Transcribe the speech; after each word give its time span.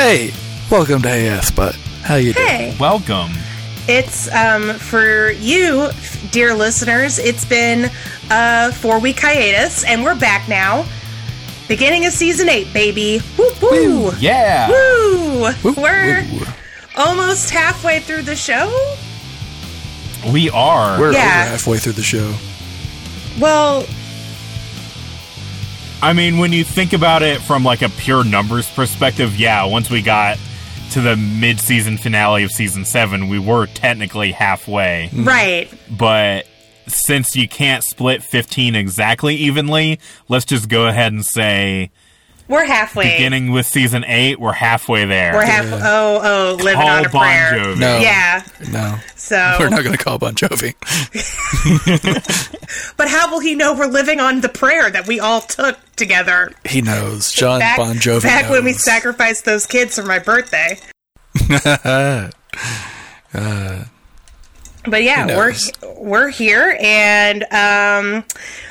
Hey, 0.00 0.32
welcome 0.70 1.02
to 1.02 1.08
Hey 1.10 1.28
Ass 1.28 1.50
Butt. 1.50 1.74
How 2.02 2.14
you 2.14 2.32
doing? 2.32 2.76
Welcome. 2.78 3.32
it's 3.86 4.32
um 4.34 4.70
for 4.78 5.30
you, 5.32 5.90
dear 6.30 6.54
listeners. 6.54 7.18
It's 7.18 7.44
been 7.44 7.90
a 8.30 8.72
four 8.72 8.98
week 8.98 9.20
hiatus, 9.20 9.84
and 9.84 10.02
we're 10.02 10.18
back 10.18 10.48
now. 10.48 10.86
Beginning 11.68 12.06
of 12.06 12.12
season 12.14 12.48
eight, 12.48 12.72
baby. 12.72 13.20
Woo 13.38 13.50
woo. 13.60 14.12
Yeah. 14.18 14.70
Woo! 14.70 15.52
Woo, 15.62 15.74
We're 15.76 16.26
woo. 16.32 16.46
almost 16.96 17.50
halfway 17.50 18.00
through 18.00 18.22
the 18.22 18.36
show. 18.36 18.72
We 20.32 20.48
are. 20.48 20.98
We're 20.98 21.12
Yeah. 21.12 21.44
halfway 21.44 21.76
through 21.76 21.92
the 21.92 22.02
show. 22.02 22.32
Well, 23.38 23.84
I 26.02 26.14
mean, 26.14 26.38
when 26.38 26.52
you 26.52 26.64
think 26.64 26.94
about 26.94 27.22
it 27.22 27.42
from 27.42 27.62
like 27.62 27.82
a 27.82 27.90
pure 27.90 28.24
numbers 28.24 28.70
perspective, 28.70 29.36
yeah, 29.36 29.64
once 29.66 29.90
we 29.90 30.00
got 30.00 30.38
to 30.92 31.00
the 31.00 31.16
mid-season 31.16 31.98
finale 31.98 32.42
of 32.42 32.50
season 32.50 32.84
7, 32.84 33.28
we 33.28 33.38
were 33.38 33.66
technically 33.66 34.32
halfway. 34.32 35.10
Mm-hmm. 35.12 35.24
right. 35.24 35.72
But 35.90 36.46
since 36.86 37.36
you 37.36 37.46
can't 37.46 37.84
split 37.84 38.22
15 38.22 38.74
exactly 38.74 39.36
evenly, 39.36 40.00
let's 40.28 40.44
just 40.46 40.68
go 40.68 40.88
ahead 40.88 41.12
and 41.12 41.24
say 41.24 41.90
We're 42.50 42.64
halfway. 42.64 43.12
beginning 43.12 43.52
with 43.52 43.64
season 43.64 44.04
8, 44.04 44.40
we're 44.40 44.50
halfway 44.50 45.04
there. 45.04 45.34
We're 45.34 45.44
half. 45.44 45.66
Oh, 45.66 46.20
oh, 46.20 46.56
living 46.56 46.80
Call 46.80 46.88
on 46.88 47.04
a 47.06 47.08
Bon 47.08 47.22
prayer. 47.22 47.52
Jovi. 47.52 47.78
No. 47.78 47.98
Yeah. 48.00 48.44
No, 48.72 48.98
So, 49.14 49.56
we're 49.60 49.68
not 49.68 49.84
going 49.84 49.96
to 49.96 50.02
call 50.02 50.18
Bon 50.18 50.34
Jovi. 50.34 50.74
but 52.96 53.08
how 53.08 53.30
will 53.30 53.38
he 53.38 53.54
know 53.54 53.72
we're 53.74 53.86
living 53.86 54.18
on 54.18 54.40
the 54.40 54.48
prayer 54.48 54.90
that 54.90 55.06
we 55.06 55.20
all 55.20 55.42
took 55.42 55.78
together 55.94 56.50
He 56.64 56.82
knows. 56.82 57.30
John 57.30 57.60
back, 57.60 57.76
Bon 57.76 57.94
Jovi 57.94 58.22
back 58.24 58.50
when 58.50 58.64
we 58.64 58.72
sacrificed 58.72 59.44
those 59.44 59.66
kids 59.66 59.94
for 59.94 60.02
my 60.02 60.18
birthday? 60.18 60.76
Uh, 63.32 63.84
But 64.86 65.02
yeah, 65.02 65.26
we're 65.26 65.54
we're 65.96 66.28
here, 66.28 66.78
and 66.80 67.44
um, 67.52 68.24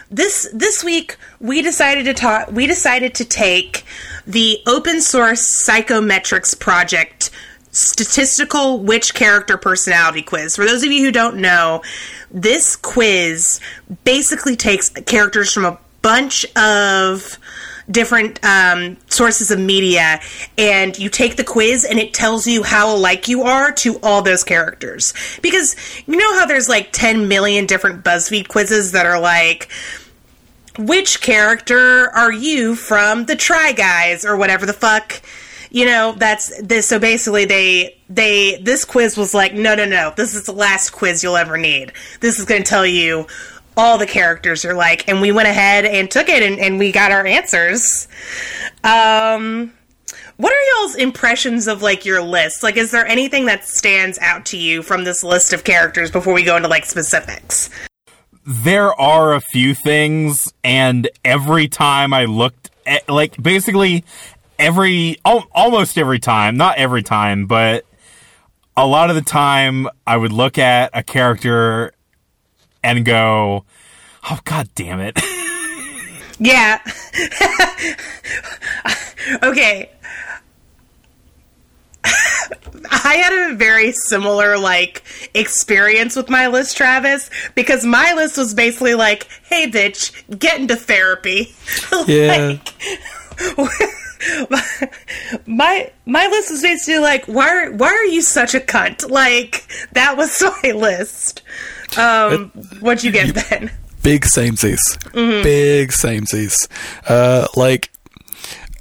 this 0.10 0.50
this 0.54 0.84
week 0.84 1.18
we 1.40 1.62
decided 1.62 2.06
to 2.06 2.14
talk. 2.14 2.52
We 2.52 2.66
decided 2.66 3.14
to 3.16 3.26
take 3.26 3.86
the 4.26 4.60
open 4.66 5.02
source 5.02 5.64
psychometrics 5.66 6.60
project 6.60 7.30
statistical 7.72 8.80
which 8.80 9.14
character 9.14 9.58
personality 9.58 10.24
quiz. 10.24 10.56
For 10.56 10.66
those 10.66 10.84
of 10.84 10.92
you 10.92 11.06
who 11.06 11.12
don't 11.12 11.38
know, 11.38 11.84
this 12.32 12.76
quiz 12.76 13.60
basically 14.04 14.56
takes 14.56 14.90
characters 14.90 15.54
from 15.54 15.66
a 15.66 15.78
bunch 16.02 16.46
of 16.56 17.38
different 17.90 18.44
um, 18.44 18.98
sources 19.08 19.52
of 19.52 19.59
media 19.59 20.20
and 20.58 20.98
you 20.98 21.09
take 21.09 21.36
the 21.36 21.44
quiz 21.44 21.86
and 21.86 22.00
it 22.00 22.14
tells 22.14 22.48
you 22.48 22.64
how 22.64 22.96
alike 22.96 23.28
you 23.28 23.44
are 23.44 23.72
to 23.72 24.00
all 24.02 24.22
those 24.22 24.44
characters. 24.44 25.14
Because 25.42 25.76
you 26.06 26.18
know 26.18 26.40
how 26.40 26.46
there's 26.46 26.70
like 26.70 26.92
10 26.92 27.28
million 27.28 27.66
different 27.66 28.04
buzzfeed 28.04 28.48
quizzes 28.48 28.92
that 28.92 29.06
are 29.06 29.20
like 29.20 29.70
which 30.78 31.22
character 31.22 32.09
are 32.12 32.31
you 32.31 32.73
from 32.73 33.26
the 33.26 33.36
try 33.36 33.73
guys? 33.73 34.24
or 34.24 34.38
whatever 34.38 34.66
the 34.66 34.74
fuck? 34.74 35.22
You 35.72 35.86
know 35.86 36.16
that's 36.18 36.59
this 36.63 36.88
so 36.88 36.97
basically 36.97 37.46
they 37.46 37.96
they 38.09 38.58
this 38.58 38.86
quiz 38.86 39.18
was 39.18 39.36
like 39.36 39.53
no 39.53 39.75
no 39.75 39.86
no. 39.86 40.13
This 40.16 40.34
is 40.34 40.46
the 40.46 40.52
last 40.52 40.92
quiz 40.92 41.24
you'll 41.24 41.38
ever 41.38 41.58
need. 41.58 41.94
This 42.22 42.40
is 42.40 42.46
going 42.46 42.63
to 42.63 42.69
tell 42.69 42.88
you 42.88 43.28
all 43.78 43.97
the 43.97 44.06
characters 44.06 44.66
are 44.66 44.74
like 44.74 45.07
and 45.07 45.22
we 45.22 45.31
went 45.31 45.47
ahead 45.47 45.85
and 45.85 46.09
took 46.09 46.30
it 46.30 46.44
and, 46.44 46.59
and 46.59 46.80
we 46.80 46.91
got 46.91 47.12
our 47.12 47.25
answers. 47.25 48.07
Um 48.84 49.74
what 50.38 50.53
are 50.53 50.81
y'all's 50.81 50.96
impressions 50.96 51.68
of 51.68 51.81
like 51.81 52.06
your 52.06 52.22
list? 52.22 52.63
Like 52.63 52.78
is 52.78 52.91
there 52.91 53.06
anything 53.06 53.46
that 53.46 53.66
stands 53.66 54.18
out 54.19 54.46
to 54.47 54.57
you 54.57 54.81
from 54.81 55.03
this 55.03 55.24
list 55.24 55.53
of 55.53 55.63
characters 55.63 56.12
before 56.12 56.34
we 56.34 56.44
go 56.44 56.56
into 56.56 56.69
like 56.69 56.85
specifics? 56.85 57.69
There 58.52 59.00
are 59.00 59.34
a 59.34 59.41
few 59.41 59.75
things, 59.75 60.51
and 60.63 61.07
every 61.24 61.68
time 61.68 62.16
I 62.16 62.25
looked 62.25 62.72
at, 62.84 63.07
like, 63.07 63.40
basically, 63.40 64.03
every, 64.57 65.18
al- 65.24 65.47
almost 65.51 66.00
every 66.00 66.18
time, 66.18 66.57
not 66.57 66.80
every 66.80 67.03
time, 67.03 67.46
but 67.46 67.86
a 68.75 68.88
lot 68.88 69.12
of 69.12 69.16
the 69.16 69.22
time, 69.22 69.88
I 70.07 70.18
would 70.18 70.31
look 70.31 70.57
at 70.57 70.90
a 70.96 71.03
character 71.03 71.94
and 72.84 73.06
go, 73.06 73.66
oh, 74.29 74.40
god 74.44 74.69
damn 74.75 75.00
it. 75.00 75.19
Yeah. 76.41 76.79
okay. 79.44 79.90
I 82.91 83.16
had 83.16 83.51
a 83.51 83.56
very 83.56 83.91
similar 83.91 84.57
like 84.57 85.03
experience 85.34 86.16
with 86.16 86.29
my 86.29 86.47
list, 86.47 86.78
Travis, 86.78 87.29
because 87.56 87.85
my 87.85 88.13
list 88.13 88.38
was 88.38 88.53
basically 88.53 88.95
like, 88.95 89.28
"Hey, 89.44 89.69
bitch, 89.69 90.39
get 90.39 90.59
into 90.59 90.75
therapy." 90.75 91.53
Yeah. 92.07 92.57
my 95.45 95.91
my 96.06 96.28
list 96.28 96.51
was 96.51 96.62
basically 96.62 97.00
like, 97.00 97.25
"Why 97.25 97.50
are, 97.50 97.72
why 97.72 97.88
are 97.88 98.06
you 98.06 98.22
such 98.22 98.56
a 98.56 98.59
cunt?" 98.59 99.09
Like 99.09 99.66
that 99.94 100.18
was 100.18 100.41
my 100.63 100.72
list. 100.72 101.41
Um, 101.97 102.50
what'd 102.79 103.03
you 103.03 103.11
get 103.11 103.33
then? 103.35 103.72
Big 104.03 104.23
samesies. 104.23 104.77
Mm-hmm. 105.11 105.44
Big 105.44 105.89
samesies. 105.89 106.55
Uh, 107.07 107.47
like, 107.55 107.91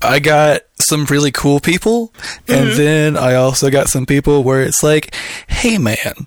I 0.00 0.18
got 0.20 0.62
some 0.80 1.04
really 1.06 1.32
cool 1.32 1.58
people, 1.60 2.12
Mm-hmm. 2.46 2.52
and 2.52 2.70
then 2.78 3.16
I 3.16 3.34
also 3.34 3.70
got 3.70 3.88
some 3.88 4.06
people 4.06 4.44
where 4.44 4.62
it's 4.62 4.82
like, 4.82 5.14
hey 5.48 5.76
man, 5.78 6.26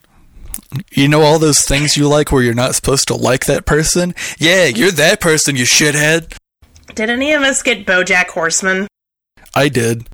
you 0.91 1.07
know 1.07 1.21
all 1.21 1.39
those 1.39 1.61
things 1.65 1.95
you 1.97 2.07
like 2.07 2.31
where 2.31 2.43
you're 2.43 2.53
not 2.53 2.75
supposed 2.75 3.07
to 3.07 3.15
like 3.15 3.45
that 3.45 3.65
person? 3.65 4.13
Yeah, 4.39 4.65
you're 4.65 4.91
that 4.91 5.21
person, 5.21 5.55
you 5.55 5.63
shithead. 5.65 6.35
Did 6.95 7.09
any 7.09 7.31
of 7.31 7.41
us 7.43 7.63
get 7.63 7.85
BoJack 7.85 8.27
Horseman? 8.27 8.87
I 9.55 9.69
did. 9.69 10.05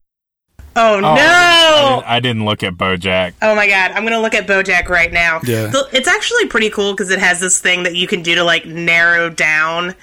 Oh, 0.80 0.98
Oh, 0.98 1.00
no! 1.00 1.08
I, 1.10 1.90
didn't, 1.96 2.10
I 2.12 2.20
didn't 2.20 2.46
look 2.46 2.64
at 2.64 2.74
Bojack. 2.76 3.34
Oh 3.42 3.56
my 3.56 3.68
god, 3.68 3.92
I'm 3.92 4.04
gonna 4.04 4.22
look 4.22 4.36
at 4.36 4.46
BoJack 4.48 4.88
right 4.90 5.12
now. 5.12 5.40
Yeah. 5.44 5.72
It's 5.92 6.08
actually 6.08 6.48
pretty 6.48 6.70
cool 6.70 6.94
because 6.94 7.10
it 7.10 7.20
has 7.20 7.40
this 7.40 7.60
thing 7.60 7.84
that 7.84 7.96
you 7.96 8.08
can 8.08 8.22
do 8.22 8.36
to 8.36 8.44
like 8.44 8.66
narrow 8.66 9.30
down. 9.30 9.96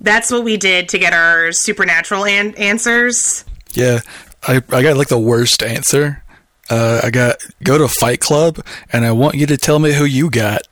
That's 0.00 0.30
what 0.30 0.44
we 0.44 0.56
did 0.56 0.88
to 0.90 0.98
get 0.98 1.12
our 1.12 1.52
supernatural 1.52 2.26
an- 2.26 2.54
answers. 2.56 3.44
Yeah, 3.72 4.00
I 4.46 4.56
I 4.70 4.82
got 4.82 4.96
like 4.96 5.08
the 5.08 5.18
worst 5.18 5.62
answer. 5.62 6.22
Uh, 6.68 7.00
I 7.04 7.10
got 7.10 7.36
go 7.62 7.78
to 7.78 7.86
Fight 7.86 8.20
Club, 8.20 8.58
and 8.92 9.04
I 9.06 9.12
want 9.12 9.36
you 9.36 9.46
to 9.46 9.56
tell 9.56 9.78
me 9.78 9.92
who 9.92 10.04
you 10.04 10.28
got. 10.30 10.62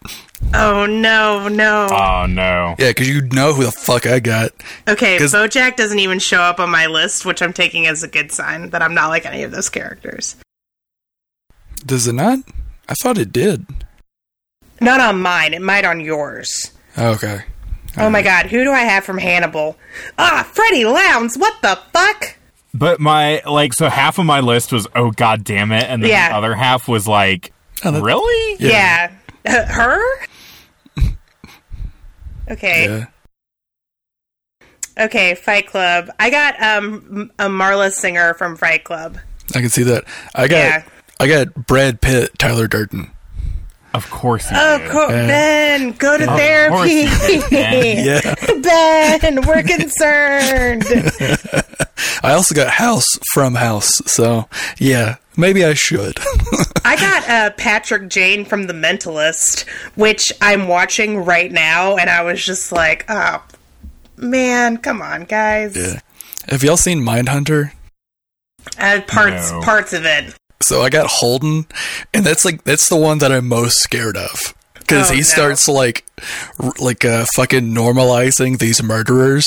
Oh 0.53 0.87
no, 0.87 1.49
no. 1.49 1.89
Oh, 1.91 2.27
no. 2.27 2.75
Yeah, 2.79 2.91
because 2.91 3.09
you 3.09 3.23
know 3.23 3.53
who 3.55 3.65
the 3.65 3.73
fuck 3.73 4.07
I 4.07 4.21
got. 4.21 4.53
Okay, 4.87 5.17
BoJack 5.19 5.77
doesn't 5.77 5.99
even 5.99 6.19
show 6.21 6.41
up 6.41 6.61
on 6.61 6.71
my 6.71 6.87
list, 6.87 7.25
which 7.27 7.43
I'm 7.43 7.53
taking 7.53 7.87
as 7.87 8.03
a 8.03 8.09
good 8.09 8.31
sign 8.31 8.71
that 8.71 8.81
I'm 8.83 8.95
not 8.95 9.09
like 9.09 9.27
any 9.27 9.43
of 9.43 9.51
those 9.51 9.69
characters. 9.69 10.37
Does 11.85 12.07
it 12.07 12.13
not? 12.13 12.39
I 12.89 12.95
thought 12.95 13.19
it 13.19 13.33
did. 13.33 13.67
Not 14.81 15.01
on 15.01 15.21
mine. 15.21 15.55
It 15.55 15.63
might 15.63 15.85
on 15.85 16.01
yours. 16.01 16.73
Okay. 16.97 17.41
Oh 17.97 18.11
my 18.11 18.23
god, 18.23 18.47
who 18.47 18.65
do 18.65 18.71
I 18.73 18.81
have 18.81 19.05
from 19.05 19.19
Hannibal? 19.19 19.77
Ah, 20.19 20.49
Freddie 20.53 20.85
Lounds. 20.85 21.37
What 21.37 21.55
the 21.63 21.79
fuck? 21.93 22.37
But 22.73 22.99
my, 23.01 23.41
like, 23.47 23.73
so 23.73 23.89
half 23.89 24.19
of 24.19 24.27
my 24.27 24.41
list 24.41 24.73
was, 24.73 24.89
oh, 24.97 25.13
god 25.13 25.45
damn 25.45 25.71
it, 25.73 25.85
and 25.85 26.03
then 26.03 26.11
Yeah. 26.11 26.31
the 26.31 26.35
other 26.37 26.55
half 26.55 26.89
was 26.89 27.07
like, 27.07 27.53
Oh, 27.85 27.91
that- 27.93 28.03
really? 28.03 28.57
Yeah. 28.59 29.13
Uh, 29.47 29.65
her? 29.67 30.01
Okay. 32.51 32.89
Yeah. 32.89 33.07
Okay, 34.97 35.35
Fight 35.35 35.67
Club. 35.67 36.11
I 36.21 36.31
got 36.31 36.61
um 36.63 37.33
a 37.39 37.47
Marla 37.47 37.91
Singer 37.91 38.35
from 38.35 38.57
Fight 38.57 38.85
Club. 38.85 39.19
I 39.55 39.61
can 39.61 39.69
see 39.69 39.83
that. 39.85 40.05
I 40.35 40.49
got 40.49 40.57
Yeah. 40.57 40.83
I 41.21 41.27
got 41.29 41.67
Brad 41.67 42.01
Pitt, 42.01 42.39
Tyler 42.39 42.67
Durden. 42.67 43.11
Of 43.95 44.11
course 44.11 44.51
you 44.51 44.57
Oh, 44.61 44.79
did. 44.79 44.91
cool. 44.91 45.09
Yeah. 45.09 45.27
Ben, 45.29 45.93
go 45.93 46.19
to 46.19 46.25
Of 46.31 46.37
therapy. 46.39 47.07
did, 47.07 47.51
Ben. 47.51 48.05
Yeah. 48.05 49.19
ben, 49.21 49.43
we're 49.47 49.63
concerned. 49.63 50.85
I 52.23 52.33
also 52.33 52.55
got 52.55 52.71
House 52.71 53.19
from 53.33 53.55
House. 53.55 53.91
So 54.07 54.49
yeah, 54.79 55.17
maybe 55.37 55.65
I 55.65 55.75
should. 55.75 56.19
I 56.85 56.97
got 56.97 57.29
uh, 57.29 57.51
Patrick 57.57 58.09
Jane 58.09 58.45
from 58.45 58.67
The 58.67 58.73
Mentalist, 58.75 59.69
which 59.95 60.33
I'm 60.43 60.67
watching 60.69 61.19
right 61.25 61.51
now, 61.53 61.97
and 61.97 62.11
I 62.11 62.23
was 62.23 62.45
just 62.45 62.73
like, 62.73 63.05
oh, 63.09 63.43
man, 64.17 64.77
come 64.79 65.01
on, 65.03 65.25
guys. 65.25 65.77
yeah. 65.77 66.01
Have 66.49 66.63
y'all 66.63 66.77
seen 66.77 67.01
Mindhunter? 67.01 67.73
Uh, 68.79 69.01
parts, 69.07 69.51
No. 69.53 69.61
parts 69.63 69.93
of 69.93 70.05
it. 70.05 70.35
So 70.65 70.83
I 70.83 70.91
got 70.91 71.07
Holden, 71.09 71.67
and 72.13 72.25
that's 72.25 72.45
like 72.45 72.65
that's 72.65 72.89
the 72.89 72.97
one 72.97 73.19
that 73.19 73.31
I'm 73.33 73.49
most 73.49 73.79
scared 73.79 74.17
of 74.17 74.55
because 74.75 75.11
Oh, 75.11 75.15
he 75.15 75.21
no. 75.21 75.25
starts 75.25 75.69
like 75.69 76.05
r- 76.63 76.73
like 76.79 77.05
uh, 77.05 77.25
fucking 77.35 77.73
normalizing 77.75 78.59
these 78.59 78.83
murderers, 78.83 79.47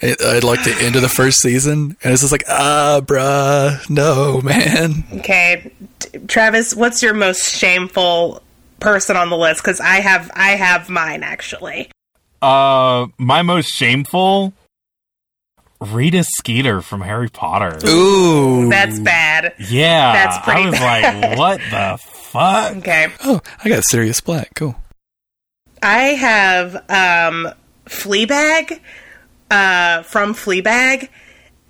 It, 0.00 0.20
at 0.20 0.44
like 0.44 0.64
the 0.64 0.74
end 0.80 0.96
of 0.96 1.02
the 1.02 1.08
first 1.08 1.40
season, 1.40 1.96
and 2.02 2.12
it's 2.12 2.22
just 2.22 2.32
like, 2.32 2.44
ah, 2.48 3.00
bruh, 3.04 3.88
no, 3.90 4.40
man. 4.42 5.04
Okay, 5.18 5.70
T- 5.98 6.18
Travis, 6.26 6.74
what's 6.74 7.02
your 7.02 7.12
most 7.14 7.50
shameful 7.54 8.42
person 8.80 9.16
on 9.16 9.28
the 9.28 9.36
list? 9.36 9.62
Because 9.62 9.80
I 9.80 9.96
have 10.00 10.30
I 10.34 10.50
have 10.56 10.88
mine 10.88 11.22
actually. 11.22 11.90
Uh, 12.42 13.08
my 13.18 13.42
most 13.42 13.68
shameful. 13.68 14.54
Rita 15.80 16.24
Skeeter 16.24 16.82
from 16.82 17.00
Harry 17.00 17.28
Potter. 17.28 17.78
Ooh. 17.88 18.68
That's 18.68 18.98
bad. 19.00 19.54
Yeah, 19.58 20.12
That's 20.12 20.38
pretty 20.44 20.62
I 20.62 20.70
was 20.70 20.78
bad. 20.78 21.28
like, 21.30 21.38
what 21.38 21.60
the 21.70 21.98
fuck? 22.02 22.76
Okay, 22.78 23.08
Oh, 23.24 23.40
I 23.64 23.68
got 23.68 23.82
Sirius 23.88 24.20
Black. 24.20 24.50
Cool. 24.54 24.76
I 25.82 25.98
have 26.14 26.74
um, 26.90 27.48
Fleabag 27.86 28.80
uh, 29.50 30.02
from 30.02 30.34
Fleabag. 30.34 31.08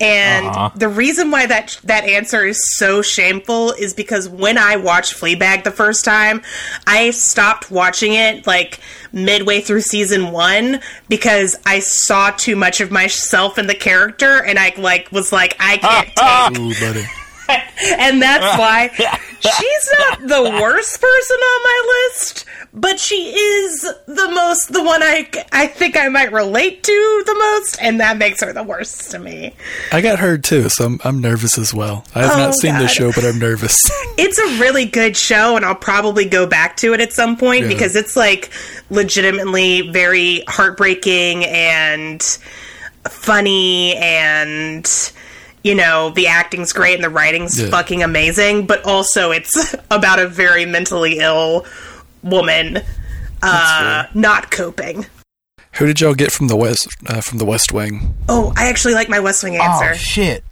And 0.01 0.47
Uh-huh. 0.47 0.69
the 0.75 0.89
reason 0.89 1.29
why 1.31 1.45
that 1.45 1.77
that 1.83 2.03
answer 2.05 2.45
is 2.45 2.59
so 2.77 3.01
shameful 3.01 3.71
is 3.73 3.93
because 3.93 4.27
when 4.27 4.57
I 4.57 4.75
watched 4.77 5.13
Fleabag 5.19 5.63
the 5.63 5.71
first 5.71 6.03
time, 6.03 6.41
I 6.87 7.11
stopped 7.11 7.69
watching 7.69 8.13
it 8.13 8.47
like 8.47 8.79
midway 9.13 9.61
through 9.61 9.81
season 9.81 10.31
one 10.31 10.79
because 11.07 11.55
I 11.65 11.79
saw 11.79 12.31
too 12.31 12.55
much 12.55 12.81
of 12.81 12.91
myself 12.91 13.57
in 13.59 13.67
the 13.67 13.75
character, 13.75 14.43
and 14.43 14.57
I 14.57 14.73
like 14.77 15.11
was 15.11 15.31
like, 15.31 15.55
I 15.59 15.77
can't 15.77 16.07
take 16.55 16.59
Ooh, 16.59 16.73
buddy. 16.79 17.05
and 17.99 18.21
that's 18.21 18.57
why 18.59 18.89
she's 19.39 19.89
not 19.99 20.21
the 20.27 20.41
worst 20.61 21.01
person 21.01 21.37
on 21.37 21.63
my 21.63 22.07
list, 22.07 22.45
but 22.73 22.99
she 22.99 23.31
is 23.31 23.81
the 24.05 24.31
most 24.33 24.71
the 24.71 24.81
one 24.83 25.03
I 25.03 25.29
I 25.51 25.67
think 25.67 25.97
I 25.97 26.07
might 26.09 26.31
relate 26.31 26.83
to 26.83 27.23
the 27.25 27.33
most, 27.35 27.77
and 27.81 27.99
that 27.99 28.17
makes 28.17 28.41
her 28.41 28.53
the 28.53 28.63
worst 28.63 29.11
to 29.11 29.19
me. 29.19 29.53
I 29.91 30.01
got 30.01 30.19
heard 30.19 30.43
too, 30.43 30.69
so 30.69 30.85
I'm, 30.85 30.99
I'm 31.03 31.19
nervous 31.19 31.57
as 31.57 31.73
well. 31.73 32.05
I 32.15 32.21
have 32.23 32.31
Oh, 32.33 32.37
not 32.37 32.55
seen 32.55 32.73
the 32.75 32.81
God. 32.85 32.89
show, 32.91 33.11
but 33.11 33.25
I'm 33.25 33.39
nervous. 33.39 33.75
It's 34.17 34.37
a 34.37 34.59
really 34.61 34.85
good 34.85 35.17
show, 35.17 35.55
and 35.55 35.65
I'll 35.65 35.73
probably 35.75 36.25
go 36.25 36.45
back 36.45 36.77
to 36.77 36.93
it 36.93 36.99
at 37.01 37.11
some 37.11 37.37
point 37.37 37.63
Yeah. 37.63 37.67
because 37.69 37.95
it's 37.95 38.15
like 38.15 38.51
legitimately 38.89 39.89
very 39.91 40.43
heartbreaking 40.47 41.45
and 41.45 42.21
funny 43.09 43.95
and 43.97 45.11
you 45.63 45.73
know 45.75 46.11
the 46.11 46.27
acting's 46.27 46.71
great 46.73 46.95
and 46.95 47.03
the 47.03 47.09
writing's 47.09 47.59
Yeah. 47.59 47.69
fucking 47.69 48.03
amazing 48.03 48.67
but 48.67 48.85
also 48.85 49.31
it's 49.31 49.75
about 49.91 50.19
a 50.19 50.27
very 50.27 50.65
mentally 50.65 51.17
ill 51.19 51.65
woman 52.23 52.79
uh 53.43 54.05
not 54.13 54.51
coping 54.51 55.05
Who 55.75 55.85
did 55.87 55.99
y'all 56.01 56.13
get 56.13 56.31
from 56.31 56.47
the 56.47 56.55
West 56.55 56.87
uh, 57.07 57.21
from 57.21 57.37
the 57.39 57.45
West 57.45 57.71
Wing? 57.73 58.13
oh 58.29 58.53
i 58.55 58.67
actually 58.67 58.93
like 58.93 59.09
my 59.09 59.19
west 59.19 59.43
wing 59.43 59.55
answer 59.57 59.91
Oh 59.91 59.95
shit! 59.95 60.43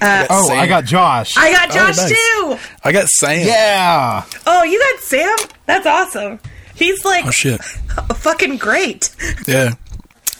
I 0.00 0.26
got 0.26 0.26
Oh, 0.30 0.46
Sam. 0.48 0.58
I 0.58 0.66
got 0.66 0.84
Josh. 0.84 1.36
i 1.36 1.52
got 1.52 1.70
Oh, 1.70 1.74
josh 1.74 1.96
nice. 1.96 2.10
too 2.10 2.58
I 2.84 2.92
got 2.92 3.08
Sam. 3.08 3.46
yeah. 3.46 4.24
oh 4.46 4.62
you 4.64 4.78
got 4.78 5.00
sam 5.02 5.36
that's 5.66 5.86
awesome 5.86 6.38
he's 6.74 7.04
like 7.04 7.24
Oh 7.26 7.30
shit. 7.30 7.62
fucking 8.14 8.56
great 8.58 9.14
Yeah. 9.46 9.70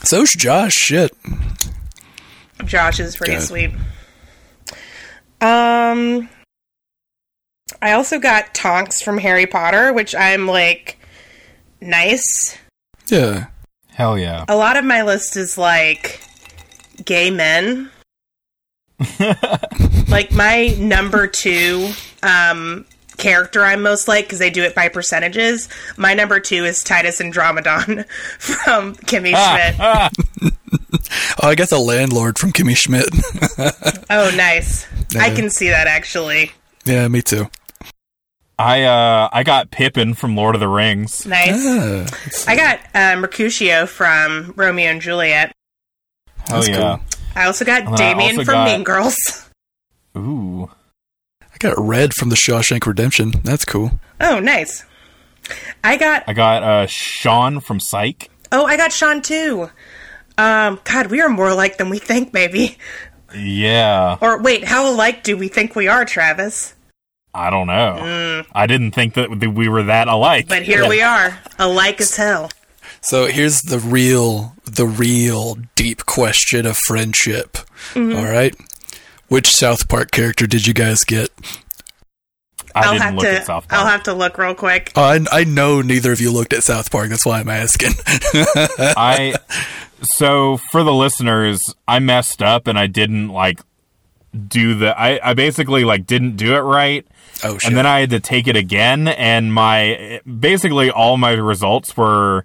So's 0.03 0.31
Josh. 0.33 0.73
Shit. 0.75 1.11
Josh 2.65 3.01
is 3.01 3.17
pretty 3.17 3.35
Good. 3.35 3.43
sweet. 3.43 3.71
Um, 5.41 6.29
I 7.87 7.93
also 7.93 8.19
got 8.19 8.53
Tonks 8.53 9.01
from 9.01 9.17
Harry 9.19 9.47
Potter, 9.47 9.93
which 9.93 10.13
I'm 10.13 10.49
like 10.49 10.99
nice. 11.81 12.59
Yeah. 13.07 13.47
Hell 13.91 14.19
yeah. 14.19 14.45
A 14.49 14.57
lot 14.57 14.77
of 14.77 14.85
my 14.85 15.03
list 15.03 15.37
is 15.37 15.57
like 15.57 16.21
gay 17.05 17.31
men. 17.31 17.93
like 20.09 20.33
my 20.33 20.75
number 20.81 21.29
two 21.29 21.93
um 22.25 22.87
character 23.19 23.63
I'm 23.63 23.83
most 23.83 24.09
like 24.09 24.25
because 24.25 24.41
they 24.41 24.51
do 24.51 24.65
it 24.65 24.75
by 24.75 24.89
percentages. 24.89 25.69
My 25.97 26.13
number 26.13 26.41
two 26.41 26.65
is 26.65 26.83
Titus 26.83 27.21
Andromedon 27.21 28.05
from 28.39 28.97
Kimmy 28.97 29.37
Schmidt. 29.37 30.13
Oh, 31.43 31.49
I 31.49 31.55
got 31.55 31.69
the 31.69 31.79
landlord 31.79 32.39
from 32.39 32.53
Kimmy 32.53 32.77
Schmidt. 32.77 33.09
Oh, 34.11 34.33
nice. 34.35 34.87
I 35.17 35.31
can 35.31 35.51
see 35.51 35.69
that 35.69 35.87
actually. 35.87 36.51
yeah, 36.85 37.07
me 37.09 37.23
too. 37.23 37.49
I 38.59 38.83
uh 38.85 39.29
I 39.33 39.43
got 39.43 39.71
Pippin 39.71 40.15
from 40.15 40.35
Lord 40.37 40.55
of 40.55 40.61
the 40.61 40.69
Rings. 40.69 41.27
Nice. 41.27 41.51
Ah, 41.55 42.51
I 42.51 42.57
got 42.57 42.81
uh, 42.95 43.21
Mercutio 43.21 43.87
from 43.87 44.55
Romeo 44.57 44.91
and 44.91 45.01
Juliet. 45.03 45.53
Hell 46.49 46.61
That's 46.63 46.69
yeah. 46.69 46.99
I 47.35 47.45
also 47.47 47.65
got 47.65 47.87
I 47.87 47.97
Damian 47.97 48.31
also 48.39 48.45
from 48.45 48.55
got- 48.55 48.65
Mean 48.67 48.83
Girls. 48.85 49.17
Ooh. 50.17 50.71
I 51.43 51.57
got 51.59 51.75
Red 51.79 52.15
from 52.15 52.31
the 52.31 52.37
Shawshank 52.37 52.87
Redemption. 52.87 53.33
That's 53.45 53.65
cool. 53.65 53.99
Oh, 54.21 54.41
nice. 54.41 54.85
I 55.85 55.97
got 55.97 56.25
I 56.27 56.33
got 56.33 56.63
uh 56.63 56.87
Shawn 56.87 57.61
from 57.61 57.79
Psych. 57.81 58.31
oh, 58.53 58.65
I 58.65 58.77
got 58.79 58.91
Shawn 58.93 59.21
too. 59.23 59.71
Um, 60.39 60.81
God, 60.85 61.07
we 61.09 61.21
are 61.23 61.29
more 61.31 61.49
alike 61.49 61.77
than 61.79 61.89
we 61.91 61.99
think, 61.99 62.33
maybe. 62.35 62.77
Yeah. 63.35 64.19
Or 64.21 64.41
wait, 64.41 64.65
how 64.65 64.91
alike 64.91 65.25
do 65.25 65.37
we 65.37 65.49
think 65.49 65.75
we 65.75 65.89
are, 65.89 66.05
Travis? 66.05 66.75
I 67.37 67.51
don't 67.51 67.67
know. 67.67 68.45
I 68.53 68.67
didn't 68.67 68.93
think 68.93 69.15
that 69.15 69.29
that 69.41 69.51
we 69.51 69.69
were 69.69 69.83
that 69.85 70.09
alike. 70.09 70.49
But 70.49 70.63
here 70.63 70.89
we 70.89 71.03
are, 71.03 71.39
alike 71.59 72.01
as 72.01 72.17
hell. 72.17 72.51
So 73.03 73.27
here's 73.27 73.61
the 73.63 73.79
real, 73.79 74.55
the 74.65 74.87
real 74.87 75.59
deep 75.75 76.07
question 76.07 76.67
of 76.67 76.77
friendship. 76.77 77.53
Mm-hmm. 77.93 78.17
All 78.17 78.25
right. 78.25 78.55
Which 79.29 79.49
South 79.55 79.89
Park 79.89 80.11
character 80.11 80.47
did 80.47 80.67
you 80.67 80.75
guys 80.75 81.01
get? 81.05 81.29
I 82.75 82.81
I'll 82.87 82.93
didn't 82.93 83.03
have 83.03 83.15
look 83.15 83.25
to. 83.25 83.31
at 83.31 83.47
South 83.47 83.69
Park. 83.69 83.81
I'll 83.81 83.89
have 83.89 84.03
to 84.05 84.13
look 84.15 84.39
real 84.39 84.55
quick. 84.55 84.93
Oh, 84.97 85.03
I, 85.03 85.21
I 85.33 85.45
know 85.45 85.83
neither 85.83 86.13
of 86.13 86.21
you 86.21 86.33
looked 86.33 86.53
at 86.53 86.63
South 86.63 86.91
Park. 86.91 87.09
That's 87.11 87.25
why 87.27 87.41
I'm 87.41 87.49
asking. 87.49 87.93
I 88.79 89.35
so 90.03 90.59
for 90.71 90.83
the 90.83 90.93
listeners, 90.93 91.61
I 91.89 91.99
messed 92.01 92.43
up 92.43 92.67
and 92.67 92.79
I 92.79 92.87
didn't 92.87 93.29
like 93.29 93.61
do 94.49 94.75
the 94.75 94.99
I, 94.99 95.31
I 95.31 95.35
basically 95.35 95.85
like 95.85 96.07
didn't 96.07 96.37
do 96.37 96.55
it 96.55 96.61
right. 96.61 97.07
oh, 97.45 97.57
shit. 97.59 97.69
And 97.69 97.77
then 97.77 97.87
I 97.87 98.01
had 98.01 98.11
to 98.11 98.21
take 98.21 98.47
it 98.49 98.57
again 98.57 99.09
and 99.09 99.53
my 99.53 100.21
basically 100.39 100.91
all 100.91 101.17
my 101.17 101.33
results 101.33 101.97
were 101.97 102.45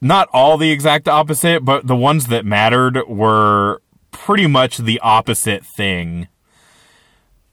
not 0.00 0.28
all 0.32 0.58
the 0.58 0.70
exact 0.70 1.08
opposite, 1.08 1.64
but 1.64 1.86
the 1.86 1.96
ones 1.96 2.26
that 2.26 2.44
mattered 2.44 2.98
were 3.08 3.80
pretty 4.10 4.46
much 4.46 4.78
the 4.78 4.98
opposite 5.00 5.64
thing. 5.64 6.28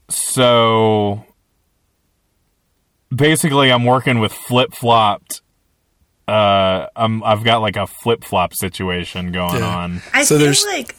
So 0.08 1.24
basically 3.14 3.70
I'm 3.72 3.84
working 3.84 4.18
with 4.20 4.32
flip-flopped 4.32 5.42
uh 6.28 6.86
I'm 6.94 7.22
I've 7.24 7.42
got 7.44 7.60
like 7.60 7.76
a 7.76 7.86
flip-flop 7.86 8.54
situation 8.54 9.32
going 9.32 9.56
Yeah. 9.56 9.76
on. 9.76 10.02
I 10.12 10.22
So 10.24 10.34
feel 10.36 10.44
there's- 10.44 10.64
like. 10.66 10.94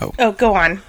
Oh. 0.00 0.12
oh, 0.18 0.32
go 0.32 0.54
on. 0.54 0.82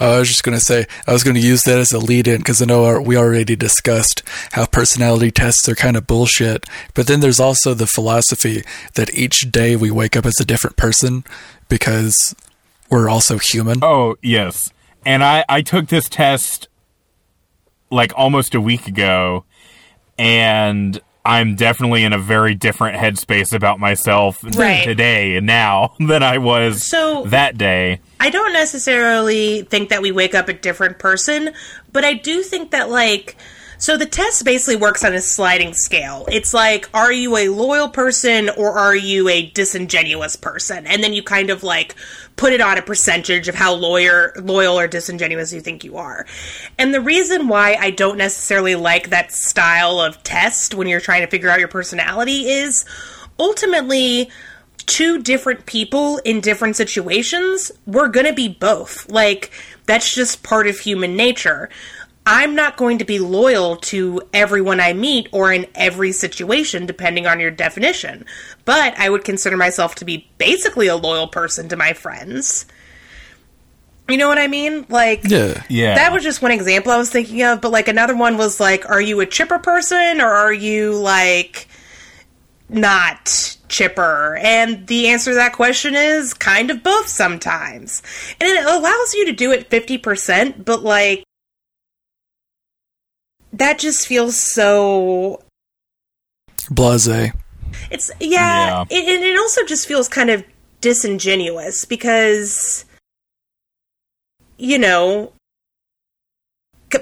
Uh, 0.00 0.12
I 0.12 0.18
was 0.18 0.28
just 0.28 0.42
going 0.42 0.56
to 0.56 0.64
say, 0.64 0.86
I 1.06 1.12
was 1.12 1.24
going 1.24 1.36
to 1.36 1.46
use 1.46 1.62
that 1.62 1.78
as 1.78 1.92
a 1.92 1.98
lead 1.98 2.28
in 2.28 2.38
because 2.38 2.60
I 2.60 2.64
know 2.64 2.84
our, 2.84 3.00
we 3.00 3.16
already 3.16 3.56
discussed 3.56 4.22
how 4.52 4.66
personality 4.66 5.30
tests 5.30 5.68
are 5.68 5.74
kind 5.74 5.96
of 5.96 6.06
bullshit. 6.06 6.66
But 6.94 7.06
then 7.06 7.20
there's 7.20 7.40
also 7.40 7.74
the 7.74 7.86
philosophy 7.86 8.62
that 8.94 9.12
each 9.14 9.50
day 9.50 9.76
we 9.76 9.90
wake 9.90 10.16
up 10.16 10.26
as 10.26 10.40
a 10.40 10.44
different 10.44 10.76
person 10.76 11.24
because 11.68 12.34
we're 12.90 13.08
also 13.08 13.38
human. 13.38 13.78
Oh, 13.82 14.16
yes. 14.22 14.70
And 15.04 15.24
I, 15.24 15.44
I 15.48 15.62
took 15.62 15.88
this 15.88 16.08
test 16.08 16.68
like 17.90 18.12
almost 18.16 18.54
a 18.54 18.60
week 18.60 18.86
ago, 18.86 19.44
and 20.18 21.00
I'm 21.24 21.54
definitely 21.54 22.02
in 22.04 22.12
a 22.12 22.18
very 22.18 22.54
different 22.54 22.96
headspace 22.98 23.52
about 23.54 23.78
myself 23.78 24.42
Right. 24.56 24.82
today 24.84 25.36
and 25.36 25.46
now 25.46 25.94
than 26.00 26.22
I 26.22 26.38
was 26.38 26.82
So- 26.82 27.24
that 27.26 27.56
day. 27.56 28.00
I 28.18 28.30
don't 28.30 28.52
necessarily 28.52 29.62
think 29.62 29.88
that 29.90 30.02
we 30.02 30.12
wake 30.12 30.34
up 30.34 30.48
a 30.48 30.52
different 30.52 30.98
person, 30.98 31.50
but 31.92 32.04
I 32.04 32.14
do 32.14 32.42
think 32.42 32.70
that 32.72 32.88
like 32.90 33.36
so 33.82 33.96
the 33.96 34.06
test 34.06 34.44
basically 34.44 34.76
works 34.76 35.02
on 35.02 35.12
a 35.12 35.20
sliding 35.20 35.74
scale. 35.74 36.24
It's 36.30 36.54
like 36.54 36.88
are 36.94 37.12
you 37.12 37.36
a 37.36 37.48
loyal 37.48 37.88
person 37.88 38.48
or 38.50 38.78
are 38.78 38.94
you 38.94 39.28
a 39.28 39.50
disingenuous 39.50 40.36
person? 40.36 40.86
And 40.86 41.02
then 41.02 41.12
you 41.12 41.24
kind 41.24 41.50
of 41.50 41.64
like 41.64 41.96
put 42.36 42.52
it 42.52 42.60
on 42.60 42.78
a 42.78 42.82
percentage 42.82 43.48
of 43.48 43.56
how 43.56 43.74
lawyer 43.74 44.34
loyal 44.40 44.78
or 44.78 44.86
disingenuous 44.86 45.52
you 45.52 45.60
think 45.60 45.82
you 45.82 45.96
are. 45.96 46.26
And 46.78 46.94
the 46.94 47.00
reason 47.00 47.48
why 47.48 47.74
I 47.74 47.90
don't 47.90 48.18
necessarily 48.18 48.76
like 48.76 49.10
that 49.10 49.32
style 49.32 49.98
of 49.98 50.22
test 50.22 50.76
when 50.76 50.86
you're 50.86 51.00
trying 51.00 51.22
to 51.22 51.26
figure 51.26 51.48
out 51.48 51.58
your 51.58 51.66
personality 51.66 52.48
is 52.48 52.84
ultimately 53.40 54.30
two 54.86 55.20
different 55.22 55.66
people 55.66 56.18
in 56.18 56.40
different 56.40 56.76
situations, 56.76 57.72
we're 57.86 58.08
going 58.08 58.26
to 58.26 58.32
be 58.32 58.48
both. 58.48 59.10
Like, 59.10 59.50
that's 59.86 60.14
just 60.14 60.42
part 60.42 60.66
of 60.66 60.78
human 60.78 61.16
nature. 61.16 61.68
I'm 62.24 62.54
not 62.54 62.76
going 62.76 62.98
to 62.98 63.04
be 63.04 63.18
loyal 63.18 63.76
to 63.76 64.22
everyone 64.32 64.78
I 64.78 64.92
meet 64.92 65.28
or 65.32 65.52
in 65.52 65.66
every 65.74 66.12
situation, 66.12 66.86
depending 66.86 67.26
on 67.26 67.40
your 67.40 67.50
definition. 67.50 68.24
But 68.64 68.96
I 68.98 69.10
would 69.10 69.24
consider 69.24 69.56
myself 69.56 69.96
to 69.96 70.04
be 70.04 70.30
basically 70.38 70.86
a 70.86 70.94
loyal 70.96 71.26
person 71.26 71.68
to 71.70 71.76
my 71.76 71.94
friends. 71.94 72.66
You 74.08 74.16
know 74.18 74.28
what 74.28 74.38
I 74.38 74.46
mean? 74.46 74.86
Like, 74.88 75.22
Yeah. 75.24 75.62
Yeah. 75.68 75.94
that 75.96 76.12
was 76.12 76.22
just 76.22 76.42
one 76.42 76.52
example 76.52 76.92
I 76.92 76.96
was 76.98 77.10
thinking 77.10 77.42
of. 77.42 77.60
But 77.60 77.72
like 77.72 77.88
another 77.88 78.16
one 78.16 78.36
was 78.36 78.60
like, 78.60 78.88
are 78.88 79.00
you 79.00 79.18
a 79.20 79.26
chipper 79.26 79.58
person 79.58 80.20
or 80.20 80.28
are 80.28 80.52
you 80.52 80.94
like 80.94 81.66
not 82.68 83.56
chipper? 83.68 84.36
And 84.40 84.86
the 84.86 85.08
answer 85.08 85.32
to 85.32 85.34
that 85.36 85.54
question 85.54 85.94
is 85.96 86.34
kind 86.34 86.70
of 86.70 86.84
both 86.84 87.08
sometimes. 87.08 88.02
And 88.40 88.48
it 88.48 88.64
allows 88.64 89.14
you 89.14 89.24
to 89.26 89.32
do 89.32 89.50
it 89.50 89.70
50%, 89.70 90.64
but 90.64 90.82
like, 90.84 91.24
that 93.52 93.78
just 93.78 94.06
feels 94.06 94.36
so 94.36 95.42
Blase. 96.70 97.32
it's 97.90 98.10
yeah, 98.20 98.68
Yeah. 98.68 98.84
It, 98.90 99.16
and 99.16 99.24
it 99.24 99.38
also 99.38 99.64
just 99.64 99.86
feels 99.86 100.08
kind 100.08 100.30
of 100.30 100.44
disingenuous 100.80 101.84
because 101.84 102.84
you 104.58 104.78
know 104.78 105.32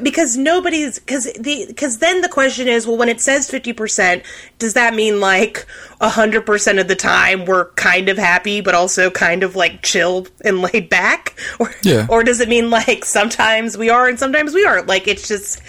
because 0.02 0.37
nobody's 0.37 0.99
because 0.99 1.33
the 1.33 1.64
because 1.66 1.99
then 1.99 2.21
the 2.21 2.28
question 2.28 2.69
is 2.69 2.87
well 2.87 2.97
when 2.97 3.09
it 3.09 3.21
says 3.21 3.50
50% 3.50 4.23
does 4.59 4.75
that 4.75 4.95
mean 4.95 5.19
like 5.19 5.66
100% 6.00 6.80
of 6.80 6.88
the 6.88 6.95
time 6.95 7.45
we're 7.45 7.71
kind 7.73 8.09
of 8.09 8.16
happy 8.16 8.61
but 8.61 8.75
also 8.75 9.11
kind 9.11 9.42
of 9.42 9.57
like 9.57 9.83
chilled 9.83 10.30
and 10.45 10.61
laid 10.61 10.88
back 10.88 11.37
or 11.59 11.73
Yeah. 11.83 12.07
or 12.09 12.23
does 12.23 12.40
it 12.40 12.49
mean 12.49 12.71
like 12.71 13.04
sometimes 13.04 13.76
we 13.76 13.90
are 13.90 14.07
and 14.09 14.19
sometimes 14.19 14.54
we 14.54 14.64
aren't 14.64 14.87
like 14.87 15.09
it's 15.09 15.26
just 15.26 15.61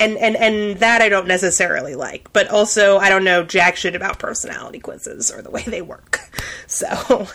and 0.00 0.16
and 0.18 0.36
and 0.36 0.78
that 0.80 1.02
I 1.02 1.08
don't 1.08 1.26
necessarily 1.26 1.94
like 1.94 2.32
but 2.32 2.48
also 2.48 2.98
I 2.98 3.08
don't 3.08 3.24
know 3.24 3.44
jack 3.44 3.76
shit 3.76 3.94
about 3.94 4.18
personality 4.18 4.78
quizzes 4.78 5.32
or 5.32 5.42
the 5.42 5.50
way 5.50 5.62
they 5.62 5.82
work. 5.82 6.20
So. 6.68 7.28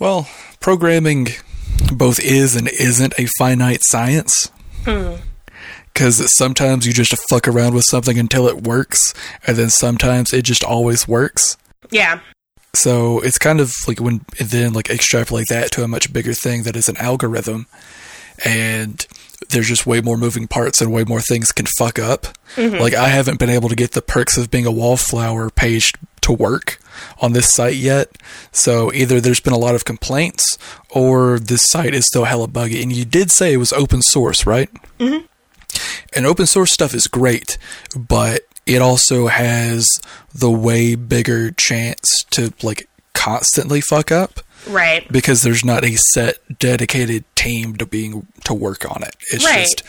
Well, 0.00 0.28
programming 0.58 1.28
both 1.92 2.18
is 2.18 2.56
and 2.56 2.68
isn't 2.68 3.14
a 3.18 3.26
finite 3.38 3.80
science. 3.84 4.50
Hmm. 4.84 5.14
Because 5.92 6.28
sometimes 6.36 6.86
you 6.86 6.92
just 6.92 7.16
fuck 7.30 7.48
around 7.48 7.74
with 7.74 7.84
something 7.88 8.18
until 8.18 8.48
it 8.48 8.62
works, 8.64 9.14
and 9.46 9.56
then 9.56 9.70
sometimes 9.70 10.32
it 10.34 10.42
just 10.42 10.62
always 10.64 11.08
works. 11.08 11.56
yeah. 11.90 12.20
So 12.74 13.20
it's 13.20 13.38
kind 13.38 13.60
of 13.60 13.72
like 13.88 14.00
when 14.00 14.22
and 14.38 14.50
then 14.50 14.72
like 14.74 14.90
extrapolate 14.90 15.48
that 15.48 15.70
to 15.72 15.82
a 15.84 15.88
much 15.88 16.12
bigger 16.12 16.34
thing 16.34 16.64
that 16.64 16.76
is 16.76 16.90
an 16.90 16.96
algorithm, 16.98 17.66
and 18.44 19.06
there's 19.50 19.68
just 19.68 19.86
way 19.86 20.00
more 20.00 20.16
moving 20.16 20.46
parts 20.46 20.80
and 20.80 20.92
way 20.92 21.04
more 21.04 21.20
things 21.20 21.52
can 21.52 21.66
fuck 21.78 21.98
up. 21.98 22.26
Like 22.56 22.94
I 22.94 23.08
haven't 23.08 23.38
been 23.38 23.50
able 23.50 23.68
to 23.68 23.76
get 23.76 23.92
the 23.92 24.02
perks 24.02 24.36
of 24.36 24.50
being 24.50 24.66
a 24.66 24.72
wallflower 24.72 25.50
page 25.50 25.92
to 26.22 26.32
work 26.32 26.78
on 27.20 27.32
this 27.32 27.48
site 27.52 27.76
yet. 27.76 28.10
So 28.50 28.92
either 28.92 29.20
there's 29.20 29.40
been 29.40 29.52
a 29.52 29.58
lot 29.58 29.74
of 29.74 29.84
complaints 29.84 30.58
or 30.90 31.38
this 31.38 31.68
site 31.68 31.94
is 31.94 32.06
still 32.06 32.24
hella 32.24 32.48
buggy. 32.48 32.82
And 32.82 32.92
you 32.92 33.04
did 33.04 33.30
say 33.30 33.52
it 33.52 33.58
was 33.58 33.72
open 33.72 34.02
source, 34.02 34.46
right? 34.46 34.70
Mm-hmm. 34.98 35.26
And 36.14 36.26
open 36.26 36.46
source 36.46 36.72
stuff 36.72 36.94
is 36.94 37.06
great, 37.06 37.58
but 37.96 38.42
it 38.64 38.82
also 38.82 39.26
has 39.28 39.86
the 40.34 40.50
way 40.50 40.94
bigger 40.94 41.52
chance 41.52 42.24
to 42.30 42.52
like 42.62 42.88
constantly 43.16 43.80
fuck 43.80 44.12
up 44.12 44.40
right 44.68 45.06
because 45.12 45.42
there's 45.42 45.64
not 45.64 45.84
a 45.84 45.96
set 46.14 46.36
dedicated 46.58 47.24
team 47.36 47.76
to 47.76 47.86
being 47.86 48.26
to 48.44 48.52
work 48.54 48.84
on 48.90 49.02
it. 49.02 49.14
It's 49.32 49.44
Right. 49.44 49.62
just 49.62 49.82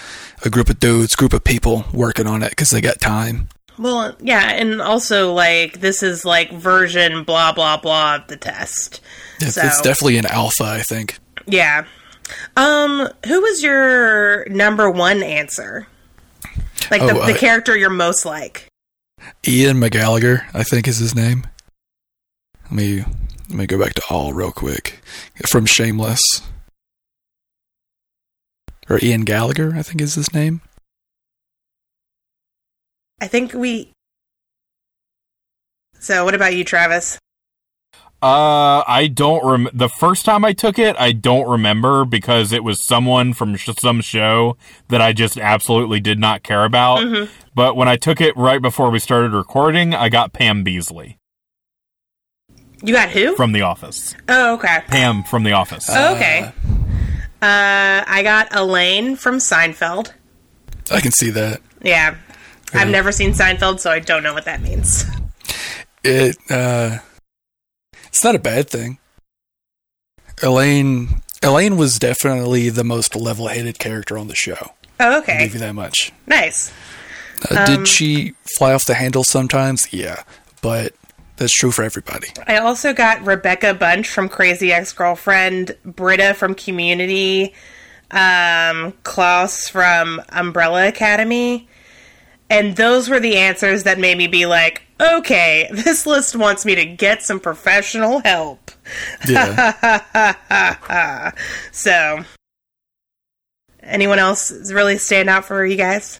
a 0.46 0.50
group 0.50 0.70
of 0.70 0.80
dudes, 0.80 1.16
group 1.16 1.34
of 1.34 1.44
people 1.44 1.86
working 1.94 2.28
on 2.28 2.44
it 2.44 2.50
because 2.52 2.70
they 2.70 2.82
got 2.82 3.02
time. 3.02 3.50
Well, 3.80 4.16
yeah, 4.20 4.50
and 4.52 4.82
also 4.82 5.34
like 5.34 5.82
this 5.82 6.02
is 6.04 6.26
like 6.26 6.52
version 6.52 7.24
blah 7.24 7.52
blah 7.54 7.78
blah 7.78 8.16
of 8.16 8.28
the 8.28 8.38
test. 8.38 9.02
It's, 9.40 9.56
So- 9.56 9.62
it's 9.64 9.82
definitely 9.82 10.18
an 10.18 10.26
alpha, 10.28 10.64
I 10.64 10.82
think. 10.82 11.20
Yeah. 11.46 11.86
Um, 12.56 13.08
who 13.26 13.42
was 13.42 13.64
your 13.64 14.46
number 14.50 14.90
one 14.90 15.24
answer? 15.24 15.88
Like 16.92 17.02
the, 17.02 17.12
Oh, 17.20 17.26
the 17.26 17.34
uh, 17.34 17.38
character 17.38 17.76
you're 17.78 17.90
most 17.90 18.26
like. 18.26 18.68
Ian 19.48 19.80
McGallagher, 19.80 20.44
I 20.54 20.64
think 20.64 20.88
is 20.88 20.98
his 20.98 21.16
name. 21.16 21.46
Let 22.70 22.76
me 22.76 23.04
let 23.50 23.58
me 23.58 23.66
go 23.66 23.80
back 23.80 23.94
to 23.94 24.04
all 24.10 24.34
real 24.34 24.52
quick 24.52 25.00
from 25.48 25.66
Shameless, 25.66 26.22
or 28.90 29.00
Ian 29.02 29.22
Gallagher, 29.22 29.74
I 29.74 29.84
think 29.84 30.02
is 30.02 30.16
his 30.16 30.34
name. 30.34 30.60
I 33.22 33.28
think 33.28 33.54
we. 33.54 33.94
So, 36.00 36.26
what 36.26 36.36
about 36.36 36.56
you, 36.56 36.66
Travis? 36.66 37.18
Uh, 38.22 38.84
I 38.86 39.10
don't 39.14 39.46
rem. 39.46 39.70
The 39.74 39.88
first 39.88 40.26
time 40.26 40.44
I 40.44 40.52
took 40.52 40.78
it, 40.78 40.96
I 41.00 41.14
don't 41.14 41.48
remember 41.50 42.04
because 42.04 42.52
it 42.52 42.66
was 42.66 42.86
someone 42.86 43.32
from 43.32 43.56
sh- 43.56 43.70
some 43.80 44.02
show 44.02 44.58
that 44.90 45.02
I 45.02 45.14
just 45.14 45.38
absolutely 45.38 46.02
did 46.02 46.20
not 46.20 46.44
care 46.44 46.66
about. 46.66 47.30
But 47.56 47.78
when 47.78 47.88
I 47.88 47.96
took 47.96 48.20
it 48.20 48.36
right 48.36 48.62
before 48.62 48.90
we 48.90 49.00
started 49.00 49.32
recording, 49.32 49.94
I 49.94 50.10
got 50.10 50.34
Pam 50.34 50.66
Beesly 50.66 51.16
You 52.82 52.94
got 52.94 53.10
who? 53.10 53.36
from 53.36 53.52
The 53.52 53.62
Office. 53.62 54.16
oh, 54.30 54.56
okay. 54.56 54.82
Pam 54.88 55.24
from 55.24 55.44
The 55.44 55.54
Office. 55.54 55.88
Oh, 55.90 56.16
okay. 56.16 56.52
Uh, 57.42 58.04
I 58.08 58.22
got 58.24 58.48
Elaine 58.56 59.16
from 59.16 59.38
Seinfeld. 59.38 60.12
I 60.92 61.02
can 61.02 61.12
see 61.12 61.30
that. 61.32 61.62
Yeah. 61.82 62.16
I've 62.74 62.90
never 62.90 63.12
seen 63.12 63.32
Seinfeld, 63.32 63.80
so 63.80 63.92
I 63.92 64.00
don't 64.00 64.24
know 64.24 64.34
what 64.34 64.46
that 64.46 64.62
means. 64.62 65.06
It 66.04 66.38
uh, 66.50 67.00
it's 68.06 68.24
not 68.24 68.36
a 68.36 68.40
bad 68.40 68.70
thing. 68.70 68.98
Elaine 70.42 71.22
Elaine 71.42 71.78
was 71.78 72.00
definitely 72.00 72.70
the 72.70 72.84
most 72.84 73.16
level-headed 73.16 73.80
character 73.80 74.18
on 74.18 74.28
the 74.28 74.36
show. 74.36 74.58
Oh, 75.00 75.12
I'll 75.12 75.20
okay. 75.20 75.40
give 75.40 75.54
you 75.54 75.60
that 75.60 75.76
much. 75.76 76.12
Nice. 76.26 76.72
Uh, 77.50 77.66
did 77.66 77.88
she 77.88 78.34
fly 78.58 78.74
off 78.74 78.86
the 78.86 78.96
handle 78.96 79.24
sometimes? 79.24 79.94
Yeah, 79.94 80.24
but 80.62 80.94
that's 81.38 81.54
true 81.54 81.72
for 81.72 81.84
everybody. 81.84 82.28
I 82.46 82.58
also 82.58 82.94
got 82.94 83.26
Rebecca 83.26 83.74
Bunch 83.74 84.10
from 84.10 84.28
Crazy 84.28 84.74
Ex 84.74 84.92
Girlfriend, 84.94 85.76
Britta 85.86 86.34
from 86.34 86.56
Community, 86.56 87.54
um, 88.12 88.94
Klaus 89.04 89.70
from 89.70 90.22
Umbrella 90.30 90.88
Academy. 90.88 91.68
And 92.50 92.76
those 92.76 93.10
were 93.10 93.20
the 93.20 93.38
answers 93.38 93.84
that 93.84 94.00
made 94.00 94.18
me 94.18 94.28
be 94.28 94.46
like, 94.46 94.84
okay, 95.00 95.70
this 95.72 96.06
list 96.06 96.36
wants 96.36 96.66
me 96.66 96.76
to 96.76 96.86
get 96.86 97.22
some 97.22 97.40
professional 97.40 98.20
help. 98.20 98.72
Yeah, 99.28 101.32
So, 101.72 102.24
anyone 103.84 104.20
else 104.20 104.72
really 104.72 104.98
stand 104.98 105.30
out 105.30 105.46
for 105.46 105.66
you 105.66 105.78
guys? 105.78 106.20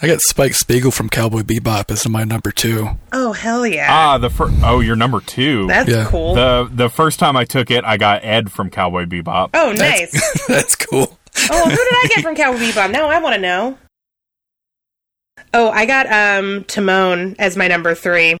I 0.00 0.06
got 0.06 0.20
Spike 0.20 0.54
Spiegel 0.54 0.90
from 0.90 1.08
Cowboy 1.08 1.40
Bebop 1.40 1.90
as 1.90 2.08
my 2.08 2.24
number 2.24 2.50
two. 2.50 2.88
Oh, 3.12 3.32
hell 3.32 3.66
yeah. 3.66 3.88
ah, 3.90 4.18
the 4.18 4.30
fir- 4.30 4.52
oh, 4.62 4.80
you're 4.80 4.96
number 4.96 5.20
two. 5.20 5.66
That's 5.66 5.88
yeah. 5.88 6.06
cool. 6.08 6.34
the 6.34 6.68
the 6.72 6.88
first 6.88 7.18
time 7.18 7.36
I 7.36 7.44
took 7.44 7.70
it, 7.70 7.84
I 7.84 7.96
got 7.96 8.24
Ed 8.24 8.52
from 8.52 8.70
Cowboy 8.70 9.04
Bebop. 9.04 9.50
oh, 9.54 9.72
nice. 9.72 10.46
that's 10.48 10.76
cool. 10.76 11.18
Oh, 11.50 11.64
who 11.64 11.76
did 11.76 11.78
I 11.78 12.08
get 12.08 12.22
from 12.22 12.34
Cowboy 12.34 12.58
Bebop? 12.58 12.90
Now 12.90 13.08
I 13.08 13.20
want 13.20 13.34
to 13.34 13.40
know. 13.40 13.78
Oh, 15.52 15.70
I 15.70 15.86
got 15.86 16.10
um 16.12 16.64
Timon 16.64 17.36
as 17.38 17.56
my 17.56 17.68
number 17.68 17.94
three. 17.94 18.36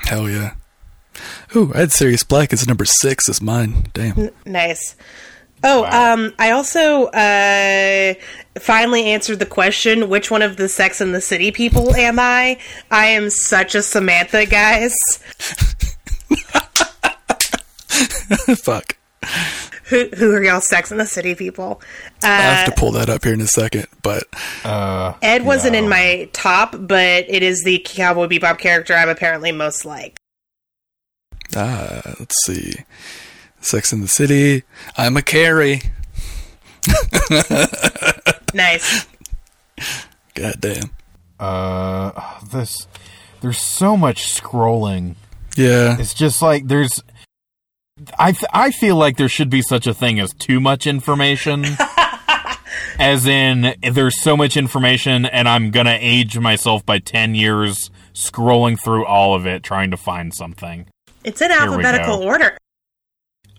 Hell 0.00 0.28
yeah. 0.28 0.54
Ooh, 1.54 1.72
I 1.74 1.80
had 1.80 1.92
Sirius 1.92 2.22
Black 2.22 2.52
as 2.52 2.66
number 2.66 2.84
six 2.84 3.28
as 3.28 3.40
mine. 3.40 3.86
Damn. 3.92 4.30
Nice. 4.44 4.96
Oh, 5.68 5.82
Wow. 5.82 6.12
um, 6.14 6.32
I 6.38 6.52
also 6.52 7.06
uh, 7.06 8.14
finally 8.60 9.06
answered 9.06 9.38
the 9.40 9.46
question: 9.46 10.08
Which 10.08 10.30
one 10.30 10.42
of 10.42 10.56
the 10.56 10.68
Sex 10.68 11.00
and 11.00 11.14
the 11.14 11.20
City 11.20 11.50
people 11.50 11.94
am 11.96 12.18
I? 12.18 12.58
I 12.90 13.06
am 13.06 13.30
such 13.30 13.74
a 13.74 13.82
Samantha, 13.82 14.46
guys. 14.46 14.94
Fuck. 18.58 18.96
Who, 19.84 20.08
who 20.16 20.32
are 20.32 20.42
y'all 20.42 20.60
Sex 20.60 20.90
and 20.90 21.00
the 21.00 21.06
City 21.06 21.34
people? 21.34 21.80
I 22.22 22.26
have 22.26 22.68
Uh, 22.68 22.70
to 22.70 22.76
pull 22.80 22.92
that 22.92 23.08
up 23.08 23.24
here 23.24 23.34
in 23.34 23.40
a 23.40 23.46
second, 23.46 23.86
but 24.02 24.24
Uh, 24.64 25.14
Ed 25.22 25.44
wasn't 25.44 25.76
in 25.76 25.88
my 25.88 26.28
top, 26.32 26.74
but 26.78 27.24
it 27.28 27.42
is 27.42 27.62
the 27.64 27.78
Cowboy 27.84 28.26
Bebop 28.26 28.58
character 28.58 28.94
I'm 28.94 29.08
apparently 29.08 29.52
most 29.52 29.84
like. 29.84 30.18
ah, 31.56 32.00
let's 32.18 32.34
see. 32.44 32.74
Sex 33.66 33.92
in 33.92 34.00
the 34.00 34.08
City. 34.08 34.62
I'm 34.96 35.16
a 35.16 35.22
Carrie. 35.22 35.82
Nice. 38.54 39.06
God 40.34 40.54
damn. 40.60 40.90
uh, 41.38 42.40
this. 42.50 42.86
There's 43.42 43.58
so 43.58 43.96
much 43.98 44.26
scrolling. 44.28 45.16
Yeah. 45.56 45.98
It's 45.98 46.14
just 46.14 46.40
like 46.40 46.66
there's. 46.68 47.02
I 48.18 48.32
th- 48.32 48.50
I 48.52 48.70
feel 48.70 48.96
like 48.96 49.18
there 49.18 49.28
should 49.28 49.50
be 49.50 49.60
such 49.60 49.86
a 49.86 49.92
thing 49.92 50.18
as 50.20 50.32
too 50.32 50.58
much 50.60 50.86
information. 50.86 51.64
As 52.98 53.26
in, 53.26 53.74
there's 53.92 54.22
so 54.22 54.36
much 54.38 54.56
information, 54.56 55.26
and 55.26 55.46
I'm 55.46 55.70
gonna 55.70 55.98
age 56.00 56.38
myself 56.38 56.84
by 56.86 56.98
10 56.98 57.34
years 57.34 57.90
scrolling 58.14 58.78
through 58.82 59.04
all 59.04 59.34
of 59.34 59.46
it 59.46 59.62
trying 59.62 59.90
to 59.90 59.98
find 59.98 60.32
something. 60.32 60.86
It's 61.24 61.42
in 61.42 61.50
we 61.50 61.54
alphabetical 61.54 62.22
order. 62.22 62.56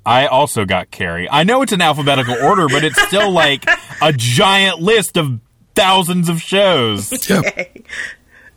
I 0.08 0.26
also 0.28 0.66
got 0.66 0.90
Carrie. 0.90 1.28
I 1.30 1.44
know 1.44 1.62
it's 1.62 1.74
in 1.74 1.82
alphabetical 1.82 2.36
order, 2.42 2.68
but 2.68 2.84
it's 2.84 3.00
still 3.08 3.30
like 3.32 3.66
a 4.02 4.14
giant 4.14 4.80
list 4.82 5.18
of 5.18 5.40
thousands 5.76 6.30
of 6.30 6.42
shows. 6.42 7.12
Yep. 7.30 7.46
Okay. 7.46 7.84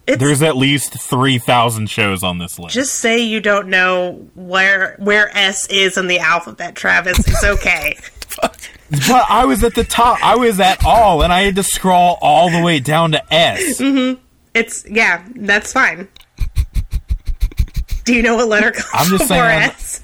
It's 0.06 0.18
There's 0.18 0.42
at 0.42 0.56
least 0.56 0.94
3,000 1.00 1.88
shows 1.90 2.22
on 2.24 2.38
this 2.38 2.58
list. 2.58 2.74
just 2.74 2.94
say 2.94 3.18
you 3.18 3.40
don't 3.40 3.68
know 3.68 4.28
where 4.34 4.96
where 4.98 5.28
S 5.36 5.66
is 5.68 5.96
in 5.98 6.06
the 6.08 6.18
alphabet, 6.18 6.74
Travis. 6.74 7.18
It's 7.18 7.44
okay. 7.44 7.96
But 8.90 9.24
I 9.28 9.44
was 9.44 9.62
at 9.62 9.74
the 9.76 9.84
top. 9.84 10.18
I 10.24 10.34
was 10.36 10.58
at 10.58 10.84
all, 10.84 11.22
and 11.22 11.32
I 11.32 11.42
had 11.42 11.54
to 11.56 11.62
scroll 11.62 12.16
all 12.20 12.50
the 12.50 12.60
way 12.62 12.80
down 12.80 13.12
to 13.12 13.22
S. 13.34 13.80
Mm-hmm. 13.80 14.20
it's 14.54 14.84
yeah, 14.90 15.24
that's 15.36 15.72
fine. 15.72 16.08
Do 18.04 18.14
you 18.14 18.22
know 18.22 18.34
what 18.36 18.48
letter 18.48 18.72
comes 18.72 18.88
I'm 18.92 19.06
just 19.10 19.24
before 19.28 19.36
saying- 19.36 19.62
S? 19.70 20.02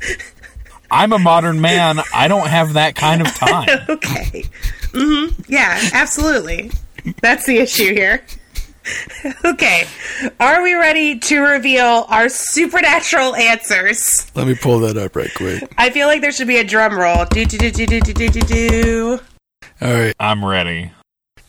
I'm 0.91 1.13
a 1.13 1.19
modern 1.19 1.61
man. 1.61 2.01
I 2.15 2.29
don't 2.29 2.47
have 2.47 2.75
that 2.75 2.95
kind 2.95 3.21
of 3.21 3.29
time. 3.35 3.69
okay. 3.89 4.45
Mm-hmm. 4.93 5.43
Yeah, 5.49 5.81
absolutely. 5.93 6.71
That's 7.21 7.47
the 7.47 7.59
issue 7.59 7.95
here. 7.95 8.25
okay. 9.45 9.87
Are 10.39 10.63
we 10.63 10.75
ready 10.75 11.19
to 11.19 11.41
reveal 11.41 12.07
our 12.09 12.29
supernatural 12.29 13.35
answers? 13.35 14.31
Let 14.35 14.47
me 14.47 14.55
pull 14.55 14.81
that 14.81 14.97
up 14.97 15.17
right 15.17 15.33
quick. 15.35 15.73
I 15.77 15.91
feel 15.91 16.07
like 16.07 16.21
there 16.21 16.33
should 16.33 16.49
be 16.49 16.59
a 16.59 16.65
drum 16.65 16.97
roll. 16.97 17.25
Do 17.27 17.45
do 17.45 17.59
do 17.59 17.71
do 17.71 17.87
do 17.87 18.01
do 18.01 18.29
do 18.29 18.41
do. 18.41 19.21
All 19.81 19.93
right. 19.93 20.15
I'm 20.19 20.45
ready. 20.45 20.93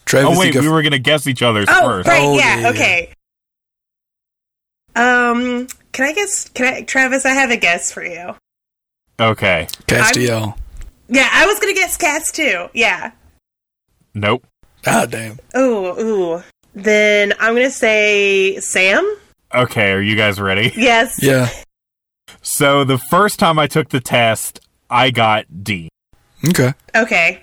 Travis 0.05 0.37
oh 0.37 0.39
wait, 0.39 0.55
we 0.55 0.69
were 0.69 0.81
gonna 0.81 0.99
guess 0.99 1.27
each 1.27 1.41
other's 1.41 1.67
oh, 1.69 1.81
first. 1.81 2.07
Right, 2.07 2.21
oh, 2.23 2.37
yeah, 2.37 2.59
yeah, 2.59 2.69
okay. 2.69 3.13
Um 4.95 5.67
can 5.91 6.05
I 6.05 6.13
guess 6.13 6.47
can 6.49 6.73
I 6.73 6.81
Travis, 6.83 7.25
I 7.25 7.31
have 7.31 7.51
a 7.51 7.57
guess 7.57 7.91
for 7.91 8.03
you. 8.05 8.35
Okay. 9.19 9.67
Castiel. 9.87 10.55
Yeah, 11.09 11.29
I 11.31 11.45
was 11.45 11.59
gonna 11.59 11.73
guess 11.73 11.97
Cass 11.97 12.31
too. 12.31 12.67
Yeah. 12.73 13.11
Nope. 14.13 14.45
Uh, 14.85 14.91
Ah, 15.03 15.05
damn. 15.05 15.39
Ooh, 15.57 15.99
ooh. 15.99 16.43
Then 16.73 17.33
I'm 17.39 17.55
gonna 17.55 17.71
say 17.71 18.59
Sam. 18.59 19.17
Okay, 19.53 19.91
are 19.91 20.01
you 20.01 20.15
guys 20.15 20.39
ready? 20.39 20.71
Yes. 20.77 21.15
Yeah. 21.21 21.49
So 22.41 22.83
the 22.83 22.97
first 22.97 23.39
time 23.39 23.57
I 23.57 23.67
took 23.67 23.89
the 23.89 23.99
test, 23.99 24.59
I 24.89 25.09
got 25.11 25.63
D. 25.63 25.89
Okay. 26.47 26.73
Okay. 26.95 27.41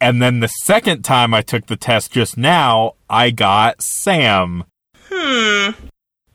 And 0.00 0.20
then 0.20 0.40
the 0.40 0.48
second 0.48 1.02
time 1.04 1.32
I 1.32 1.40
took 1.42 1.66
the 1.66 1.76
test 1.76 2.10
just 2.12 2.36
now, 2.36 2.94
I 3.08 3.30
got 3.30 3.80
Sam. 3.80 4.64
Hmm. 5.08 5.70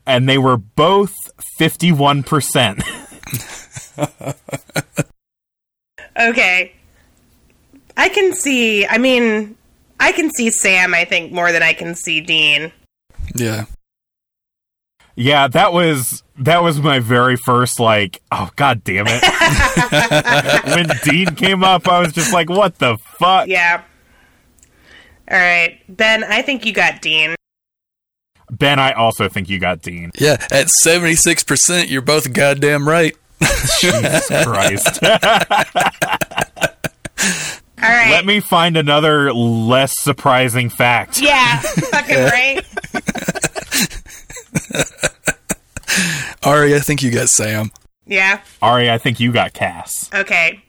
And 0.06 0.28
they 0.28 0.38
were 0.38 0.56
both 0.56 1.12
51%. 1.60 2.82
Okay. 6.18 6.72
I 7.96 8.08
can 8.08 8.34
see. 8.34 8.86
I 8.86 8.98
mean, 8.98 9.56
I 10.00 10.12
can 10.12 10.30
see 10.30 10.50
Sam. 10.50 10.94
I 10.94 11.04
think 11.04 11.32
more 11.32 11.52
than 11.52 11.62
I 11.62 11.72
can 11.72 11.94
see 11.94 12.20
Dean. 12.20 12.72
Yeah. 13.34 13.64
yeah, 15.16 15.48
that 15.48 15.72
was 15.72 16.22
that 16.38 16.62
was 16.62 16.80
my 16.80 16.98
very 16.98 17.36
first 17.36 17.80
like, 17.80 18.20
oh 18.30 18.50
god 18.56 18.84
damn 18.84 19.06
it. 19.08 20.64
when 20.74 20.88
Dean 21.04 21.34
came 21.34 21.64
up, 21.64 21.88
I 21.88 22.00
was 22.00 22.12
just 22.12 22.32
like, 22.32 22.48
what 22.50 22.78
the 22.78 22.96
fuck? 23.18 23.48
Yeah. 23.48 23.82
All 25.30 25.38
right, 25.38 25.80
Ben. 25.88 26.22
I 26.22 26.42
think 26.42 26.66
you 26.66 26.72
got 26.72 27.00
Dean. 27.00 27.34
Ben, 28.50 28.78
I 28.78 28.92
also 28.92 29.28
think 29.28 29.48
you 29.48 29.58
got 29.58 29.80
Dean. 29.80 30.10
Yeah. 30.18 30.36
At 30.52 30.68
seventy 30.68 31.14
six 31.14 31.42
percent, 31.42 31.88
you're 31.88 32.02
both 32.02 32.32
goddamn 32.32 32.86
right. 32.86 33.16
Jesus 33.80 34.44
Christ. 34.44 35.02
All 37.82 37.90
right. 37.90 38.10
Let 38.10 38.24
me 38.24 38.40
find 38.40 38.76
another 38.76 39.32
less 39.32 39.92
surprising 40.00 40.70
fact. 40.70 41.20
Yeah. 41.20 41.58
fucking 41.60 42.16
right. 42.24 42.60
Ari, 46.44 46.74
I 46.74 46.78
think 46.80 47.02
you 47.02 47.10
got 47.10 47.28
Sam. 47.28 47.70
Yeah. 48.06 48.40
Ari, 48.62 48.90
I 48.90 48.98
think 48.98 49.20
you 49.20 49.32
got 49.32 49.52
Cass. 49.54 50.10
Okay. 50.14 50.62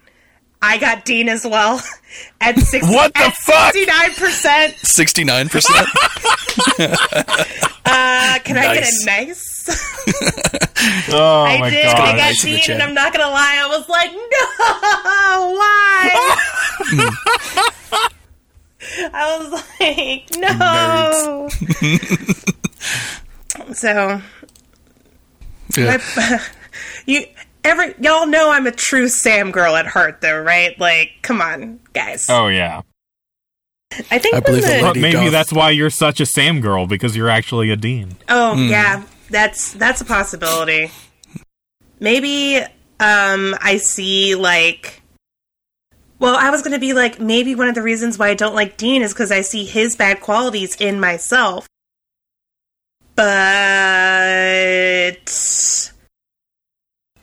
I 0.61 0.77
got 0.77 1.05
Dean 1.05 1.29
as 1.29 1.45
well. 1.45 1.81
At 2.41 2.57
six. 2.59 2.85
What 2.87 3.13
the 3.13 3.25
at 3.25 3.33
fuck? 3.35 3.73
Sixty-nine 3.73 4.13
percent. 4.13 4.73
Sixty 4.77 5.23
nine 5.25 5.49
percent. 5.49 5.85
Uh, 7.85 8.39
can 8.43 8.57
I 8.57 8.73
get 8.73 8.83
a 8.87 9.05
nice? 9.05 9.54
Oh 11.07 11.43
I 11.45 11.59
my 11.59 11.69
did. 11.69 11.83
god. 11.83 11.95
I 11.99 12.11
got 12.11 12.17
Nice 12.17 12.43
in 12.43 12.51
Dean, 12.51 12.71
and 12.71 12.83
I'm 12.83 12.93
not 12.93 13.11
gonna 13.13 13.29
lie. 13.31 13.57
I 13.59 13.67
was 13.67 13.87
like, 13.89 14.11
no, 14.11 14.19
why? 15.55 16.09
I 19.13 19.37
was 19.39 19.51
like, 19.79 20.29
no. 20.37 21.49
so, 23.73 24.21
Yeah. 25.77 25.97
I, 26.17 26.39
you 27.05 27.25
every 27.63 27.95
y'all 27.99 28.27
know 28.27 28.51
I'm 28.51 28.67
a 28.67 28.71
true 28.71 29.07
Sam 29.09 29.51
girl 29.51 29.75
at 29.75 29.87
heart, 29.87 30.21
though, 30.21 30.39
right? 30.41 30.79
Like, 30.79 31.13
come 31.23 31.41
on, 31.41 31.79
guys. 31.93 32.25
Oh 32.29 32.47
yeah. 32.47 32.81
I 34.11 34.19
think 34.19 34.35
I 34.35 34.39
believe 34.41 34.63
the, 34.63 34.91
the 34.93 34.99
maybe 34.99 35.13
Goth. 35.13 35.31
that's 35.31 35.53
why 35.53 35.69
you're 35.69 35.89
such 35.89 36.19
a 36.19 36.25
Sam 36.25 36.59
girl 36.61 36.85
because 36.85 37.15
you're 37.15 37.29
actually 37.29 37.69
a 37.71 37.75
Dean. 37.75 38.17
Oh 38.27 38.55
hmm. 38.55 38.67
yeah, 38.69 39.03
that's 39.29 39.73
that's 39.73 40.01
a 40.01 40.05
possibility. 40.05 40.91
Maybe 41.99 42.57
um 42.99 43.55
I 43.61 43.77
see 43.77 44.35
like 44.35 45.01
well, 46.17 46.35
I 46.37 46.49
was 46.49 46.61
going 46.61 46.71
to 46.73 46.79
be 46.79 46.93
like 46.93 47.19
maybe 47.19 47.55
one 47.55 47.67
of 47.67 47.75
the 47.75 47.81
reasons 47.81 48.17
why 48.17 48.29
I 48.29 48.35
don't 48.35 48.55
like 48.55 48.77
Dean 48.77 49.01
is 49.01 49.13
cuz 49.13 49.31
I 49.31 49.41
see 49.41 49.65
his 49.65 49.95
bad 49.95 50.21
qualities 50.21 50.75
in 50.75 50.99
myself. 50.99 51.67
But 53.15 53.25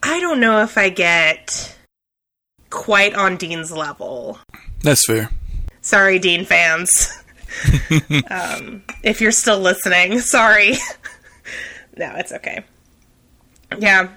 I 0.03 0.21
don't 0.21 0.41
know 0.41 0.63
if 0.63 0.79
I 0.79 0.89
get 0.89 1.77
quite 2.71 3.15
on 3.15 3.37
Dean's 3.37 3.71
level. 3.71 4.39
That's 4.83 5.07
fair. 5.07 5.31
Sorry, 5.83 6.19
Dean 6.19 6.45
fans. 6.45 7.23
um, 8.31 8.83
if 9.03 9.21
you're 9.21 9.33
still 9.33 9.61
listening, 9.61 10.21
sorry. 10.21 10.75
no, 12.03 12.17
it's 12.17 12.33
okay. 12.33 12.65
Yeah. 13.79 14.09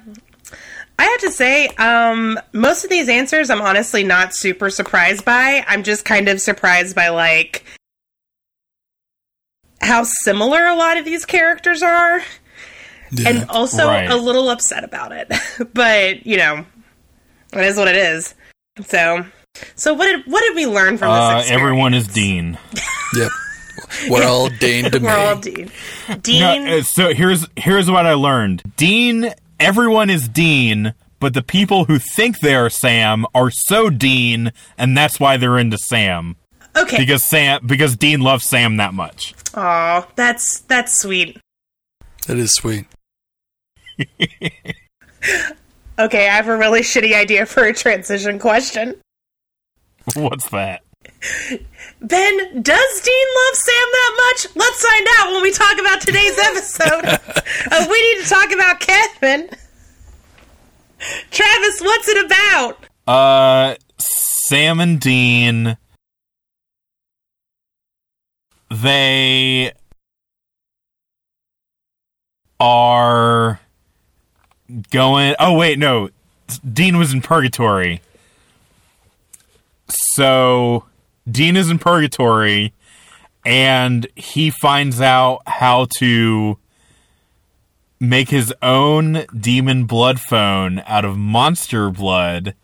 I 0.98 1.04
have 1.04 1.20
to 1.22 1.32
say, 1.32 1.68
um, 1.78 2.40
most 2.54 2.84
of 2.84 2.90
these 2.90 3.10
answers 3.10 3.50
I'm 3.50 3.62
honestly 3.62 4.04
not 4.04 4.34
super 4.34 4.70
surprised 4.70 5.24
by. 5.26 5.64
I'm 5.68 5.84
just 5.84 6.04
kind 6.06 6.28
of 6.30 6.40
surprised 6.42 6.96
by, 6.96 7.10
like, 7.10 7.64
how 9.82 10.04
similar 10.24 10.66
a 10.66 10.76
lot 10.76 10.98
of 10.98 11.06
these 11.06 11.26
characters 11.26 11.84
are, 11.84 12.22
Yeah. 13.12 13.30
and 13.30 13.50
also 13.50 13.88
Right. 13.88 14.10
a 14.10 14.16
little 14.16 14.50
upset 14.50 14.84
about 14.84 15.12
it. 15.12 15.32
but, 15.74 16.26
you 16.26 16.38
know, 16.38 16.66
it 17.54 17.62
is 17.66 17.78
what 17.78 17.88
it 17.88 17.98
is. 17.98 18.34
So, 18.88 19.26
so 19.76 19.94
what 19.94 20.06
did 20.08 20.26
what 20.26 20.42
did 20.42 20.56
we 20.56 20.66
learn 20.66 20.98
from 20.98 21.10
this 21.14 21.20
Uh, 21.22 21.38
experience? 21.40 21.52
everyone 21.62 21.94
is 21.94 22.08
Dean. 22.08 22.58
yep. 23.16 23.32
We're 24.10 24.26
all 24.26 24.50
Dane 24.50 24.92
to 24.92 25.00
me. 25.00 25.06
We're 25.08 25.18
all 25.18 25.38
Dean. 25.38 25.72
No, 26.10 26.18
Dean. 26.18 26.68
uh, 26.68 26.82
so 26.84 27.14
here's 27.14 27.48
here's 27.56 27.90
what 27.90 28.06
I 28.06 28.14
learned. 28.14 28.64
Dean, 28.78 29.34
everyone 29.60 30.10
is 30.10 30.28
Dean, 30.28 30.94
but 31.20 31.34
the 31.34 31.42
people 31.44 31.86
who 31.86 32.00
think 32.00 32.40
they 32.40 32.56
are 32.56 32.70
Sam 32.70 33.26
are 33.34 33.50
so 33.52 33.90
Dean, 33.90 34.52
and 34.78 34.98
that's 34.98 35.20
why 35.20 35.38
they're 35.38 35.58
into 35.58 35.78
Sam 35.78 36.36
okay. 36.76 36.98
because 36.98 37.24
Sam 37.24 37.66
because 37.66 37.96
Dean 37.96 38.22
loves 38.22 38.46
Sam 38.46 38.78
that 38.78 38.94
much. 38.94 39.34
Aw, 39.56 40.08
that's 40.16 40.62
that's 40.62 41.00
sweet. 41.00 41.40
That 42.28 42.38
is 42.38 42.54
sweet. 42.54 42.86
Okay, 45.98 46.28
I 46.28 46.34
have 46.34 46.50
a 46.50 46.58
really 46.58 46.82
shitty 46.82 47.14
idea 47.14 47.46
for 47.46 47.64
a 47.64 47.74
transition 47.74 48.38
question. 48.38 48.96
What's 50.14 50.50
that? 50.50 50.82
Ben, 52.02 52.62
does 52.62 53.02
Dean 53.02 53.28
love 53.36 53.56
Sam 53.56 53.88
that 53.92 54.14
much? 54.18 54.56
Let's 54.56 54.86
find 54.86 55.08
out 55.20 55.32
when 55.34 55.42
we 55.42 55.52
talk 55.52 55.80
about 55.80 56.02
today's 56.02 56.38
episode. 56.38 57.06
uh, 57.06 57.86
we 57.90 58.16
need 58.16 58.24
to 58.24 58.30
talk 58.30 58.52
about 58.52 58.80
Kevin. 58.80 59.50
Travis, 61.32 61.82
what's 61.82 62.08
it 62.08 62.26
about? 62.26 62.86
Uh, 63.08 63.76
Sam 63.98 64.80
and 64.80 65.00
Dean. 65.00 65.78
They 68.70 69.72
are 72.60 73.60
going. 74.92 75.36
Oh 75.40 75.54
wait, 75.58 75.80
no. 75.80 76.10
Dean 76.72 76.98
was 76.98 77.14
in 77.14 77.22
purgatory. 77.22 78.02
So 79.88 80.86
Dean 81.30 81.56
is 81.56 81.70
in 81.70 81.80
purgatory, 81.80 82.74
and 83.46 84.08
he 84.16 84.50
finds 84.50 85.02
out 85.02 85.42
how 85.48 85.88
to 85.98 86.58
make 88.00 88.30
his 88.30 88.54
own 88.62 89.26
demon 89.38 89.86
blood 89.86 90.20
phone 90.20 90.84
out 90.86 91.06
of 91.06 91.18
monster 91.18 91.90
blood, 91.90 92.56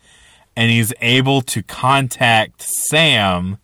and 0.56 0.70
he's 0.70 0.92
able 1.00 1.42
to 1.42 1.62
contact 1.62 2.62
Sam, 2.62 3.58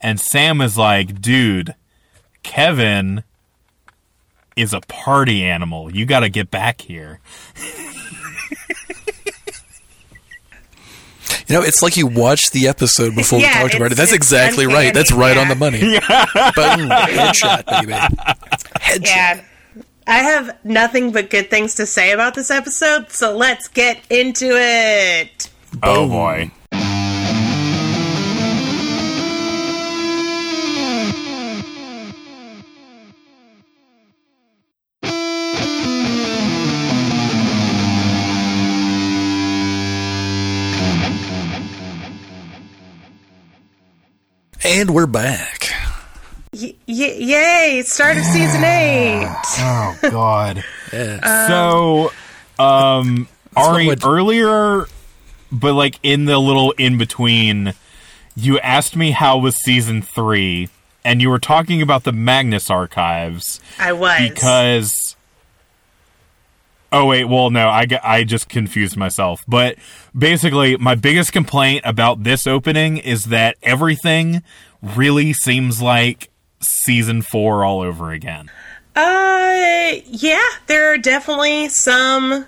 and 0.00 0.20
Sam 0.20 0.60
is 0.60 0.78
like, 0.78 1.20
dude, 1.20 1.74
Kevin 2.42 3.24
is 4.54 4.72
a 4.72 4.80
party 4.82 5.42
animal. 5.42 5.94
You 5.94 6.06
got 6.06 6.20
to 6.20 6.28
get 6.28 6.50
back 6.50 6.82
here. 6.82 7.20
You 11.48 11.54
know, 11.54 11.62
it's 11.62 11.82
like 11.82 11.96
you 11.96 12.06
watched 12.06 12.52
the 12.52 12.66
episode 12.66 13.14
before 13.14 13.38
Yeah, 13.38 13.62
we 13.62 13.68
talked 13.68 13.74
about 13.76 13.92
it. 13.92 13.96
That's 13.96 14.12
it's 14.12 14.16
exactly 14.16 14.66
right. 14.66 14.92
That's 14.92 15.12
right 15.12 15.36
yeah. 15.36 15.42
on 15.42 15.48
the 15.48 15.54
money. 15.54 15.78
Boom, 15.80 16.00
headshot, 16.90 17.66
baby. 17.66 17.92
Headshot. 17.92 19.06
Yeah. 19.06 19.44
I 20.08 20.18
have 20.18 20.56
nothing 20.64 21.12
but 21.12 21.30
good 21.30 21.50
things 21.50 21.74
to 21.76 21.86
say 21.86 22.12
about 22.12 22.34
this 22.34 22.50
episode, 22.50 23.10
so 23.10 23.36
let's 23.36 23.66
get 23.68 24.00
into 24.08 24.50
it. 24.52 25.50
Oh 25.82 26.08
boy. 26.08 26.50
And 44.76 44.90
we're 44.90 45.06
back. 45.06 45.68
Y- 46.52 46.74
y- 46.86 47.16
yay! 47.18 47.82
Start 47.86 48.18
of 48.18 48.24
season 48.24 48.62
eight. 48.62 49.26
Oh 49.58 49.98
God. 50.02 50.62
Yeah. 50.92 51.46
so, 51.48 52.12
um, 52.62 53.26
Ari, 53.56 53.86
what- 53.86 54.04
earlier, 54.04 54.86
but 55.50 55.72
like 55.72 55.98
in 56.02 56.26
the 56.26 56.38
little 56.38 56.72
in 56.72 56.98
between, 56.98 57.72
you 58.36 58.58
asked 58.60 58.94
me 58.96 59.12
how 59.12 59.38
was 59.38 59.56
season 59.56 60.02
three, 60.02 60.68
and 61.06 61.20
you 61.22 61.30
were 61.30 61.38
talking 61.38 61.80
about 61.80 62.04
the 62.04 62.12
Magnus 62.12 62.68
archives 62.70 63.60
I 63.78 63.94
was 63.94 64.28
because. 64.28 65.16
Oh 66.92 67.06
wait, 67.06 67.24
well 67.24 67.50
no, 67.50 67.66
I, 67.68 67.86
I 68.04 68.22
just 68.24 68.48
confused 68.48 68.96
myself. 68.96 69.42
But 69.48 69.76
basically, 70.16 70.76
my 70.76 70.94
biggest 70.94 71.32
complaint 71.32 71.82
about 71.84 72.22
this 72.22 72.46
opening 72.46 72.96
is 72.98 73.24
that 73.24 73.56
everything 73.62 74.42
really 74.82 75.32
seems 75.32 75.80
like 75.82 76.30
season 76.60 77.22
four 77.22 77.64
all 77.64 77.80
over 77.80 78.10
again. 78.10 78.50
Uh, 78.94 79.92
yeah, 80.06 80.48
there 80.66 80.92
are 80.92 80.98
definitely 80.98 81.68
some 81.68 82.46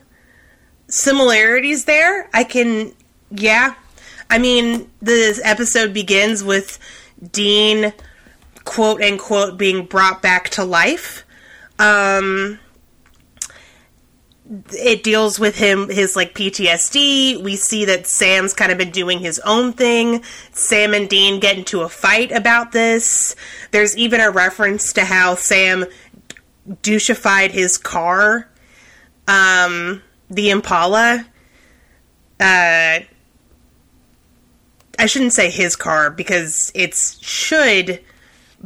similarities 0.89 1.85
there. 1.85 2.29
I 2.33 2.45
can, 2.45 2.95
yeah. 3.31 3.75
I 4.31 4.39
mean, 4.39 4.91
this 5.01 5.41
episode 5.45 5.93
begins 5.93 6.43
with 6.43 6.79
Dean, 7.33 7.93
quote 8.65 9.03
unquote, 9.03 9.59
being 9.59 9.85
brought 9.85 10.23
back 10.23 10.49
to 10.51 10.65
life. 10.65 11.25
Um, 11.79 12.59
it 14.73 15.03
deals 15.03 15.39
with 15.39 15.57
him 15.57 15.89
his 15.89 16.17
like 16.17 16.35
PTSD. 16.35 17.43
We 17.43 17.57
see 17.57 17.85
that 17.85 18.07
Sam's 18.07 18.55
kind 18.55 18.73
of 18.73 18.79
been 18.79 18.91
doing 18.91 19.19
his 19.19 19.39
own 19.41 19.73
thing. 19.73 20.23
Sam 20.53 20.95
and 20.95 21.09
Dean 21.09 21.41
get 21.41 21.59
into 21.59 21.83
a 21.83 21.89
fight 21.89 22.33
about 22.33 22.73
this. 22.73 23.37
There's 23.71 23.97
even 23.97 24.21
a 24.21 24.31
reference 24.31 24.93
to 24.95 25.05
how 25.05 25.35
Sam 25.35 25.85
douchified 26.83 27.51
his 27.51 27.77
car, 27.77 28.49
um, 29.27 30.03
the 30.31 30.51
Impala. 30.51 31.27
Uh, 32.41 33.01
I 35.01 35.07
shouldn't 35.07 35.33
say 35.33 35.51
his 35.51 35.77
car 35.77 36.11
because 36.11 36.73
it's 36.75 37.23
should 37.23 38.03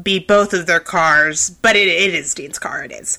be 0.00 0.18
both 0.18 0.54
of 0.54 0.66
their 0.66 0.80
cars, 0.80 1.50
but 1.50 1.76
it, 1.76 1.88
it 1.88 2.14
is 2.14 2.34
Dean's 2.34 2.58
car. 2.58 2.84
It 2.84 2.92
is. 2.92 3.18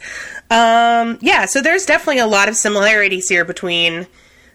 Um, 0.54 1.18
yeah, 1.20 1.46
so 1.46 1.62
there's 1.62 1.84
definitely 1.84 2.20
a 2.20 2.28
lot 2.28 2.48
of 2.48 2.56
similarities 2.56 3.28
here 3.28 3.44
between 3.44 4.06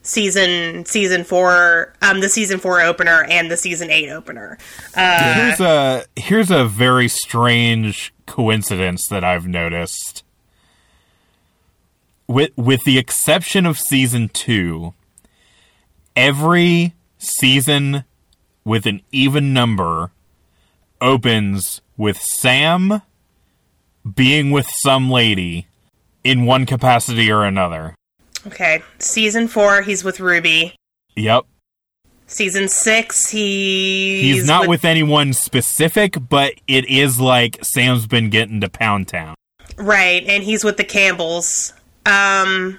season 0.03 0.85
season 0.85 1.25
four, 1.25 1.93
um, 2.03 2.21
the 2.21 2.29
season 2.29 2.61
four 2.61 2.81
opener 2.81 3.25
and 3.25 3.51
the 3.51 3.57
season 3.57 3.91
eight 3.91 4.09
opener. 4.09 4.59
Uh, 4.95 5.35
Here's 5.35 5.61
a 5.61 6.05
here's 6.15 6.51
a 6.53 6.65
very 6.67 7.09
strange 7.09 8.15
coincidence 8.27 9.09
that 9.09 9.25
I've 9.25 9.49
noticed. 9.49 10.23
With 12.29 12.53
with 12.57 12.85
the 12.85 12.97
exception 12.97 13.67
of 13.67 13.77
season 13.77 14.29
2, 14.29 14.95
every 16.15 16.95
season 17.19 18.05
with 18.65 18.87
an 18.87 19.01
even 19.11 19.53
number 19.53 20.13
opens 21.01 21.81
with 21.97 22.19
Sam 22.19 23.03
being 24.15 24.53
with 24.53 24.69
some 24.83 25.11
lady 25.11 25.67
in 26.25 26.45
one 26.47 26.67
capacity 26.67 27.31
or 27.31 27.45
another. 27.45 27.95
okay, 28.47 28.83
season 28.99 29.49
four, 29.49 29.83
he's 29.83 30.05
with 30.05 30.21
Ruby. 30.21 30.75
Yep. 31.17 31.45
Season 32.27 32.69
six, 32.69 33.31
he 33.31 34.21
He's, 34.21 34.47
not 34.47 34.69
with 34.69 34.85
anyone 34.85 35.33
specific, 35.33 36.17
but 36.29 36.53
it 36.67 36.85
is 36.85 37.19
like 37.19 37.59
Sam's 37.63 38.07
been 38.07 38.29
getting 38.29 38.61
to 38.61 38.69
Pound 38.69 39.09
Town. 39.09 39.35
right, 39.79 40.23
and 40.27 40.43
he's 40.43 40.63
with 40.63 40.77
the 40.77 40.85
Campbells. 40.85 41.73
Um, 42.05 42.79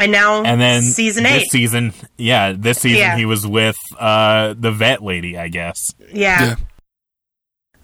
and 0.00 0.12
now 0.12 0.42
and 0.44 0.60
then 0.60 0.82
season 0.82 1.24
this 1.24 1.42
eight, 1.42 1.50
season 1.50 1.92
yeah 2.16 2.52
this 2.56 2.78
season 2.78 2.98
Yeah. 3.00 3.16
he 3.16 3.24
was 3.24 3.44
with 3.44 3.76
uh 3.98 4.54
the 4.56 4.70
vet 4.70 5.02
lady 5.02 5.36
i 5.36 5.48
guess 5.48 5.92
yeah. 6.12 6.54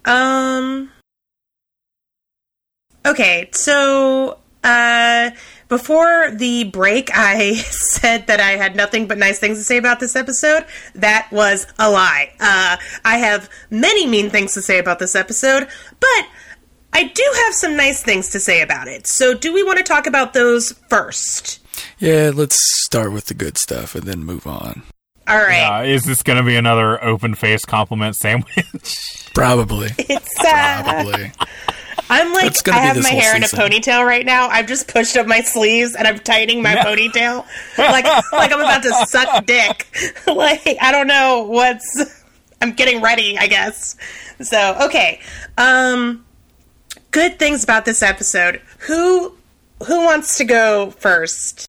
Um. 0.05 0.91
Okay, 3.07 3.49
so 3.53 4.39
uh, 4.63 5.31
before 5.69 6.31
the 6.31 6.65
break, 6.65 7.11
I 7.13 7.55
said 7.71 8.27
that 8.29 8.41
I 8.41 8.53
had 8.53 8.75
nothing 8.77 9.07
but 9.07 9.19
nice 9.19 9.39
things 9.39 9.59
to 9.59 9.65
say 9.65 9.77
about 9.77 10.01
this 10.01 10.17
episode. 10.17 10.65
That 10.95 11.29
was 11.31 11.67
a 11.79 11.91
lie. 11.91 12.33
Uh, 12.41 12.77
I 13.05 13.19
have 13.19 13.51
many 13.71 14.07
mean 14.07 14.31
things 14.31 14.55
to 14.55 14.63
say 14.63 14.79
about 14.79 14.99
this 14.99 15.15
episode, 15.15 15.69
but 16.01 16.27
I 16.93 17.05
do 17.05 17.33
have 17.45 17.55
some 17.55 17.77
nice 17.77 18.03
things 18.03 18.31
to 18.31 18.41
say 18.41 18.63
about 18.63 18.89
it. 18.89 19.07
So, 19.07 19.35
do 19.35 19.53
we 19.53 19.63
want 19.63 19.79
to 19.79 19.85
talk 19.85 20.07
about 20.07 20.33
those 20.33 20.73
first? 20.89 21.61
Yeah, 21.99 22.31
let's 22.33 22.57
start 22.85 23.13
with 23.13 23.27
the 23.27 23.35
good 23.35 23.59
stuff 23.59 23.95
and 23.95 24.05
then 24.05 24.25
move 24.25 24.47
on. 24.47 24.83
All 25.27 25.39
right. 25.39 25.81
uh, 25.81 25.85
is 25.85 26.05
this 26.05 26.23
gonna 26.23 26.43
be 26.43 26.55
another 26.55 27.03
open 27.03 27.35
face 27.35 27.65
compliment 27.65 28.15
sandwich 28.15 29.31
Probably. 29.35 29.89
it's 29.99 30.39
uh, 30.41 30.83
Probably. 30.83 31.33
I'm 32.11 32.33
like 32.35 32.69
I 32.69 32.79
have 32.79 32.97
my 33.03 33.09
whole 33.09 33.21
hair 33.21 33.37
in 33.37 33.43
a 33.43 33.47
ponytail 33.47 34.05
right 34.07 34.27
now. 34.27 34.49
I've 34.49 34.67
just 34.67 34.89
pushed 34.89 35.17
up 35.17 35.27
my 35.27 35.41
sleeves 35.41 35.95
and 35.95 36.07
I'm 36.07 36.19
tightening 36.19 36.63
my 36.63 36.75
ponytail 36.77 37.47
like 37.79 38.05
like 38.33 38.53
I'm 38.53 38.61
about 38.61 38.83
to 38.83 38.93
suck 39.07 39.47
dick. 39.47 39.87
like 40.27 40.77
I 40.81 40.93
don't 40.93 41.07
know 41.07 41.45
what's 41.49 42.23
I'm 42.61 42.73
getting 42.73 43.01
ready, 43.03 43.37
I 43.39 43.47
guess. 43.47 43.97
So, 44.41 44.77
okay. 44.83 45.21
Um 45.57 46.25
good 47.11 47.39
things 47.39 47.65
about 47.65 47.85
this 47.85 48.03
episode. 48.03 48.61
Who 48.81 49.35
who 49.87 50.05
wants 50.05 50.37
to 50.39 50.45
go 50.45 50.91
first? 50.91 51.67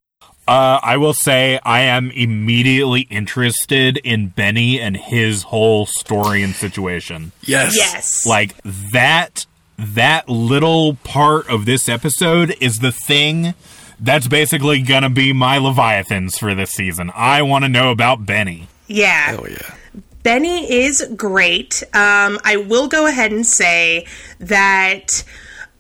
uh 0.48 0.80
i 0.84 0.96
will 0.96 1.14
say 1.16 1.60
i 1.64 1.80
am 1.82 2.12
immediately 2.12 3.02
interested 3.10 3.98
in 4.04 4.28
benny 4.28 4.80
and 4.80 4.96
his 4.96 5.42
whole 5.42 5.88
story 5.88 6.44
and 6.44 6.54
situation 6.54 7.32
Yes. 7.42 7.76
Yes. 7.76 8.28
like 8.28 8.56
that 8.94 9.48
that 9.78 10.30
little 10.30 10.96
part 11.04 11.50
of 11.50 11.66
this 11.66 11.90
episode 11.90 12.56
is 12.60 12.80
the 12.80 12.92
thing 12.92 13.54
that's 14.00 14.28
basically 14.28 14.82
gonna 14.82 15.10
be 15.10 15.34
my 15.34 15.58
leviathans 15.58 16.38
for 16.38 16.54
this 16.56 16.72
season 16.72 17.12
i 17.16 17.42
want 17.42 17.64
to 17.64 17.70
know 17.70 17.92
about 17.92 18.26
benny 18.26 18.68
yeah. 18.88 19.38
Oh 19.40 19.48
yeah. 19.48 19.76
Benny 20.24 20.72
is 20.72 21.08
great. 21.16 21.84
Um, 21.94 22.40
I 22.44 22.58
will 22.68 22.88
go 22.88 23.06
ahead 23.06 23.32
and 23.32 23.46
say 23.46 24.08
that 24.40 25.24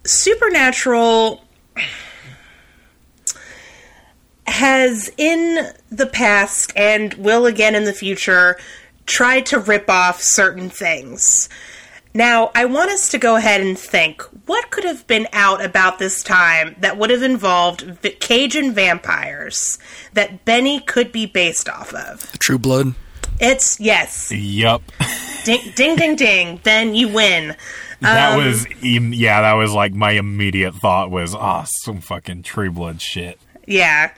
Supernatural 0.03 1.43
has 4.45 5.11
in 5.17 5.71
the 5.89 6.05
past 6.05 6.71
and 6.75 7.13
will 7.15 7.47
again 7.47 7.73
in 7.73 7.85
the 7.85 7.93
future 7.93 8.57
tried 9.07 9.45
to 9.47 9.59
rip 9.59 9.89
off 9.89 10.21
certain 10.21 10.69
things. 10.69 11.49
Now, 12.15 12.49
I 12.55 12.63
want 12.65 12.89
us 12.91 13.09
to 13.09 13.17
go 13.17 13.35
ahead 13.35 13.59
and 13.61 13.77
think 13.77 14.21
what 14.47 14.71
could 14.71 14.85
have 14.85 15.05
been 15.05 15.27
out 15.33 15.63
about 15.63 15.99
this 15.99 16.23
time 16.23 16.75
that 16.79 16.97
would 16.97 17.09
have 17.09 17.21
involved 17.21 17.81
v- 17.81 18.11
Cajun 18.11 18.71
vampires 18.73 19.77
that 20.13 20.45
Benny 20.45 20.79
could 20.79 21.11
be 21.11 21.25
based 21.25 21.67
off 21.67 21.93
of. 21.93 22.31
True 22.39 22.57
Blood. 22.57 22.95
It's 23.41 23.77
yes. 23.81 24.31
Yup. 24.31 24.81
ding, 25.43 25.59
ding, 25.75 25.97
ding, 25.97 26.15
ding. 26.25 26.59
Then 26.63 26.95
you 26.95 27.09
win. 27.09 27.55
That 27.99 28.37
Um, 28.39 28.45
was 28.45 28.65
yeah, 28.81 29.41
that 29.41 29.53
was 29.53 29.73
like 29.73 29.93
my 29.93 30.11
immediate 30.11 30.75
thought 30.75 31.11
was 31.11 31.35
ah 31.35 31.65
some 31.83 31.99
fucking 31.99 32.43
True 32.43 32.71
Blood 32.71 33.01
shit. 33.01 33.39
Yeah. 33.67 34.11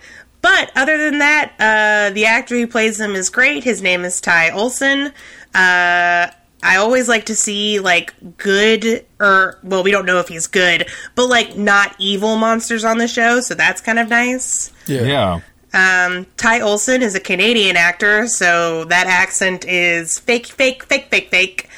But 0.43 0.71
other 0.75 0.97
than 0.99 1.17
that, 1.17 1.53
uh, 1.59 2.13
the 2.13 2.25
actor 2.25 2.55
who 2.55 2.67
plays 2.67 2.99
him 3.01 3.15
is 3.15 3.29
great. 3.31 3.63
His 3.63 3.81
name 3.81 4.05
is 4.05 4.21
Ty 4.21 4.51
Olsson. 4.51 5.11
Uh, 5.55 6.27
I 6.63 6.77
always 6.77 7.07
like 7.07 7.25
to 7.27 7.35
see 7.35 7.79
like 7.79 8.13
good 8.37 9.05
or 9.19 9.59
well, 9.63 9.83
we 9.83 9.91
don't 9.91 10.05
know 10.05 10.19
if 10.19 10.27
he's 10.27 10.47
good, 10.47 10.87
but 11.15 11.27
like 11.27 11.55
not 11.55 11.95
evil 11.99 12.35
monsters 12.35 12.83
on 12.83 12.97
the 12.97 13.07
show, 13.07 13.41
so 13.41 13.53
that's 13.53 13.81
kind 13.81 13.99
of 13.99 14.09
nice. 14.09 14.71
Yeah. 14.87 15.41
Um, 15.73 16.25
Ty 16.37 16.61
Olsson 16.61 17.01
is 17.01 17.13
a 17.13 17.19
Canadian 17.19 17.75
actor, 17.75 18.27
so 18.27 18.85
that 18.85 19.05
accent 19.05 19.65
is 19.65 20.17
fake, 20.17 20.47
fake, 20.47 20.83
fake, 20.85 21.07
fake, 21.11 21.29
fake. 21.29 21.69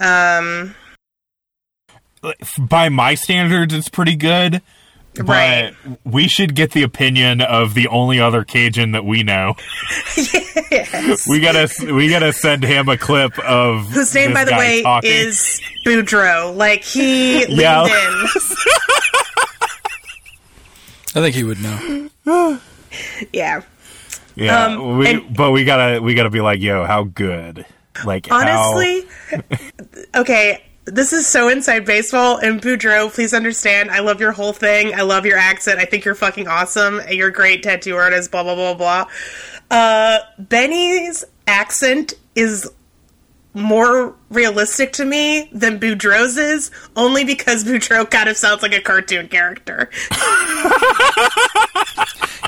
Um, 0.00 0.74
By 2.58 2.88
my 2.88 3.14
standards 3.14 3.72
it's 3.72 3.88
pretty 3.88 4.16
good. 4.16 4.62
But 5.16 5.28
Right. 5.28 5.74
we 6.04 6.26
should 6.26 6.54
get 6.56 6.72
the 6.72 6.82
opinion 6.82 7.40
of 7.40 7.74
the 7.74 7.86
only 7.88 8.20
other 8.20 8.42
Cajun 8.44 8.92
that 8.92 9.04
we 9.04 9.22
know. 9.22 9.54
yes. 10.16 11.24
We 11.28 11.40
gotta 11.40 11.68
we 11.94 12.08
gotta 12.08 12.32
send 12.32 12.64
him 12.64 12.88
a 12.88 12.96
clip 12.98 13.38
of 13.38 13.86
Whose 13.90 14.12
name, 14.14 14.30
this 14.30 14.34
by 14.34 14.44
the 14.44 14.56
way, 14.56 14.82
talking. 14.82 15.10
is 15.12 15.60
Boudreaux. 15.86 16.56
Like 16.56 16.82
he 16.82 17.46
leaned 17.46 17.60
in. 17.60 18.26
I 21.16 21.20
think 21.20 21.34
he 21.36 21.44
would 21.44 21.62
know. 21.62 22.58
Yeah. 23.32 23.60
yeah. 24.34 24.64
um, 24.64 24.98
we, 24.98 25.08
and- 25.10 25.36
but 25.36 25.52
we 25.52 25.64
gotta 25.64 26.00
we 26.02 26.14
gotta 26.14 26.30
be 26.30 26.40
like, 26.40 26.60
yo, 26.60 26.84
how 26.84 27.04
good? 27.04 27.64
Like 28.04 28.26
how- 28.26 28.40
Honestly, 28.40 29.06
okay, 30.16 30.62
this 30.84 31.12
is 31.12 31.26
so 31.26 31.48
inside 31.48 31.84
baseball. 31.84 32.36
And 32.38 32.60
Boudreaux, 32.60 33.12
please 33.12 33.32
understand, 33.34 33.90
I 33.90 34.00
love 34.00 34.20
your 34.20 34.32
whole 34.32 34.52
thing. 34.52 34.94
I 34.94 35.02
love 35.02 35.26
your 35.26 35.38
accent. 35.38 35.78
I 35.80 35.84
think 35.84 36.04
you're 36.04 36.14
fucking 36.14 36.48
awesome. 36.48 37.00
You're 37.08 37.30
great 37.30 37.62
tattoo 37.62 37.96
artist. 37.96 38.30
Blah 38.30 38.42
blah 38.42 38.54
blah 38.54 38.74
blah. 38.74 39.06
Uh, 39.70 40.18
Benny's 40.38 41.24
accent 41.46 42.14
is 42.34 42.70
more 43.54 44.16
realistic 44.30 44.92
to 44.94 45.04
me 45.04 45.48
than 45.52 45.78
Boudreaux's 45.78 46.36
is, 46.36 46.70
only 46.96 47.24
because 47.24 47.64
Boudreaux 47.64 48.10
kind 48.10 48.28
of 48.28 48.36
sounds 48.36 48.62
like 48.62 48.74
a 48.74 48.80
cartoon 48.80 49.28
character. 49.28 49.90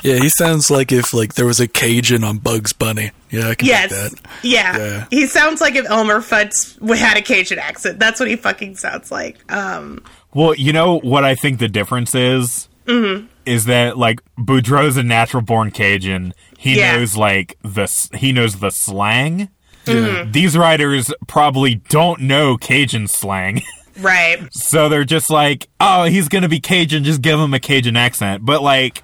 Yeah, 0.07 0.19
he 0.19 0.29
sounds 0.29 0.69
like 0.71 0.91
if 0.91 1.13
like 1.13 1.33
there 1.35 1.45
was 1.45 1.59
a 1.59 1.67
Cajun 1.67 2.23
on 2.23 2.37
Bugs 2.37 2.73
Bunny. 2.73 3.11
Yeah, 3.29 3.49
I 3.49 3.55
can 3.55 3.67
Yes. 3.67 3.89
that. 3.91 4.19
Yeah. 4.43 4.77
Yeah. 4.77 5.05
He 5.09 5.27
sounds 5.27 5.59
like 5.61 5.75
if 5.75 5.85
Elmer 5.89 6.19
Fudd 6.21 6.97
had 6.97 7.17
a 7.17 7.21
Cajun 7.21 7.59
accent. 7.59 7.99
That's 7.99 8.19
what 8.19 8.29
he 8.29 8.35
fucking 8.35 8.75
sounds 8.77 9.11
like. 9.11 9.39
Um, 9.51 10.03
Well, 10.33 10.53
you 10.55 10.71
know 10.73 10.99
what 10.99 11.23
I 11.23 11.35
think 11.35 11.59
the 11.59 11.67
difference 11.67 12.15
is? 12.15 12.69
Mm-hmm. 12.85 13.25
Is 13.45 13.65
that 13.65 13.97
like 13.97 14.21
Boudreaux's 14.37 14.97
a 14.97 15.03
natural 15.03 15.41
born 15.43 15.71
Cajun. 15.71 16.33
He 16.57 16.77
Yeah. 16.79 16.97
knows 16.97 17.17
like 17.17 17.57
the 17.63 17.87
he 18.15 18.31
knows 18.31 18.59
the 18.59 18.69
slang. 18.69 19.49
Mm-hmm. 19.85 20.31
These 20.31 20.57
writers 20.57 21.13
probably 21.27 21.75
don't 21.75 22.21
know 22.21 22.57
Cajun 22.57 23.07
slang. 23.07 23.61
right. 23.99 24.39
So 24.53 24.89
they're 24.89 25.05
just 25.05 25.29
like, 25.29 25.67
oh, 25.79 26.03
he's 26.05 26.27
going 26.27 26.41
to 26.41 26.49
be 26.49 26.59
Cajun, 26.59 27.03
just 27.05 27.21
give 27.21 27.39
him 27.39 27.53
a 27.53 27.59
Cajun 27.59 27.95
accent. 27.95 28.45
But 28.45 28.61
like, 28.61 29.03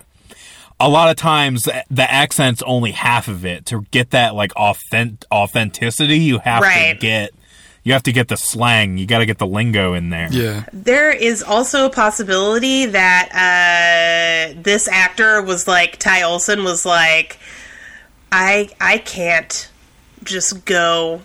a 0.86 0.90
lot 0.90 1.10
of 1.10 1.16
times 1.16 1.64
the 1.90 2.12
accent's 2.12 2.62
only 2.64 2.92
half 2.92 3.28
of 3.28 3.46
it. 3.46 3.66
To 3.68 3.84
get 3.92 4.10
that 4.12 4.36
like 4.36 4.54
authentic 4.56 5.26
authenticity, 5.32 6.20
you 6.20 6.40
have 6.40 6.62
Right. 6.62 6.94
to 6.94 7.00
get 7.00 7.32
you 7.86 7.92
have 7.94 8.04
to 8.04 8.14
get 8.14 8.30
the 8.30 8.38
slang. 8.38 8.98
You 8.98 9.06
got 9.06 9.20
to 9.20 9.26
get 9.26 9.40
the 9.40 9.46
lingo 9.48 9.94
in 9.94 10.10
there. 10.10 10.30
Yeah. 10.32 10.64
There 10.72 11.12
is 11.12 11.44
also 11.44 11.86
a 11.86 11.90
possibility 11.90 12.86
that 12.86 13.28
uh, 14.56 14.62
this 14.62 14.88
actor 14.88 15.42
was 15.42 15.68
like 15.68 16.00
Ty 16.00 16.22
Olsson 16.22 16.64
was 16.64 16.86
like, 16.86 17.38
I 18.32 18.70
I 18.80 19.00
can't 19.00 19.70
just 20.24 20.64
go 20.66 21.22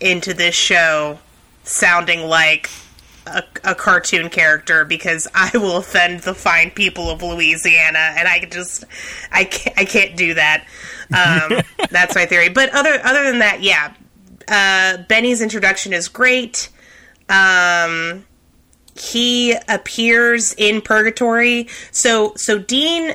into 0.00 0.34
this 0.34 0.54
show 0.54 1.18
sounding 1.64 2.22
like 2.22 2.70
a, 3.34 3.70
a 3.70 3.74
cartoon 3.74 4.28
character 4.30 4.84
because 4.84 5.28
I 5.34 5.50
will 5.54 5.76
offend 5.76 6.20
the 6.20 6.34
fine 6.34 6.70
people 6.70 7.10
of 7.10 7.22
Louisiana, 7.22 8.14
and 8.16 8.28
I 8.28 8.44
just 8.50 8.84
I 9.30 9.44
can't 9.44 9.78
I 9.78 9.84
can't 9.84 10.16
do 10.16 10.34
that. 10.34 10.66
Um, 11.10 11.60
that's 11.90 12.14
my 12.14 12.26
theory. 12.26 12.48
But 12.48 12.70
other 12.74 13.00
other 13.04 13.24
than 13.24 13.40
that, 13.40 13.62
yeah, 13.62 13.94
uh, 14.48 15.02
Benny's 15.04 15.40
introduction 15.40 15.92
is 15.92 16.08
great. 16.08 16.70
Um, 17.28 18.24
he 18.94 19.54
appears 19.68 20.54
in 20.54 20.80
purgatory. 20.80 21.68
So 21.90 22.32
so 22.36 22.58
Dean 22.58 23.14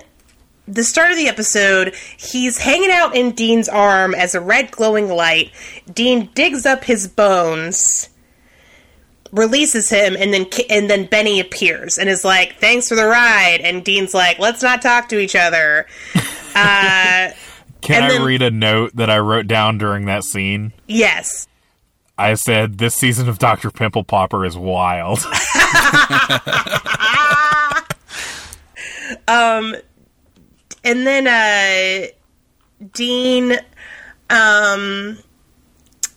the 0.67 0.83
start 0.83 1.11
of 1.11 1.17
the 1.17 1.27
episode, 1.27 1.93
he's 2.17 2.57
hanging 2.57 2.91
out 2.91 3.15
in 3.15 3.31
Dean's 3.31 3.67
arm 3.67 4.15
as 4.15 4.33
a 4.33 4.41
red 4.41 4.71
glowing 4.71 5.09
light. 5.09 5.51
Dean 5.91 6.29
digs 6.33 6.65
up 6.65 6.85
his 6.85 7.07
bones, 7.07 8.09
releases 9.33 9.89
him, 9.89 10.15
and 10.17 10.33
then 10.33 10.45
and 10.69 10.89
then 10.89 11.05
Benny 11.07 11.41
appears 11.41 11.97
and 11.97 12.07
is 12.09 12.23
like, 12.23 12.57
"Thanks 12.59 12.87
for 12.87 12.95
the 12.95 13.05
ride." 13.07 13.59
And 13.61 13.83
Dean's 13.83 14.13
like, 14.13 14.39
"Let's 14.39 14.63
not 14.63 14.81
talk 14.81 15.09
to 15.09 15.19
each 15.19 15.35
other." 15.35 15.85
Uh, 16.55 17.31
Can 17.81 17.95
And 17.95 18.05
I 18.05 18.09
then- 18.09 18.21
read 18.21 18.43
a 18.43 18.51
note 18.51 18.91
that 18.95 19.09
I 19.09 19.17
wrote 19.17 19.47
down 19.47 19.79
during 19.79 20.05
that 20.05 20.23
scene? 20.23 20.71
yes, 20.87 21.47
I 22.15 22.35
said, 22.35 22.77
"This 22.77 22.93
season 22.93 23.27
of 23.27 23.39
Doctor 23.39 23.71
Pimple 23.71 24.03
Popper 24.03 24.45
is 24.45 24.55
wild." 24.55 25.17
um, 29.27 29.75
and 30.83 31.07
then 31.07 31.27
uh, 31.27 32.07
Dean. 32.93 33.57
Um, 34.29 35.17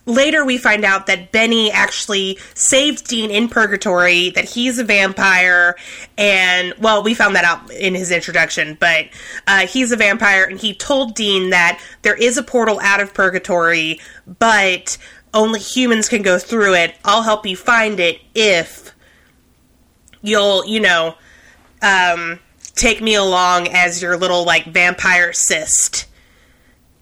later, 0.07 0.45
we 0.45 0.57
find 0.57 0.85
out 0.85 1.07
that 1.07 1.33
Benny 1.33 1.71
actually 1.71 2.39
saved 2.55 3.07
Dean 3.09 3.31
in 3.31 3.49
purgatory. 3.49 4.31
That 4.31 4.45
he's 4.45 4.79
a 4.79 4.85
vampire, 4.85 5.77
and 6.17 6.73
well, 6.79 7.03
we 7.03 7.13
found 7.15 7.37
that 7.37 7.45
out 7.45 7.71
in 7.71 7.95
his 7.95 8.11
introduction. 8.11 8.77
But 8.81 9.09
uh, 9.47 9.67
he's 9.67 9.93
a 9.93 9.97
vampire, 9.97 10.45
and 10.45 10.59
he 10.59 10.75
told 10.75 11.15
Dean 11.15 11.51
that 11.51 11.81
there 12.03 12.17
is 12.17 12.39
a 12.39 12.43
portal 12.43 12.81
out 12.81 13.01
of 13.01 13.13
purgatory, 13.13 14.01
but 14.39 14.97
only 15.35 15.61
humans 15.61 16.09
can 16.09 16.23
go 16.23 16.39
through 16.39 16.75
it. 16.75 16.95
I'll 17.05 17.23
help 17.23 17.45
you 17.45 17.57
find 17.57 18.01
it 18.01 18.21
if 18.35 18.95
you'll, 20.23 20.65
you 20.65 20.81
know, 20.81 21.15
um, 21.83 22.41
take 22.75 23.03
me 23.03 23.15
along 23.15 23.69
as 23.69 24.01
your 24.01 24.17
little 24.17 24.45
like 24.45 24.65
vampire 24.67 25.33
cyst 25.33 26.06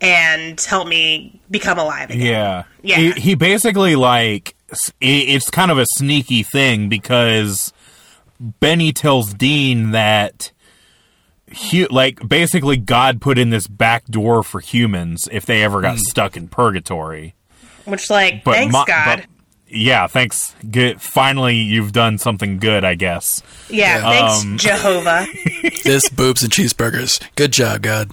and 0.01 0.61
help 0.61 0.89
me 0.89 1.41
become 1.51 1.79
alive 1.79 2.11
again. 2.11 2.27
Yeah. 2.27 2.65
Yeah. 2.83 2.97
He, 2.97 3.21
he 3.21 3.35
basically 3.35 3.97
like 3.97 4.55
it's 5.01 5.51
kind 5.51 5.71
of 5.71 5.79
a 5.79 5.87
sneaky 5.97 6.43
thing 6.43 6.89
because 6.89 7.73
Benny 8.41 8.93
tells 8.93 9.33
Dean 9.35 9.93
that 9.93 10.51
hu- 11.71 11.87
like 11.91 12.27
basically 12.29 12.77
God 12.77 13.21
put 13.21 13.39
in 13.39 13.51
this 13.51 13.67
back 13.67 14.05
door 14.07 14.43
for 14.43 14.61
humans 14.61 15.29
if 15.31 15.47
they 15.47 15.63
ever 15.63 15.81
got 15.81 15.99
stuck 15.99 16.37
in 16.37 16.49
purgatory. 16.49 17.35
Which, 17.85 18.09
like, 18.11 18.45
But 18.45 18.55
thanks 18.55 18.73
mo- 18.73 18.85
God. 18.87 19.19
but- 19.19 19.27
yeah, 19.69 20.07
thanks. 20.07 20.55
Good. 20.71 21.01
Finally, 21.03 21.57
you've 21.57 21.93
done 21.93 22.17
something 22.19 22.59
good, 22.59 22.85
I 22.85 22.95
guess. 22.95 23.43
yeah, 23.69 24.01
thanks 24.03 24.43
Um, 24.45 24.57
Jehovah. 24.59 25.27
This 25.85 26.09
boobs 26.09 26.43
and 26.43 26.53
cheeseburgers. 26.53 27.21
Good 27.35 27.53
job, 27.53 27.83
God. 27.83 28.11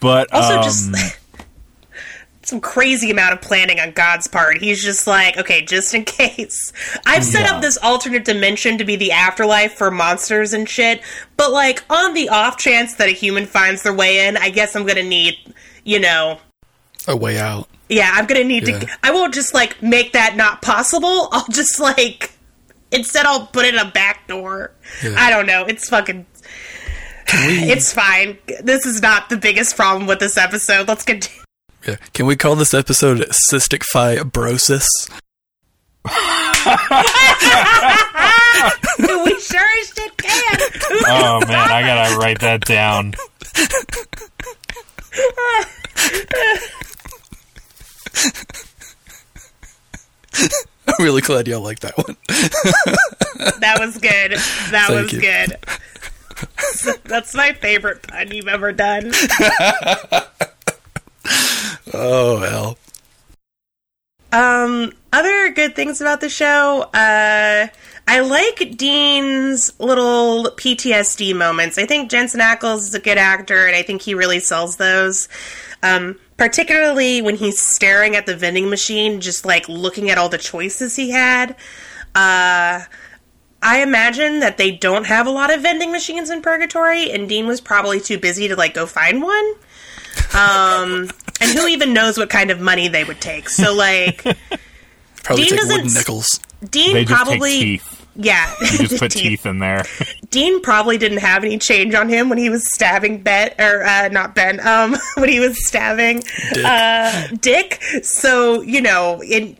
But 0.00 0.32
Also, 0.32 0.56
um, 0.58 0.62
just 0.64 0.90
some 2.42 2.60
crazy 2.60 3.10
amount 3.10 3.34
of 3.34 3.42
planning 3.42 3.78
on 3.78 3.90
God's 3.90 4.26
part. 4.26 4.58
He's 4.58 4.82
just 4.82 5.06
like, 5.06 5.36
okay, 5.36 5.62
just 5.62 5.92
in 5.94 6.04
case. 6.06 6.72
I've 7.04 7.24
set 7.24 7.42
Yeah. 7.44 7.56
up 7.56 7.62
this 7.62 7.76
alternate 7.82 8.24
dimension 8.24 8.78
to 8.78 8.84
be 8.84 8.96
the 8.96 9.12
afterlife 9.12 9.74
for 9.74 9.90
monsters 9.90 10.52
and 10.54 10.68
shit, 10.68 11.02
but 11.36 11.52
like 11.52 11.84
on 11.90 12.14
the 12.14 12.28
off 12.30 12.56
chance 12.56 12.94
that 12.94 13.08
a 13.08 13.12
human 13.12 13.44
finds 13.46 13.82
their 13.82 13.92
way 13.92 14.26
in, 14.26 14.36
I 14.38 14.48
guess 14.50 14.74
I'm 14.74 14.86
gonna 14.86 15.02
need, 15.02 15.36
you 15.84 16.00
know, 16.00 16.38
A 17.06 17.14
way 17.16 17.38
out. 17.38 17.68
yeah, 17.90 18.10
I'm 18.14 18.24
gonna 18.26 18.44
need 18.44 18.66
Yeah. 18.66 18.78
to. 18.78 18.88
I 19.02 19.10
won't 19.10 19.34
just 19.34 19.52
like 19.52 19.82
make 19.82 20.12
that 20.14 20.34
not 20.36 20.62
possible. 20.62 21.28
I'll 21.32 21.46
just 21.50 21.78
like 21.78 22.32
instead 22.90 23.26
I'll 23.26 23.46
put 23.48 23.66
it 23.66 23.74
in 23.74 23.80
a 23.80 23.90
back 23.90 24.26
door. 24.26 24.70
Yeah. 25.04 25.14
I 25.18 25.28
don't 25.28 25.44
know. 25.46 25.64
It's 25.66 25.86
fucking. 25.90 26.24
It's 27.30 27.92
fine. 27.92 28.38
This 28.62 28.86
is 28.86 29.02
not 29.02 29.28
the 29.28 29.36
biggest 29.36 29.76
problem 29.76 30.06
with 30.06 30.18
this 30.18 30.36
episode. 30.36 30.88
Let's 30.88 31.04
continue. 31.04 31.42
Yeah. 31.86 31.96
Can 32.12 32.26
we 32.26 32.36
call 32.36 32.56
this 32.56 32.74
episode 32.74 33.18
Cystic 33.52 33.82
Fibrosis? 33.92 34.86
we 39.24 39.40
sure 39.40 39.60
as 39.80 39.92
shit 39.94 40.16
can. 40.16 40.58
oh 41.06 41.40
man, 41.46 41.70
I 41.70 41.82
gotta 41.82 42.16
write 42.16 42.40
that 42.40 42.64
down. 42.64 43.14
I'm 50.86 51.04
really 51.04 51.20
glad 51.20 51.46
y'all 51.46 51.60
like 51.60 51.80
that 51.80 51.96
one. 51.96 52.16
That 53.60 53.78
was 53.78 53.98
good. 53.98 54.32
That 54.70 54.86
Thank 54.88 55.02
was 55.02 55.12
you. 55.12 55.20
good. 55.20 55.56
That's 57.04 57.34
my 57.34 57.52
favorite 57.52 58.02
pun 58.02 58.30
you've 58.30 58.48
ever 58.48 58.72
done. 58.72 59.12
Oh 61.94 62.38
hell. 62.38 62.78
Um, 64.30 64.92
other 65.12 65.50
good 65.52 65.74
things 65.74 66.00
about 66.00 66.20
the 66.20 66.28
show, 66.28 66.82
uh, 66.82 67.66
I 68.06 68.20
like 68.20 68.76
Dean's 68.76 69.78
little 69.80 70.44
PTSD 70.56 71.34
moments. 71.34 71.78
I 71.78 71.86
think 71.86 72.10
Jensen 72.10 72.40
Ackles 72.40 72.78
is 72.78 72.94
a 72.94 73.00
good 73.00 73.18
actor, 73.18 73.66
and 73.66 73.74
I 73.74 73.82
think 73.82 74.02
he 74.02 74.14
really 74.14 74.40
sells 74.40 74.76
those. 74.76 75.28
Um, 75.82 76.18
particularly 76.36 77.22
when 77.22 77.36
he's 77.36 77.60
staring 77.60 78.16
at 78.16 78.26
the 78.26 78.36
vending 78.36 78.68
machine, 78.68 79.20
just 79.20 79.46
like 79.46 79.68
looking 79.68 80.10
at 80.10 80.18
all 80.18 80.28
the 80.28 80.38
choices 80.38 80.94
he 80.94 81.10
had. 81.10 81.56
Uh, 82.14 82.82
I 83.62 83.82
imagine 83.82 84.40
that 84.40 84.56
they 84.56 84.70
don't 84.70 85.06
have 85.06 85.26
a 85.26 85.30
lot 85.30 85.52
of 85.52 85.62
vending 85.62 85.90
machines 85.92 86.30
in 86.30 86.42
Purgatory, 86.42 87.10
and 87.10 87.28
Dean 87.28 87.46
was 87.46 87.60
probably 87.60 88.00
too 88.00 88.18
busy 88.18 88.48
to 88.48 88.56
like 88.56 88.74
go 88.74 88.86
find 88.86 89.22
one. 89.22 89.54
Um, 90.34 91.10
and 91.40 91.50
who 91.58 91.66
even 91.68 91.92
knows 91.92 92.18
what 92.18 92.30
kind 92.30 92.50
of 92.50 92.60
money 92.60 92.88
they 92.88 93.04
would 93.04 93.20
take? 93.20 93.48
So 93.48 93.74
like. 93.74 94.22
Probably 95.24 95.44
Dean 95.44 95.50
take 95.50 95.60
doesn't 95.60 95.76
wooden 95.76 95.92
nickels. 95.94 96.40
Dean 96.70 96.94
They 96.94 97.04
just 97.04 97.14
probably 97.24 97.50
take 97.50 97.60
teeth. 97.82 98.06
yeah. 98.16 98.54
You 98.72 98.78
just 98.88 98.98
put 98.98 99.10
Teeth. 99.10 99.22
teeth 99.22 99.46
in 99.46 99.58
there. 99.58 99.84
Dean 100.30 100.62
probably 100.62 100.96
didn't 100.96 101.18
have 101.18 101.44
any 101.44 101.58
change 101.58 101.94
on 101.94 102.08
him 102.08 102.30
when 102.30 102.38
he 102.38 102.48
was 102.48 102.64
stabbing 102.72 103.22
Ben 103.22 103.52
or 103.58 103.84
uh, 103.84 104.08
not 104.08 104.34
Ben. 104.34 104.58
Um, 104.66 104.96
when 105.16 105.28
he 105.28 105.38
was 105.40 105.66
stabbing 105.66 106.22
Dick. 106.54 106.64
uh, 106.64 107.28
Dick. 107.42 107.82
So 108.02 108.62
you 108.62 108.80
know, 108.80 109.22
in 109.22 109.54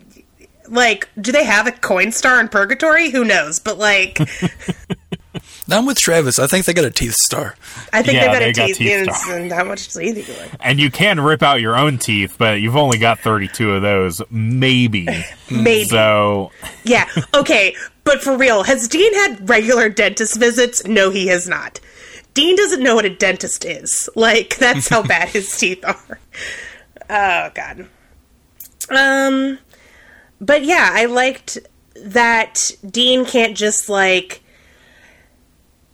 like, 0.71 1.09
do 1.21 1.33
they 1.33 1.45
have 1.45 1.67
a 1.67 1.73
Coinstar 1.73 2.41
in 2.41 2.49
Purgatory? 2.49 3.11
Who 3.11 3.25
knows? 3.25 3.59
But 3.61 3.79
like, 3.79 4.19
I'm 5.71 5.85
with 5.87 5.99
Travis. 5.99 6.39
I 6.39 6.47
think 6.47 6.65
they 6.65 6.73
got 6.73 6.85
a 6.87 6.91
teeth 6.91 7.15
star. 7.27 7.55
I 7.93 8.03
think 8.03 8.15
Yeah, 8.15 8.33
they've 8.33 8.33
got 8.33 8.39
they 8.41 8.51
a 8.51 8.53
got 8.55 8.67
teeth. 8.69 8.77
teeth 8.79 9.15
star. 9.15 9.37
and 9.39 9.53
how 9.53 9.65
much 9.65 9.93
teeth 9.93 10.17
you 10.17 10.23
can 10.35 10.49
And 10.61 10.81
you 10.81 10.91
can 10.91 11.21
rip 11.21 11.43
out 11.43 11.61
your 11.61 11.77
own 11.77 11.99
teeth, 11.99 12.37
but 12.39 12.61
you've 12.61 12.77
only 12.77 12.99
got 12.99 13.19
32 13.21 13.73
of 13.75 13.83
those, 13.83 14.23
maybe. 14.31 15.07
Maybe. 15.51 15.85
So, 15.85 16.51
Yeah. 16.85 17.09
Okay. 17.35 17.75
But 18.05 18.23
for 18.23 18.37
real, 18.37 18.63
has 18.63 18.89
Dean 18.89 19.13
had 19.15 19.49
regular 19.49 19.89
dentist 19.91 20.39
visits? 20.39 20.85
No, 20.87 21.11
he 21.11 21.27
has 21.29 21.47
not. 21.49 21.81
Dean 22.35 22.57
doesn't 22.57 22.83
know 22.83 22.95
what 22.95 23.05
a 23.05 23.11
dentist 23.15 23.65
is. 23.67 24.09
Like, 24.15 24.57
that's 24.57 24.89
how 24.89 25.03
bad 25.07 25.29
his 25.29 25.51
teeth 25.51 25.85
are. 25.85 26.19
Oh, 27.11 27.51
God. 27.55 27.87
Um, 28.91 29.59
but 30.41 30.65
yeah, 30.65 30.91
I 30.93 31.07
liked 31.07 31.59
that 31.97 32.71
Dean 32.89 33.25
can't 33.25 33.57
just, 33.57 33.89
like, 33.89 34.43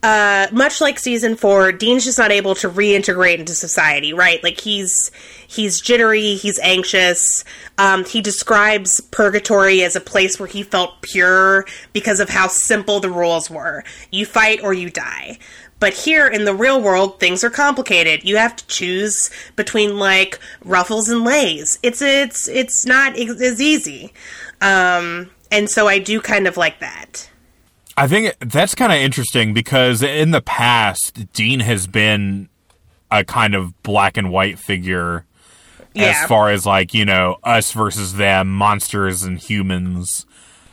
uh, 0.05 0.45
much 0.51 0.81
like 0.81 0.99
season 0.99 1.35
four, 1.35 1.71
Dean's 1.71 2.05
just 2.05 2.19
not 2.19 2.31
able 2.31 2.53
to 2.53 2.69
reintegrate 2.69 3.39
into 3.39 3.55
society, 3.55 4.13
right? 4.13 4.43
Like 4.43 4.61
he's 4.61 5.09
he's 5.47 5.81
jittery, 5.81 6.35
he's 6.35 6.59
anxious. 6.59 7.43
Um, 7.79 8.05
he 8.05 8.21
describes 8.21 9.01
purgatory 9.01 9.83
as 9.83 9.95
a 9.95 9.99
place 9.99 10.39
where 10.39 10.47
he 10.47 10.61
felt 10.61 11.01
pure 11.01 11.65
because 11.91 12.19
of 12.19 12.29
how 12.29 12.47
simple 12.49 12.99
the 12.99 13.09
rules 13.09 13.49
were. 13.49 13.83
You 14.11 14.27
fight 14.27 14.61
or 14.61 14.75
you 14.75 14.91
die. 14.91 15.39
But 15.79 15.93
here 15.93 16.25
in 16.27 16.45
the 16.45 16.53
real 16.55 16.81
world, 16.81 17.19
things 17.19 17.43
are 17.43 17.49
complicated. 17.49 18.23
You 18.23 18.37
have 18.37 18.55
to 18.55 18.65
choose 18.67 19.29
between 19.55 19.99
like 19.99 20.39
ruffles 20.63 21.09
and 21.09 21.23
lays. 21.23 21.79
It's 21.83 22.01
it's 22.01 22.47
it's 22.47 22.85
not 22.85 23.17
as 23.17 23.61
easy. 23.61 24.13
Um, 24.61 25.29
and 25.51 25.69
so 25.69 25.87
I 25.87 25.99
do 25.99 26.21
kind 26.21 26.47
of 26.47 26.55
like 26.57 26.79
that. 26.79 27.29
I 27.97 28.07
think 28.07 28.33
that's 28.39 28.73
kind 28.75 28.91
of 28.91 28.97
interesting 28.99 29.53
because 29.53 30.01
in 30.01 30.31
the 30.31 30.41
past, 30.41 31.31
Dean 31.33 31.59
has 31.61 31.87
been 31.87 32.49
a 33.11 33.23
kind 33.23 33.53
of 33.55 33.81
black 33.83 34.17
and 34.17 34.31
white 34.31 34.57
figure 34.59 35.25
Yeah. 35.93 36.05
as 36.21 36.27
far 36.27 36.49
as 36.49 36.65
like, 36.65 36.93
you 36.93 37.05
know, 37.05 37.37
us 37.43 37.71
versus 37.71 38.15
them, 38.15 38.49
monsters 38.53 39.23
and 39.23 39.37
humans. 39.39 40.25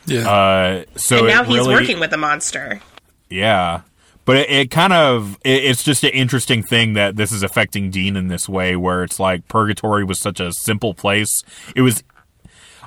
Yeah. 0.05 0.29
Uh, 0.29 0.83
so 0.95 1.19
and 1.19 1.27
now 1.27 1.43
he's 1.43 1.57
really- 1.59 1.73
working 1.75 1.99
with 1.99 2.11
a 2.13 2.17
monster. 2.17 2.81
Yeah. 3.29 3.81
But 4.25 4.37
it, 4.37 4.49
it 4.49 4.71
kind 4.71 4.93
of 4.93 5.37
it, 5.43 5.63
it's 5.63 5.83
just 5.83 6.03
an 6.03 6.11
interesting 6.11 6.63
thing 6.63 6.93
that 6.93 7.15
this 7.15 7.31
is 7.31 7.43
affecting 7.43 7.89
Dean 7.89 8.15
in 8.15 8.27
this 8.27 8.47
way 8.47 8.75
where 8.75 9.03
it's 9.03 9.19
like 9.19 9.47
purgatory 9.47 10.03
was 10.03 10.19
such 10.19 10.39
a 10.39 10.51
simple 10.53 10.93
place. 10.93 11.43
It 11.75 11.81
was 11.81 12.03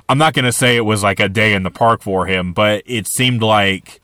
I'm 0.09 0.17
not 0.17 0.33
going 0.33 0.45
to 0.45 0.53
say 0.53 0.77
it 0.77 0.85
was 0.85 1.03
like 1.03 1.19
a 1.19 1.27
day 1.27 1.53
in 1.53 1.63
the 1.63 1.71
park 1.71 2.01
for 2.01 2.27
him, 2.27 2.53
but 2.53 2.83
it 2.85 3.07
seemed 3.07 3.41
like 3.41 4.01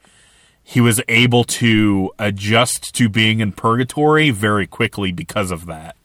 he 0.62 0.82
was 0.82 1.02
able 1.08 1.44
to 1.44 2.12
adjust 2.20 2.94
to 2.96 3.10
being 3.10 3.40
in 3.40 3.52
purgatory 3.52 4.30
very 4.30 4.68
quickly 4.68 5.12
because 5.12 5.52
of 5.52 5.66
that. 5.66 5.96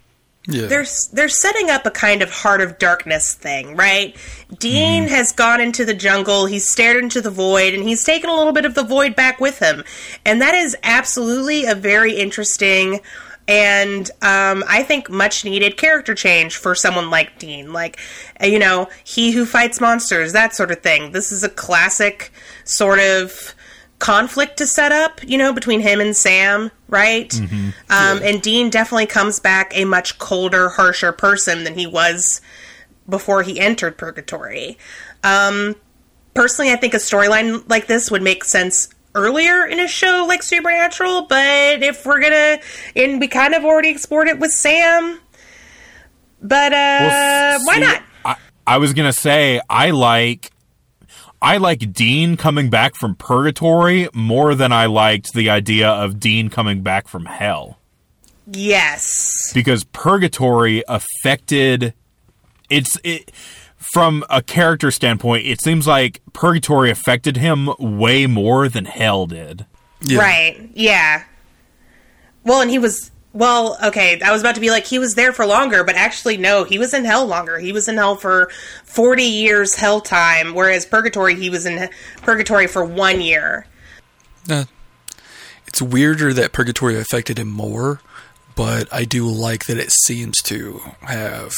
Yeah. 0.48 0.66
they're 0.66 0.86
they're 1.12 1.28
setting 1.28 1.70
up 1.70 1.86
a 1.86 1.90
kind 1.90 2.22
of 2.22 2.30
heart 2.30 2.60
of 2.60 2.78
darkness 2.78 3.34
thing, 3.34 3.76
right? 3.76 4.16
Dean 4.58 5.06
has 5.08 5.32
gone 5.32 5.60
into 5.60 5.84
the 5.84 5.94
jungle, 5.94 6.46
he's 6.46 6.66
stared 6.66 6.96
into 7.02 7.20
the 7.20 7.30
void, 7.30 7.74
and 7.74 7.82
he's 7.86 8.02
taken 8.02 8.30
a 8.30 8.34
little 8.34 8.52
bit 8.52 8.64
of 8.64 8.74
the 8.74 8.82
void 8.82 9.14
back 9.14 9.40
with 9.40 9.58
him, 9.58 9.84
and 10.24 10.40
that 10.40 10.54
is 10.54 10.76
absolutely 10.82 11.66
a 11.66 11.74
very 11.74 12.14
interesting 12.14 13.00
and 13.48 14.10
um, 14.20 14.62
I 14.68 14.82
think 14.82 15.08
much 15.08 15.42
needed 15.42 15.78
character 15.78 16.14
change 16.14 16.58
for 16.58 16.74
someone 16.74 17.08
like 17.08 17.38
Dean. 17.38 17.72
Like, 17.72 17.98
you 18.42 18.58
know, 18.58 18.90
he 19.04 19.32
who 19.32 19.46
fights 19.46 19.80
monsters, 19.80 20.34
that 20.34 20.54
sort 20.54 20.70
of 20.70 20.80
thing. 20.80 21.12
This 21.12 21.32
is 21.32 21.42
a 21.42 21.48
classic 21.48 22.30
sort 22.64 22.98
of 22.98 23.54
conflict 23.98 24.56
to 24.58 24.66
set 24.66 24.92
up, 24.92 25.20
you 25.26 25.36
know, 25.38 25.52
between 25.52 25.80
him 25.80 26.00
and 26.00 26.16
Sam, 26.16 26.70
right? 26.88 27.34
Um, 27.90 28.20
And 28.22 28.40
Dean 28.40 28.70
definitely 28.70 29.06
comes 29.06 29.40
back 29.40 29.72
a 29.74 29.84
much 29.84 30.18
colder, 30.18 30.68
harsher 30.68 31.12
person 31.12 31.64
than 31.64 31.74
he 31.74 31.86
was 31.86 32.40
before 33.08 33.42
he 33.42 33.58
entered 33.58 33.98
Purgatory. 33.98 34.78
Um, 35.24 35.74
personally, 36.34 36.72
I 36.72 36.76
think 36.76 36.94
a 36.94 36.98
storyline 36.98 37.68
like 37.68 37.86
this 37.86 38.10
would 38.10 38.22
make 38.22 38.44
sense 38.44 38.88
earlier 39.14 39.64
in 39.66 39.80
a 39.80 39.88
show 39.88 40.24
like 40.28 40.42
Supernatural, 40.44 41.22
but 41.22 41.82
if 41.82 42.06
we're 42.06 42.20
gonna, 42.20 42.60
and 42.94 43.18
we 43.18 43.26
kind 43.26 43.54
of 43.54 43.64
already 43.64 43.88
explored 43.88 44.28
it 44.28 44.38
with 44.38 44.52
Sam, 44.52 45.18
but 46.40 46.72
uh, 46.72 46.98
Well, 47.00 47.60
why 47.64 47.78
not? 47.78 48.02
I, 48.24 48.36
I 48.66 48.78
was 48.78 48.92
gonna 48.92 49.12
say 49.12 49.60
I 49.68 49.90
like 49.90 50.52
I 51.40 51.56
like 51.58 51.92
Dean 51.92 52.36
coming 52.36 52.68
back 52.70 52.94
from 52.96 53.14
purgatory 53.14 54.08
more 54.12 54.54
than 54.54 54.72
I 54.72 54.86
liked 54.86 55.32
the 55.34 55.50
idea 55.50 55.88
of 55.88 56.18
Dean 56.18 56.48
coming 56.50 56.82
back 56.82 57.06
from 57.08 57.26
hell 57.26 57.78
Yes. 58.50 59.52
because 59.54 59.84
purgatory 59.84 60.82
affected 60.88 61.94
it's 62.70 62.98
it 63.04 63.30
from 63.76 64.24
a 64.28 64.42
character 64.42 64.90
standpoint 64.90 65.46
it 65.46 65.60
seems 65.62 65.86
like 65.86 66.20
purgatory 66.32 66.90
affected 66.90 67.36
him 67.36 67.70
way 67.78 68.26
more 68.26 68.68
than 68.68 68.84
hell 68.84 69.26
did 69.26 69.64
yeah. 70.00 70.18
Right. 70.20 70.70
Yeah. 70.74 71.24
Well, 72.44 72.60
and 72.60 72.70
he 72.70 72.78
was 72.78 73.10
well, 73.38 73.78
okay, 73.84 74.20
I 74.20 74.32
was 74.32 74.42
about 74.42 74.56
to 74.56 74.60
be 74.60 74.70
like 74.70 74.84
he 74.84 74.98
was 74.98 75.14
there 75.14 75.32
for 75.32 75.46
longer, 75.46 75.84
but 75.84 75.94
actually 75.94 76.36
no, 76.36 76.64
he 76.64 76.76
was 76.76 76.92
in 76.92 77.04
hell 77.04 77.24
longer. 77.24 77.58
He 77.58 77.70
was 77.70 77.88
in 77.88 77.96
hell 77.96 78.16
for 78.16 78.50
40 78.82 79.22
years 79.22 79.76
hell 79.76 80.00
time, 80.00 80.54
whereas 80.54 80.84
purgatory 80.84 81.36
he 81.36 81.48
was 81.48 81.64
in 81.64 81.88
purgatory 82.22 82.66
for 82.66 82.84
1 82.84 83.20
year. 83.20 83.66
Uh, 84.50 84.64
it's 85.68 85.80
weirder 85.80 86.32
that 86.32 86.52
Purgatory 86.52 86.98
affected 86.98 87.38
him 87.38 87.48
more, 87.48 88.00
but 88.56 88.92
I 88.92 89.04
do 89.04 89.28
like 89.28 89.66
that 89.66 89.78
it 89.78 89.92
seems 89.92 90.42
to 90.44 90.80
have. 91.02 91.54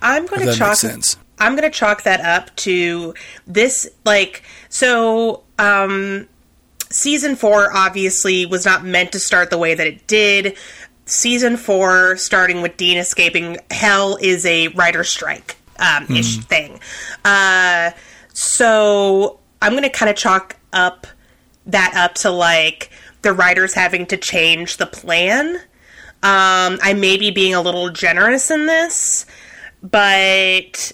I'm 0.00 0.26
going 0.26 0.46
to 0.46 0.54
chalk 0.54 0.76
sense. 0.76 1.16
I'm 1.38 1.54
going 1.54 1.70
to 1.70 1.78
chalk 1.78 2.02
that 2.02 2.20
up 2.20 2.54
to 2.56 3.14
this 3.46 3.88
like 4.04 4.42
so 4.68 5.44
um 5.58 6.26
season 6.92 7.36
4 7.36 7.74
obviously 7.76 8.46
was 8.46 8.64
not 8.64 8.84
meant 8.84 9.12
to 9.12 9.18
start 9.18 9.50
the 9.50 9.58
way 9.58 9.74
that 9.74 9.86
it 9.86 10.06
did. 10.06 10.56
Season 11.06 11.56
4 11.56 12.16
starting 12.16 12.62
with 12.62 12.76
Dean 12.76 12.98
escaping 12.98 13.58
hell 13.70 14.16
is 14.20 14.46
a 14.46 14.68
writer 14.68 15.04
strike 15.04 15.56
um 15.78 16.06
ish 16.14 16.36
thing. 16.38 16.78
Uh 17.24 17.90
so 18.32 19.40
I'm 19.60 19.72
going 19.72 19.84
to 19.84 19.90
kind 19.90 20.10
of 20.10 20.16
chalk 20.16 20.56
up 20.72 21.06
that 21.66 21.94
up 21.94 22.14
to 22.16 22.30
like 22.30 22.90
the 23.22 23.32
writers 23.32 23.74
having 23.74 24.06
to 24.06 24.16
change 24.16 24.78
the 24.78 24.86
plan. 24.86 25.56
Um, 26.24 26.78
I 26.82 26.94
may 26.96 27.16
be 27.16 27.30
being 27.30 27.54
a 27.54 27.60
little 27.60 27.90
generous 27.90 28.50
in 28.50 28.66
this, 28.66 29.26
but 29.82 30.92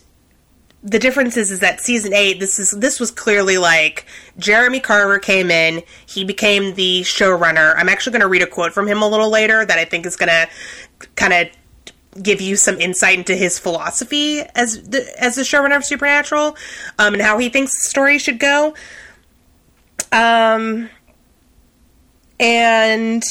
the 0.82 0.98
difference 0.98 1.36
is, 1.36 1.50
is 1.50 1.60
that 1.60 1.80
season 1.80 2.14
eight, 2.14 2.38
this 2.38 2.58
is 2.58 2.70
this 2.70 3.00
was 3.00 3.10
clearly 3.10 3.58
like 3.58 4.06
Jeremy 4.38 4.80
Carver 4.80 5.18
came 5.18 5.50
in, 5.50 5.82
he 6.06 6.24
became 6.24 6.74
the 6.74 7.02
showrunner. 7.02 7.74
I'm 7.76 7.88
actually 7.88 8.12
going 8.12 8.22
to 8.22 8.28
read 8.28 8.42
a 8.42 8.46
quote 8.46 8.72
from 8.72 8.86
him 8.86 9.02
a 9.02 9.08
little 9.08 9.30
later 9.30 9.64
that 9.64 9.78
I 9.78 9.84
think 9.84 10.06
is 10.06 10.16
going 10.16 10.28
to 10.28 10.48
kind 11.16 11.32
of 11.32 12.22
give 12.22 12.40
you 12.40 12.56
some 12.56 12.80
insight 12.80 13.18
into 13.18 13.34
his 13.34 13.58
philosophy 13.58 14.40
as 14.54 14.82
the, 14.88 15.06
as 15.20 15.36
the 15.36 15.42
showrunner 15.42 15.76
of 15.76 15.84
Supernatural, 15.84 16.56
um, 16.98 17.14
and 17.14 17.22
how 17.22 17.38
he 17.38 17.48
thinks 17.48 17.72
the 17.72 17.88
story 17.88 18.18
should 18.18 18.38
go. 18.38 18.74
Um, 20.12 20.88
and 22.38 23.24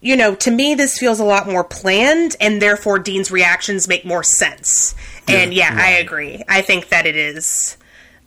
you 0.00 0.16
know, 0.16 0.34
to 0.36 0.50
me, 0.50 0.74
this 0.74 0.98
feels 0.98 1.18
a 1.18 1.24
lot 1.24 1.48
more 1.48 1.64
planned, 1.64 2.36
and 2.40 2.60
therefore 2.60 2.98
Dean's 2.98 3.30
reactions 3.30 3.88
make 3.88 4.04
more 4.04 4.22
sense. 4.22 4.94
And 5.28 5.52
yeah, 5.52 5.74
I 5.76 5.92
agree. 5.92 6.42
I 6.48 6.62
think 6.62 6.88
that 6.90 7.06
it 7.06 7.16
is. 7.16 7.76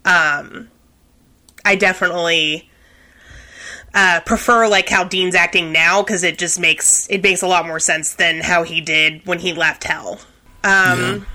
Um, 0.06 0.70
I 1.64 1.76
definitely 1.76 2.70
uh, 3.94 4.22
prefer 4.26 4.68
like 4.68 4.90
how 4.90 5.04
Dean's 5.04 5.36
acting 5.36 5.72
now 5.72 6.02
because 6.02 6.24
it 6.24 6.38
just 6.38 6.60
makes 6.60 7.08
it 7.10 7.24
makes 7.24 7.42
a 7.42 7.48
lot 7.48 7.66
more 7.66 7.80
sense 7.80 8.14
than 8.16 8.42
how 8.42 8.64
he 8.64 8.82
did 8.82 9.26
when 9.26 9.40
he 9.40 9.54
left 9.54 9.84
Hell. 9.84 10.20
Um, 10.64 11.26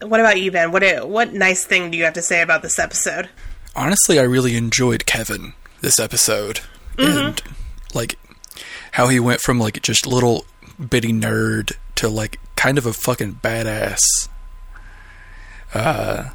What 0.00 0.20
about 0.20 0.40
you, 0.40 0.50
Ben? 0.52 0.70
What 0.70 1.08
what 1.08 1.32
nice 1.32 1.64
thing 1.64 1.90
do 1.90 1.98
you 1.98 2.04
have 2.04 2.14
to 2.14 2.22
say 2.22 2.40
about 2.42 2.62
this 2.62 2.78
episode? 2.78 3.28
Honestly, 3.74 4.18
I 4.18 4.22
really 4.22 4.56
enjoyed 4.56 5.06
Kevin 5.06 5.54
this 5.80 5.98
episode, 5.98 6.60
and 6.98 7.40
like 7.94 8.18
how 8.92 9.08
he 9.08 9.18
went 9.20 9.40
from 9.40 9.58
like 9.58 9.80
just 9.82 10.06
little 10.06 10.44
bitty 10.78 11.12
nerd 11.12 11.72
to 11.96 12.08
like 12.08 12.38
kind 12.56 12.78
of 12.78 12.86
a 12.86 12.92
fucking 12.92 13.36
badass. 13.42 14.28
Uh, 15.74 16.30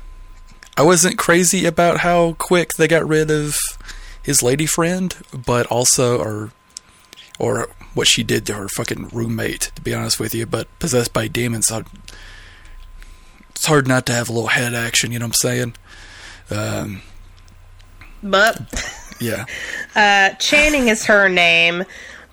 I 0.77 0.81
wasn't 0.83 1.17
crazy 1.17 1.65
about 1.65 1.99
how 1.99 2.33
quick 2.33 2.73
they 2.73 2.87
got 2.87 3.07
rid 3.07 3.29
of 3.29 3.57
his 4.21 4.41
lady 4.41 4.65
friend, 4.65 5.15
but 5.33 5.65
also 5.67 6.17
or 6.19 6.51
or 7.39 7.69
what 7.93 8.07
she 8.07 8.23
did 8.23 8.45
to 8.47 8.53
her 8.53 8.67
fucking 8.69 9.09
roommate. 9.09 9.71
To 9.75 9.81
be 9.81 9.93
honest 9.93 10.19
with 10.19 10.33
you, 10.33 10.45
but 10.45 10.67
possessed 10.79 11.13
by 11.13 11.27
demons, 11.27 11.71
I, 11.71 11.83
it's 13.49 13.65
hard 13.65 13.87
not 13.87 14.05
to 14.07 14.13
have 14.13 14.29
a 14.29 14.33
little 14.33 14.49
head 14.49 14.73
action. 14.73 15.11
You 15.11 15.19
know 15.19 15.25
what 15.25 15.37
I'm 15.43 15.49
saying? 15.49 15.73
Um, 16.49 17.01
But 18.21 18.61
yeah. 19.19 19.45
uh, 19.95 20.35
Channing 20.35 20.87
is 20.87 21.05
her 21.05 21.29
name. 21.29 21.83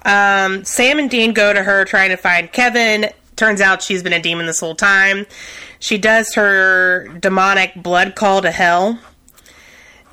Um, 0.05 0.65
Sam 0.65 0.99
and 0.99 1.11
Dean 1.11 1.33
go 1.35 1.53
to 1.53 1.63
her 1.63 1.85
trying 1.85 2.11
to 2.11 2.17
find 2.17 2.51
Kevin. 2.53 3.11
Turns 3.37 3.61
out 3.61 3.83
she's 3.83 4.03
been 4.03 4.13
a 4.13 4.21
demon 4.21 4.47
this 4.47 4.61
whole 4.61 4.75
time. 4.75 5.27
She 5.81 5.99
does 5.99 6.35
her 6.35 7.09
demonic 7.19 7.75
blood 7.75 8.15
call 8.15 8.43
to 8.43 8.51
hell, 8.51 8.99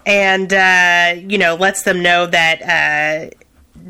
and 0.06 0.52
uh, 0.52 1.16
you 1.28 1.38
know 1.38 1.56
lets 1.56 1.84
them 1.84 2.02
know 2.02 2.26
that 2.26 2.62
uh, 2.64 3.36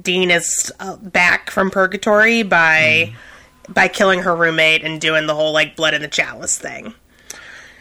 Dean 0.01 0.31
is 0.31 0.71
uh, 0.79 0.97
back 0.97 1.49
from 1.51 1.69
purgatory 1.71 2.41
by 2.43 3.13
by 3.69 3.87
killing 3.87 4.21
her 4.23 4.35
roommate 4.35 4.83
and 4.83 4.99
doing 4.99 5.27
the 5.27 5.35
whole 5.35 5.53
like 5.53 5.75
blood 5.75 5.93
in 5.93 6.01
the 6.01 6.07
chalice 6.07 6.57
thing. 6.57 6.93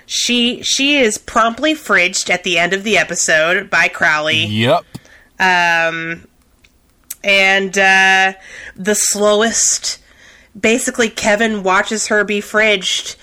She 0.05 0.63
she 0.63 0.99
is 0.99 1.17
promptly 1.19 1.75
fridged 1.75 2.29
at 2.31 2.45
the 2.45 2.59
end 2.59 2.73
of 2.75 2.85
the 2.85 2.97
episode 2.99 3.69
by 3.71 3.89
Crowley 3.89 4.45
Yep. 4.45 4.85
and 7.25 7.79
uh, 7.79 8.35
the 8.77 8.95
slowest. 8.95 9.99
Basically, 10.59 11.11
Kevin 11.11 11.63
watches 11.63 12.07
her 12.07 12.25
be 12.25 12.41
fridged. 12.41 13.17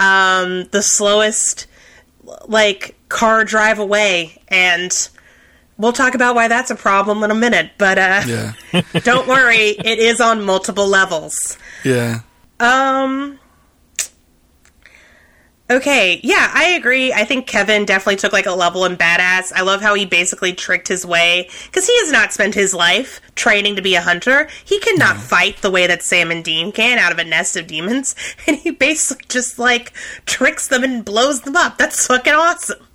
Um, 0.00 0.64
the 0.70 0.82
slowest, 0.82 1.66
like 2.46 2.94
car 3.08 3.44
drive 3.44 3.78
away, 3.78 4.40
and 4.48 4.90
we'll 5.76 5.92
talk 5.92 6.14
about 6.14 6.34
why 6.34 6.48
that's 6.48 6.70
a 6.70 6.74
problem 6.76 7.22
in 7.22 7.30
a 7.30 7.34
minute. 7.34 7.72
But 7.78 7.98
uh, 7.98 8.22
Yeah. 8.26 8.52
don't 9.02 9.28
worry, 9.28 9.70
it 9.70 9.98
is 9.98 10.20
on 10.20 10.42
multiple 10.44 10.86
levels. 10.86 11.58
Yeah. 11.84 12.20
Um. 12.60 13.39
Okay, 15.70 16.18
yeah, 16.24 16.50
I 16.52 16.70
agree. 16.70 17.12
I 17.12 17.24
think 17.24 17.46
Kevin 17.46 17.84
definitely 17.84 18.16
took 18.16 18.32
like 18.32 18.46
a 18.46 18.52
level 18.52 18.84
in 18.84 18.96
badass. 18.96 19.52
I 19.54 19.62
love 19.62 19.80
how 19.80 19.94
he 19.94 20.04
basically 20.04 20.52
tricked 20.52 20.88
his 20.88 21.06
way 21.06 21.48
because 21.66 21.86
he 21.86 21.96
has 22.00 22.10
not 22.10 22.32
spent 22.32 22.56
his 22.56 22.74
life 22.74 23.20
training 23.36 23.76
to 23.76 23.82
be 23.82 23.94
a 23.94 24.00
hunter. 24.00 24.48
He 24.64 24.80
cannot 24.80 25.16
fight 25.16 25.58
the 25.58 25.70
way 25.70 25.86
that 25.86 26.02
Sam 26.02 26.32
and 26.32 26.42
Dean 26.42 26.72
can 26.72 26.98
out 26.98 27.12
of 27.12 27.18
a 27.20 27.24
nest 27.24 27.56
of 27.56 27.68
demons, 27.68 28.16
and 28.48 28.56
he 28.56 28.72
basically 28.72 29.24
just 29.28 29.60
like 29.60 29.92
tricks 30.26 30.66
them 30.66 30.82
and 30.82 31.04
blows 31.04 31.42
them 31.42 31.54
up. 31.54 31.78
That's 31.78 32.04
fucking 32.04 32.32
awesome. 32.32 32.86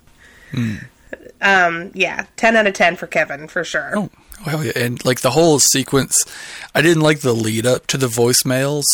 Um, 1.40 1.90
yeah, 1.94 2.26
ten 2.36 2.56
out 2.56 2.66
of 2.66 2.74
ten 2.74 2.96
for 2.96 3.06
Kevin 3.06 3.48
for 3.48 3.64
sure. 3.64 3.92
Oh, 3.96 4.10
hell 4.44 4.64
yeah. 4.64 4.72
And 4.76 5.02
like 5.04 5.20
the 5.20 5.30
whole 5.30 5.58
sequence, 5.58 6.16
I 6.74 6.82
didn't 6.82 7.02
like 7.02 7.20
the 7.20 7.32
lead 7.32 7.64
up 7.64 7.86
to 7.88 7.96
the 7.96 8.06
voicemails. 8.06 8.84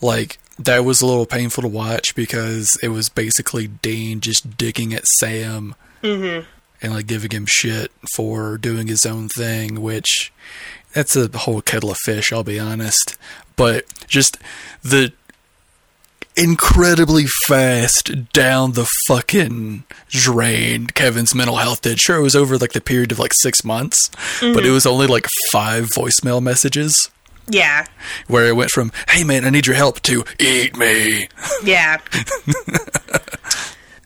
Like, 0.00 0.38
that 0.58 0.84
was 0.84 1.00
a 1.00 1.06
little 1.06 1.26
painful 1.26 1.62
to 1.62 1.68
watch 1.68 2.14
because 2.14 2.68
it 2.82 2.88
was 2.88 3.08
basically 3.08 3.68
Dean 3.68 4.20
just 4.20 4.56
digging 4.56 4.92
at 4.92 5.06
Sam 5.20 5.74
mm-hmm. 6.02 6.46
and 6.82 6.92
like 6.92 7.06
giving 7.06 7.30
him 7.30 7.46
shit 7.46 7.92
for 8.14 8.58
doing 8.58 8.88
his 8.88 9.06
own 9.06 9.28
thing, 9.28 9.80
which 9.80 10.32
that's 10.92 11.14
a 11.14 11.28
whole 11.38 11.60
kettle 11.62 11.90
of 11.90 11.98
fish, 12.04 12.32
I'll 12.32 12.42
be 12.42 12.58
honest. 12.58 13.16
But 13.56 13.86
just 14.08 14.38
the 14.82 15.12
incredibly 16.36 17.26
fast 17.48 18.32
down 18.32 18.72
the 18.72 18.88
fucking 19.08 19.82
drain 20.08 20.86
Kevin's 20.86 21.34
mental 21.34 21.56
health 21.56 21.82
did. 21.82 22.00
Sure, 22.00 22.16
it 22.16 22.22
was 22.22 22.36
over 22.36 22.56
like 22.58 22.72
the 22.72 22.80
period 22.80 23.12
of 23.12 23.18
like 23.18 23.32
six 23.40 23.64
months, 23.64 24.08
but 24.40 24.48
it 24.48 24.54
mm-hmm. 24.56 24.72
was 24.72 24.86
only 24.86 25.06
like 25.06 25.26
five 25.50 25.86
voicemail 25.86 26.42
messages 26.42 27.10
Yeah, 27.48 27.86
where 28.26 28.46
it 28.46 28.56
went 28.56 28.70
from, 28.70 28.92
hey 29.08 29.24
man, 29.24 29.44
I 29.44 29.50
need 29.50 29.66
your 29.66 29.76
help 29.76 30.00
to 30.02 30.24
eat 30.38 30.76
me. 30.76 31.28
Yeah. 31.64 31.98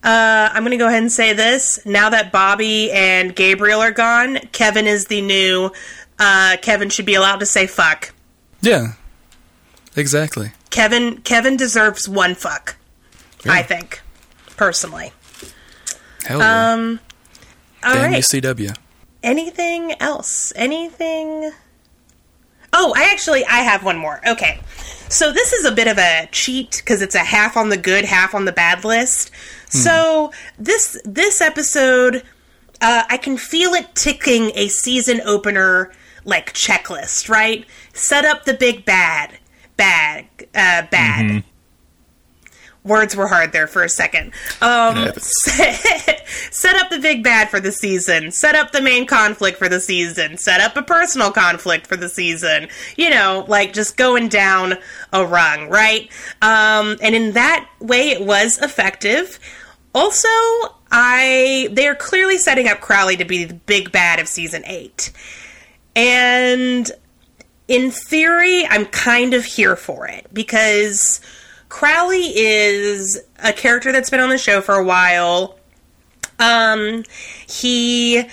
uh, 0.05 0.51
I'm 0.53 0.63
going 0.63 0.71
to 0.71 0.77
go 0.77 0.87
ahead 0.89 1.03
and 1.03 1.13
say 1.13 1.33
this. 1.33 1.85
Now 1.85 2.11
that 2.11 2.33
Bobby 2.33 2.91
and 2.91 3.35
Gabriel 3.35 3.81
are 3.81 3.91
gone, 3.91 4.39
Kevin 4.53 4.87
is 4.87 5.07
the 5.07 5.21
new. 5.21 5.71
Uh, 6.19 6.57
Kevin 6.63 6.89
should 6.89 7.07
be 7.07 7.15
allowed 7.15 7.41
to 7.41 7.47
say 7.47 7.67
fuck. 7.67 8.13
Yeah, 8.61 8.93
exactly. 9.97 10.53
Kevin 10.71 11.19
Kevin 11.19 11.57
deserves 11.57 12.09
one 12.09 12.35
fuck. 12.35 12.77
Yeah. 13.45 13.53
I 13.53 13.63
think, 13.63 14.01
personally. 14.57 15.13
Hell 16.25 16.39
yeah. 16.39 16.73
Um, 16.73 17.01
all 17.83 17.95
Damn 17.95 18.13
right. 18.13 18.23
UCW. 18.23 18.77
Anything 19.23 19.93
else? 20.01 20.53
Anything? 20.57 21.51
Oh, 22.73 22.95
I 22.97 23.11
actually 23.13 23.45
I 23.45 23.59
have 23.59 23.85
one 23.85 23.99
more. 23.99 24.21
Okay. 24.27 24.61
So 25.09 25.31
this 25.31 25.53
is 25.53 25.67
a 25.67 25.73
bit 25.73 25.89
of 25.89 25.99
a 25.99 26.27
cheat 26.33 26.81
because 26.83 27.03
it's 27.03 27.15
a 27.15 27.19
half 27.19 27.57
on 27.57 27.69
the 27.69 27.77
good, 27.77 28.07
half 28.07 28.35
on 28.35 28.47
the 28.47 28.53
bad 28.53 28.83
list. 28.85 29.31
So 29.69 30.33
this 30.59 31.01
this 31.05 31.41
episode, 31.41 32.23
uh, 32.81 33.05
I 33.09 33.17
can 33.19 33.37
feel 33.37 33.75
it 33.75 33.95
ticking 33.95 34.53
a 34.55 34.69
season 34.69 35.21
opener 35.25 35.93
like 36.25 36.55
checklist. 36.55 37.29
Right, 37.29 37.67
set 37.93 38.25
up 38.25 38.45
the 38.45 38.55
big 38.55 38.85
bad, 38.85 39.39
bad, 39.77 40.27
uh, 40.55 40.87
bad. 40.91 41.45
Words 42.85 43.15
were 43.15 43.29
hard 43.29 43.53
there 43.53 43.69
for 43.69 43.85
a 43.85 43.89
second. 43.89 44.33
Um, 44.61 44.97
Happens. 44.97 45.31
set 46.51 46.75
up 46.77 46.91
the 46.91 46.99
big 46.99 47.23
bad 47.23 47.49
for 47.49 47.61
the 47.61 47.71
season. 47.71 48.33
Set 48.33 48.57
up 48.57 48.73
the 48.73 48.81
main 48.81 49.07
conflict 49.07 49.57
for 49.57 49.69
the 49.69 49.79
season. 49.79 50.37
Set 50.37 50.61
up 50.61 50.77
a 50.77 50.83
personal 50.83 51.31
conflict 51.31 51.87
for 51.87 51.97
the 51.97 52.09
season. 52.09 52.69
You 52.97 53.11
know, 53.11 53.45
like 53.47 53.73
just 53.73 53.97
going 53.97 54.29
down 54.29 54.79
a 55.13 55.25
rung, 55.25 55.69
right? 55.69 56.11
Um, 56.43 56.97
and 57.01 57.15
in 57.15 57.33
that 57.33 57.69
way, 57.79 58.11
it 58.11 58.27
was 58.27 58.59
effective. 58.61 59.39
Also, 59.95 60.29
I 60.91 61.69
they 61.71 61.87
are 61.87 61.95
clearly 61.95 62.39
setting 62.39 62.67
up 62.67 62.81
Crowley 62.81 63.17
to 63.17 63.25
be 63.25 63.45
the 63.45 63.55
big 63.55 63.93
bad 63.93 64.19
of 64.19 64.27
season 64.27 64.65
eight, 64.67 65.13
and 65.95 66.91
in 67.69 67.91
theory, 67.91 68.67
I'm 68.67 68.87
kind 68.87 69.35
of 69.35 69.45
here 69.45 69.77
for 69.77 70.09
it 70.09 70.27
because 70.33 71.21
Crowley 71.73 72.37
is 72.37 73.19
a 73.43 73.51
character 73.51 73.93
that's 73.93 74.11
been 74.11 74.21
on 74.21 74.29
the 74.29 74.37
show 74.37 74.61
for 74.61 74.75
a 74.75 74.85
while. 74.85 75.59
Um, 76.39 77.03
he 77.49 78.25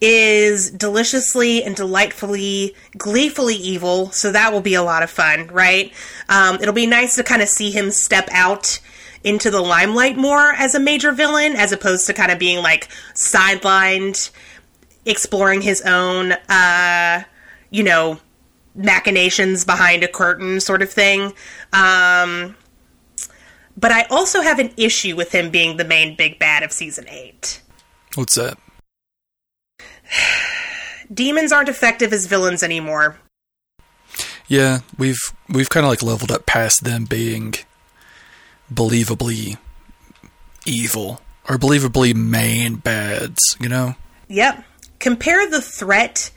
is 0.00 0.72
deliciously 0.72 1.62
and 1.62 1.76
delightfully, 1.76 2.74
gleefully 2.98 3.54
evil, 3.54 4.10
so 4.10 4.32
that 4.32 4.52
will 4.52 4.60
be 4.60 4.74
a 4.74 4.82
lot 4.82 5.04
of 5.04 5.10
fun, 5.10 5.46
right? 5.46 5.92
Um, 6.28 6.56
it'll 6.56 6.74
be 6.74 6.88
nice 6.88 7.14
to 7.14 7.22
kind 7.22 7.40
of 7.40 7.48
see 7.48 7.70
him 7.70 7.92
step 7.92 8.28
out 8.32 8.80
into 9.22 9.48
the 9.48 9.60
limelight 9.60 10.16
more 10.16 10.52
as 10.54 10.74
a 10.74 10.80
major 10.80 11.12
villain, 11.12 11.54
as 11.54 11.70
opposed 11.70 12.04
to 12.08 12.12
kind 12.12 12.32
of 12.32 12.38
being 12.40 12.64
like 12.64 12.88
sidelined, 13.14 14.28
exploring 15.06 15.60
his 15.60 15.82
own, 15.82 16.32
uh, 16.32 17.22
you 17.70 17.84
know, 17.84 18.18
machinations 18.74 19.64
behind 19.64 20.02
a 20.02 20.08
curtain 20.08 20.58
sort 20.58 20.82
of 20.82 20.90
thing. 20.90 21.32
Um, 21.72 22.56
but 23.78 23.92
I 23.92 24.02
also 24.10 24.40
have 24.40 24.58
an 24.58 24.72
issue 24.76 25.14
with 25.14 25.32
him 25.32 25.50
being 25.50 25.76
the 25.76 25.84
main 25.84 26.16
big 26.16 26.38
bad 26.38 26.62
of 26.64 26.72
season 26.72 27.06
eight. 27.08 27.62
What's 28.16 28.34
that? 28.34 28.58
Demons 31.14 31.52
aren't 31.52 31.68
effective 31.68 32.12
as 32.12 32.26
villains 32.26 32.62
anymore. 32.62 33.16
Yeah, 34.48 34.80
we've 34.96 35.20
we've 35.48 35.70
kind 35.70 35.86
of 35.86 35.90
like 35.90 36.02
leveled 36.02 36.32
up 36.32 36.44
past 36.44 36.82
them 36.82 37.04
being 37.04 37.54
believably 38.72 39.58
evil 40.66 41.20
or 41.48 41.56
believably 41.56 42.14
main 42.14 42.76
bads, 42.76 43.56
you 43.60 43.68
know? 43.68 43.94
Yep. 44.28 44.64
Compare 44.98 45.48
the 45.48 45.62
threat 45.62 46.30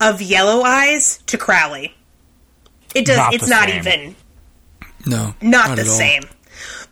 of 0.00 0.22
Yellow 0.22 0.62
Eyes 0.62 1.18
to 1.26 1.36
Crowley. 1.36 1.94
It 2.94 3.04
does. 3.04 3.18
Not 3.18 3.34
it's 3.34 3.48
not 3.48 3.68
same. 3.68 3.78
even. 3.78 4.16
No. 5.06 5.34
Not, 5.40 5.76
the 5.76 5.82
at 5.82 5.88
all. 5.88 5.94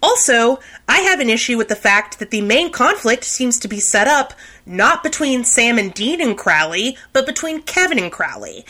Also, 0.03 0.61
I 0.89 1.01
have 1.01 1.21
an 1.21 1.29
issue 1.29 1.57
with 1.57 1.69
the 1.69 1.77
fact 1.77 2.19
that 2.19 2.31
the 2.31 2.41
main 2.41 2.71
conflict 2.71 3.25
seems 3.25 3.59
to 3.61 3.69
be 3.69 3.81
set 3.81 4.07
up 4.07 4.33
not 4.65 5.03
between 5.03 5.45
Sam 5.45 5.79
and 5.79 5.93
Dean 5.93 6.21
and 6.21 6.37
Crowley, 6.37 6.97
but 7.13 7.27
between 7.27 7.63
Kevin 7.63 7.99
and 7.99 8.13
Crowley. 8.13 8.65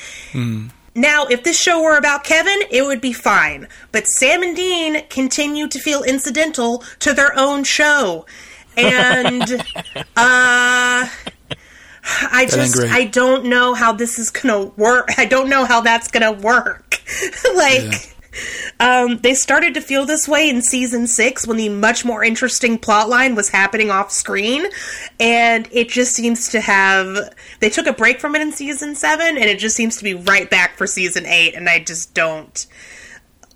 Now, 0.94 1.26
if 1.26 1.44
this 1.44 1.60
show 1.60 1.82
were 1.82 1.96
about 1.96 2.24
Kevin, 2.24 2.60
it 2.70 2.82
would 2.82 3.00
be 3.00 3.12
fine. 3.12 3.68
But 3.92 4.06
Sam 4.06 4.42
and 4.42 4.56
Dean 4.56 5.06
continue 5.08 5.68
to 5.68 5.78
feel 5.78 6.02
incidental 6.02 6.82
to 7.00 7.12
their 7.12 7.38
own 7.38 7.64
show. 7.64 8.26
And, 8.76 9.42
uh. 10.16 11.08
I 12.20 12.46
That 12.46 12.50
just 12.50 12.80
I 12.80 13.04
don't 13.04 13.44
know 13.46 13.74
how 13.74 13.92
this 13.92 14.18
is 14.18 14.30
gonna 14.30 14.64
work. 14.78 15.10
I 15.18 15.26
don't 15.26 15.50
know 15.50 15.66
how 15.66 15.82
that's 15.82 16.08
gonna 16.08 16.32
work. 16.32 17.02
like 17.54 18.16
um, 18.80 19.18
they 19.18 19.34
started 19.34 19.74
to 19.74 19.80
feel 19.80 20.06
this 20.06 20.28
way 20.28 20.48
in 20.48 20.62
season 20.62 21.06
six 21.06 21.46
when 21.46 21.56
the 21.56 21.68
much 21.68 22.04
more 22.04 22.22
interesting 22.22 22.78
plotline 22.78 23.36
was 23.36 23.48
happening 23.50 23.90
off 23.90 24.10
screen, 24.10 24.66
and 25.18 25.68
it 25.72 25.88
just 25.88 26.14
seems 26.14 26.48
to 26.50 26.60
have. 26.60 27.34
They 27.60 27.70
took 27.70 27.86
a 27.86 27.92
break 27.92 28.20
from 28.20 28.34
it 28.34 28.42
in 28.42 28.52
season 28.52 28.94
seven, 28.94 29.36
and 29.36 29.46
it 29.46 29.58
just 29.58 29.76
seems 29.76 29.96
to 29.98 30.04
be 30.04 30.14
right 30.14 30.48
back 30.48 30.76
for 30.76 30.86
season 30.86 31.26
eight, 31.26 31.54
and 31.54 31.68
I 31.68 31.80
just 31.80 32.14
don't 32.14 32.66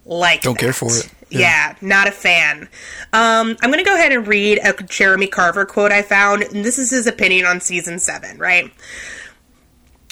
like. 0.04 0.42
Don't 0.42 0.58
care 0.58 0.72
for 0.72 0.88
it. 0.90 1.12
Yeah. 1.30 1.74
not 1.80 2.08
a 2.08 2.12
fan. 2.12 2.68
Um, 3.12 3.56
I'm 3.62 3.70
going 3.70 3.78
to 3.82 3.88
go 3.88 3.94
ahead 3.94 4.12
and 4.12 4.26
read 4.26 4.60
a 4.62 4.74
Jeremy 4.82 5.26
Carver 5.26 5.64
quote 5.64 5.92
I 5.92 6.02
found, 6.02 6.42
and 6.42 6.64
this 6.64 6.78
is 6.78 6.90
his 6.90 7.06
opinion 7.06 7.46
on 7.46 7.60
season 7.60 7.98
seven, 7.98 8.38
right? 8.38 8.70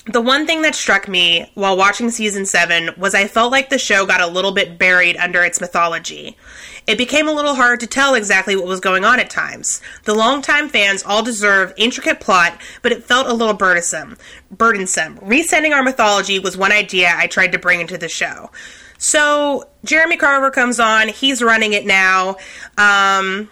The 0.07 0.21
one 0.21 0.47
thing 0.47 0.63
that 0.63 0.75
struck 0.75 1.09
me 1.09 1.51
while 1.55 1.77
watching 1.77 2.11
season 2.11 2.47
7 2.47 2.91
was 2.97 3.15
I 3.15 3.27
felt 3.27 3.53
like 3.53 3.69
the 3.69 3.79
show 3.79 4.07
got 4.07 4.23
a 4.23 4.27
little 4.27 4.53
bit 4.53 4.79
buried 4.79 5.17
under 5.19 5.43
its 5.43 5.61
mythology. 5.61 6.39
It 6.87 6.97
became 6.97 7.29
a 7.29 7.33
little 7.33 7.55
hard 7.55 7.81
to 7.81 7.87
tell 7.87 8.15
exactly 8.15 8.57
what 8.57 8.67
was 8.67 8.81
going 8.81 9.05
on 9.05 9.21
at 9.21 9.29
times. 9.29 9.83
The 10.05 10.15
longtime 10.15 10.71
fans 10.71 11.03
all 11.03 11.23
deserve 11.23 11.75
intricate 11.77 12.19
plot, 12.19 12.59
but 12.81 12.93
it 12.93 13.05
felt 13.05 13.27
a 13.27 13.35
little 13.35 13.53
burdensome. 13.53 14.17
Burdensome. 14.51 15.19
Resetting 15.21 15.75
our 15.75 15.83
mythology 15.83 16.39
was 16.39 16.57
one 16.57 16.73
idea 16.73 17.13
I 17.15 17.27
tried 17.27 17.53
to 17.53 17.59
bring 17.59 17.83
into 17.83 17.99
the 17.99 18.09
show. 18.09 18.51
So 18.97 19.69
Jeremy 19.85 20.17
Carver 20.17 20.51
comes 20.51 20.81
on, 20.81 21.09
he's 21.09 21.43
running 21.43 21.75
it 21.75 21.85
now. 21.85 22.37
Um, 22.79 23.51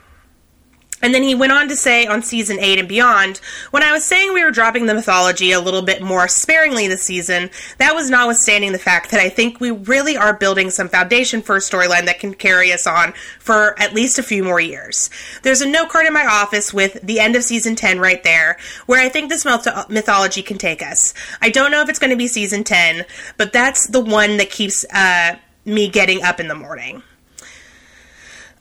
and 1.02 1.14
then 1.14 1.22
he 1.22 1.34
went 1.34 1.52
on 1.52 1.68
to 1.68 1.76
say 1.76 2.06
on 2.06 2.22
season 2.22 2.58
8 2.58 2.78
and 2.80 2.88
beyond, 2.88 3.38
when 3.70 3.82
I 3.82 3.92
was 3.92 4.04
saying 4.04 4.32
we 4.32 4.42
were 4.42 4.50
dropping 4.50 4.86
the 4.86 4.94
mythology 4.94 5.52
a 5.52 5.60
little 5.60 5.82
bit 5.82 6.02
more 6.02 6.26
sparingly 6.28 6.88
this 6.88 7.02
season, 7.02 7.50
that 7.78 7.94
was 7.94 8.10
notwithstanding 8.10 8.72
the 8.72 8.78
fact 8.78 9.10
that 9.10 9.20
I 9.20 9.28
think 9.28 9.60
we 9.60 9.70
really 9.70 10.16
are 10.16 10.32
building 10.34 10.70
some 10.70 10.88
foundation 10.88 11.42
for 11.42 11.56
a 11.56 11.60
storyline 11.60 12.06
that 12.06 12.18
can 12.18 12.34
carry 12.34 12.72
us 12.72 12.86
on 12.86 13.12
for 13.38 13.78
at 13.80 13.94
least 13.94 14.18
a 14.18 14.22
few 14.22 14.42
more 14.42 14.60
years. 14.60 15.10
There's 15.42 15.60
a 15.60 15.68
note 15.68 15.90
card 15.90 16.06
in 16.06 16.12
my 16.12 16.26
office 16.26 16.74
with 16.74 17.00
the 17.02 17.20
end 17.20 17.36
of 17.36 17.44
season 17.44 17.76
10 17.76 18.00
right 18.00 18.22
there, 18.24 18.58
where 18.86 19.00
I 19.00 19.08
think 19.08 19.28
this 19.28 19.44
myth- 19.44 19.88
mythology 19.88 20.42
can 20.42 20.58
take 20.58 20.82
us. 20.82 21.14
I 21.40 21.50
don't 21.50 21.70
know 21.70 21.80
if 21.80 21.88
it's 21.88 21.98
going 21.98 22.10
to 22.10 22.16
be 22.16 22.28
season 22.28 22.64
10, 22.64 23.04
but 23.36 23.52
that's 23.52 23.86
the 23.86 24.00
one 24.00 24.38
that 24.38 24.50
keeps 24.50 24.84
uh, 24.92 25.36
me 25.64 25.88
getting 25.88 26.22
up 26.22 26.40
in 26.40 26.48
the 26.48 26.54
morning. 26.54 27.02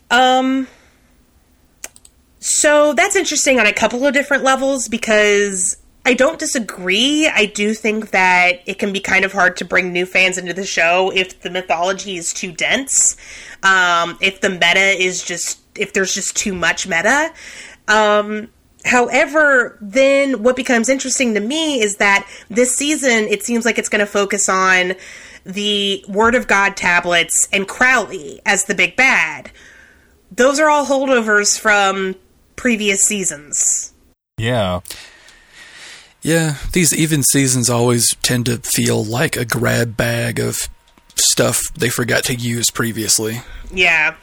Um. 0.09 0.67
So 2.47 2.93
that's 2.93 3.17
interesting 3.17 3.59
on 3.59 3.65
a 3.65 3.73
couple 3.73 4.07
of 4.07 4.13
different 4.13 4.41
levels 4.41 4.87
because 4.87 5.75
I 6.05 6.13
don't 6.13 6.39
disagree. 6.39 7.27
I 7.27 7.47
do 7.47 7.73
think 7.73 8.11
that 8.11 8.61
it 8.65 8.79
can 8.79 8.93
be 8.93 9.01
kind 9.01 9.25
of 9.25 9.33
hard 9.33 9.57
to 9.57 9.65
bring 9.65 9.91
new 9.91 10.05
fans 10.05 10.37
into 10.37 10.53
the 10.53 10.65
show 10.65 11.11
if 11.13 11.41
the 11.41 11.49
mythology 11.49 12.15
is 12.15 12.31
too 12.31 12.53
dense, 12.53 13.17
um, 13.63 14.17
if 14.21 14.39
the 14.39 14.49
meta 14.49 14.95
is 14.97 15.21
just, 15.21 15.59
if 15.75 15.91
there's 15.91 16.15
just 16.15 16.37
too 16.37 16.53
much 16.53 16.87
meta. 16.87 17.33
Um, 17.89 18.47
however, 18.85 19.77
then 19.81 20.41
what 20.41 20.55
becomes 20.55 20.87
interesting 20.87 21.33
to 21.33 21.41
me 21.41 21.81
is 21.81 21.97
that 21.97 22.25
this 22.49 22.77
season 22.77 23.25
it 23.25 23.43
seems 23.43 23.65
like 23.65 23.77
it's 23.77 23.89
going 23.89 23.99
to 23.99 24.05
focus 24.05 24.47
on 24.47 24.93
the 25.45 26.05
Word 26.07 26.33
of 26.33 26.47
God 26.47 26.77
tablets 26.77 27.49
and 27.51 27.67
Crowley 27.67 28.39
as 28.45 28.63
the 28.63 28.73
big 28.73 28.95
bad. 28.95 29.51
Those 30.31 30.61
are 30.61 30.69
all 30.69 30.85
holdovers 30.85 31.59
from 31.59 32.15
previous 32.57 33.01
seasons. 33.01 33.93
Yeah. 34.37 34.81
Yeah, 36.21 36.57
these 36.73 36.93
even 36.93 37.23
seasons 37.23 37.69
always 37.69 38.13
tend 38.21 38.47
to 38.47 38.57
feel 38.57 39.01
like 39.01 39.37
a 39.37 39.45
grab 39.45 39.95
bag 39.95 40.39
of 40.39 40.57
stuff 41.15 41.61
they 41.73 41.89
forgot 41.89 42.25
to 42.25 42.35
use 42.35 42.69
previously. 42.69 43.41
Yeah. 43.71 44.15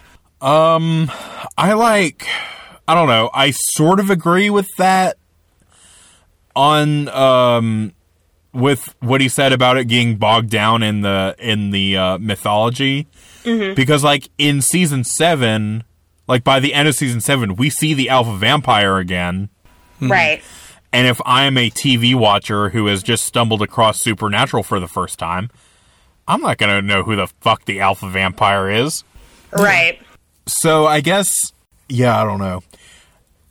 Um, 0.42 1.10
I 1.56 1.72
like. 1.72 2.26
I 2.86 2.94
don't 2.94 3.08
know. 3.08 3.30
I 3.32 3.52
sort 3.52 4.00
of 4.00 4.10
agree 4.10 4.50
with 4.50 4.68
that. 4.76 5.16
On 6.54 7.08
um, 7.08 7.94
with 8.52 8.94
what 9.00 9.20
he 9.20 9.28
said 9.28 9.52
about 9.52 9.78
it 9.78 9.86
getting 9.86 10.16
bogged 10.16 10.50
down 10.50 10.82
in 10.82 11.00
the 11.00 11.34
in 11.38 11.70
the 11.70 11.96
uh, 11.96 12.18
mythology, 12.18 13.06
because 13.74 14.04
like 14.04 14.28
in 14.38 14.60
season 14.60 15.02
seven, 15.04 15.84
like 16.26 16.44
by 16.44 16.60
the 16.60 16.74
end 16.74 16.88
of 16.88 16.94
season 16.94 17.20
seven, 17.20 17.56
we 17.56 17.70
see 17.70 17.94
the 17.94 18.08
alpha 18.08 18.36
vampire 18.36 18.98
again. 18.98 19.48
Mm-hmm. 19.96 20.10
Right. 20.10 20.42
And 20.92 21.06
if 21.06 21.20
I'm 21.26 21.58
a 21.58 21.70
TV 21.70 22.14
watcher 22.14 22.68
who 22.68 22.86
has 22.86 23.02
just 23.02 23.24
stumbled 23.24 23.62
across 23.62 24.00
Supernatural 24.00 24.62
for 24.62 24.78
the 24.78 24.86
first 24.86 25.18
time, 25.18 25.50
I'm 26.28 26.40
not 26.40 26.58
going 26.58 26.70
to 26.70 26.86
know 26.86 27.02
who 27.02 27.16
the 27.16 27.26
fuck 27.40 27.64
the 27.64 27.80
alpha 27.80 28.08
vampire 28.08 28.70
is. 28.70 29.04
Right. 29.52 30.00
So 30.46 30.86
I 30.86 31.00
guess, 31.00 31.52
yeah, 31.88 32.20
I 32.20 32.24
don't 32.24 32.38
know. 32.38 32.62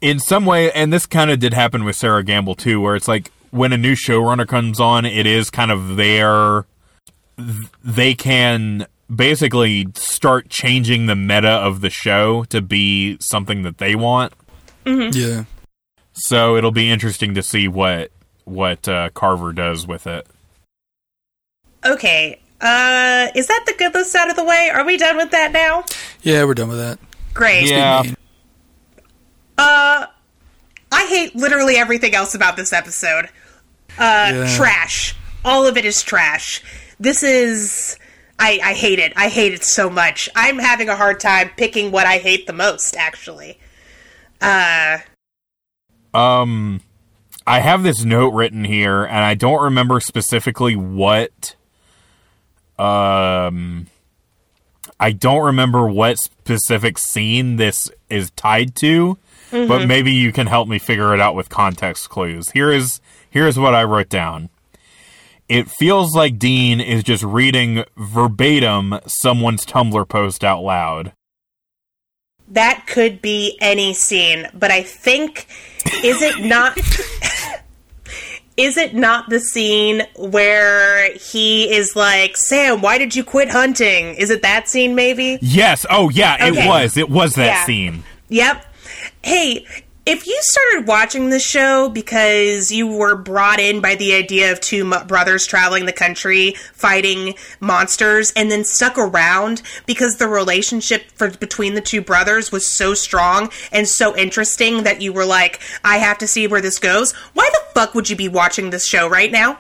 In 0.02 0.20
some 0.20 0.46
way, 0.46 0.72
and 0.72 0.92
this 0.92 1.06
kind 1.06 1.32
of 1.32 1.40
did 1.40 1.54
happen 1.54 1.84
with 1.84 1.96
Sera 1.96 2.24
Gamble 2.24 2.56
too, 2.56 2.82
where 2.82 2.96
it's 2.96 3.08
like 3.08 3.32
when 3.52 3.72
a 3.74 3.78
new 3.78 3.96
showrunner 3.96 4.48
comes 4.48 4.80
on, 4.80 5.06
it 5.06 5.26
is 5.26 5.50
kind 5.50 5.72
of 5.72 5.96
their. 5.96 6.66
They 7.84 8.14
can 8.14 8.86
basically 9.14 9.88
start 9.96 10.50
changing 10.50 11.06
the 11.06 11.16
meta 11.16 11.50
of 11.50 11.82
the 11.82 11.90
show 11.90 12.44
to 12.46 12.62
be 12.62 13.18
something 13.20 13.64
that 13.64 13.78
they 13.78 13.96
want. 13.96 14.34
Yeah. 14.86 15.46
So 16.14 16.56
it'll 16.58 16.72
be 16.72 16.90
interesting 16.92 17.34
to 17.36 17.44
see 17.44 17.68
what 17.68 18.12
what 18.46 18.88
uh, 18.88 19.10
Carver 19.14 19.54
does 19.54 19.88
with 19.88 20.06
it. 20.08 20.28
Okay. 21.86 22.40
Uh, 22.62 23.28
is 23.36 23.48
that 23.48 23.64
the 23.66 23.74
good 23.78 23.94
list 23.94 24.16
out 24.16 24.30
of 24.30 24.36
the 24.36 24.44
way? 24.44 24.70
Are 24.74 24.86
we 24.86 24.98
done 24.98 25.18
with 25.18 25.32
that 25.32 25.52
now? 25.52 25.84
Yeah, 26.22 26.46
we're 26.46 26.54
done 26.54 26.70
with 26.70 26.78
that. 26.78 26.98
Great. 27.34 27.70
Yeah. 27.70 28.04
Uh, 29.58 30.06
I 30.92 31.06
hate 31.08 31.36
literally 31.36 31.76
everything 31.76 32.16
else 32.16 32.36
about 32.36 32.56
this 32.56 32.72
episode. 32.74 33.26
Uh, 33.98 34.32
Yeah. 34.34 34.56
trash. 34.58 35.16
All 35.44 35.66
of 35.68 35.78
it 35.78 35.86
is 35.86 36.02
trash. 36.04 36.62
This 37.00 37.24
is. 37.24 37.98
I, 38.44 38.60
I 38.62 38.74
hate 38.74 39.00
it. 39.00 39.14
I 39.16 39.30
hate 39.30 39.54
it 39.54 39.64
so 39.64 39.90
much. 39.90 40.28
I'm 40.36 40.60
having 40.60 40.90
a 40.90 40.98
hard 40.98 41.22
time 41.22 41.52
picking 41.56 41.92
what 41.92 42.06
I 42.06 42.18
hate 42.18 42.46
the 42.46 42.52
most, 42.54 42.96
actually. 42.98 43.58
Uh, 44.42 44.98
Um, 46.14 46.82
I 47.48 47.62
have 47.62 47.84
this 47.84 48.04
note 48.04 48.34
written 48.34 48.66
here, 48.66 49.04
and 49.06 49.20
I 49.24 49.34
don't 49.34 49.64
remember 49.64 50.00
specifically 50.02 50.76
what. 50.76 51.56
Um, 52.78 53.88
I 55.00 55.12
don't 55.12 55.46
remember 55.46 55.88
what 55.88 56.18
specific 56.20 56.98
scene 56.98 57.56
this 57.56 57.90
is 58.10 58.30
tied 58.32 58.76
to, 58.78 59.18
but 59.52 59.88
maybe 59.88 60.12
you 60.12 60.32
can 60.34 60.48
help 60.48 60.68
me 60.68 60.80
figure 60.80 61.14
it 61.14 61.22
out 61.22 61.36
with 61.36 61.48
context 61.50 62.10
clues. 62.10 62.50
Here 62.50 62.72
is 62.72 63.00
here 63.30 63.48
is 63.48 63.58
what 63.58 63.74
I 63.74 63.84
wrote 63.84 64.10
down. 64.10 64.50
It 65.50 65.70
feels 65.70 66.16
like 66.16 66.40
Dean 66.40 66.80
is 66.80 67.04
just 67.04 67.24
reading 67.24 67.84
verbatim 67.98 69.00
someone's 69.08 69.66
Tumblr 69.66 70.08
post 70.10 70.44
out 70.44 70.62
loud. 70.64 71.14
that 72.50 72.86
could 72.88 73.22
be 73.22 73.58
any 73.62 73.94
scene, 73.94 74.48
but 74.54 74.72
I 74.72 74.84
think 74.84 75.48
is 76.04 76.22
it 76.22 76.46
not 76.46 76.78
is 78.58 78.78
it 78.78 78.94
not 78.94 79.30
the 79.30 79.40
scene 79.40 80.04
where 80.16 81.14
he 81.16 81.74
is 81.74 81.96
like, 81.96 82.38
"Sam, 82.38 82.82
why 82.82 82.98
did 82.98 83.16
you 83.16 83.24
quit 83.24 83.50
hunting?" 83.50 84.16
Is 84.16 84.30
it 84.30 84.42
that 84.44 84.70
scene 84.70 84.94
maybe? 84.96 85.40
Yes. 85.42 85.86
Oh, 85.90 86.10
yeah. 86.10 86.36
Okay. 86.36 86.64
It 86.66 86.68
was. 86.68 86.98
It 86.98 87.10
was 87.10 87.36
that 87.36 87.46
Yeah. 87.48 87.66
scene. 87.66 88.04
Yep. 88.30 88.66
Hey, 89.24 89.66
if 90.06 90.28
you 90.28 90.38
started 90.42 90.88
watching 90.88 91.30
the 91.30 91.40
show 91.40 91.88
because 91.88 92.72
you 92.72 92.88
were 92.88 93.16
brought 93.16 93.60
in 93.60 93.80
by 93.80 93.96
the 93.96 94.14
idea 94.14 94.52
of 94.52 94.60
two 94.60 94.90
brothers 95.08 95.46
traveling 95.46 95.86
the 95.86 95.94
country 95.94 96.52
fighting 96.74 97.36
monsters 97.62 98.34
and 98.36 98.52
then 98.52 98.66
stuck 98.66 98.98
around 98.98 99.62
because 99.86 100.18
the 100.18 100.28
relationship 100.28 101.10
for, 101.16 101.30
between 101.30 101.76
the 101.76 101.82
two 101.82 102.02
brothers 102.02 102.52
was 102.52 102.68
so 102.68 102.94
strong 102.94 103.50
and 103.72 103.88
so 103.88 104.16
interesting 104.18 104.84
that 104.84 105.02
you 105.02 105.14
were 105.14 105.26
like 105.26 105.62
I 105.86 105.98
have 105.98 106.18
to 106.18 106.28
see 106.28 106.48
where 106.48 106.62
this 106.62 106.80
goes. 106.80 107.14
Why 107.34 107.50
the 107.52 107.62
fuck 107.74 107.96
would 107.96 108.10
you 108.10 108.18
be 108.18 108.28
watching 108.28 108.72
this 108.72 108.86
show 108.86 109.08
right 109.08 109.32
now? 109.32 109.60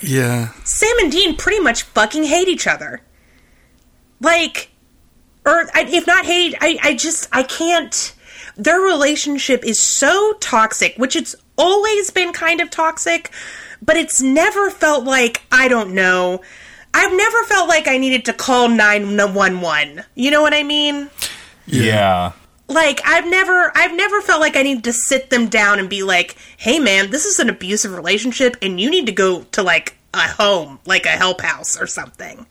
Yeah. 0.00 0.52
Sam 0.64 0.96
and 1.00 1.12
Dean 1.12 1.36
pretty 1.36 1.60
much 1.60 1.82
fucking 1.82 2.24
hate 2.24 2.48
each 2.48 2.66
other. 2.66 3.02
Like 4.20 4.70
or 5.44 5.68
if 5.74 6.06
not 6.06 6.24
hate 6.24 6.54
I, 6.62 6.78
I 6.82 6.94
just 6.94 7.28
I 7.30 7.42
can't 7.42 8.13
their 8.56 8.80
relationship 8.80 9.64
is 9.64 9.80
so 9.80 10.34
toxic, 10.40 10.96
which 10.96 11.16
it's 11.16 11.34
always 11.56 12.10
been 12.10 12.32
kind 12.32 12.60
of 12.60 12.70
toxic, 12.70 13.30
but 13.82 13.96
it's 13.96 14.22
never 14.22 14.70
felt 14.70 15.04
like, 15.04 15.42
I 15.52 15.68
don't 15.68 15.94
know, 15.94 16.40
I've 16.92 17.12
never 17.12 17.42
felt 17.44 17.68
like 17.68 17.88
I 17.88 17.98
needed 17.98 18.24
to 18.26 18.32
call 18.32 18.68
911. 18.68 20.04
You 20.14 20.30
know 20.30 20.42
what 20.42 20.54
I 20.54 20.62
mean? 20.62 21.10
Yeah. 21.66 22.32
Like 22.68 23.00
I've 23.04 23.26
never 23.26 23.72
I've 23.74 23.94
never 23.94 24.22
felt 24.22 24.40
like 24.40 24.56
I 24.56 24.62
needed 24.62 24.84
to 24.84 24.92
sit 24.92 25.28
them 25.28 25.48
down 25.48 25.78
and 25.78 25.90
be 25.90 26.02
like, 26.02 26.36
"Hey 26.56 26.78
man, 26.78 27.10
this 27.10 27.26
is 27.26 27.38
an 27.38 27.50
abusive 27.50 27.92
relationship 27.92 28.56
and 28.62 28.80
you 28.80 28.90
need 28.90 29.06
to 29.06 29.12
go 29.12 29.42
to 29.52 29.62
like 29.62 29.98
a 30.14 30.20
home, 30.20 30.78
like 30.86 31.04
a 31.04 31.10
help 31.10 31.42
house 31.42 31.78
or 31.78 31.86
something." 31.86 32.46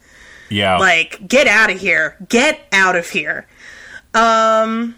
Yeah. 0.49 0.77
Like, 0.77 1.27
get 1.27 1.47
out 1.47 1.71
of 1.71 1.79
here. 1.79 2.15
Get 2.29 2.59
out 2.71 2.95
of 2.95 3.09
here. 3.09 3.47
Um 4.13 4.95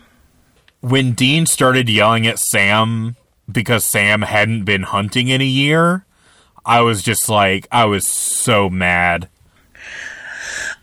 when 0.85 1.13
Dean 1.13 1.47
started 1.47 1.89
yelling 1.89 2.27
at 2.27 2.37
Sam 2.37 3.15
because 3.51 3.83
Sam 3.83 4.21
hadn't 4.21 4.65
been 4.65 4.83
hunting 4.83 5.29
in 5.29 5.41
a 5.41 5.45
year, 5.45 6.05
I 6.63 6.81
was 6.81 7.01
just 7.01 7.27
like, 7.27 7.67
I 7.71 7.85
was 7.85 8.07
so 8.07 8.69
mad. 8.69 9.27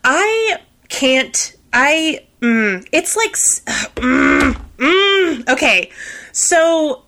I 0.03 0.57
can't. 0.89 1.55
I. 1.71 2.25
Mm, 2.41 2.85
it's 2.91 3.15
like. 3.15 3.35
Mm, 3.95 4.59
mm, 4.77 5.49
okay. 5.49 5.89
So, 6.33 7.03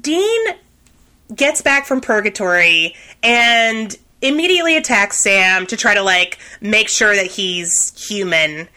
Dean 0.00 0.40
gets 1.34 1.62
back 1.62 1.86
from 1.86 2.00
purgatory 2.00 2.94
and 3.24 3.96
immediately 4.22 4.76
attacks 4.76 5.18
Sam 5.18 5.66
to 5.66 5.76
try 5.76 5.94
to, 5.94 6.02
like, 6.02 6.38
make 6.60 6.88
sure 6.88 7.16
that 7.16 7.26
he's 7.26 7.92
human. 8.08 8.68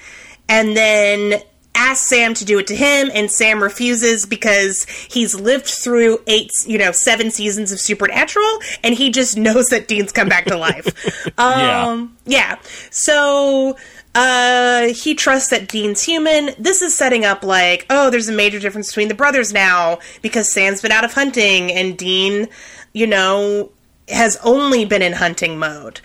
And 0.50 0.76
then 0.76 1.44
asks 1.76 2.08
Sam 2.10 2.34
to 2.36 2.46
do 2.46 2.60
it 2.60 2.68
to 2.68 2.76
him, 2.76 3.10
and 3.14 3.32
Sam 3.32 3.62
refuses 3.64 4.26
because 4.26 4.86
he's 5.10 5.34
lived 5.36 5.68
through 5.68 6.20
eight, 6.28 6.52
you 6.66 6.78
know, 6.78 6.92
seven 6.92 7.32
seasons 7.32 7.72
of 7.72 7.80
Supernatural, 7.80 8.60
and 8.84 8.94
he 8.96 9.10
just 9.10 9.38
knows 9.46 9.68
that 9.68 9.88
Dean's 9.88 10.12
come 10.12 10.30
back 10.30 10.46
to 10.46 10.58
life. 10.58 10.88
Yeah. 11.38 11.88
um, 11.88 12.18
yeah. 12.26 12.60
So 12.92 13.76
uh 14.14 14.88
he 14.88 15.16
trusts 15.16 15.50
that 15.50 15.68
Dean's 15.68 16.04
human. 16.04 16.52
This 16.60 16.82
is 16.82 16.96
setting 16.96 17.26
up 17.26 17.44
like, 17.44 17.86
oh, 17.90 18.10
there's 18.10 18.28
a 18.28 18.34
major 18.34 18.60
difference 18.60 18.88
between 18.90 19.08
the 19.08 19.14
brothers 19.16 19.52
now 19.54 20.00
because 20.22 20.52
Sam's 20.52 20.82
been 20.82 20.92
out 20.92 21.04
of 21.06 21.14
hunting 21.14 21.72
and 21.72 21.98
Dean, 21.98 22.48
you 22.94 23.08
know, 23.08 23.72
has 24.10 24.38
only 24.44 24.86
been 24.86 25.02
in 25.02 25.14
hunting 25.14 25.58
mode. 25.58 26.02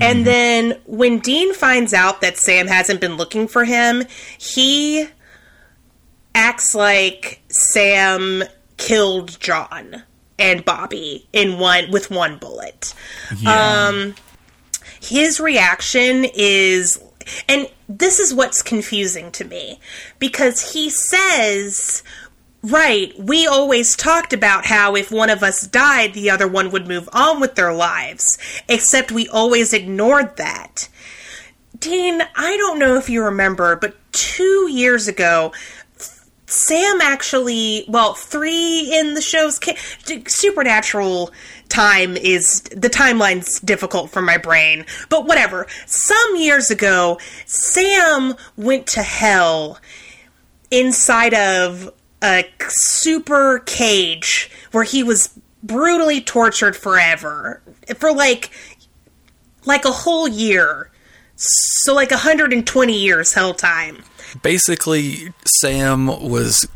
And 0.00 0.26
then 0.26 0.80
when 0.86 1.18
Dean 1.18 1.54
finds 1.54 1.92
out 1.92 2.22
that 2.22 2.36
Sam 2.36 2.66
hasn't 2.66 3.00
been 3.00 3.16
looking 3.16 3.46
for 3.46 3.64
him, 3.64 4.04
he 4.38 5.06
acts 6.34 6.74
like 6.74 7.40
Sam 7.48 8.42
killed 8.76 9.38
John 9.38 10.02
and 10.38 10.64
Bobby 10.64 11.28
in 11.32 11.58
one 11.58 11.90
with 11.90 12.10
one 12.10 12.38
bullet 12.38 12.94
Yeah. 13.38 13.88
Um, 13.88 14.14
his 15.00 15.40
reaction 15.40 16.24
is 16.34 17.02
and 17.48 17.68
this 17.88 18.18
is 18.18 18.34
what's 18.34 18.62
confusing 18.62 19.30
to 19.32 19.44
me 19.44 19.78
because 20.18 20.72
he 20.72 20.90
says 20.90 22.02
right 22.62 23.18
we 23.18 23.46
always 23.46 23.96
talked 23.96 24.32
about 24.32 24.66
how 24.66 24.94
if 24.94 25.10
one 25.10 25.30
of 25.30 25.42
us 25.42 25.66
died 25.66 26.14
the 26.14 26.30
other 26.30 26.46
one 26.46 26.70
would 26.70 26.86
move 26.86 27.08
on 27.12 27.40
with 27.40 27.54
their 27.54 27.72
lives 27.72 28.38
except 28.68 29.10
we 29.10 29.28
always 29.28 29.72
ignored 29.72 30.36
that 30.36 30.88
dean 31.78 32.22
i 32.36 32.56
don't 32.56 32.78
know 32.78 32.96
if 32.96 33.08
you 33.08 33.22
remember 33.22 33.74
but 33.76 33.96
2 34.12 34.68
years 34.70 35.08
ago 35.08 35.52
Sam 36.52 37.00
actually, 37.00 37.86
well, 37.88 38.12
three 38.12 38.90
in 38.92 39.14
the 39.14 39.22
show's 39.22 39.58
ca- 39.58 39.74
supernatural 40.26 41.32
time 41.70 42.14
is 42.14 42.60
the 42.64 42.90
timeline's 42.90 43.58
difficult 43.60 44.10
for 44.10 44.20
my 44.20 44.36
brain, 44.36 44.84
but 45.08 45.24
whatever. 45.24 45.66
Some 45.86 46.36
years 46.36 46.70
ago, 46.70 47.18
Sam 47.46 48.34
went 48.54 48.86
to 48.88 49.02
hell 49.02 49.78
inside 50.70 51.32
of 51.32 51.90
a 52.22 52.44
super 52.68 53.58
cage 53.60 54.50
where 54.70 54.84
he 54.84 55.02
was 55.02 55.30
brutally 55.62 56.20
tortured 56.20 56.76
forever 56.76 57.60
for 57.98 58.12
like 58.12 58.50
like 59.64 59.84
a 59.84 59.90
whole 59.92 60.28
year. 60.28 60.90
So 61.36 61.94
like 61.94 62.10
120 62.10 62.92
years 62.98 63.32
hell 63.34 63.54
time. 63.54 64.02
Basically, 64.42 65.32
Sam 65.60 66.06
was 66.06 66.66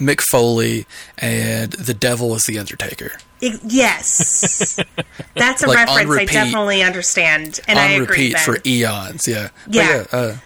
Mick 0.00 0.20
Foley, 0.20 0.86
and 1.18 1.72
the 1.72 1.94
devil 1.94 2.30
was 2.30 2.44
the 2.44 2.58
Undertaker. 2.58 3.12
It- 3.40 3.60
yes, 3.64 4.78
that's 5.34 5.62
a 5.62 5.66
Like, 5.66 5.88
on 5.88 5.96
reference 6.08 6.30
I 6.30 6.32
definitely 6.32 6.82
understand, 6.82 7.60
and 7.68 7.78
I 7.78 7.90
agree. 7.92 8.06
repeat 8.06 8.32
Ben. 8.34 8.42
for 8.44 8.58
eons. 8.64 9.22
Yeah, 9.28 9.48
But 9.66 9.74
Yeah. 9.74 10.04
uh, 10.12 10.36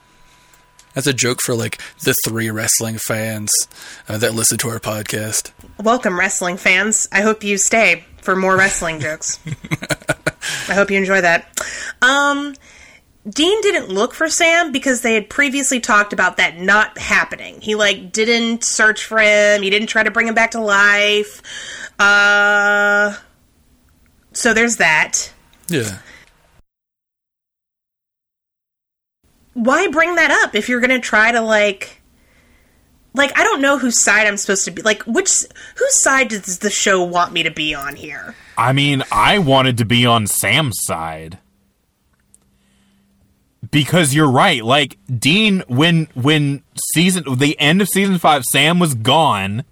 that's 0.99 1.07
a 1.07 1.12
joke 1.12 1.40
for 1.40 1.55
like 1.55 1.78
the 2.03 2.12
three 2.24 2.51
wrestling 2.51 2.99
fans 2.99 3.53
uh, 4.09 4.18
that 4.18 4.34
listen 4.34 4.59
to 4.59 4.68
our 4.68 4.80
podcast. 4.80 5.53
Welcome, 5.80 6.18
wrestling 6.18 6.57
fans. 6.57 7.09
I 7.12 7.20
hope 7.20 7.44
you 7.44 7.57
stay 7.57 8.05
for 8.20 8.34
more 8.34 8.57
wrestling 8.57 8.99
jokes. 9.01 9.38
I 10.68 10.74
hope 10.74 10.90
you 10.90 10.99
enjoy 10.99 11.20
that. 11.20 11.57
Um, 12.03 12.53
Dean 13.28 13.61
didn't 13.61 13.90
look 13.90 14.12
for 14.12 14.28
Sam 14.28 14.72
because 14.72 15.03
they 15.03 15.14
had 15.14 15.30
previously 15.30 15.78
talked 15.78 16.12
about 16.12 16.38
that 16.38 16.59
not 16.59 16.99
happening. 16.99 17.61
He 17.61 17.76
like 17.76 18.11
didn't 18.11 18.64
search 18.64 19.05
for 19.05 19.20
him. 19.20 19.62
He 19.62 19.70
didn't 19.70 19.86
try 19.86 20.03
to 20.03 20.11
bring 20.11 20.26
him 20.26 20.34
back 20.34 20.51
to 20.51 20.61
life. 20.61 21.42
Uh, 22.01 23.14
so 24.32 24.53
there's 24.53 24.78
that. 24.78 25.32
Yeah, 25.68 25.99
why 29.62 29.88
bring 29.88 30.14
that 30.16 30.30
up 30.30 30.54
if 30.54 30.68
you're 30.68 30.80
gonna 30.80 31.00
try 31.00 31.32
to 31.32 31.40
like 31.40 32.00
like 33.14 33.36
i 33.38 33.42
don't 33.44 33.61
know 33.61 33.78
whose 33.78 34.02
side 34.02 34.26
i'm 34.26 34.36
supposed 34.36 34.64
to 34.64 34.70
be 34.70 34.82
like 34.82 35.02
which 35.02 35.30
whose 35.76 36.02
side 36.02 36.28
does 36.28 36.59
the 36.59 36.70
show 36.70 37.02
want 37.02 37.32
me 37.32 37.42
to 37.42 37.50
be 37.50 37.74
on 37.74 37.96
here 37.96 38.34
I 38.59 38.72
mean, 38.72 39.04
I 39.12 39.38
wanted 39.38 39.78
to 39.78 39.84
be 39.84 40.04
on 40.04 40.26
Sam's 40.26 40.78
side. 40.82 41.38
Because 43.70 44.14
you're 44.14 44.30
right. 44.30 44.64
Like 44.64 44.98
Dean 45.06 45.62
when 45.68 46.09
when 46.14 46.62
season 46.92 47.38
the 47.38 47.59
end 47.61 47.80
of 47.80 47.88
season 47.88 48.18
5 48.18 48.44
Sam 48.44 48.78
was 48.80 48.94
gone 48.94 49.64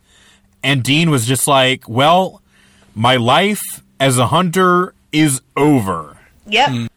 and 0.63 0.85
Dean 0.85 1.11
was 1.11 1.27
just 1.27 1.49
like, 1.49 1.89
"Well, 1.89 2.43
my 2.95 3.17
life 3.17 3.83
as 3.99 4.19
a 4.19 4.27
hunter 4.29 4.95
is 5.13 5.41
over." 5.57 6.17
yep 6.47 6.91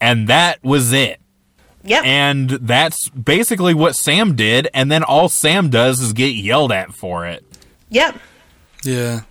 And 0.00 0.28
that 0.28 0.62
was 0.64 0.92
it. 0.92 1.20
Yep 1.86 2.04
And 2.04 2.50
that's 2.50 3.08
basically 3.10 3.74
what 3.74 3.94
Sam 3.94 4.36
did 4.36 4.68
and 4.74 4.90
then 4.90 5.02
all 5.02 5.28
Sam 5.28 5.70
does 5.70 6.00
is 6.00 6.12
get 6.12 6.34
yelled 6.34 6.72
at 6.72 6.94
for 6.94 7.26
it. 7.26 7.44
yep 7.88 8.16
yeah. 8.84 9.22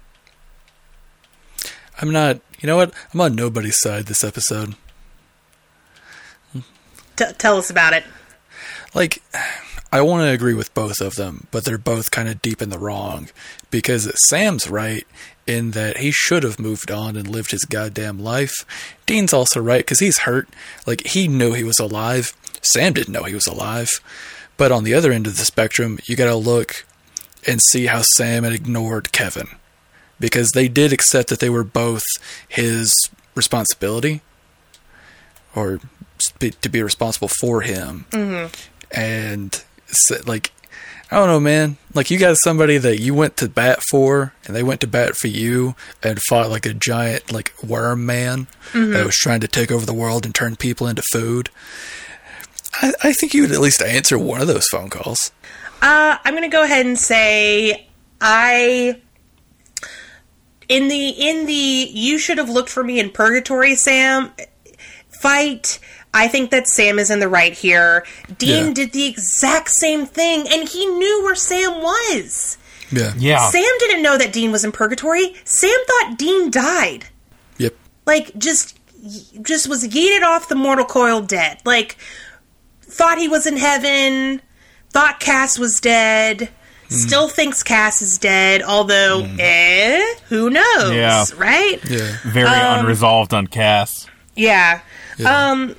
I'm 2.02 2.12
not. 2.12 2.42
You 2.60 2.68
know 2.68 2.76
what? 2.76 2.94
I'm 3.14 3.22
on 3.22 3.36
nobody's 3.36 3.80
side 3.80 4.08
this 4.08 4.24
episode. 4.24 4.76
T- 7.16 7.32
tell 7.38 7.58
us 7.58 7.70
about 7.70 7.94
it 7.94 8.04
like 8.96 9.22
I 9.92 10.02
want 10.02 10.24
to 10.24 10.32
agree 10.32 10.56
with 10.56 10.74
both 10.74 11.00
of 11.00 11.16
them, 11.16 11.48
but 11.52 11.64
they're 11.64 11.78
both 11.78 12.10
kind 12.10 12.28
of 12.28 12.42
deep 12.42 12.62
in 12.62 12.70
the 12.70 12.80
wrong 12.80 13.30
because 13.70 14.12
Sam's 14.30 14.70
right 14.70 15.06
in 15.46 15.72
that 15.72 15.98
he 15.98 16.12
should 16.12 16.44
have 16.44 16.60
moved 16.60 16.90
on 16.90 17.16
and 17.16 17.28
lived 17.28 17.52
his 17.52 17.66
goddamn 17.66 18.20
life. 18.20 18.66
Dean's 19.06 19.34
also 19.34 19.62
right 19.62 19.80
because 19.80 20.00
he's 20.00 20.20
hurt. 20.20 20.50
Like 20.88 21.06
he 21.08 21.28
knew 21.28 21.54
he 21.54 21.64
was 21.64 21.78
alive. 21.80 22.34
Sam 22.66 22.94
didn't 22.94 23.14
know 23.14 23.24
he 23.24 23.34
was 23.34 23.48
alive. 23.48 23.90
But 24.58 24.72
on 24.72 24.84
the 24.84 24.94
other 24.94 25.12
end 25.12 25.28
of 25.28 25.38
the 25.38 25.46
spectrum, 25.46 26.00
you 26.06 26.16
got 26.16 26.28
to 26.28 26.36
look 26.36 26.86
and 27.46 27.60
see 27.72 27.88
how 27.88 28.02
Sam 28.16 28.44
had 28.44 28.54
ignored 28.54 29.12
Kevin 29.12 29.48
because 30.20 30.52
they 30.52 30.68
did 30.68 30.94
accept 30.94 31.30
that 31.30 31.40
they 31.40 31.50
were 31.50 31.64
both 31.64 32.04
his 32.48 32.94
responsibility 33.36 34.22
or 35.54 35.80
to 36.40 36.70
be 36.70 36.82
responsible 36.82 37.28
for 37.28 37.62
him 37.62 38.06
mm-hmm. 38.12 38.54
and 38.92 39.64
like 40.26 40.54
I 41.12 41.18
don't 41.18 41.28
know, 41.28 41.40
man. 41.40 41.78
Like 41.94 42.10
you 42.10 42.18
got 42.18 42.36
somebody 42.44 42.80
that 42.80 43.00
you 43.00 43.14
went 43.14 43.38
to 43.38 43.48
bat 43.48 43.80
for, 43.92 44.34
and 44.46 44.56
they 44.56 44.64
went 44.64 44.82
to 44.82 44.88
bat 44.88 45.16
for 45.16 45.28
you, 45.28 45.76
and 46.02 46.20
fought 46.28 46.50
like 46.50 46.66
a 46.66 46.74
giant 46.74 47.32
like 47.32 47.54
worm 47.64 48.08
man 48.08 48.48
mm-hmm. 48.72 48.92
that 48.92 49.06
was 49.06 49.16
trying 49.16 49.40
to 49.42 49.48
take 49.48 49.72
over 49.72 49.86
the 49.86 49.94
world 49.94 50.26
and 50.26 50.34
turn 50.34 50.56
people 50.56 50.88
into 50.88 51.04
food. 51.12 51.50
I, 52.82 52.94
I 53.04 53.14
think 53.14 53.34
you 53.34 53.42
would 53.44 53.52
at 53.52 53.60
least 53.62 53.82
answer 53.82 54.18
one 54.18 54.42
of 54.42 54.48
those 54.48 54.68
phone 54.68 54.90
calls. 54.90 55.32
Uh, 55.82 56.18
I'm 56.24 56.34
gonna 56.34 56.50
go 56.50 56.64
ahead 56.64 56.86
and 56.86 56.98
say 56.98 57.88
I 58.22 59.00
in 60.68 60.88
the 60.88 61.10
in 61.10 61.46
the 61.46 61.54
you 61.54 62.18
should 62.18 62.38
have 62.38 62.50
looked 62.50 62.70
for 62.70 62.84
me 62.84 63.00
in 63.00 63.10
purgatory, 63.12 63.76
Sam 63.76 64.32
fight. 65.10 65.80
I 66.14 66.28
think 66.30 66.50
that 66.52 66.68
Sam 66.68 66.98
is 66.98 67.12
in 67.12 67.20
the 67.20 67.28
right 67.28 67.54
here. 67.54 68.06
Dean 68.38 68.68
Yeah. 68.68 68.74
did 68.74 68.94
the 68.94 69.06
exact 69.06 69.70
same 69.70 70.06
thing, 70.06 70.48
and 70.50 70.68
he 70.68 70.86
knew 70.86 71.24
where 71.24 71.36
Sam 71.36 71.82
was. 71.82 72.58
Yeah. 72.92 73.14
Yeah. 73.18 73.50
Sam 73.50 73.70
didn't 73.80 74.02
know 74.02 74.18
that 74.18 74.32
Dean 74.32 74.52
was 74.52 74.64
in 74.64 74.72
purgatory. 74.72 75.36
Sam 75.44 75.78
thought 75.88 76.18
Dean 76.18 76.50
died. 76.50 77.08
Yep. 77.58 77.76
Like 78.06 78.38
just 78.38 78.80
just 79.42 79.68
was 79.68 79.88
yeeted 79.88 80.24
off 80.24 80.48
the 80.48 80.56
mortal 80.56 80.86
coil 80.86 81.22
dead. 81.22 81.60
Like 81.66 81.98
thought 82.96 83.18
he 83.18 83.28
was 83.28 83.46
in 83.46 83.58
heaven, 83.58 84.42
thought 84.92 85.20
Cass 85.20 85.60
was 85.60 85.80
dead, 85.80 86.50
still 86.90 87.28
thinks 87.28 87.62
Cass 87.64 88.02
is 88.02 88.18
dead, 88.18 88.62
although 88.64 89.28
eh, 89.40 90.04
who 90.30 90.50
knows, 90.50 90.94
Yeah. 90.94 91.26
right? 91.38 91.80
Yeah. 91.90 92.18
Very 92.24 92.48
unresolved 92.50 93.34
on 93.34 93.48
Cass. 93.48 94.08
Yeah. 94.36 94.82
Yeah. 95.18 95.50
Um 95.52 95.76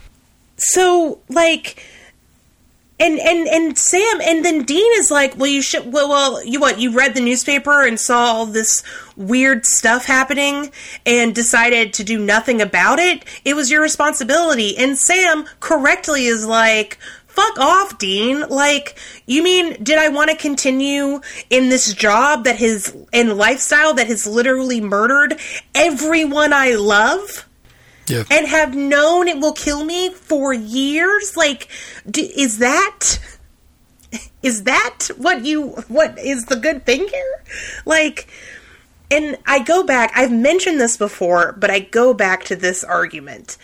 so 0.56 1.18
like 1.28 1.82
and 2.98 3.18
and 3.18 3.46
and 3.46 3.76
Sam 3.76 4.20
and 4.22 4.44
then 4.44 4.62
Dean 4.62 4.90
is 4.94 5.10
like, 5.10 5.36
"Well, 5.36 5.50
you 5.50 5.60
should 5.60 5.92
well, 5.92 6.08
well, 6.08 6.44
you 6.44 6.60
what? 6.60 6.80
You 6.80 6.92
read 6.92 7.14
the 7.14 7.20
newspaper 7.20 7.82
and 7.82 8.00
saw 8.00 8.26
all 8.26 8.46
this 8.46 8.82
weird 9.16 9.66
stuff 9.66 10.06
happening 10.06 10.70
and 11.04 11.34
decided 11.34 11.92
to 11.94 12.04
do 12.04 12.18
nothing 12.18 12.62
about 12.62 12.98
it. 12.98 13.24
It 13.44 13.54
was 13.54 13.70
your 13.70 13.82
responsibility." 13.82 14.78
And 14.78 14.98
Sam 14.98 15.44
correctly 15.60 16.26
is 16.26 16.46
like, 16.46 16.98
"Fuck 17.26 17.58
off, 17.58 17.98
Dean. 17.98 18.48
Like, 18.48 18.98
you 19.26 19.42
mean 19.42 19.76
did 19.82 19.98
I 19.98 20.08
want 20.08 20.30
to 20.30 20.36
continue 20.36 21.20
in 21.50 21.68
this 21.68 21.92
job 21.92 22.44
that 22.44 22.56
has 22.56 22.96
and 23.12 23.36
lifestyle 23.36 23.92
that 23.94 24.06
has 24.06 24.26
literally 24.26 24.80
murdered 24.80 25.38
everyone 25.74 26.54
I 26.54 26.76
love?" 26.76 27.45
Yeah. 28.08 28.24
and 28.30 28.46
have 28.46 28.74
known 28.74 29.28
it 29.28 29.38
will 29.38 29.52
kill 29.52 29.84
me 29.84 30.10
for 30.10 30.52
years? 30.52 31.36
Like 31.36 31.68
d- 32.08 32.32
is 32.36 32.58
that 32.58 33.18
is 34.42 34.62
that 34.64 35.08
what 35.16 35.44
you 35.44 35.70
what 35.88 36.18
is 36.18 36.46
the 36.46 36.56
good 36.56 36.86
thing 36.86 37.06
here? 37.08 37.44
Like 37.84 38.28
and 39.10 39.38
i 39.46 39.62
go 39.62 39.84
back 39.84 40.10
i've 40.16 40.32
mentioned 40.32 40.80
this 40.80 40.96
before 40.96 41.52
but 41.52 41.70
i 41.70 41.78
go 41.78 42.12
back 42.12 42.44
to 42.44 42.56
this 42.56 42.82
argument. 42.82 43.56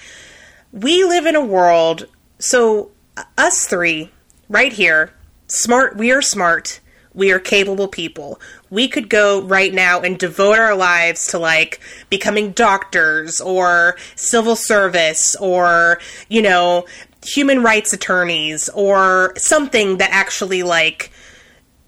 We 0.72 1.04
live 1.04 1.26
in 1.26 1.36
a 1.36 1.44
world 1.44 2.06
so 2.38 2.90
uh, 3.16 3.24
us 3.36 3.66
three 3.66 4.10
right 4.48 4.72
here 4.72 5.12
smart 5.48 5.96
we 5.96 6.12
are 6.12 6.22
smart 6.22 6.80
we 7.14 7.30
are 7.30 7.38
capable 7.38 7.88
people 7.88 8.40
we 8.70 8.88
could 8.88 9.08
go 9.08 9.42
right 9.42 9.74
now 9.74 10.00
and 10.00 10.18
devote 10.18 10.58
our 10.58 10.74
lives 10.74 11.26
to 11.28 11.38
like 11.38 11.80
becoming 12.10 12.52
doctors 12.52 13.40
or 13.40 13.96
civil 14.16 14.56
service 14.56 15.36
or 15.36 15.98
you 16.28 16.40
know 16.42 16.84
human 17.24 17.62
rights 17.62 17.92
attorneys 17.92 18.68
or 18.70 19.32
something 19.36 19.98
that 19.98 20.10
actually 20.10 20.62
like 20.62 21.12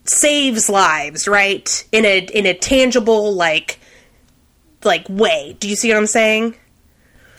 saves 0.05 0.69
lives 0.69 1.27
right 1.27 1.87
in 1.91 2.05
a 2.05 2.19
in 2.19 2.45
a 2.47 2.55
tangible 2.55 3.33
like 3.35 3.79
like 4.85 5.07
way 5.09 5.57
do 5.59 5.69
you 5.69 5.75
see 5.77 5.89
what 5.89 5.97
i'm 5.97 6.07
saying 6.07 6.55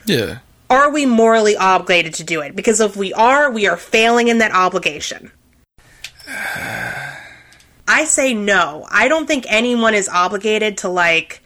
Yeah. 0.05 0.39
are 0.69 0.89
we 0.91 1.05
morally 1.05 1.55
obligated 1.55 2.15
to 2.15 2.23
do 2.23 2.41
it? 2.41 2.55
Because 2.55 2.79
if 2.81 2.95
we 2.97 3.13
are, 3.13 3.51
we 3.51 3.67
are 3.67 3.77
failing 3.77 4.27
in 4.29 4.39
that 4.39 4.51
obligation. 4.51 5.31
I 7.87 8.05
say 8.05 8.33
no. 8.33 8.85
I 8.91 9.07
don't 9.07 9.27
think 9.27 9.45
anyone 9.47 9.93
is 9.93 10.09
obligated 10.09 10.77
to 10.79 10.89
like 10.89 11.41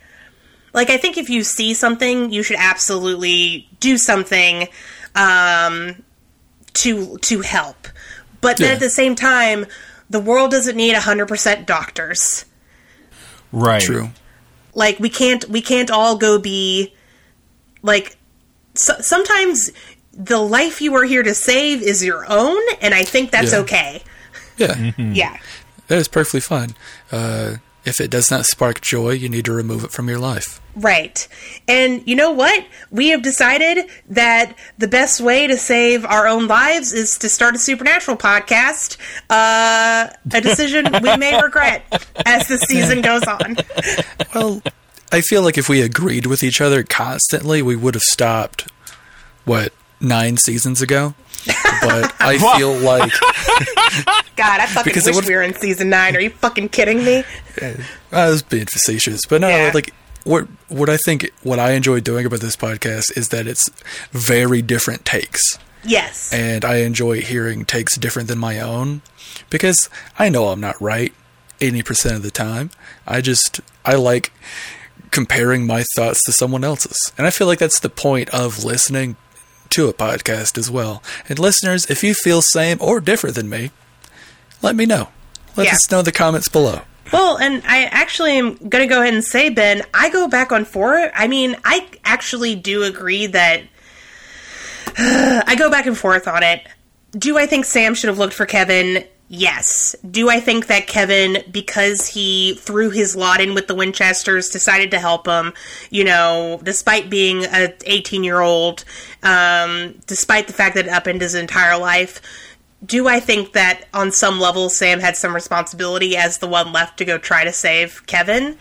like 0.73 0.89
I 0.89 0.97
think 0.97 1.17
if 1.17 1.29
you 1.29 1.43
see 1.43 1.73
something, 1.73 2.31
you 2.31 2.43
should 2.43 2.57
absolutely 2.59 3.67
do 3.79 3.97
something 3.97 4.67
um 5.15 6.03
to 6.73 7.17
to 7.19 7.41
help. 7.41 7.87
But 8.41 8.57
then 8.57 8.67
Yeah. 8.67 8.73
at 8.75 8.79
the 8.79 8.89
same 8.89 9.15
time, 9.15 9.65
the 10.09 10.19
world 10.19 10.51
doesn't 10.51 10.75
need 10.77 10.95
100% 10.95 11.65
doctors 11.65 12.45
Right. 13.51 13.81
True. 13.81 14.09
like 14.75 14.99
we 14.99 15.09
can't 15.09 15.47
we 15.49 15.61
can't 15.61 15.89
all 15.91 16.15
go 16.17 16.37
be 16.39 16.93
like 17.81 18.15
so, 18.75 18.93
sometimes 19.01 19.71
the 20.13 20.37
life 20.37 20.81
you 20.81 20.93
are 20.95 21.03
here 21.03 21.23
to 21.23 21.33
save 21.33 21.81
is 21.81 22.03
your 22.03 22.25
own 22.29 22.61
and 22.81 22.93
i 22.93 23.03
think 23.03 23.31
that's 23.31 23.51
Yeah. 23.53 23.59
okay 23.59 24.03
Yeah. 24.57 24.91
yeah 24.97 25.37
That 25.89 25.97
is 25.97 26.07
perfectly 26.07 26.39
fine. 26.39 26.75
Uh, 27.11 27.55
if 27.85 27.99
it 27.99 28.09
does 28.11 28.29
not 28.31 28.45
spark 28.45 28.81
joy, 28.81 29.11
you 29.11 29.27
need 29.29 29.45
to 29.45 29.51
remove 29.53 29.83
it 29.83 29.91
from 29.91 30.07
your 30.09 30.19
life. 30.19 30.61
right 30.75 31.27
and 31.67 32.01
you 32.07 32.15
know 32.15 32.31
what 32.31 32.63
we 32.91 33.09
have 33.09 33.21
decided 33.23 33.89
that 34.07 34.55
the 34.77 34.87
best 34.87 35.19
way 35.19 35.47
to 35.47 35.57
save 35.57 36.05
our 36.05 36.25
own 36.27 36.47
lives 36.47 36.93
is 36.93 37.17
to 37.17 37.27
start 37.27 37.55
a 37.55 37.57
supernatural 37.57 38.15
podcast 38.15 38.95
uh, 39.29 40.07
a 40.31 40.39
decision 40.41 40.85
we 41.01 41.17
may 41.17 41.41
regret 41.47 41.83
as 42.25 42.47
the 42.47 42.57
season 42.57 43.01
goes 43.01 43.23
on 43.23 43.57
Well, 44.33 44.61
I 45.11 45.21
feel 45.21 45.41
like 45.41 45.57
if 45.57 45.67
we 45.67 45.81
agreed 45.81 46.27
with 46.27 46.43
each 46.43 46.61
other 46.61 46.83
constantly, 46.83 47.61
we 47.63 47.75
would 47.75 47.95
have 47.95 48.03
stopped, 48.03 48.69
what, 49.43 49.73
nine 49.99 50.37
seasons 50.37 50.81
ago? 50.83 51.15
But 51.81 52.13
I 52.19 52.37
feel 52.57 52.73
like 52.77 53.11
god 54.39 54.59
i 54.59 54.65
fucking 54.65 54.89
Because 54.89 55.05
wish 55.05 55.15
would- 55.15 55.27
we 55.27 55.35
were 55.35 55.41
in 55.43 55.53
season 55.53 55.89
9 55.89 56.15
are 56.15 56.19
you 56.21 56.29
fucking 56.29 56.69
kidding 56.69 57.03
me 57.03 57.23
I 58.11 58.29
was 58.29 58.41
being 58.41 58.65
facetious, 58.65 59.21
but 59.29 59.41
no, 59.41 59.49
Yeah. 59.49 59.71
like 59.73 59.93
what 60.23 60.47
what 60.69 60.89
I 60.89 60.97
think 60.97 61.29
what 61.43 61.59
I 61.59 61.71
enjoy 61.71 61.99
doing 61.99 62.25
about 62.25 62.39
this 62.39 62.55
podcast 62.55 63.15
is 63.17 63.29
that 63.29 63.45
it's 63.47 63.69
very 64.11 64.61
different 64.61 65.05
takes, 65.05 65.41
yes 65.83 66.31
and 66.33 66.63
I 66.65 66.77
enjoy 66.77 67.21
hearing 67.21 67.65
takes 67.65 67.97
different 67.97 68.27
than 68.29 68.37
my 68.39 68.59
own 68.59 69.01
because 69.49 69.89
I 70.17 70.29
know 70.29 70.47
I'm 70.47 70.59
not 70.61 70.79
right 70.81 71.13
eighty 71.61 71.83
percent 71.83 72.15
of 72.15 72.23
the 72.23 72.31
time. 72.31 72.71
I 73.05 73.21
just 73.21 73.61
I 73.85 73.95
like 73.95 74.31
comparing 75.11 75.65
my 75.67 75.83
thoughts 75.95 76.23
to 76.25 76.31
someone 76.31 76.63
else's, 76.63 77.11
and 77.17 77.25
I 77.27 77.29
feel 77.29 77.47
like 77.47 77.59
that's 77.59 77.79
the 77.79 77.89
point 77.89 78.29
of 78.29 78.63
listening 78.63 79.15
to 79.69 79.87
a 79.87 79.93
podcast 79.93 80.57
as 80.57 80.69
well. 80.71 81.03
And 81.27 81.37
listeners, 81.39 81.85
if 81.89 82.03
you 82.03 82.13
feel 82.13 82.41
same 82.41 82.77
or 82.81 82.99
different 82.99 83.35
than 83.35 83.49
me, 83.49 83.71
let 84.61 84.75
me 84.75 84.85
know. 84.85 85.09
Let 85.55 85.67
Yeah. 85.67 85.73
us 85.73 85.89
know 85.91 85.99
in 85.99 86.05
the 86.05 86.11
comments 86.11 86.47
below. 86.47 86.81
Well, 87.11 87.37
and 87.37 87.63
I 87.67 87.85
actually 87.85 88.37
am 88.37 88.55
going 88.55 88.87
to 88.87 88.93
go 88.93 89.01
ahead 89.01 89.13
and 89.15 89.23
say, 89.23 89.49
Ben, 89.49 89.81
I 89.93 90.09
go 90.09 90.27
back 90.27 90.51
on 90.51 90.63
forth. 90.63 91.11
I 91.15 91.27
mean, 91.27 91.55
I 91.65 91.87
actually 92.05 92.55
do 92.55 92.83
agree 92.83 93.25
that 93.27 93.63
I 94.97 95.55
go 95.57 95.69
back 95.69 95.85
and 95.85 95.97
forth 95.97 96.27
on 96.27 96.43
it. 96.43 96.61
Do 97.11 97.37
I 97.37 97.45
think 97.45 97.65
Sam 97.65 97.95
should 97.95 98.09
have 98.09 98.19
looked 98.19 98.33
for 98.33 98.45
Kevin? 98.45 99.03
Yes. 99.31 99.95
Do 100.09 100.29
I 100.29 100.39
think 100.39 100.67
that 100.67 100.87
Kevin, 100.87 101.43
because 101.51 102.07
he 102.07 102.55
threw 102.55 102.89
his 102.89 103.15
lot 103.15 103.41
in 103.41 103.53
with 103.53 103.67
the 103.67 103.75
Winchesters, 103.75 104.49
decided 104.49 104.89
to 104.91 104.99
help 104.99 105.27
him, 105.27 105.53
you 105.91 106.03
know, 106.03 106.59
despite 106.63 107.09
being 107.09 107.43
a 107.45 107.73
18 107.85 108.23
year 108.23 108.39
old, 108.41 108.85
um, 109.21 109.95
despite 110.07 110.47
the 110.47 110.53
fact 110.53 110.75
that 110.75 110.87
it 110.87 110.91
upended 110.91 111.21
his 111.21 111.35
entire 111.35 111.77
life, 111.77 112.21
do 112.85 113.07
I 113.07 113.19
think 113.19 113.53
that 113.53 113.85
on 113.93 114.11
some 114.11 114.39
level 114.39 114.69
Sam 114.69 114.99
had 114.99 115.17
some 115.17 115.33
responsibility 115.35 116.15
as 116.15 116.37
the 116.37 116.47
one 116.47 116.71
left 116.71 116.97
to 116.99 117.05
go 117.05 117.17
try 117.17 117.43
to 117.43 117.51
save 117.53 118.05
Kevin? 118.07 118.57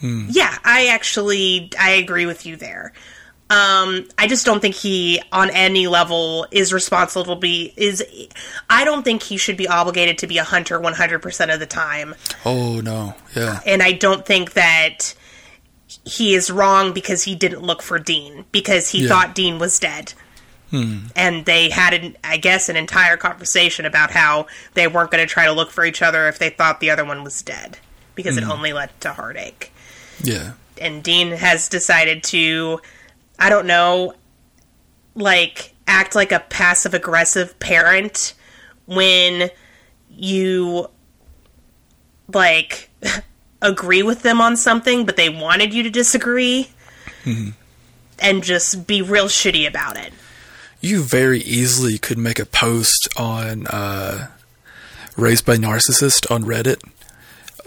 Yeah, 0.00 0.56
I 0.64 0.86
actually 0.88 1.72
I 1.80 1.90
agree 1.92 2.26
with 2.26 2.46
you 2.46 2.54
there. 2.56 2.92
Um, 3.48 4.06
I 4.18 4.26
just 4.28 4.44
don't 4.44 4.60
think 4.60 4.74
he 4.74 5.20
on 5.32 5.50
any 5.50 5.86
level 5.88 6.46
is 6.50 6.72
responsible 6.72 7.34
to 7.34 7.40
be 7.40 7.72
is 7.76 8.04
I 8.70 8.84
don't 8.84 9.02
think 9.04 9.22
he 9.22 9.36
should 9.36 9.56
be 9.56 9.66
obligated 9.68 10.18
to 10.18 10.26
be 10.26 10.38
a 10.38 10.44
hunter 10.44 10.78
100% 10.80 11.52
of 11.54 11.58
the 11.60 11.66
time. 11.66 12.14
Oh 12.44 12.80
no, 12.80 13.14
yeah. 13.34 13.60
And 13.66 13.82
I 13.82 13.92
don't 13.92 14.24
think 14.26 14.52
that 14.52 15.14
he 16.04 16.34
is 16.34 16.50
wrong 16.50 16.92
because 16.92 17.22
he 17.24 17.34
didn't 17.34 17.62
look 17.62 17.82
for 17.82 17.98
Dean 17.98 18.44
because 18.52 18.90
he 18.90 19.02
Yeah. 19.02 19.08
thought 19.08 19.34
Dean 19.34 19.58
was 19.58 19.78
dead. 19.78 20.12
Hmm. 20.70 21.06
And 21.14 21.44
they 21.44 21.70
had, 21.70 21.94
an, 21.94 22.16
I 22.24 22.38
guess, 22.38 22.68
an 22.68 22.76
entire 22.76 23.16
conversation 23.16 23.84
about 23.84 24.10
how 24.10 24.46
they 24.74 24.88
weren't 24.88 25.10
going 25.10 25.26
to 25.26 25.32
try 25.32 25.46
to 25.46 25.52
look 25.52 25.70
for 25.70 25.84
each 25.84 26.02
other 26.02 26.28
if 26.28 26.38
they 26.38 26.50
thought 26.50 26.80
the 26.80 26.90
other 26.90 27.04
one 27.04 27.22
was 27.22 27.40
dead 27.42 27.78
because 28.14 28.36
it 28.36 28.44
hmm. 28.44 28.50
only 28.50 28.72
led 28.72 28.90
to 29.00 29.12
heartache. 29.12 29.72
Yeah. 30.22 30.52
And 30.80 31.02
Dean 31.02 31.32
has 31.32 31.68
decided 31.68 32.24
to, 32.24 32.80
I 33.38 33.48
don't 33.48 33.66
know, 33.66 34.14
like 35.14 35.74
act 35.86 36.14
like 36.14 36.32
a 36.32 36.40
passive 36.40 36.94
aggressive 36.94 37.58
parent 37.60 38.34
when 38.86 39.50
you 40.10 40.88
like 42.32 42.90
agree 43.62 44.02
with 44.02 44.22
them 44.22 44.40
on 44.40 44.56
something, 44.56 45.06
but 45.06 45.16
they 45.16 45.28
wanted 45.28 45.72
you 45.72 45.82
to 45.84 45.90
disagree, 45.90 46.70
hmm. 47.24 47.50
and 48.18 48.42
just 48.42 48.86
be 48.86 49.02
real 49.02 49.26
shitty 49.26 49.66
about 49.66 49.96
it. 49.96 50.12
You 50.86 51.02
very 51.02 51.40
easily 51.40 51.98
could 51.98 52.16
make 52.16 52.38
a 52.38 52.46
post 52.46 53.08
on 53.16 53.66
uh, 53.66 54.28
Raised 55.16 55.44
by 55.44 55.56
Narcissist 55.56 56.30
on 56.30 56.44
Reddit, 56.44 56.80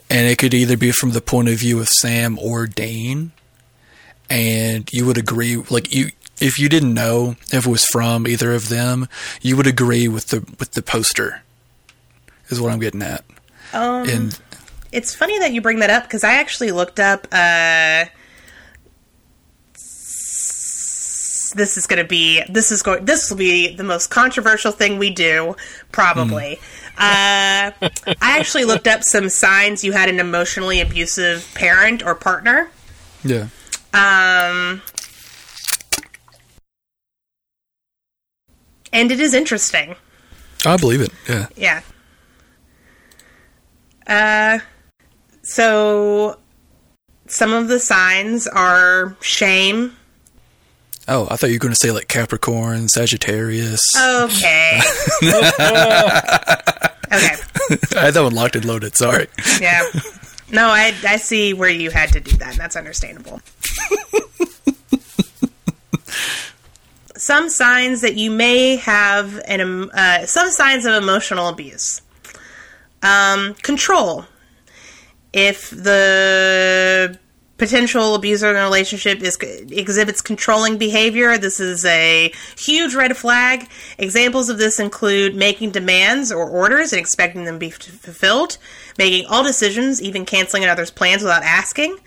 and 0.09 0.25
it 0.27 0.37
could 0.37 0.53
either 0.53 0.77
be 0.77 0.91
from 0.91 1.11
the 1.11 1.19
point 1.19 1.49
of 1.49 1.55
view 1.55 1.81
of 1.81 1.89
Sam 1.89 2.39
or 2.39 2.65
Dane, 2.65 3.33
and 4.29 4.87
you 4.93 5.05
would 5.05 5.17
agree, 5.17 5.57
like 5.69 5.93
you. 5.93 6.11
If 6.39 6.57
you 6.57 6.69
didn't 6.69 6.93
know 6.93 7.35
if 7.51 7.65
it 7.65 7.69
was 7.69 7.85
from 7.87 8.25
either 8.25 8.53
of 8.53 8.69
them, 8.69 9.09
you 9.41 9.57
would 9.57 9.67
agree 9.67 10.07
with 10.07 10.27
the 10.27 10.39
with 10.57 10.71
the 10.71 10.81
poster. 10.81 11.41
Is 12.47 12.61
what 12.61 12.71
I'm 12.71 12.79
getting 12.79 13.01
at. 13.01 13.25
Um, 13.73 14.07
And 14.07 14.39
It's 14.93 15.13
funny 15.13 15.37
that 15.39 15.51
you 15.51 15.59
bring 15.61 15.79
that 15.79 15.89
up 15.89 16.03
because 16.03 16.23
I 16.23 16.35
actually 16.35 16.71
looked 16.71 16.99
up. 17.01 17.27
Uh, 17.33 18.05
s- 19.75 21.38
this 21.51 21.77
is 21.77 21.87
going 21.87 22.01
to 22.01 22.07
be 22.07 22.41
this 22.49 22.71
is 22.71 22.81
going 22.81 23.05
this 23.05 23.29
will 23.29 23.37
be 23.37 23.75
the 23.75 23.83
most 23.83 24.07
controversial 24.09 24.71
thing 24.71 24.97
we 24.97 25.09
do 25.09 25.55
probably. 25.91 26.59
Uh, 26.97 27.71
I 27.81 27.91
actually 28.21 28.65
looked 28.65 28.87
up 28.87 29.03
some 29.03 29.29
signs 29.29 29.83
you 29.83 29.91
had 29.93 30.09
an 30.09 30.19
emotionally 30.19 30.81
abusive 30.81 31.49
parent 31.55 32.03
or 32.05 32.13
partner. 32.15 32.69
yeah, 33.23 33.47
Um, 33.93 34.81
and 38.91 39.11
it 39.11 39.19
is 39.19 39.33
interesting. 39.33 39.95
I 40.65 40.75
believe 40.77 40.99
it. 41.01 41.11
Yeah. 41.27 41.47
Yeah. 41.55 41.81
Uh, 44.05 44.59
so 45.41 46.37
some 47.27 47.53
of 47.53 47.67
the 47.69 47.79
signs 47.79 48.47
are 48.47 49.15
shame. 49.21 49.95
Oh, 51.09 51.27
I 51.29 51.35
thought 51.35 51.47
you 51.47 51.55
were 51.55 51.59
going 51.59 51.73
to 51.73 51.79
say 51.81 51.91
like 51.91 52.07
Capricorn, 52.07 52.87
Sagittarius. 52.87 53.81
Okay. 53.97 54.79
okay. 55.23 55.35
I 57.11 58.05
had 58.05 58.13
that 58.13 58.21
one 58.21 58.35
locked 58.35 58.55
and 58.55 58.65
loaded. 58.65 58.95
Sorry. 58.95 59.27
Yeah. 59.59 59.89
No, 60.51 60.67
I 60.67 60.93
I 61.07 61.17
see 61.17 61.53
where 61.53 61.69
you 61.69 61.89
had 61.89 62.13
to 62.13 62.19
do 62.19 62.37
that. 62.37 62.55
That's 62.55 62.75
understandable. 62.75 63.41
some 67.15 67.49
signs 67.49 68.01
that 68.01 68.15
you 68.15 68.31
may 68.31 68.77
have 68.77 69.41
an 69.45 69.89
uh, 69.91 70.25
some 70.25 70.49
signs 70.49 70.85
of 70.85 70.93
emotional 70.93 71.47
abuse. 71.47 72.01
Um, 73.01 73.53
control. 73.55 74.25
If 75.31 75.69
the 75.69 77.19
potential 77.59 78.15
abuser 78.15 78.49
in 78.49 78.55
a 78.55 78.61
relationship 78.61 79.21
is 79.21 79.37
exhibits 79.41 80.21
controlling 80.21 80.77
behavior, 80.77 81.37
this 81.37 81.59
is 81.59 81.85
a 81.85 82.33
huge 82.57 82.95
red 82.95 83.15
flag. 83.15 83.69
Examples 83.97 84.49
of 84.49 84.57
this 84.57 84.79
include 84.79 85.35
making 85.35 85.71
demands 85.71 86.31
or 86.31 86.49
orders 86.49 86.93
and 86.93 86.99
expecting 86.99 87.43
them 87.43 87.55
to 87.55 87.59
be 87.59 87.69
fulfilled, 87.69 88.57
making 88.97 89.25
all 89.27 89.43
decisions, 89.43 90.01
even 90.01 90.25
canceling 90.25 90.63
another's 90.63 90.89
plans 90.89 91.21
without 91.21 91.43
asking, 91.43 91.97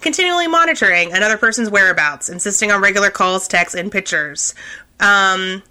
continually 0.00 0.48
monitoring 0.48 1.14
another 1.14 1.38
person's 1.38 1.70
whereabouts, 1.70 2.28
insisting 2.28 2.70
on 2.70 2.82
regular 2.82 3.10
calls, 3.10 3.48
texts, 3.48 3.78
and 3.78 3.90
pictures, 3.90 4.54
um, 5.00 5.62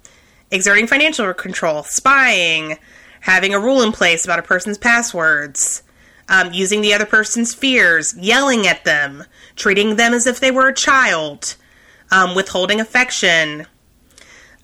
exerting 0.50 0.86
financial 0.86 1.32
control, 1.34 1.82
spying, 1.82 2.78
having 3.20 3.52
a 3.52 3.60
rule 3.60 3.82
in 3.82 3.92
place 3.92 4.24
about 4.24 4.38
a 4.38 4.42
person's 4.42 4.78
passwords, 4.78 5.82
um, 6.28 6.52
using 6.52 6.80
the 6.80 6.92
other 6.94 7.06
person's 7.06 7.54
fears, 7.54 8.14
yelling 8.16 8.66
at 8.66 8.84
them, 8.84 9.24
treating 9.54 9.96
them 9.96 10.12
as 10.12 10.26
if 10.26 10.40
they 10.40 10.50
were 10.50 10.68
a 10.68 10.74
child, 10.74 11.56
um, 12.10 12.34
withholding 12.34 12.80
affection. 12.80 13.66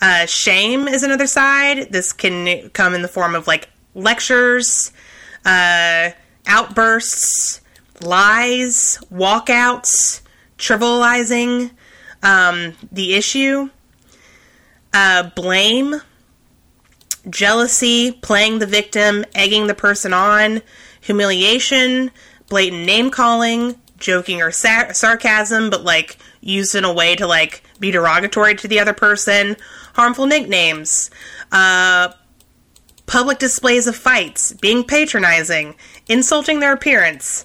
Uh, 0.00 0.26
shame 0.26 0.88
is 0.88 1.02
another 1.02 1.26
side. 1.26 1.92
This 1.92 2.12
can 2.12 2.70
come 2.70 2.94
in 2.94 3.02
the 3.02 3.08
form 3.08 3.34
of 3.34 3.46
like 3.46 3.68
lectures, 3.94 4.92
uh, 5.44 6.10
outbursts, 6.46 7.60
lies, 8.00 8.98
walkouts, 9.12 10.22
trivializing 10.58 11.70
um, 12.22 12.74
the 12.90 13.14
issue, 13.14 13.70
uh, 14.92 15.30
blame, 15.34 16.00
jealousy, 17.30 18.12
playing 18.12 18.58
the 18.58 18.66
victim, 18.66 19.24
egging 19.34 19.66
the 19.66 19.74
person 19.74 20.12
on, 20.12 20.62
humiliation, 21.03 22.11
blatant 22.48 22.86
name 22.86 23.11
calling, 23.11 23.78
joking 23.98 24.40
or 24.40 24.50
sa- 24.50 24.92
sarcasm, 24.92 25.68
but 25.68 25.84
like 25.84 26.16
used 26.40 26.74
in 26.74 26.84
a 26.84 26.92
way 26.92 27.14
to 27.14 27.26
like 27.26 27.62
be 27.78 27.90
derogatory 27.90 28.55
to 28.55 28.68
the 28.68 28.80
other 28.80 28.94
person, 28.94 29.57
harmful 29.94 30.26
nicknames, 30.26 31.11
uh, 31.53 32.11
public 33.07 33.38
displays 33.38 33.86
of 33.86 33.96
fights, 33.96 34.53
being 34.55 34.84
patronizing, 34.84 35.74
insulting 36.09 36.61
their 36.61 36.72
appearance, 36.72 37.44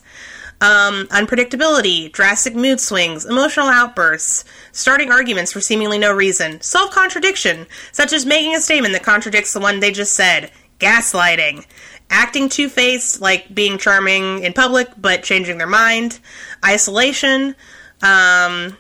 um, 0.62 1.08
unpredictability, 1.08 2.12
drastic 2.12 2.56
mood 2.56 2.80
swings, 2.80 3.26
emotional 3.26 3.68
outbursts, 3.68 4.44
starting 4.72 5.12
arguments 5.12 5.52
for 5.52 5.62
seemingly 5.62 6.00
no 6.00 6.12
reason, 6.12 6.62
self 6.62 6.92
contradiction, 6.92 7.68
such 7.92 8.14
as 8.14 8.26
making 8.26 8.56
a 8.56 8.60
statement 8.60 8.94
that 8.94 9.04
contradicts 9.04 9.54
the 9.54 9.60
one 9.60 9.80
they 9.80 9.92
just 9.92 10.14
said, 10.14 10.52
gaslighting, 10.80 11.66
acting 12.10 12.50
two 12.50 12.70
faced, 12.70 13.22
like 13.22 13.54
being 13.54 13.78
charming 13.78 14.44
in 14.44 14.54
public 14.54 14.90
but 14.98 15.24
changing 15.24 15.58
their 15.58 15.68
mind, 15.68 16.20
isolation, 16.66 17.56
um, 18.02 18.78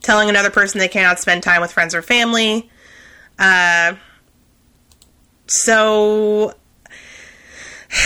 telling 0.00 0.28
another 0.28 0.50
person 0.50 0.78
they 0.78 0.88
cannot 0.88 1.18
spend 1.18 1.42
time 1.42 1.60
with 1.60 1.72
friends 1.72 1.94
or 1.94 2.02
family. 2.02 2.70
Uh, 3.38 3.94
so 5.46 6.54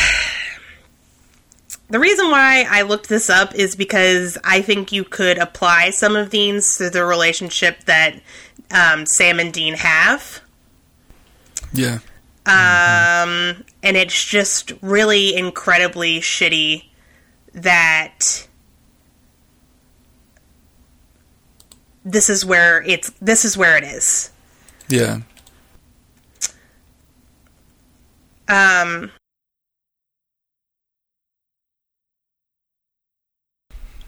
the 1.89 1.99
reason 1.99 2.31
why 2.31 2.67
I 2.69 2.83
looked 2.83 3.09
this 3.09 3.31
up 3.31 3.55
is 3.55 3.77
because 3.77 4.39
I 4.45 4.63
think 4.63 4.93
you 4.93 5.05
could 5.05 5.39
apply 5.39 5.91
some 5.91 6.17
of 6.17 6.31
these 6.31 6.77
to 6.79 6.91
the 6.91 7.05
relationship 7.05 7.85
that 7.85 8.21
um, 8.71 9.07
Sam 9.07 9.41
and 9.41 9.53
Dean 9.53 9.75
have. 9.75 10.41
Yeah. 11.73 11.99
Um, 12.47 13.65
and 13.87 13.97
it's 13.97 14.25
just 14.25 14.73
really 14.83 15.37
incredibly 15.37 16.19
shitty 16.19 16.87
that 17.55 18.49
this 22.05 22.29
is 22.29 22.45
where 22.45 22.83
it's 22.83 23.11
this 23.21 23.45
is 23.45 23.57
where 23.57 23.77
it 23.77 23.85
is. 23.85 24.31
Yeah. 24.89 25.21
Um, 28.49 29.13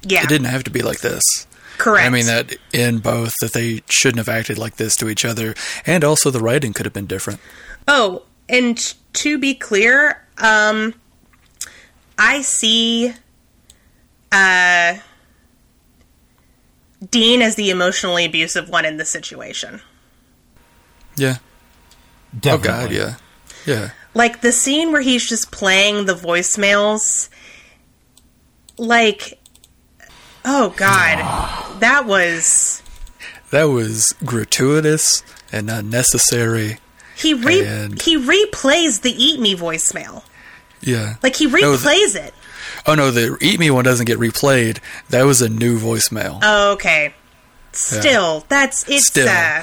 yeah, 0.03 0.23
It 0.25 0.29
didn't 0.29 0.47
have 0.47 0.65
to 0.65 0.71
be 0.73 0.83
like 0.83 1.01
this. 1.01 1.23
correct. 1.79 2.05
I 2.07 2.11
mean 2.11 2.27
that 2.27 2.57
in 2.73 2.99
both 2.99 3.33
that 3.41 3.53
they 3.53 3.83
shouldn't 3.89 4.19
have 4.19 4.29
acted 4.29 4.59
like 4.59 4.77
this 4.77 4.97
to 4.97 5.09
each 5.09 5.25
other, 5.25 5.55
and 5.87 6.03
also 6.03 6.31
the 6.33 6.41
writing 6.41 6.73
could 6.73 6.87
have 6.87 6.93
been 6.93 7.07
different. 7.07 7.39
Oh, 7.87 8.23
and 8.49 8.95
to 9.15 9.39
be 9.39 9.55
clear, 9.55 10.25
um, 10.39 10.95
I 12.19 12.43
see 12.43 13.13
uh, 14.33 14.99
Dean 17.11 17.43
as 17.43 17.55
the 17.55 17.71
emotionally 17.71 18.25
abusive 18.25 18.69
one 18.69 18.85
in 18.85 18.97
this 18.97 19.11
situation. 19.11 19.81
Yeah. 21.17 21.39
Oh 22.45 22.59
God. 22.59 22.93
Yeah. 22.93 23.17
Yeah. 23.67 23.91
Like 24.15 24.41
the 24.41 24.53
scene 24.53 24.93
where 24.93 25.01
he's 25.01 25.29
just 25.29 25.51
playing 25.51 26.07
the 26.07 26.15
voicemails, 26.15 27.29
like, 28.77 29.39
oh 30.45 30.75
God, 30.77 31.81
that 31.81 32.07
was. 32.07 32.83
That 33.51 33.65
was 33.65 34.15
gratuitous 34.25 35.23
and 35.51 35.71
unnecessary. 35.71 36.79
He 37.19 37.35
re- 37.35 37.67
And- 37.67 38.01
he 38.01 38.17
replays 38.17 39.01
the 39.03 39.13
"Eat 39.13 39.41
Me" 39.41 39.55
voicemail. 39.57 40.23
Yeah. 40.81 41.17
Like 41.23 41.37
he 41.37 41.47
No, 41.47 41.77
the- 41.77 41.89
replays 41.89 42.15
it. 42.15 42.33
Oh 42.87 42.95
no, 42.95 43.11
the 43.11 43.37
Eat 43.41 43.59
Me 43.59 43.71
one 43.71 43.85
doesn't 43.85 44.07
get 44.07 44.19
replayed. 44.19 44.79
That 45.11 45.23
was 45.25 45.43
a 45.43 45.49
new 45.49 45.79
voicemail. 45.79 46.39
Oh, 46.43 46.73
okay. 46.73 47.15
Still, 47.73 48.45
that's 48.49 48.89
it's 48.89 49.09
Still. 49.09 49.29
uh 49.29 49.63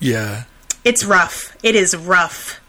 yeah. 0.00 0.44
it's 0.84 1.04
rough. 1.04 1.56
It 1.62 1.74
is 1.76 1.96
rough. 1.96 2.60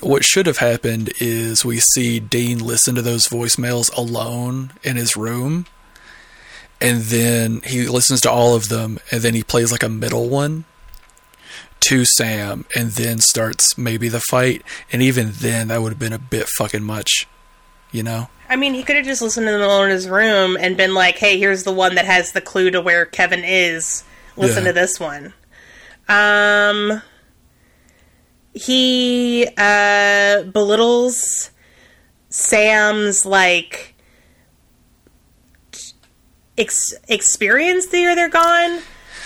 What 0.00 0.24
should 0.24 0.46
have 0.46 0.58
happened 0.58 1.12
is 1.20 1.64
we 1.64 1.78
see 1.78 2.18
Dean 2.18 2.58
listen 2.58 2.96
to 2.96 3.02
those 3.02 3.28
voicemails 3.28 3.92
alone 3.96 4.72
in 4.82 4.96
his 4.96 5.16
room. 5.16 5.66
And 6.80 7.02
then 7.02 7.60
he 7.64 7.86
listens 7.86 8.20
to 8.22 8.30
all 8.30 8.56
of 8.56 8.68
them 8.68 8.98
and 9.12 9.22
then 9.22 9.34
he 9.34 9.44
plays 9.44 9.70
like 9.70 9.84
a 9.84 9.88
middle 9.88 10.28
one 10.28 10.64
to 11.88 12.04
Sam 12.04 12.64
and 12.76 12.90
then 12.92 13.18
starts 13.20 13.76
maybe 13.78 14.08
the 14.08 14.20
fight. 14.20 14.62
And 14.92 15.02
even 15.02 15.30
then 15.32 15.68
that 15.68 15.82
would 15.82 15.90
have 15.92 15.98
been 15.98 16.12
a 16.12 16.18
bit 16.18 16.48
fucking 16.56 16.82
much. 16.82 17.26
you 17.90 18.02
know? 18.02 18.28
I 18.48 18.56
mean, 18.56 18.72
he 18.74 18.82
could 18.82 18.96
have 18.96 19.04
just 19.04 19.20
listened 19.22 19.46
to 19.46 19.52
them 19.52 19.60
alone 19.60 19.86
in 19.86 19.90
his 19.90 20.08
room 20.08 20.56
and 20.58 20.76
been 20.76 20.94
like, 20.94 21.16
"Hey, 21.18 21.38
here's 21.38 21.64
the 21.64 21.72
one 21.72 21.94
that 21.96 22.04
has 22.06 22.32
the 22.32 22.40
clue 22.40 22.70
to 22.70 22.80
where 22.80 23.04
Kevin 23.06 23.44
is. 23.44 24.02
Listen 24.36 24.64
Yeah. 24.64 24.68
to 24.68 24.72
this 24.74 24.98
one." 25.00 25.32
Um, 26.08 27.02
he 28.54 29.46
uh, 29.56 30.42
belittles 30.44 31.50
Sam's 32.30 33.24
like 33.26 33.94
ex- 36.58 36.94
experience 37.08 37.86
the 37.86 37.98
year 38.00 38.14
they're 38.14 38.28
gone. 38.28 38.80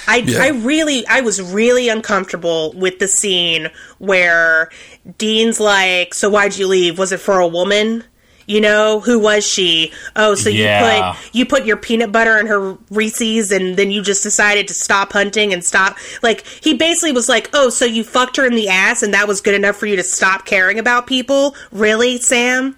I, 0.07 0.17
Yeah. 0.19 0.43
I 0.43 0.49
really 0.49 1.07
I 1.07 1.21
was 1.21 1.41
really 1.43 1.89
uncomfortable 1.89 2.73
with 2.77 2.99
the 2.99 3.09
scene 3.09 3.69
where 3.99 4.71
Dean's 5.19 5.61
like, 5.61 6.15
"So 6.15 6.29
why'd 6.31 6.57
you 6.57 6.67
leave? 6.69 6.99
Was 6.99 7.13
it 7.13 7.21
for 7.21 7.39
a 7.41 7.47
woman?" 7.49 8.05
You 8.49 8.61
know, 8.61 9.01
who 9.01 9.19
was 9.19 9.45
she? 9.45 9.93
Oh, 10.15 10.37
so 10.37 10.49
Yeah. 10.49 11.09
you 11.09 11.15
put 11.25 11.35
you 11.35 11.47
put 11.47 11.65
your 11.67 11.77
peanut 11.77 12.13
butter 12.13 12.39
in 12.39 12.47
her 12.47 12.79
Reese's 12.91 13.51
and 13.51 13.77
then 13.77 13.91
you 13.91 14.03
just 14.03 14.23
decided 14.23 14.69
to 14.69 14.75
stop 14.75 15.13
hunting 15.13 15.53
and 15.53 15.65
stop 15.65 15.97
like 16.23 16.45
he 16.63 16.75
basically 16.75 17.11
was 17.11 17.29
like, 17.29 17.51
"Oh, 17.53 17.71
so 17.71 17.85
you 17.85 18.05
fucked 18.05 18.37
her 18.37 18.47
in 18.47 18.55
the 18.55 18.69
ass 18.69 19.03
and 19.03 19.13
that 19.15 19.27
was 19.27 19.41
good 19.41 19.55
enough 19.55 19.75
for 19.77 19.87
you 19.87 19.97
to 19.97 20.05
stop 20.05 20.45
caring 20.47 20.79
about 20.79 21.09
people?" 21.09 21.57
Really, 21.73 22.19
Sam? 22.21 22.77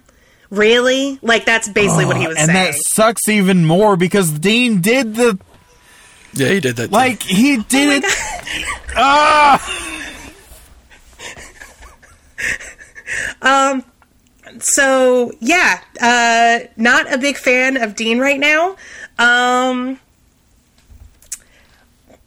Really? 0.49 1.19
Like 1.21 1.45
that's 1.45 1.69
basically 1.69 2.05
what 2.05 2.17
he 2.17 2.25
was 2.27 2.37
and 2.37 2.47
saying. 2.47 2.71
that 2.71 2.75
sucks 2.87 3.29
even 3.29 3.63
more 3.67 3.95
because 3.95 4.31
Dean 4.31 4.81
did 4.81 5.13
the 5.15 5.37
Yeah, 6.33 6.47
he 6.49 6.59
did 6.59 6.75
that. 6.77 6.83
thing. 6.83 6.91
like 6.91 7.23
he 7.23 7.57
Oh 7.57 7.63
did 7.67 8.03
it. 8.03 8.65
Ah! 8.95 9.59
um. 13.41 13.83
so 14.59 15.31
yeah, 15.39 15.81
uh, 16.01 16.59
not 16.77 17.11
a 17.13 17.17
big 17.17 17.37
fan 17.37 17.77
of 17.81 17.95
Dean 17.95 18.19
right 18.19 18.39
now. 18.39 18.75
Um, 19.17 19.99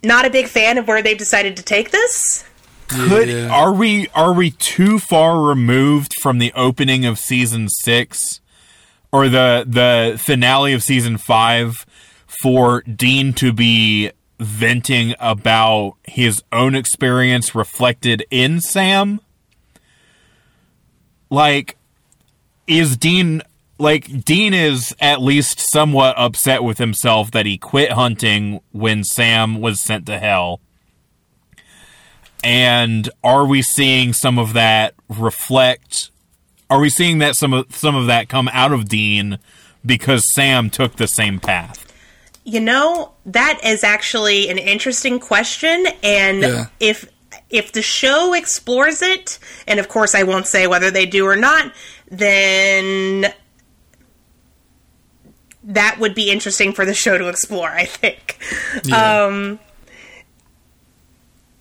not 0.04 0.24
a 0.26 0.30
big 0.30 0.46
fan 0.48 0.78
of 0.78 0.86
where 0.88 1.02
they've 1.02 1.18
decided 1.18 1.56
to 1.56 1.62
take 1.62 1.90
this. 1.90 2.44
Could 2.88 3.28
Yeah. 3.28 3.48
are 3.48 3.72
we 3.72 4.08
are 4.14 4.32
we 4.32 4.50
too 4.50 4.98
far 4.98 5.40
removed 5.42 6.14
from 6.20 6.38
the 6.38 6.52
opening 6.54 7.04
of 7.06 7.18
season 7.18 7.68
six 7.68 8.40
or 9.10 9.28
the 9.28 9.64
the 9.66 10.18
finale 10.18 10.72
of 10.74 10.82
season 10.82 11.16
five 11.16 11.86
for 12.42 12.82
Dean 12.82 13.32
to 13.34 13.52
be 13.52 14.10
venting 14.40 15.14
about 15.20 15.94
his 16.02 16.42
own 16.50 16.74
experience 16.74 17.54
reflected 17.54 18.26
in 18.32 18.60
Sam? 18.60 19.20
Like 21.30 21.76
is 22.66 22.96
Dean 22.96 23.42
like 23.78 24.24
Dean 24.24 24.54
is 24.54 24.94
at 25.00 25.22
least 25.22 25.62
somewhat 25.72 26.18
upset 26.18 26.64
with 26.64 26.78
himself 26.78 27.30
that 27.30 27.46
he 27.46 27.58
quit 27.58 27.92
hunting 27.92 28.60
when 28.72 29.04
Sam 29.04 29.60
was 29.60 29.80
sent 29.80 30.06
to 30.06 30.18
hell. 30.18 30.60
And 32.44 33.08
are 33.22 33.46
we 33.46 33.62
seeing 33.62 34.12
some 34.12 34.38
of 34.38 34.52
that 34.54 34.94
reflect 35.08 36.10
are 36.68 36.80
we 36.80 36.90
seeing 36.90 37.18
that 37.18 37.36
some 37.36 37.52
of 37.52 37.76
some 37.76 37.94
of 37.94 38.06
that 38.06 38.28
come 38.28 38.48
out 38.52 38.72
of 38.72 38.88
Dean 38.88 39.38
because 39.86 40.24
Sam 40.34 40.70
took 40.70 40.96
the 40.96 41.06
same 41.06 41.38
path? 41.38 41.81
You 42.44 42.60
know, 42.60 43.12
that 43.26 43.60
is 43.64 43.84
actually 43.84 44.48
an 44.48 44.58
interesting 44.58 45.20
question 45.20 45.86
and 46.02 46.42
Yeah. 46.42 46.66
if 46.80 47.08
if 47.50 47.72
the 47.72 47.82
show 47.82 48.32
explores 48.34 49.02
it, 49.02 49.38
and 49.66 49.78
of 49.78 49.88
course 49.88 50.14
I 50.14 50.22
won't 50.24 50.46
say 50.46 50.66
whether 50.66 50.90
they 50.90 51.06
do 51.06 51.26
or 51.26 51.36
not, 51.36 51.72
then 52.10 53.32
that 55.64 55.98
would 56.00 56.14
be 56.14 56.30
interesting 56.30 56.72
for 56.72 56.84
the 56.84 56.94
show 56.94 57.16
to 57.18 57.28
explore, 57.28 57.68
I 57.70 57.84
think. 57.84 58.38
Yeah. 58.84 59.24
Um 59.24 59.58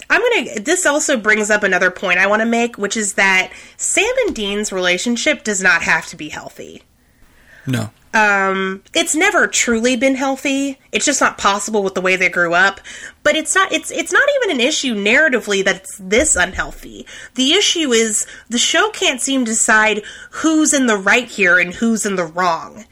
I'm 0.10 0.20
gonna. 0.22 0.60
This 0.60 0.86
also 0.86 1.16
brings 1.16 1.50
up 1.50 1.64
another 1.64 1.90
point 1.92 2.20
I 2.20 2.28
want 2.28 2.42
to 2.42 2.46
make, 2.46 2.78
which 2.78 2.98
is 2.98 3.14
that 3.14 3.52
Sam 3.78 4.14
and 4.26 4.36
Dean's 4.36 4.72
relationship 4.74 5.44
does 5.46 5.62
not 5.62 5.84
have 5.84 6.08
to 6.08 6.16
be 6.18 6.30
healthy. 6.30 6.84
no. 7.66 7.92
Um, 8.14 8.84
it's 8.94 9.16
never 9.16 9.48
truly 9.48 9.96
been 9.96 10.16
healthy. 10.16 10.80
It's 10.92 11.06
just 11.06 11.22
not 11.22 11.38
possible 11.38 11.82
with 11.82 11.96
the 11.96 12.02
way 12.02 12.18
they 12.18 12.28
grew 12.28 12.54
up. 12.54 12.82
But 13.24 13.36
it's 13.36 13.56
not. 13.56 13.72
It's 13.72 13.90
it's 13.92 14.12
not 14.12 14.28
even 14.38 14.56
an 14.60 14.60
issue 14.66 14.96
narratively 14.96 15.64
that 15.64 15.78
it's 15.78 15.98
this 15.98 16.36
unhealthy. 16.36 17.06
The 17.36 17.54
issue 17.54 17.92
is 17.92 18.26
the 18.50 18.58
show 18.58 18.90
can't 18.92 19.22
seem 19.22 19.46
to 19.46 19.52
decide 19.52 20.04
who's 20.32 20.74
in 20.74 20.88
the 20.88 20.98
right 20.98 21.28
here 21.28 21.58
and 21.58 21.74
who's 21.74 22.06
in 22.06 22.16
the 22.18 22.26
wrong. 22.26 22.86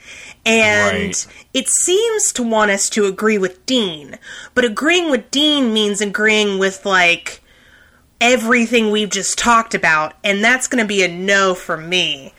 And 0.46 1.08
Right. 1.08 1.28
it 1.54 1.68
seems 1.68 2.32
to 2.34 2.44
want 2.44 2.72
us 2.72 2.90
to 2.92 3.06
agree 3.06 3.38
with 3.38 3.66
Dean, 3.66 4.18
but 4.56 4.64
agreeing 4.64 5.12
with 5.12 5.30
Dean 5.32 5.74
means 5.74 6.00
agreeing 6.00 6.60
with 6.60 6.86
like 6.86 7.42
everything 8.22 8.90
we've 8.92 9.10
just 9.10 9.38
talked 9.38 9.74
about, 9.74 10.14
and 10.24 10.44
that's 10.44 10.68
going 10.68 10.82
to 10.84 10.88
be 10.88 11.04
a 11.04 11.08
no 11.08 11.54
for 11.54 11.76
me. 11.78 12.34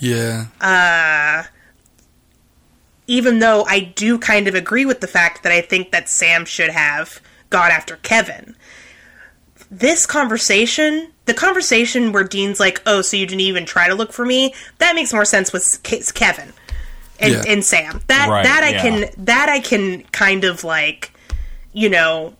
Yeah. 0.00 0.46
Uh, 0.60 1.44
Even 3.06 3.38
though 3.38 3.64
I 3.64 3.80
do 3.80 4.18
kind 4.18 4.48
of 4.48 4.54
agree 4.54 4.86
with 4.86 5.00
the 5.00 5.06
fact 5.06 5.42
that 5.42 5.52
I 5.52 5.60
think 5.60 5.90
that 5.90 6.08
Sam 6.08 6.44
should 6.44 6.70
have 6.70 7.20
gone 7.50 7.70
after 7.70 7.96
Kevin. 7.96 8.56
This 9.70 10.06
conversation, 10.06 11.12
the 11.26 11.34
conversation 11.34 12.12
where 12.12 12.24
Dean's 12.24 12.60
like, 12.60 12.80
"Oh, 12.86 13.02
so 13.02 13.16
you 13.16 13.26
didn't 13.26 13.40
even 13.40 13.66
try 13.66 13.88
to 13.88 13.94
look 13.94 14.12
for 14.12 14.24
me?" 14.24 14.54
That 14.78 14.94
makes 14.94 15.12
more 15.12 15.24
sense 15.24 15.52
with 15.52 15.82
Kevin 16.14 16.52
and, 17.18 17.32
Yeah. 17.32 17.42
and 17.46 17.64
Sam. 17.64 18.00
That 18.06 18.28
Right, 18.28 18.44
that 18.44 18.62
I 18.64 18.68
yeah. 18.70 18.82
can 18.82 19.24
that 19.24 19.48
I 19.48 19.60
can 19.60 20.02
kind 20.12 20.44
of 20.44 20.64
like, 20.64 21.12
you 21.72 21.88
know, 21.88 22.34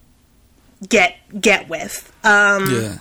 get 0.88 1.16
get 1.40 1.68
with. 1.68 2.12
Um, 2.24 2.98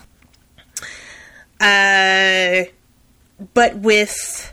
yeah. 1.61 2.65
uh, 2.65 2.69
but 3.53 3.77
with 3.77 4.52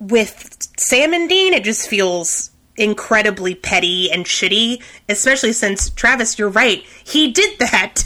with 0.00 0.68
Sam 0.76 1.12
and 1.14 1.28
Dean, 1.28 1.52
it 1.52 1.62
just 1.62 1.88
feels 1.88 2.50
incredibly 2.76 3.54
petty 3.54 4.10
and 4.10 4.24
shitty. 4.24 4.82
Especially 5.08 5.52
since 5.52 5.90
Travis, 5.90 6.38
you're 6.38 6.48
right, 6.48 6.82
he 7.04 7.30
did 7.30 7.58
that. 7.60 7.96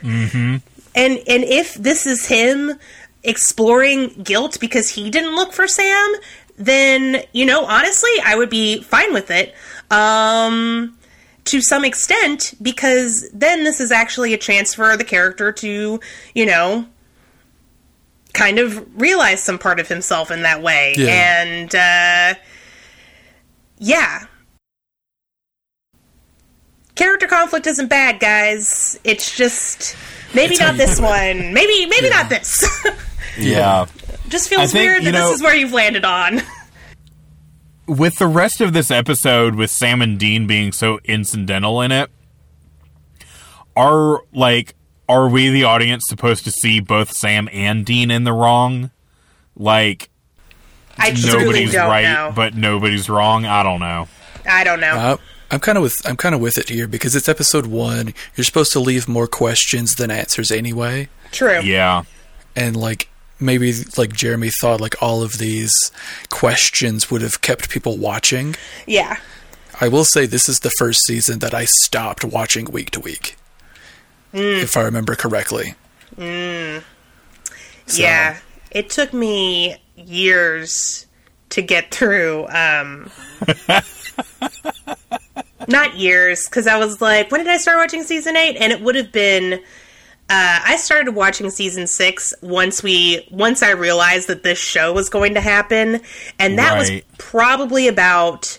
Mm-hmm. 0.00 0.56
And 0.94 1.20
and 1.26 1.42
if 1.44 1.72
this 1.72 2.04
is 2.04 2.26
him 2.26 2.74
exploring 3.22 4.08
guilt 4.22 4.58
because 4.60 4.90
he 4.90 5.08
didn't 5.08 5.34
look 5.34 5.54
for 5.54 5.66
Sam, 5.66 6.12
then 6.58 7.22
you 7.32 7.46
know, 7.46 7.64
honestly, 7.64 8.10
I 8.22 8.36
would 8.36 8.50
be 8.50 8.82
fine 8.82 9.14
with 9.14 9.30
it. 9.30 9.54
Um, 9.90 10.98
to 11.44 11.60
some 11.60 11.84
extent, 11.84 12.54
because 12.60 13.28
then 13.32 13.64
this 13.64 13.80
is 13.80 13.90
actually 13.90 14.32
a 14.34 14.38
chance 14.38 14.74
for 14.74 14.96
the 14.96 15.04
character 15.04 15.50
to, 15.50 16.00
you 16.34 16.46
know, 16.46 16.86
kind 18.32 18.58
of 18.58 18.84
realize 19.00 19.42
some 19.42 19.58
part 19.58 19.78
of 19.80 19.88
himself 19.88 20.30
in 20.30 20.42
that 20.42 20.62
way. 20.62 20.94
Yeah. 20.96 21.42
And, 21.42 21.74
uh, 21.74 22.38
yeah. 23.78 24.26
Character 26.94 27.26
conflict 27.26 27.66
isn't 27.66 27.88
bad, 27.88 28.20
guys. 28.20 28.98
It's 29.04 29.34
just 29.36 29.96
maybe 30.34 30.52
It's 30.52 30.60
not 30.60 30.76
this 30.76 31.00
one. 31.00 31.52
Maybe 31.54 31.86
maybe 31.86 32.06
Yeah. 32.06 32.22
not 32.22 32.28
this. 32.30 32.64
Yeah. 33.38 33.86
just 34.28 34.50
feels 34.50 34.72
think, 34.72 34.84
weird 34.86 35.04
that 35.04 35.12
know- 35.12 35.28
this 35.28 35.36
is 35.36 35.42
where 35.42 35.54
you've 35.56 35.72
landed 35.72 36.04
on. 36.04 36.42
with 37.86 38.18
the 38.18 38.26
rest 38.26 38.60
of 38.60 38.74
this 38.74 38.90
episode 38.90 39.54
with 39.54 39.70
Sam 39.70 40.02
and 40.02 40.18
Dean 40.18 40.46
being 40.46 40.70
so 40.70 40.98
incidental 41.04 41.80
in 41.80 41.92
it, 41.92 42.10
are 43.74 44.20
like 44.34 44.74
are 45.12 45.28
we 45.28 45.50
the 45.50 45.64
audience 45.64 46.04
supposed 46.08 46.44
to 46.44 46.50
see 46.50 46.80
both 46.80 47.12
Sam 47.12 47.48
and 47.52 47.84
Dean 47.84 48.10
in 48.10 48.24
the 48.24 48.32
wrong? 48.32 48.90
Like 49.56 50.08
I 50.98 51.10
just 51.10 51.26
really 51.26 51.44
nobody's 51.44 51.72
don't 51.72 51.88
right, 51.90 52.02
know. 52.04 52.32
but 52.34 52.54
nobody's 52.54 53.08
wrong. 53.08 53.44
I 53.44 53.62
don't 53.62 53.80
know. 53.80 54.08
I 54.48 54.64
don't 54.64 54.80
know. 54.80 54.94
Uh, 54.94 55.16
I'm 55.50 55.60
kind 55.60 55.76
of 55.76 55.82
with 55.82 55.94
I'm 56.06 56.16
kind 56.16 56.34
of 56.34 56.40
with 56.40 56.56
it 56.56 56.70
here 56.70 56.88
because 56.88 57.14
it's 57.14 57.28
episode 57.28 57.66
one. 57.66 58.14
You're 58.36 58.44
supposed 58.44 58.72
to 58.72 58.80
leave 58.80 59.06
more 59.06 59.26
questions 59.26 59.96
than 59.96 60.10
answers 60.10 60.50
anyway, 60.50 61.08
True. 61.30 61.60
Yeah. 61.60 62.04
and 62.56 62.74
like 62.74 63.08
maybe 63.38 63.74
like 63.98 64.12
Jeremy 64.14 64.50
thought 64.50 64.80
like 64.80 65.02
all 65.02 65.22
of 65.22 65.38
these 65.38 65.72
questions 66.30 67.10
would 67.10 67.20
have 67.20 67.42
kept 67.42 67.68
people 67.68 67.98
watching. 67.98 68.56
Yeah. 68.86 69.18
I 69.80 69.88
will 69.88 70.04
say 70.04 70.26
this 70.26 70.48
is 70.48 70.60
the 70.60 70.70
first 70.78 71.00
season 71.06 71.40
that 71.40 71.52
I 71.54 71.66
stopped 71.66 72.24
watching 72.24 72.66
week 72.66 72.90
to 72.92 73.00
week, 73.00 73.36
if 74.32 74.76
I 74.76 74.82
remember 74.82 75.14
correctly. 75.14 75.74
So- 77.86 78.02
Yeah, 78.02 78.38
it 78.70 78.90
took 78.90 79.12
me 79.12 79.76
years 79.96 81.06
to 81.50 81.62
get 81.62 81.90
through. 81.92 82.46
Um, 82.48 83.10
not 85.68 85.96
years, 85.96 86.46
because 86.48 86.66
I 86.66 86.76
was 86.78 87.00
like, 87.00 87.30
when 87.30 87.40
did 87.44 87.48
I 87.52 87.56
start 87.58 87.78
watching 87.78 88.02
season 88.02 88.36
eight? 88.36 88.56
And 88.56 88.72
it 88.72 88.80
would 88.80 88.94
have 88.94 89.12
been 89.12 89.54
uh, 90.30 90.60
I 90.64 90.76
started 90.76 91.12
watching 91.14 91.50
season 91.50 91.86
six 91.86 92.32
once 92.42 92.82
we 92.82 93.26
once 93.30 93.62
I 93.62 93.70
realized 93.72 94.28
that 94.28 94.42
this 94.42 94.58
show 94.58 94.92
was 94.92 95.08
going 95.10 95.34
to 95.34 95.40
happen, 95.40 96.00
and 96.38 96.58
that 96.58 96.78
was 96.78 96.88
probably 97.18 97.86
about 97.88 98.58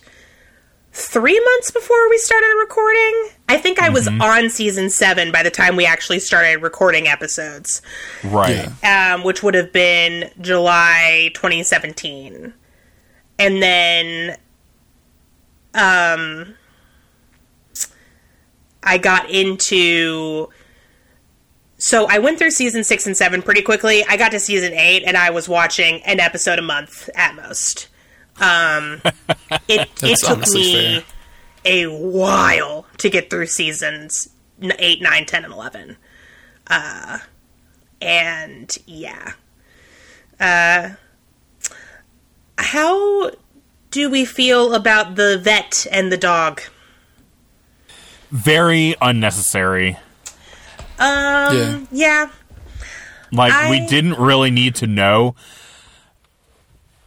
three 0.91 1.39
months 1.39 1.71
before 1.71 2.09
we 2.09 2.17
started 2.19 2.53
recording. 2.59 3.29
I 3.53 3.57
think 3.59 3.79
I 3.79 3.89
was 3.89 4.07
on 4.07 4.49
season 4.49 4.89
seven 4.89 5.31
by 5.31 5.43
the 5.43 5.51
time 5.51 5.75
we 5.75 5.85
actually 5.85 6.17
started 6.19 6.61
recording 6.63 7.07
episodes, 7.07 7.83
Right. 8.23 8.67
Yeah. 8.81 9.13
um, 9.15 9.23
which 9.23 9.43
would 9.43 9.53
have 9.53 9.71
been 9.71 10.31
July 10.41 11.29
2017, 11.35 12.51
and 13.37 13.61
then 13.61 14.37
um, 15.75 16.55
I 18.81 18.97
got 18.97 19.29
into. 19.29 20.49
So 21.77 22.07
I 22.09 22.17
went 22.19 22.39
through 22.39 22.51
season 22.51 22.83
six 22.83 23.05
and 23.05 23.15
seven 23.15 23.41
pretty 23.43 23.61
quickly. 23.61 24.03
I 24.07 24.17
got 24.17 24.31
to 24.31 24.39
season 24.39 24.73
eight, 24.73 25.03
and 25.05 25.15
I 25.17 25.29
was 25.29 25.47
watching 25.47 26.01
an 26.03 26.19
episode 26.19 26.57
a 26.57 26.61
month 26.63 27.09
at 27.15 27.35
most. 27.35 27.87
Um, 28.39 29.01
it 29.67 29.89
it 30.01 30.17
took 30.19 30.39
me 30.51 30.73
fair. 30.73 31.03
A 31.65 31.85
while 31.87 32.85
to 32.97 33.09
get 33.09 33.29
through 33.29 33.47
seasons 33.47 34.29
8, 34.61 35.01
9, 35.01 35.25
10, 35.25 35.43
and 35.45 35.53
11. 35.53 35.97
Uh, 36.67 37.19
and 38.01 38.77
yeah. 38.85 39.33
Uh, 40.39 40.91
how 42.57 43.31
do 43.91 44.09
we 44.09 44.25
feel 44.25 44.73
about 44.73 45.15
the 45.15 45.37
vet 45.37 45.85
and 45.91 46.11
the 46.11 46.17
dog? 46.17 46.61
Very 48.31 48.95
unnecessary. 49.01 49.97
Um, 50.99 51.55
Yeah. 51.55 51.79
yeah. 51.91 52.29
Like 53.31 53.69
we 53.69 53.85
didn't 53.87 54.19
really 54.19 54.51
need 54.51 54.75
to 54.75 54.87
know 54.87 55.35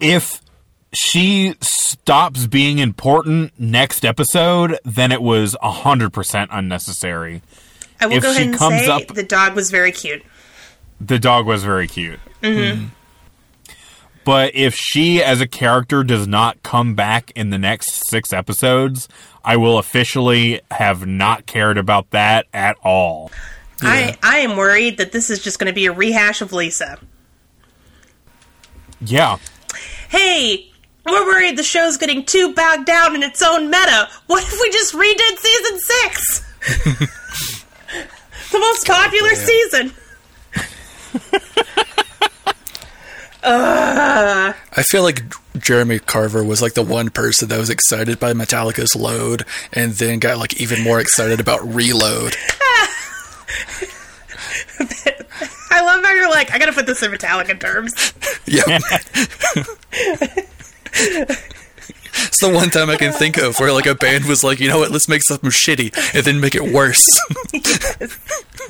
if 0.00 0.40
she 0.96 1.54
stops 1.60 2.46
being 2.46 2.78
important 2.78 3.52
next 3.58 4.04
episode, 4.04 4.78
then 4.84 5.12
it 5.12 5.22
was 5.22 5.56
hundred 5.62 6.12
percent 6.12 6.50
unnecessary. 6.52 7.42
I 8.00 8.06
will 8.06 8.16
If 8.16 8.22
go 8.22 8.30
ahead 8.30 8.46
and 8.48 8.56
comes 8.56 8.80
say 8.80 8.88
up- 8.90 9.08
the 9.08 9.22
dog 9.22 9.54
was 9.54 9.70
very 9.70 9.92
cute. 9.92 10.22
The 11.00 11.18
dog 11.18 11.46
was 11.46 11.62
very 11.64 11.86
cute. 11.86 12.20
Mm-hmm. 12.42 12.86
But 14.24 14.54
if 14.54 14.74
she 14.74 15.22
as 15.22 15.40
a 15.40 15.46
character 15.46 16.02
does 16.02 16.26
not 16.26 16.62
come 16.62 16.94
back 16.94 17.30
in 17.36 17.50
the 17.50 17.58
next 17.58 18.08
six 18.08 18.32
episodes, 18.32 19.08
I 19.44 19.56
will 19.56 19.78
officially 19.78 20.60
have 20.72 21.06
not 21.06 21.46
cared 21.46 21.78
about 21.78 22.10
that 22.10 22.46
at 22.52 22.76
all. 22.82 23.30
I, 23.82 24.16
I 24.22 24.38
am 24.38 24.56
worried 24.56 24.96
that 24.98 25.12
this 25.12 25.30
is 25.30 25.38
just 25.44 25.58
going 25.58 25.68
to 25.68 25.74
be 25.74 25.86
a 25.86 25.92
rehash 25.92 26.40
of 26.40 26.52
Lisa. 26.52 26.98
Yeah. 29.00 29.36
Hey, 30.08 30.72
we're 31.06 31.26
worried 31.26 31.56
the 31.56 31.62
show's 31.62 31.96
getting 31.96 32.24
too 32.24 32.52
bogged 32.54 32.86
down 32.86 33.14
in 33.14 33.22
its 33.22 33.42
own 33.42 33.70
meta. 33.70 34.08
What 34.26 34.42
if 34.42 34.60
we 34.60 34.70
just 34.70 34.94
redid 34.94 35.38
season 35.38 35.78
six? 35.78 36.42
the 38.52 38.58
most 38.58 38.86
popular 38.86 39.34
season. 39.34 39.92
I 43.48 44.82
feel 44.90 45.02
like 45.02 45.22
Jeremy 45.56 46.00
Carver 46.00 46.42
was 46.42 46.60
like 46.60 46.74
the 46.74 46.82
one 46.82 47.10
person 47.10 47.48
that 47.48 47.58
was 47.58 47.70
excited 47.70 48.18
by 48.18 48.32
Metallica's 48.32 48.96
Load 48.96 49.44
and 49.72 49.92
then 49.92 50.18
got 50.18 50.38
like 50.38 50.60
even 50.60 50.82
more 50.82 51.00
excited 51.00 51.38
about 51.40 51.60
Reload. 51.62 52.36
I 55.70 55.82
love 55.82 56.04
how 56.04 56.12
you're 56.12 56.30
like, 56.30 56.50
I 56.50 56.58
gotta 56.58 56.72
put 56.72 56.86
this 56.86 57.02
in 57.02 57.12
Metallica 57.12 57.58
terms. 57.58 58.12
Yeah. 58.46 58.78
It's 62.18 62.40
the 62.40 62.50
one 62.50 62.70
time 62.70 62.88
I 62.88 62.96
can 62.96 63.12
think 63.12 63.36
of 63.36 63.58
where 63.60 63.72
like 63.72 63.84
a 63.84 63.94
band 63.94 64.24
was 64.24 64.42
like, 64.42 64.58
you 64.58 64.68
know 64.68 64.78
what, 64.78 64.90
let's 64.90 65.08
make 65.08 65.22
something 65.22 65.50
shitty 65.50 65.92
and 66.14 66.24
then 66.24 66.40
make 66.40 66.54
it 66.54 66.62
worse. 66.72 67.04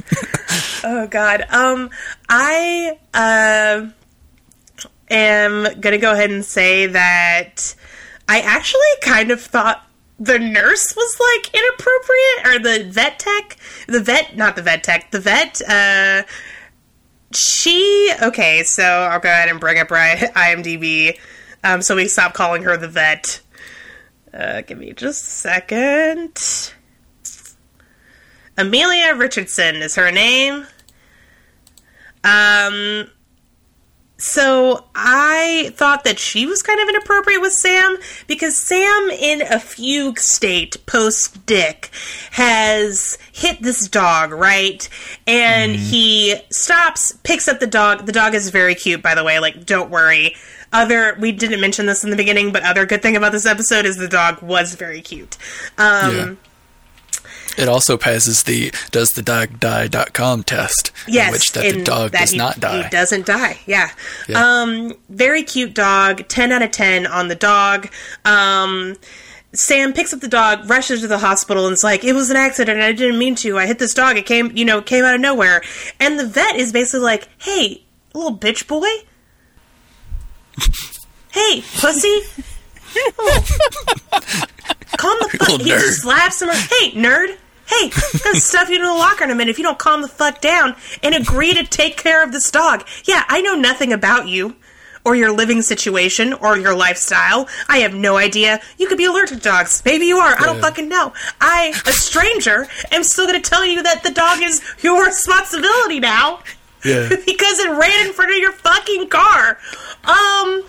Oh 0.84 1.08
God. 1.08 1.44
Um, 1.50 1.90
I 2.28 2.96
uh, 3.12 3.88
am 5.10 5.80
gonna 5.80 5.98
go 5.98 6.12
ahead 6.12 6.30
and 6.30 6.44
say 6.44 6.86
that 6.86 7.74
I 8.28 8.40
actually 8.40 8.80
kind 9.02 9.32
of 9.32 9.40
thought 9.40 9.84
the 10.20 10.38
nurse 10.38 10.94
was 10.96 11.16
like 11.20 11.52
inappropriate, 11.52 12.46
or 12.46 12.58
the 12.60 12.90
vet 12.90 13.18
tech, 13.18 13.56
the 13.88 14.00
vet, 14.00 14.36
not 14.36 14.54
the 14.54 14.62
vet 14.62 14.84
tech, 14.84 15.10
the 15.10 15.18
vet. 15.18 15.60
Uh, 15.68 16.22
she 17.34 18.12
okay. 18.22 18.62
So 18.62 18.84
I'll 18.84 19.18
go 19.18 19.28
ahead 19.28 19.48
and 19.48 19.58
bring 19.58 19.80
up 19.80 19.88
IMDb. 19.88 21.18
Um, 21.66 21.82
so 21.82 21.96
we 21.96 22.06
stop 22.06 22.32
calling 22.32 22.62
her 22.62 22.76
the 22.76 22.86
vet. 22.86 23.40
Uh, 24.32 24.60
give 24.60 24.78
me 24.78 24.92
just 24.92 25.24
a 25.24 25.30
second. 25.30 26.72
Amelia 28.56 29.16
Richardson 29.16 29.76
is 29.76 29.96
her 29.96 30.12
name. 30.12 30.64
Um, 32.22 33.10
so 34.16 34.84
I 34.94 35.72
thought 35.74 36.04
that 36.04 36.20
she 36.20 36.46
was 36.46 36.62
kind 36.62 36.78
of 36.78 36.88
inappropriate 36.88 37.40
with 37.40 37.52
Sam 37.52 37.96
because 38.28 38.56
Sam, 38.56 39.10
in 39.10 39.42
a 39.42 39.58
fugue 39.58 40.20
state 40.20 40.86
post 40.86 41.46
Dick, 41.46 41.90
has 42.30 43.18
hit 43.32 43.60
this 43.60 43.88
dog, 43.88 44.30
right? 44.30 44.88
And 45.26 45.72
he 45.72 46.36
stops, 46.50 47.12
picks 47.24 47.48
up 47.48 47.58
the 47.58 47.66
dog. 47.66 48.06
The 48.06 48.12
dog 48.12 48.36
is 48.36 48.50
very 48.50 48.76
cute, 48.76 49.02
by 49.02 49.16
the 49.16 49.24
way. 49.24 49.40
Like, 49.40 49.66
don't 49.66 49.90
worry. 49.90 50.36
Other, 50.72 51.16
we 51.18 51.32
didn't 51.32 51.60
mention 51.60 51.86
this 51.86 52.04
in 52.04 52.10
the 52.10 52.16
beginning, 52.16 52.52
but 52.52 52.62
other 52.64 52.86
good 52.86 53.02
thing 53.02 53.16
about 53.16 53.32
this 53.32 53.46
episode 53.46 53.86
is 53.86 53.96
the 53.96 54.08
dog 54.08 54.42
was 54.42 54.74
very 54.74 55.00
cute. 55.00 55.36
Um, 55.78 56.16
Yeah. 56.16 56.34
It 57.58 57.68
also 57.68 57.96
passes 57.96 58.42
the 58.42 58.70
does 58.90 59.12
the 59.12 59.22
dog 59.22 59.58
die.com 59.60 60.42
test, 60.42 60.92
Yes, 61.08 61.28
in 61.28 61.32
which 61.32 61.52
that 61.52 61.74
the 61.74 61.82
dog 61.84 62.10
that 62.12 62.20
does 62.20 62.30
he, 62.32 62.36
not 62.36 62.60
die. 62.60 62.82
He 62.82 62.88
doesn't 62.90 63.24
die. 63.24 63.58
Yeah. 63.66 63.90
Yeah. 64.28 64.44
Um, 64.60 64.92
very 65.08 65.42
cute 65.42 65.72
dog. 65.72 66.28
Ten 66.28 66.52
out 66.52 66.60
of 66.60 66.70
ten 66.70 67.06
on 67.06 67.28
the 67.28 67.34
dog. 67.34 67.88
Um, 68.26 68.96
Sam 69.54 69.94
picks 69.94 70.12
up 70.12 70.20
the 70.20 70.28
dog, 70.28 70.68
rushes 70.68 71.00
to 71.00 71.06
the 71.08 71.16
hospital, 71.16 71.66
and 71.66 71.72
is 71.72 71.82
like, 71.82 72.04
"It 72.04 72.12
was 72.12 72.28
an 72.28 72.36
accident. 72.36 72.78
I 72.82 72.92
didn't 72.92 73.18
mean 73.18 73.34
to. 73.36 73.56
I 73.56 73.66
hit 73.66 73.78
this 73.78 73.94
dog. 73.94 74.18
It 74.18 74.26
came, 74.26 74.54
you 74.54 74.66
know, 74.66 74.82
came 74.82 75.04
out 75.06 75.14
of 75.14 75.20
nowhere." 75.22 75.62
And 75.98 76.18
the 76.18 76.26
vet 76.26 76.56
is 76.56 76.72
basically 76.74 77.00
like, 77.06 77.26
"Hey, 77.38 77.84
little 78.12 78.36
bitch 78.36 78.66
boy." 78.66 78.86
Hey, 81.32 81.62
pussy. 81.78 82.22
Oh. 83.18 83.44
Calm 84.96 85.18
the 85.20 85.36
fuck. 85.38 85.48
He 85.48 85.58
nerd. 85.70 85.92
slaps 85.92 86.40
him. 86.40 86.48
Hey, 86.48 86.92
nerd. 86.92 87.36
Hey, 87.66 87.90
I'm 87.92 88.20
gonna 88.24 88.36
stuff 88.40 88.68
you 88.68 88.76
in 88.76 88.82
the 88.82 88.88
locker 88.88 89.24
in 89.24 89.30
a 89.30 89.34
minute 89.34 89.50
if 89.50 89.58
you 89.58 89.64
don't 89.64 89.78
calm 89.78 90.00
the 90.00 90.08
fuck 90.08 90.40
down 90.40 90.76
and 91.02 91.14
agree 91.14 91.52
to 91.54 91.64
take 91.64 91.96
care 91.96 92.22
of 92.22 92.32
this 92.32 92.50
dog. 92.50 92.86
Yeah, 93.04 93.24
I 93.28 93.40
know 93.42 93.54
nothing 93.54 93.92
about 93.92 94.28
you 94.28 94.54
or 95.04 95.14
your 95.14 95.30
living 95.32 95.62
situation 95.62 96.32
or 96.32 96.56
your 96.56 96.74
lifestyle. 96.74 97.48
I 97.68 97.78
have 97.78 97.92
no 97.92 98.16
idea. 98.16 98.60
You 98.78 98.86
could 98.86 98.98
be 98.98 99.04
allergic 99.04 99.38
to 99.38 99.44
dogs. 99.44 99.82
Maybe 99.84 100.06
you 100.06 100.16
are. 100.18 100.36
I 100.40 100.44
don't 100.46 100.56
Yeah. 100.56 100.62
fucking 100.62 100.88
know. 100.88 101.12
I, 101.40 101.74
a 101.86 101.92
stranger, 101.92 102.66
am 102.92 103.02
still 103.04 103.26
gonna 103.26 103.40
tell 103.40 103.64
you 103.64 103.82
that 103.82 104.02
the 104.04 104.10
dog 104.10 104.42
is 104.42 104.62
your 104.82 105.04
responsibility 105.04 106.00
now 106.00 106.40
yeah. 106.84 107.08
because 107.26 107.58
it 107.60 107.70
ran 107.70 108.06
in 108.06 108.12
front 108.12 108.30
of 108.32 108.36
your 108.38 108.52
fucking 108.52 109.08
car. 109.08 109.58
Um, 110.04 110.62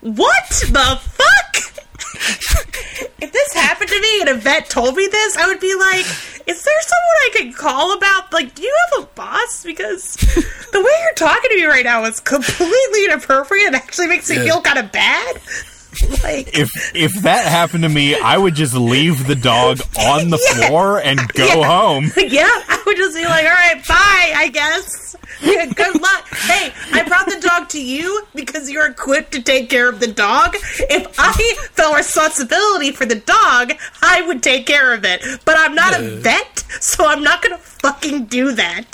what 0.00 0.48
the 0.50 0.98
fuck? 1.02 1.56
if 3.20 3.32
this 3.32 3.52
happened 3.54 3.90
to 3.90 4.00
me 4.00 4.20
and 4.20 4.28
a 4.30 4.34
vet 4.34 4.68
told 4.70 4.96
me 4.96 5.06
this, 5.10 5.36
I 5.36 5.46
would 5.46 5.60
be 5.60 5.74
like, 5.74 6.04
is 6.46 6.62
there 6.64 6.80
someone 6.82 7.16
I 7.22 7.30
could 7.36 7.54
call 7.56 7.96
about? 7.96 8.32
Like, 8.32 8.54
do 8.54 8.62
you 8.62 8.76
have 8.92 9.04
a 9.04 9.06
boss? 9.14 9.62
Because 9.64 10.14
the 10.14 10.80
way 10.80 10.90
you're 11.02 11.14
talking 11.14 11.50
to 11.50 11.56
me 11.56 11.64
right 11.66 11.84
now 11.84 12.04
is 12.04 12.20
completely 12.20 13.04
inappropriate 13.04 13.66
and 13.68 13.76
actually 13.76 14.08
makes 14.08 14.28
me 14.30 14.36
Yeah. 14.36 14.44
feel 14.44 14.60
kind 14.62 14.78
of 14.78 14.90
bad. 14.92 15.36
like, 16.22 16.56
If 16.58 16.70
if 16.94 17.12
that 17.22 17.46
happened 17.46 17.82
to 17.82 17.88
me, 17.88 18.14
I 18.18 18.38
would 18.38 18.54
just 18.54 18.74
leave 18.74 19.26
the 19.26 19.34
dog 19.34 19.80
on 19.98 20.30
the 20.30 20.38
floor 20.38 21.00
and 21.00 21.18
go 21.34 21.44
Yeah. 21.46 21.66
home. 21.66 22.12
yeah, 22.16 22.44
I 22.46 22.82
would 22.86 22.96
just 22.96 23.16
be 23.16 23.24
like, 23.24 23.44
all 23.44 23.50
right, 23.50 23.86
bye, 23.86 24.32
I 24.36 24.48
guess. 24.52 25.16
Yeah, 25.42 25.66
good 25.74 26.00
luck. 26.00 26.26
Hey, 26.30 26.72
I 26.92 27.02
brought 27.06 27.26
the 27.26 27.40
dog 27.40 27.68
to 27.70 27.82
you 27.82 28.26
because 28.34 28.70
you're 28.70 28.86
equipped 28.88 29.32
to 29.32 29.42
take 29.42 29.68
care 29.70 29.88
of 29.88 30.00
the 30.00 30.06
dog. 30.08 30.56
If 30.78 31.14
I 31.18 31.32
felt 31.72 31.96
responsibility 31.96 32.92
for 32.92 33.06
the 33.06 33.14
dog, 33.16 33.72
I 34.02 34.22
would 34.26 34.42
take 34.42 34.66
care 34.66 34.92
of 34.92 35.04
it. 35.04 35.22
But 35.44 35.56
I'm 35.58 35.74
not 35.74 35.98
a 35.98 36.16
vet, 36.16 36.58
so 36.80 37.06
I'm 37.06 37.22
not 37.22 37.42
gonna 37.42 37.58
fucking 37.58 38.26
do 38.26 38.52
that. 38.52 38.84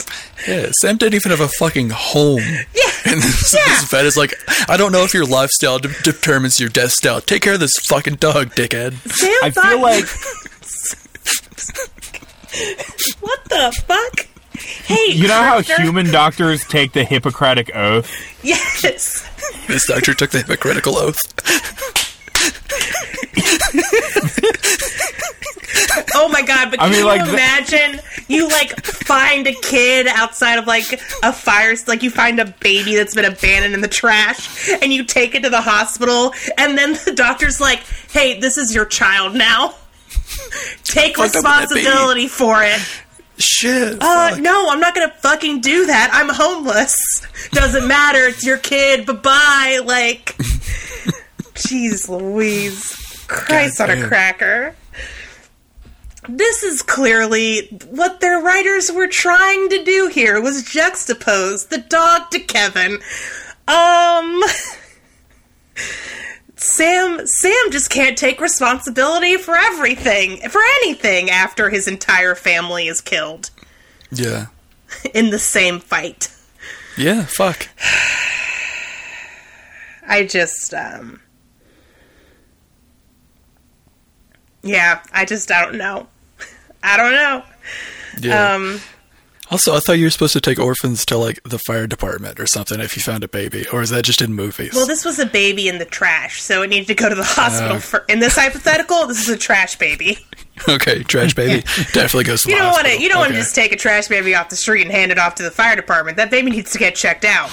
Yeah, 0.47 0.71
Sam 0.81 0.97
didn't 0.99 1.15
even 1.15 1.31
have 1.31 1.41
a 1.41 1.49
fucking 1.49 1.91
home. 1.91 2.43
Yeah. 2.75 3.13
And 3.13 3.23
this, 3.23 3.55
Yeah. 3.55 3.65
this 3.67 3.85
vet 3.91 4.05
is 4.05 4.17
like, 4.17 4.35
I 4.69 4.77
don't 4.77 4.93
know 4.93 5.03
if 5.05 5.15
your 5.15 5.25
lifestyle 5.27 5.79
de- 5.79 5.89
determines 6.03 6.59
your 6.61 6.69
death 6.69 6.91
style. 6.93 7.21
Take 7.21 7.43
care 7.43 7.55
of 7.55 7.61
this 7.61 7.73
fucking 7.87 8.17
dog, 8.17 8.55
dickhead. 8.55 8.95
Sam 9.09 9.33
I 9.43 9.51
thought 9.51 9.65
feel 9.67 9.81
like 9.81 10.05
what 13.21 13.45
the 13.47 13.73
fuck? 13.87 14.27
Hey, 14.67 15.13
You 15.13 15.29
know 15.29 15.35
how 15.43 15.61
human 15.63 16.11
doctors 16.11 16.65
take 16.65 16.93
the 16.93 17.05
Hippocratic 17.05 17.75
Oath? 17.75 18.11
Yes. 18.45 19.23
This 19.69 19.87
doctor 19.87 20.15
took 20.15 20.31
the 20.31 20.39
hypocritical 20.39 20.97
oath. 20.97 21.33
Oh 26.15 26.29
my 26.29 26.43
god! 26.43 26.71
But 26.71 26.81
I 26.81 26.85
can 26.85 26.91
mean, 26.93 27.01
you 27.01 27.07
like, 27.07 27.25
the- 27.25 27.33
imagine 27.33 28.01
you 28.29 28.49
like 28.49 28.85
find 28.85 29.47
a 29.47 29.53
kid 29.53 30.07
outside 30.07 30.59
of 30.59 30.67
like 30.67 30.85
a 31.23 31.33
fire, 31.33 31.75
like 31.87 32.03
you 32.03 32.11
find 32.11 32.41
a 32.41 32.47
baby 32.47 32.97
that's 32.97 33.15
been 33.15 33.25
abandoned 33.25 33.75
in 33.75 33.81
the 33.83 33.89
trash, 33.89 34.69
and 34.83 34.93
you 34.93 35.05
take 35.05 35.35
it 35.35 35.43
to 35.43 35.51
the 35.51 35.61
hospital, 35.61 36.33
and 36.59 36.77
then 36.79 36.95
the 37.05 37.13
doctor's 37.15 37.61
like, 37.61 37.81
"Hey, 38.11 38.41
this 38.41 38.57
is 38.59 38.75
your 38.75 38.85
child 38.87 39.35
now. 39.35 39.75
Take 40.85 41.17
Fucked 41.17 41.37
up 41.37 41.43
with 41.43 41.43
that 41.45 41.69
baby." 41.69 41.81
responsibility 41.87 42.29
for 42.29 42.63
it." 42.63 42.81
Shit. 43.39 43.99
Uh, 44.01 44.31
fuck. 44.31 44.41
no, 44.41 44.69
I'm 44.71 44.81
not 44.81 44.95
gonna 44.95 45.13
fucking 45.19 45.61
do 45.61 45.87
that. 45.87 46.11
I'm 46.13 46.29
homeless. 46.29 46.97
Doesn't 47.51 47.87
matter. 47.87 48.27
It's 48.27 48.45
your 48.45 48.59
kid. 48.59 49.07
Bye 49.07 49.13
bye. 49.13 49.81
Like, 49.85 50.37
jeez, 51.55 52.09
Louise, 52.09 53.25
Christ 53.29 53.81
on 53.81 53.91
a 53.91 54.07
cracker. 54.07 54.75
This 56.29 56.63
is 56.65 56.83
clearly 56.83 57.69
what 57.91 58.21
their 58.21 58.41
writers 58.41 58.91
were 58.91 59.07
trying 59.07 59.69
to 59.69 59.85
do 59.85 60.09
here 60.13 60.41
was 60.41 60.65
juxtapose 60.65 61.69
the 61.69 61.79
dog 61.79 62.31
to 62.31 62.41
Kevin. 62.41 62.99
Um. 63.69 64.43
Sam 66.57 67.27
Sam 67.27 67.71
just 67.71 67.91
can't 67.91 68.17
take 68.17 68.41
responsibility 68.41 69.37
for 69.37 69.55
everything, 69.55 70.39
for 70.49 70.61
anything 70.83 71.29
after 71.31 71.69
his 71.71 71.87
entire 71.87 72.35
family 72.35 72.87
is 72.89 73.01
killed 73.03 73.51
Yeah. 74.11 74.47
in 75.15 75.31
the 75.31 75.39
same 75.39 75.81
fight. 75.81 76.31
Yeah, 76.97 77.25
fuck. 77.27 77.69
I 80.09 80.25
just 80.25 80.73
um 80.73 81.21
Yeah, 84.63 85.01
I 85.13 85.25
just 85.25 85.51
I 85.53 85.63
don't 85.65 85.77
know. 85.79 86.07
I 86.83 86.97
don't 86.97 87.13
know. 87.13 87.43
Yeah. 88.21 88.55
Um 88.55 88.81
also, 89.51 89.75
I 89.77 89.81
thought 89.81 89.95
you 89.95 90.05
were 90.07 90.11
supposed 90.11 90.33
to 90.35 90.41
take 90.41 90.59
orphans 90.59 91.05
to 91.07 91.17
like 91.19 91.41
the 91.45 91.59
fire 91.59 91.87
department 91.87 92.41
or 92.41 92.47
something 92.47 92.81
if 92.81 92.97
you 92.97 93.03
found 93.03 93.23
a 93.25 93.29
baby, 93.29 93.67
or 93.73 93.83
is 93.83 93.91
that 93.91 94.05
just 94.05 94.21
in 94.23 94.33
movies? 94.35 94.73
well 94.75 94.87
this 94.87 95.05
was 95.05 95.19
a 95.19 95.27
baby 95.27 95.69
in 95.69 95.79
the 95.79 95.85
trash, 95.85 96.43
so 96.43 96.63
it 96.63 96.69
needed 96.71 96.87
to 96.89 96.95
go 96.95 97.09
to 97.09 97.15
the 97.15 97.25
hospital 97.25 97.77
Uh. 97.77 97.81
for 97.81 98.05
in 98.09 98.19
this 98.21 98.37
hypothetical, 98.37 99.07
this 99.07 99.21
is 99.21 99.29
a 99.29 99.37
trash 99.37 99.77
baby. 99.77 100.19
okay, 100.69 101.03
trash 101.05 101.35
baby 101.35 101.63
definitely 101.93 102.25
goes 102.25 102.43
to 102.43 102.49
You 102.51 102.57
the 102.57 102.63
don't 102.63 102.73
want 102.73 102.85
to 102.87 102.91
hospital. 102.91 103.03
you 103.03 103.09
don't 103.09 103.19
want 103.21 103.33
to 103.33 103.39
just 103.39 103.55
take 103.55 103.73
a 103.73 103.77
trash 103.77 104.09
baby 104.09 104.35
off 104.35 104.49
the 104.49 104.57
street 104.57 104.83
and 104.83 104.91
hand 104.91 105.13
it 105.13 105.19
off 105.19 105.35
to 105.37 105.43
the 105.43 105.51
fire 105.51 105.77
department. 105.77 106.17
That 106.17 106.31
baby 106.31 106.51
needs 106.51 106.73
to 106.73 106.79
get 106.79 106.95
checked 106.95 107.25
out. 107.25 107.51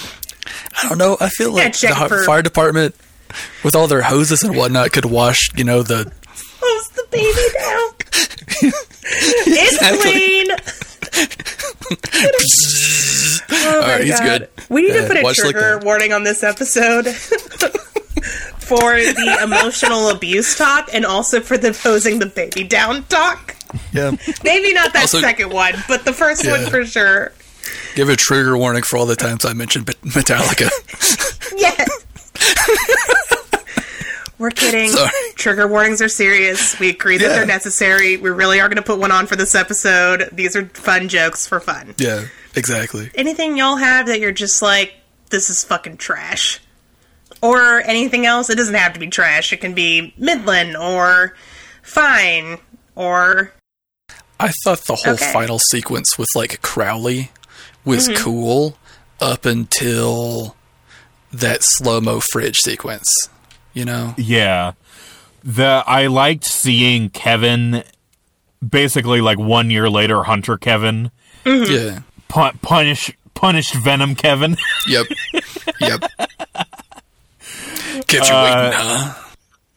I 0.82 0.90
don't 0.90 0.98
know. 0.98 1.18
I 1.22 1.30
feel 1.30 1.52
like 1.53 1.74
check 1.74 1.98
the 1.98 2.07
for- 2.10 2.24
fire 2.26 2.41
department, 2.41 2.95
with 3.64 3.76
all 3.76 3.88
their 3.88 4.02
hoses 4.02 4.44
and 4.44 4.56
whatnot, 4.56 4.91
could 4.91 5.06
wash 5.06 5.40
you 5.56 5.64
know 5.64 5.84
the 5.84 6.11
Hose 6.61 6.90
the 6.90 7.06
baby 7.11 7.34
down. 7.60 8.74
it's 9.45 9.74
Exactly. 9.74 10.11
clean. 10.11 10.48
Oh 13.52 13.81
All 13.81 13.88
right, 13.88 14.03
he's 14.03 14.19
good. 14.19 14.49
We 14.69 14.81
need 14.84 14.94
to 14.94 15.07
put 15.07 15.18
a 15.18 15.22
watch 15.22 15.40
like 15.40 15.52
trigger 15.52 15.76
that. 15.80 15.84
warning 15.85 16.14
on 16.14 16.23
this 16.23 16.44
episode 16.44 17.07
for 18.60 18.80
the 18.95 19.40
emotional 19.44 20.10
abuse 20.10 20.56
talk 20.57 20.90
and 20.94 21.06
also 21.06 21.40
for 21.40 21.57
the 21.57 21.72
posing 21.73 22.19
the 22.19 22.26
baby 22.26 22.64
down 22.64 23.03
talk. 23.06 23.56
yeah. 23.91 24.11
Maybe 24.44 24.73
not 24.73 24.94
that 24.94 25.03
Also- 25.03 25.19
second 25.22 25.52
one, 25.52 25.76
but 25.88 26.06
the 26.06 26.14
first 26.14 26.45
one 26.48 26.65
for 26.69 26.85
sure. 26.85 27.31
Give 27.95 28.10
a 28.10 28.15
trigger 28.15 28.57
warning 28.57 28.84
for 28.84 28.98
all 28.98 29.06
the 29.06 29.15
times 29.15 29.45
I 29.45 29.53
mentioned 29.53 29.85
Metallica. 29.85 30.69
Yes. 31.56 31.88
We're 34.44 34.49
kidding. 34.52 34.90
Sorry. 34.91 35.10
Trigger 35.36 35.68
warnings 35.70 36.02
are 36.02 36.10
serious. 36.10 36.78
We 36.80 36.90
agree 36.90 37.18
that 37.18 37.24
Yeah. 37.24 37.30
they're 37.34 37.45
necessary. 37.45 38.18
We 38.18 38.30
really 38.30 38.60
are 38.60 38.68
going 38.68 38.76
to 38.76 38.82
put 38.84 38.99
one 38.99 39.10
on 39.11 39.26
for 39.26 39.38
this 39.38 39.56
episode. 39.56 40.28
These 40.34 40.57
are 40.57 40.65
fun 40.65 41.07
jokes 41.07 41.48
for 41.48 41.61
fun. 41.61 41.95
yeah, 41.98 42.26
exactly. 42.53 43.10
anything 43.15 43.56
y'all 43.57 43.78
have 43.78 44.07
that 44.07 44.20
you're 44.20 44.34
just 44.34 44.61
like, 44.61 44.95
this 45.30 45.49
is 45.49 45.64
fucking 45.64 45.95
trash? 45.95 46.60
Or 47.41 47.82
anything 47.86 48.26
else? 48.26 48.49
It 48.49 48.56
doesn't 48.56 48.76
have 48.76 48.94
to 48.94 48.99
be 48.99 49.07
trash. 49.07 49.53
It 49.53 49.57
can 49.61 49.74
be 49.74 50.14
Midland 50.18 50.76
or 50.76 51.36
fine 51.82 52.57
or. 52.95 53.53
I 54.41 54.49
thought 54.65 54.80
the 54.86 54.95
whole 54.95 55.14
Okay. 55.14 55.32
final 55.32 55.57
sequence 55.60 56.18
with 56.18 56.28
like 56.36 56.61
Crowley 56.61 57.32
was 57.86 58.10
Mm-hmm. 58.10 58.22
cool 58.24 58.78
up 59.22 59.45
until 59.45 60.57
that 61.32 61.60
slow 61.64 62.02
mo 62.02 62.20
fridge 62.20 62.57
sequence. 62.57 63.07
You 63.73 63.85
know? 63.85 64.13
Yeah. 64.17 64.73
The 65.43 65.83
I 65.85 66.07
liked 66.07 66.45
seeing 66.45 67.09
Kevin 67.09 67.83
basically 68.67 69.19
like 69.21 69.37
1 69.39 69.69
year 69.71 69.89
later 69.89 70.23
Hunter 70.23 70.57
Kevin 70.57 71.11
Mm-hmm. 71.43 71.73
Yeah. 71.73 71.99
pu- 72.29 72.57
punish 72.61 73.11
punished 73.33 73.73
Venom 73.75 74.15
Kevin. 74.15 74.55
Yep. 74.87 75.07
yep. 75.81 76.01
Catch 78.07 78.29
you 78.29 78.35
Uh, 78.35 78.69
waiting, 78.71 78.79
huh? 78.79 79.13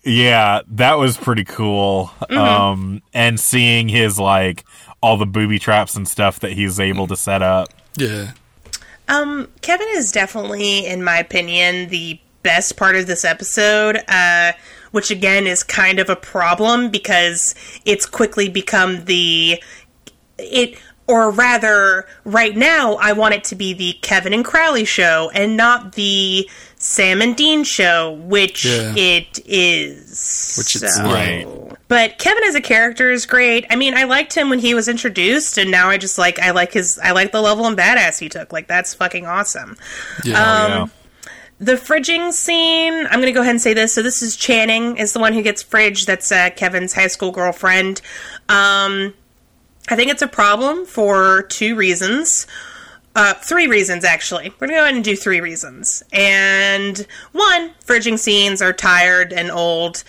yeah, 0.04 0.60
that 0.68 0.94
was 0.98 1.16
pretty 1.16 1.44
cool. 1.44 2.10
Um 2.30 3.02
and 3.12 3.38
seeing 3.40 3.88
his 3.88 4.18
like 4.18 4.64
all 5.02 5.16
the 5.16 5.26
booby 5.26 5.58
traps 5.58 5.96
and 5.96 6.06
stuff 6.08 6.40
that 6.40 6.52
he's 6.52 6.78
able 6.80 7.06
to 7.08 7.16
set 7.16 7.42
up. 7.42 7.68
Yeah. 7.96 8.32
Um, 9.08 9.46
Kevin 9.60 9.86
is 9.92 10.10
definitely, 10.10 10.84
in 10.84 11.04
my 11.04 11.18
opinion, 11.18 11.88
the 11.90 12.18
best 12.46 12.76
part 12.76 12.94
of 12.96 13.06
this 13.08 13.24
episode, 13.24 13.98
uh, 14.08 14.52
which 14.92 15.10
again 15.10 15.46
is 15.46 15.62
kind 15.64 15.98
of 15.98 16.08
a 16.08 16.16
problem 16.16 16.90
because 16.90 17.54
it's 17.84 18.06
quickly 18.06 18.48
become 18.48 19.04
the. 19.06 19.60
It. 20.38 20.78
Or 21.08 21.30
rather, 21.30 22.04
right 22.24 22.56
now, 22.56 22.94
I 22.94 23.12
want 23.12 23.32
it 23.34 23.44
to 23.44 23.54
be 23.54 23.72
the 23.72 23.92
Kevin 24.02 24.32
and 24.34 24.44
Crowley 24.44 24.84
show 24.84 25.30
and 25.32 25.56
not 25.56 25.92
the 25.92 26.50
Sam 26.78 27.22
and 27.22 27.36
Dean 27.36 27.62
show, 27.62 28.14
which 28.24 28.64
Yeah. 28.64 28.92
it 28.96 29.38
is. 29.46 30.54
Which 30.58 30.74
it's 30.82 30.96
So- 30.96 31.04
Right. 31.04 31.46
but 31.86 32.18
Kevin 32.18 32.42
as 32.42 32.56
a 32.56 32.60
character 32.60 33.12
is 33.12 33.24
great. 33.24 33.64
I 33.70 33.76
mean, 33.76 33.94
I 33.94 34.02
liked 34.02 34.34
him 34.34 34.50
when 34.50 34.58
he 34.58 34.74
was 34.74 34.88
introduced, 34.88 35.58
and 35.58 35.70
now 35.70 35.88
I 35.90 35.96
just 35.96 36.18
like 36.18 36.40
I 36.40 36.50
like 36.50 36.72
his 36.72 36.98
I 37.00 37.12
like 37.12 37.30
the 37.30 37.40
level 37.40 37.66
and 37.68 37.76
badass 37.78 38.18
he 38.18 38.28
took. 38.28 38.52
Like 38.52 38.66
that's 38.66 38.92
fucking 38.92 39.26
awesome. 39.28 39.76
Yeah. 40.24 40.42
Um, 40.42 40.72
yeah. 40.72 40.86
The 41.58 41.72
fridging 41.72 42.32
scene. 42.32 43.06
I'm 43.06 43.20
gonna 43.20 43.32
go 43.32 43.40
ahead 43.40 43.52
and 43.52 43.60
say 43.62 43.72
this. 43.72 43.94
So 43.94 44.02
this 44.02 44.22
is 44.22 44.36
Channing 44.36 44.98
is 44.98 45.12
the 45.14 45.20
one 45.20 45.32
who 45.32 45.42
gets 45.42 45.64
fridged. 45.64 46.04
That's 46.04 46.30
uh, 46.30 46.50
Kevin's 46.50 46.92
high 46.92 47.06
school 47.06 47.30
girlfriend. 47.30 48.02
Um, 48.48 49.14
I 49.88 49.96
think 49.96 50.10
it's 50.10 50.22
a 50.22 50.28
problem 50.28 50.84
for 50.84 51.44
two 51.44 51.74
reasons. 51.74 52.46
Uh, 53.14 53.32
three 53.32 53.66
reasons 53.66 54.04
actually. 54.04 54.50
We're 54.60 54.66
gonna 54.66 54.80
go 54.80 54.82
ahead 54.82 54.94
and 54.94 55.04
do 55.04 55.16
three 55.16 55.40
reasons. 55.40 56.02
And 56.12 57.06
one, 57.32 57.70
fridging 57.82 58.18
scenes 58.18 58.60
are 58.60 58.74
tired 58.74 59.32
and 59.32 59.50
old. 59.50 60.04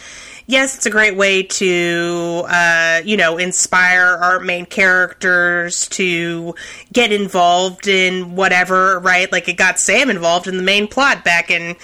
Yes, 0.50 0.78
it's 0.78 0.86
a 0.86 0.90
great 0.90 1.18
way 1.18 1.44
to, 1.44 2.46
uh, 2.48 3.02
you 3.04 3.18
know, 3.18 3.38
inspire 3.38 4.18
our 4.22 4.40
main 4.40 4.66
characters 4.66 5.90
to 5.90 6.56
get 6.94 7.12
involved 7.12 7.86
in 7.86 8.34
whatever, 8.38 8.98
right? 9.00 9.30
Like 9.30 9.50
it 9.50 9.58
got 9.58 9.78
Sam 9.78 10.10
involved 10.10 10.48
in 10.48 10.56
the 10.56 10.64
main 10.64 10.88
plot 10.88 11.26
back 11.26 11.52
in 11.52 11.76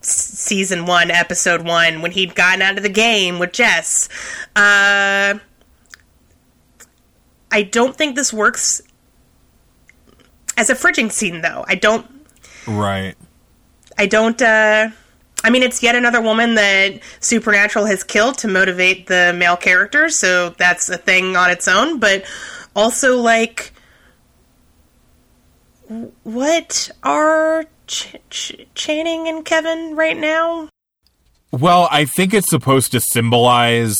season 0.00 0.84
one, 0.86 1.12
episode 1.12 1.62
one, 1.62 2.02
when 2.02 2.10
he'd 2.10 2.34
gotten 2.34 2.60
out 2.60 2.76
of 2.76 2.82
the 2.82 2.88
game 2.88 3.38
with 3.38 3.52
Jess. 3.52 4.08
Uh, 4.56 5.38
I 7.52 7.62
don't 7.62 7.94
think 7.94 8.16
this 8.16 8.32
works 8.32 8.82
as 10.56 10.70
a 10.70 10.74
fridging 10.74 11.12
scene, 11.12 11.40
though. 11.42 11.64
I 11.68 11.76
don't. 11.76 12.04
Right. 12.66 13.14
I 13.96 14.06
don't. 14.06 14.42
uh 14.42 14.90
I 15.44 15.50
mean, 15.50 15.62
it's 15.62 15.82
yet 15.82 15.94
another 15.94 16.20
woman 16.20 16.56
that 16.56 17.00
Supernatural 17.20 17.86
has 17.86 18.02
killed 18.02 18.38
to 18.38 18.48
motivate 18.48 19.06
the 19.06 19.34
male 19.36 19.56
character, 19.56 20.08
so 20.08 20.50
that's 20.50 20.88
a 20.88 20.98
thing 20.98 21.36
on 21.36 21.50
its 21.50 21.68
own. 21.68 22.00
But 22.00 22.24
also, 22.74 23.18
like, 23.18 23.72
what 26.24 26.90
are 27.02 27.64
Ch- 27.86 28.16
Ch- 28.30 28.66
Channing 28.74 29.28
and 29.28 29.44
Kevin 29.44 29.94
right 29.94 30.16
now? 30.16 30.68
Well, 31.50 31.88
I 31.90 32.04
think 32.04 32.34
it's 32.34 32.50
supposed 32.50 32.92
to 32.92 33.00
symbolize 33.00 33.96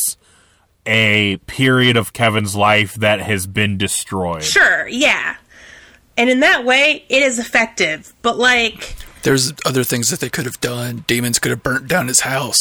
a 0.84 1.36
period 1.46 1.96
of 1.96 2.12
Kevin's 2.12 2.56
life 2.56 2.94
that 2.94 3.20
has 3.20 3.46
been 3.46 3.78
destroyed. 3.78 4.42
Sure, 4.42 4.88
yeah. 4.88 5.36
And 6.16 6.28
in 6.28 6.40
that 6.40 6.64
way, 6.64 7.04
it 7.08 7.22
is 7.22 7.38
effective. 7.38 8.12
But, 8.22 8.38
like, 8.38 8.96
There's 9.22 9.52
other 9.64 9.84
things 9.84 10.10
that 10.10 10.20
they 10.20 10.28
could 10.28 10.44
have 10.44 10.60
done. 10.60 11.04
Demons 11.06 11.38
could 11.38 11.50
have 11.50 11.62
burnt 11.62 11.88
down 11.88 12.08
his 12.08 12.20
house. 12.20 12.58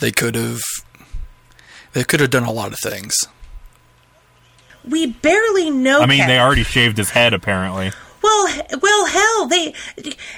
They 0.00 0.10
could 0.10 0.34
have. 0.34 0.60
They 1.92 2.04
could 2.04 2.20
have 2.20 2.30
done 2.30 2.44
a 2.44 2.52
lot 2.52 2.72
of 2.72 2.78
things. 2.80 3.14
we 4.88 5.06
barely 5.06 5.70
know. 5.70 6.00
I 6.00 6.06
mean, 6.06 6.18
Kevin. 6.18 6.34
they 6.34 6.40
already 6.40 6.64
shaved 6.64 6.96
his 6.98 7.10
head, 7.10 7.32
apparently. 7.32 7.92
Well, 8.22 8.48
well, 8.80 9.06
hell, 9.06 9.46
they. 9.48 9.74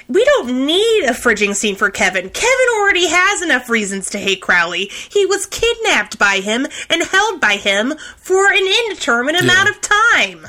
We 0.09 0.23
don't 0.25 0.65
need 0.65 1.05
a 1.05 1.13
fridging 1.13 1.55
scene 1.55 1.77
for 1.77 1.89
Kevin. 1.89 2.29
Kevin 2.29 2.65
already 2.75 3.07
has 3.07 3.41
enough 3.41 3.69
reasons 3.69 4.09
to 4.09 4.19
hate 4.19 4.41
Crowley. 4.41 4.91
He 5.09 5.25
was 5.25 5.45
kidnapped 5.45 6.19
by 6.19 6.41
him 6.41 6.67
and 6.89 7.03
held 7.03 7.39
by 7.39 7.55
him 7.55 7.93
for 8.17 8.51
an 8.51 8.67
indeterminate 8.83 9.41
amount 9.41 9.69
of 9.69 9.79
time. 9.81 10.47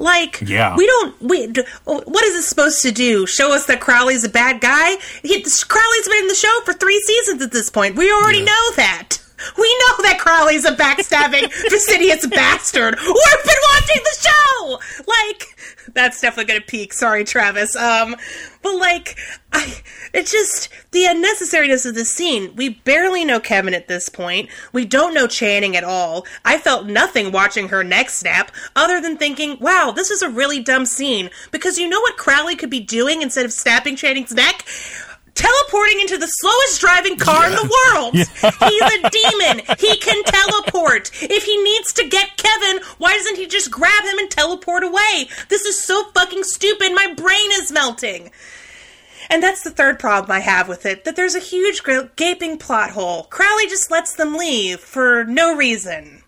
Like, 0.00 0.40
Yeah. 0.46 0.74
we 0.76 0.86
don't. 0.86 1.20
We 1.22 1.46
what 1.84 2.24
is 2.24 2.34
it 2.34 2.42
supposed 2.42 2.80
to 2.82 2.90
do? 2.90 3.26
Show 3.26 3.52
us 3.52 3.66
that 3.66 3.80
Crowley's 3.80 4.24
a 4.24 4.28
bad 4.30 4.60
guy? 4.60 4.96
He, 5.22 5.42
Crowley's 5.68 6.08
been 6.08 6.18
in 6.22 6.28
the 6.28 6.34
show 6.34 6.60
for 6.64 6.72
three 6.72 7.00
seasons 7.02 7.42
at 7.42 7.52
this 7.52 7.68
point. 7.70 7.96
We 7.96 8.10
already 8.10 8.38
Yeah. 8.38 8.44
know 8.46 8.70
that. 8.76 9.18
We 9.56 9.68
know 9.80 10.02
that 10.04 10.18
Crowley's 10.18 10.64
a 10.66 10.72
backstabbing, 10.76 11.50
fastidious 11.70 12.26
bastard. 12.26 12.98
We've 12.98 13.44
been 13.44 13.62
watching 13.74 14.02
the 14.04 14.28
show. 14.28 14.80
Like, 15.06 15.56
that's 15.94 16.20
definitely 16.20 16.52
gonna 16.52 16.64
peak. 16.64 16.92
Sorry, 16.92 17.24
Travis. 17.24 17.76
Um, 17.76 18.16
but 18.62 18.76
like, 18.76 19.18
I, 19.52 19.80
it's 20.12 20.30
just 20.30 20.68
the 20.90 21.04
unnecessariness 21.04 21.86
of 21.86 21.94
the 21.94 22.04
scene. 22.04 22.54
We 22.56 22.70
barely 22.70 23.24
know 23.24 23.40
Kevin 23.40 23.74
at 23.74 23.88
this 23.88 24.08
point. 24.08 24.48
We 24.72 24.84
don't 24.84 25.14
know 25.14 25.26
Channing 25.26 25.76
at 25.76 25.84
all. 25.84 26.26
I 26.44 26.58
felt 26.58 26.86
nothing 26.86 27.32
watching 27.32 27.68
her 27.68 27.84
neck 27.84 28.10
snap, 28.10 28.52
other 28.76 29.00
than 29.00 29.16
thinking, 29.16 29.58
"Wow, 29.60 29.92
this 29.94 30.10
is 30.10 30.22
a 30.22 30.28
really 30.28 30.60
dumb 30.60 30.86
scene." 30.86 31.30
Because 31.50 31.78
you 31.78 31.88
know 31.88 32.00
what 32.00 32.16
Crowley 32.16 32.56
could 32.56 32.70
be 32.70 32.80
doing 32.80 33.22
instead 33.22 33.44
of 33.44 33.52
snapping 33.52 33.96
Channing's 33.96 34.32
neck. 34.32 34.64
Teleporting 35.34 36.00
into 36.00 36.18
the 36.18 36.26
slowest 36.26 36.80
driving 36.80 37.16
car 37.16 37.46
in 37.46 37.52
the 37.52 37.70
world. 37.70 38.14
He's 38.14 38.28
a 38.28 39.10
demon. 39.10 39.64
He 39.78 39.96
can 39.96 40.22
teleport. 40.24 41.10
If 41.22 41.44
he 41.44 41.62
needs 41.62 41.92
to 41.94 42.08
get 42.08 42.36
Kevin, 42.36 42.82
why 42.98 43.14
doesn't 43.14 43.36
he 43.36 43.46
just 43.46 43.70
grab 43.70 44.04
him 44.04 44.18
and 44.18 44.30
teleport 44.30 44.84
away? 44.84 45.28
This 45.48 45.62
is 45.62 45.82
so 45.82 46.10
fucking 46.14 46.44
stupid. 46.44 46.94
My 46.94 47.14
brain 47.14 47.50
is 47.52 47.72
melting. 47.72 48.30
And 49.28 49.42
that's 49.42 49.62
the 49.62 49.70
third 49.70 49.98
problem 49.98 50.32
I 50.32 50.40
have 50.40 50.68
with 50.68 50.84
it 50.84 51.04
that 51.04 51.14
there's 51.14 51.36
a 51.36 51.40
huge 51.40 51.82
gaping 52.16 52.58
plot 52.58 52.90
hole. 52.90 53.24
Crowley 53.24 53.66
just 53.66 53.90
lets 53.90 54.14
them 54.14 54.34
leave 54.34 54.80
for 54.80 55.24
no 55.24 55.54
reason. 55.54 56.22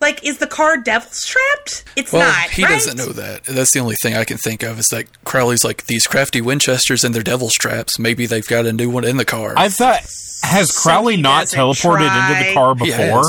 Like, 0.00 0.24
is 0.24 0.38
the 0.38 0.46
car 0.46 0.76
devil's 0.76 1.24
trapped? 1.24 1.84
It's 1.96 2.12
Well, 2.12 2.28
not. 2.28 2.50
he 2.50 2.64
right? 2.64 2.72
doesn't 2.72 2.96
know 2.96 3.12
that. 3.12 3.44
That's 3.44 3.72
the 3.72 3.80
only 3.80 3.96
thing 4.02 4.14
I 4.14 4.24
can 4.24 4.36
think 4.38 4.62
of 4.62 4.78
is 4.78 4.86
that 4.88 5.06
Crowley's 5.24 5.64
like 5.64 5.86
these 5.86 6.06
crafty 6.06 6.40
Winchesters 6.40 7.04
and 7.04 7.14
their 7.14 7.22
devil's 7.22 7.54
traps. 7.54 7.98
Maybe 7.98 8.26
they've 8.26 8.46
got 8.46 8.66
a 8.66 8.72
new 8.72 8.90
one 8.90 9.04
in 9.04 9.16
the 9.16 9.24
car. 9.24 9.54
I 9.56 9.68
thought 9.68 10.00
has 10.42 10.70
Crowley 10.70 11.16
he 11.16 11.22
not 11.22 11.42
doesn't 11.48 11.58
teleported 11.58 12.06
into 12.06 12.44
the 12.48 12.54
car 12.54 12.74
before? 12.74 13.22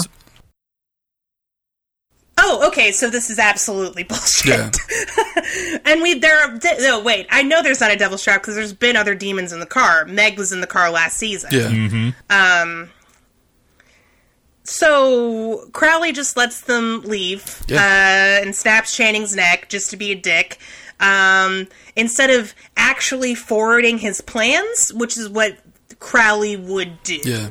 Oh, 2.37 2.67
okay. 2.67 2.91
So 2.91 3.09
this 3.09 3.29
is 3.29 3.39
absolutely 3.39 4.03
bullshit. 4.09 4.47
Yeah. 4.47 4.71
and 5.85 6.01
we 6.01 6.15
there. 6.19 6.37
Are, 6.37 6.59
no, 6.79 7.01
wait. 7.01 7.27
I 7.31 7.43
know 7.43 7.61
there's 7.63 7.79
not 7.79 7.91
a 7.91 7.95
devil's 7.95 8.23
trap 8.23 8.41
because 8.41 8.55
there's 8.55 8.73
been 8.73 8.95
other 8.95 9.15
demons 9.15 9.53
in 9.53 9.59
the 9.61 9.65
car. 9.65 10.05
Meg 10.05 10.37
was 10.37 10.51
in 10.51 10.61
the 10.61 10.67
car 10.67 10.91
last 10.91 11.17
season. 11.17 11.49
yeah. 11.53 11.69
Mm-hmm. 11.69 12.09
Um, 12.29 12.89
So 14.65 15.69
Crowley 15.73 16.11
just 16.11 16.35
lets 16.35 16.61
them 16.61 17.01
leave 17.03 17.61
Yeah. 17.67 17.77
uh, 17.77 18.45
and 18.45 18.55
snaps 18.55 18.95
Channing's 18.95 19.35
neck 19.35 19.69
just 19.69 19.89
to 19.91 19.97
be 19.97 20.11
a 20.11 20.15
dick. 20.15 20.57
Um, 20.99 21.67
instead 21.95 22.29
of 22.29 22.53
actually 22.75 23.35
forwarding 23.35 23.99
his 23.99 24.21
plans, 24.21 24.91
which 24.93 25.17
is 25.17 25.29
what 25.29 25.57
Crowley 25.99 26.55
would 26.57 27.03
do. 27.03 27.19
Yeah. 27.23 27.49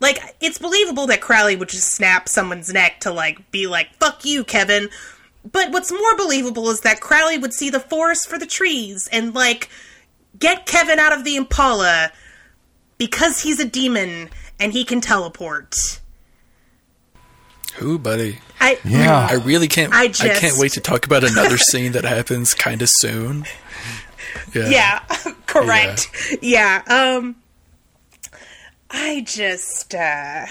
Like, 0.00 0.20
it's 0.40 0.58
believable 0.58 1.06
that 1.06 1.20
Crowley 1.20 1.56
would 1.56 1.68
just 1.70 1.90
snap 1.92 2.28
someone's 2.28 2.72
neck 2.72 3.00
to, 3.00 3.12
like, 3.12 3.50
be 3.50 3.66
like, 3.66 3.88
fuck 4.00 4.24
you, 4.24 4.44
Kevin. 4.44 4.90
But 5.50 5.70
what's 5.70 5.92
more 5.92 6.16
believable 6.16 6.68
is 6.70 6.80
that 6.80 7.00
Crowley 7.00 7.38
would 7.38 7.54
see 7.54 7.70
the 7.70 7.80
forest 7.80 8.28
for 8.28 8.38
the 8.38 8.46
trees 8.46 9.08
and, 9.12 9.34
like, 9.34 9.70
get 10.38 10.66
Kevin 10.66 10.98
out 10.98 11.12
of 11.12 11.24
the 11.24 11.36
Impala 11.36 12.10
because 12.98 13.40
he's 13.40 13.60
a 13.60 13.64
demon 13.64 14.28
and 14.58 14.72
he 14.72 14.84
can 14.84 15.00
teleport. 15.00 15.74
Who, 17.76 17.98
buddy? 17.98 18.38
I, 18.60 18.78
Yeah. 18.84 19.26
I 19.28 19.34
really 19.34 19.68
can't. 19.68 19.92
I 19.92 20.04
I, 20.04 20.08
can't 20.08 20.58
wait 20.58 20.72
to 20.72 20.80
talk 20.80 21.06
about 21.06 21.24
another 21.24 21.58
scene 21.58 21.92
that 21.92 22.04
happens 22.04 22.54
kind 22.54 22.82
of 22.82 22.88
soon. 22.90 23.46
Yeah. 24.54 24.68
Yeah, 24.68 25.00
correct. 25.46 26.38
Yeah. 26.40 26.82
Um 26.86 27.36
I 28.90 29.22
just 29.26 29.94
uh 29.94 30.46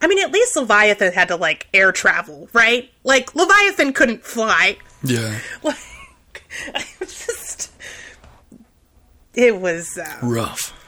I 0.00 0.06
mean 0.08 0.18
at 0.18 0.32
least 0.32 0.56
Leviathan 0.56 1.12
had 1.12 1.28
to 1.28 1.36
like 1.36 1.68
air 1.72 1.92
travel, 1.92 2.48
right? 2.52 2.90
Like 3.04 3.34
Leviathan 3.36 3.92
couldn't 3.92 4.24
fly. 4.24 4.78
Yeah. 5.04 5.38
Like 5.62 5.78
I 6.74 6.84
was 7.00 7.26
just 7.26 7.72
it 9.34 9.58
was 9.60 9.96
uh, 9.96 10.18
Rough. 10.22 10.78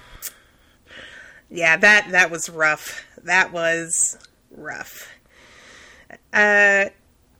Yeah, 1.54 1.76
that 1.76 2.08
that 2.10 2.30
was 2.30 2.50
rough. 2.50 3.04
That 3.22 3.52
was 3.52 4.18
rough. 4.50 5.08
Uh 6.32 6.86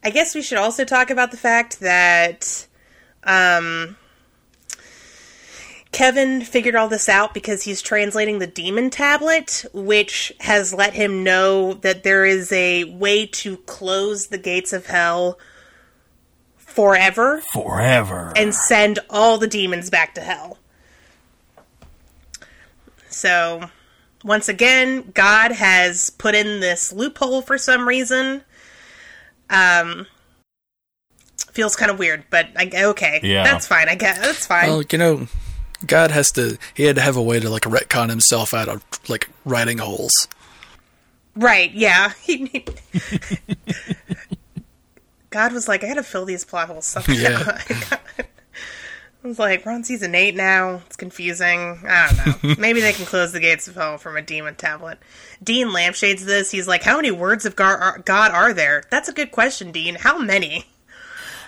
I 0.06 0.10
guess 0.10 0.34
we 0.34 0.42
should 0.42 0.58
also 0.58 0.84
talk 0.84 1.10
about 1.10 1.30
the 1.30 1.36
fact 1.36 1.80
that 1.80 2.66
um 3.24 3.96
Kevin 5.92 6.40
figured 6.42 6.74
all 6.74 6.88
this 6.88 7.08
out 7.08 7.34
because 7.34 7.62
he's 7.62 7.80
translating 7.80 8.40
the 8.40 8.48
demon 8.48 8.90
tablet, 8.90 9.64
which 9.72 10.32
has 10.40 10.74
let 10.74 10.92
him 10.94 11.22
know 11.22 11.72
that 11.74 12.02
there 12.02 12.24
is 12.24 12.50
a 12.50 12.82
way 12.84 13.26
to 13.26 13.58
close 13.58 14.26
the 14.26 14.38
gates 14.38 14.72
of 14.72 14.86
hell 14.86 15.38
forever 16.56 17.40
Forever. 17.52 18.32
and 18.34 18.52
send 18.52 18.98
all 19.08 19.38
the 19.38 19.46
demons 19.46 19.88
back 19.88 20.14
to 20.16 20.20
hell. 20.20 20.58
So, 23.08 23.70
once 24.24 24.48
again, 24.48 25.12
God 25.14 25.52
has 25.52 26.10
put 26.10 26.34
in 26.34 26.58
this 26.60 26.92
loophole 26.92 27.42
for 27.42 27.56
some 27.58 27.86
reason. 27.86 28.42
Um, 29.50 30.06
feels 31.52 31.76
kind 31.76 31.90
of 31.90 31.98
weird, 31.98 32.24
but 32.30 32.48
I 32.56 32.70
okay, 32.86 33.20
Yeah. 33.22 33.44
that's 33.44 33.66
fine. 33.66 33.88
I 33.88 33.94
guess 33.94 34.18
that's 34.18 34.46
fine. 34.46 34.68
Well, 34.68 34.82
you 34.90 34.98
know, 34.98 35.28
God 35.86 36.10
has 36.10 36.32
to. 36.32 36.58
He 36.74 36.84
had 36.84 36.96
to 36.96 37.02
have 37.02 37.16
a 37.16 37.22
way 37.22 37.38
to 37.38 37.48
like 37.50 37.62
retcon 37.62 38.08
himself 38.08 38.54
out 38.54 38.68
of 38.68 38.82
like 39.08 39.28
writing 39.44 39.78
holes. 39.78 40.26
Right, 41.36 41.70
yeah. 41.72 42.12
God 45.30 45.52
was 45.52 45.66
like, 45.68 45.82
I 45.82 45.88
gotta 45.88 46.02
fill 46.04 46.24
these 46.24 46.44
plot 46.44 46.68
holes 46.68 46.86
somehow. 46.86 47.12
Yeah. 47.12 47.58
I 49.24 49.28
was 49.28 49.38
like, 49.38 49.64
we're 49.64 49.72
on 49.72 49.84
season 49.84 50.14
eight 50.14 50.36
now. 50.36 50.82
It's 50.86 50.96
confusing. 50.96 51.80
I 51.88 52.12
don't 52.12 52.44
know. 52.44 52.54
Maybe 52.58 52.82
they 52.82 52.92
can 52.92 53.06
close 53.06 53.32
the 53.32 53.40
gates 53.40 53.66
of 53.66 53.74
hell 53.74 53.96
from 53.96 54.18
a 54.18 54.22
demon 54.22 54.54
tablet. 54.54 54.98
Dean 55.42 55.72
lampshades 55.72 56.26
this. 56.26 56.50
He's 56.50 56.68
like, 56.68 56.82
how 56.82 56.96
many 56.96 57.10
words 57.10 57.46
of 57.46 57.56
God 57.56 58.02
are 58.06 58.52
there? 58.52 58.84
That's 58.90 59.08
a 59.08 59.14
good 59.14 59.32
question, 59.32 59.72
Dean. 59.72 59.94
How 59.94 60.18
many? 60.18 60.66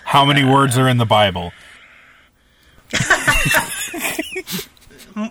How 0.05 0.25
many 0.25 0.43
words 0.43 0.75
are 0.75 0.89
in 0.89 0.97
the 0.97 1.05
Bible? 1.05 1.51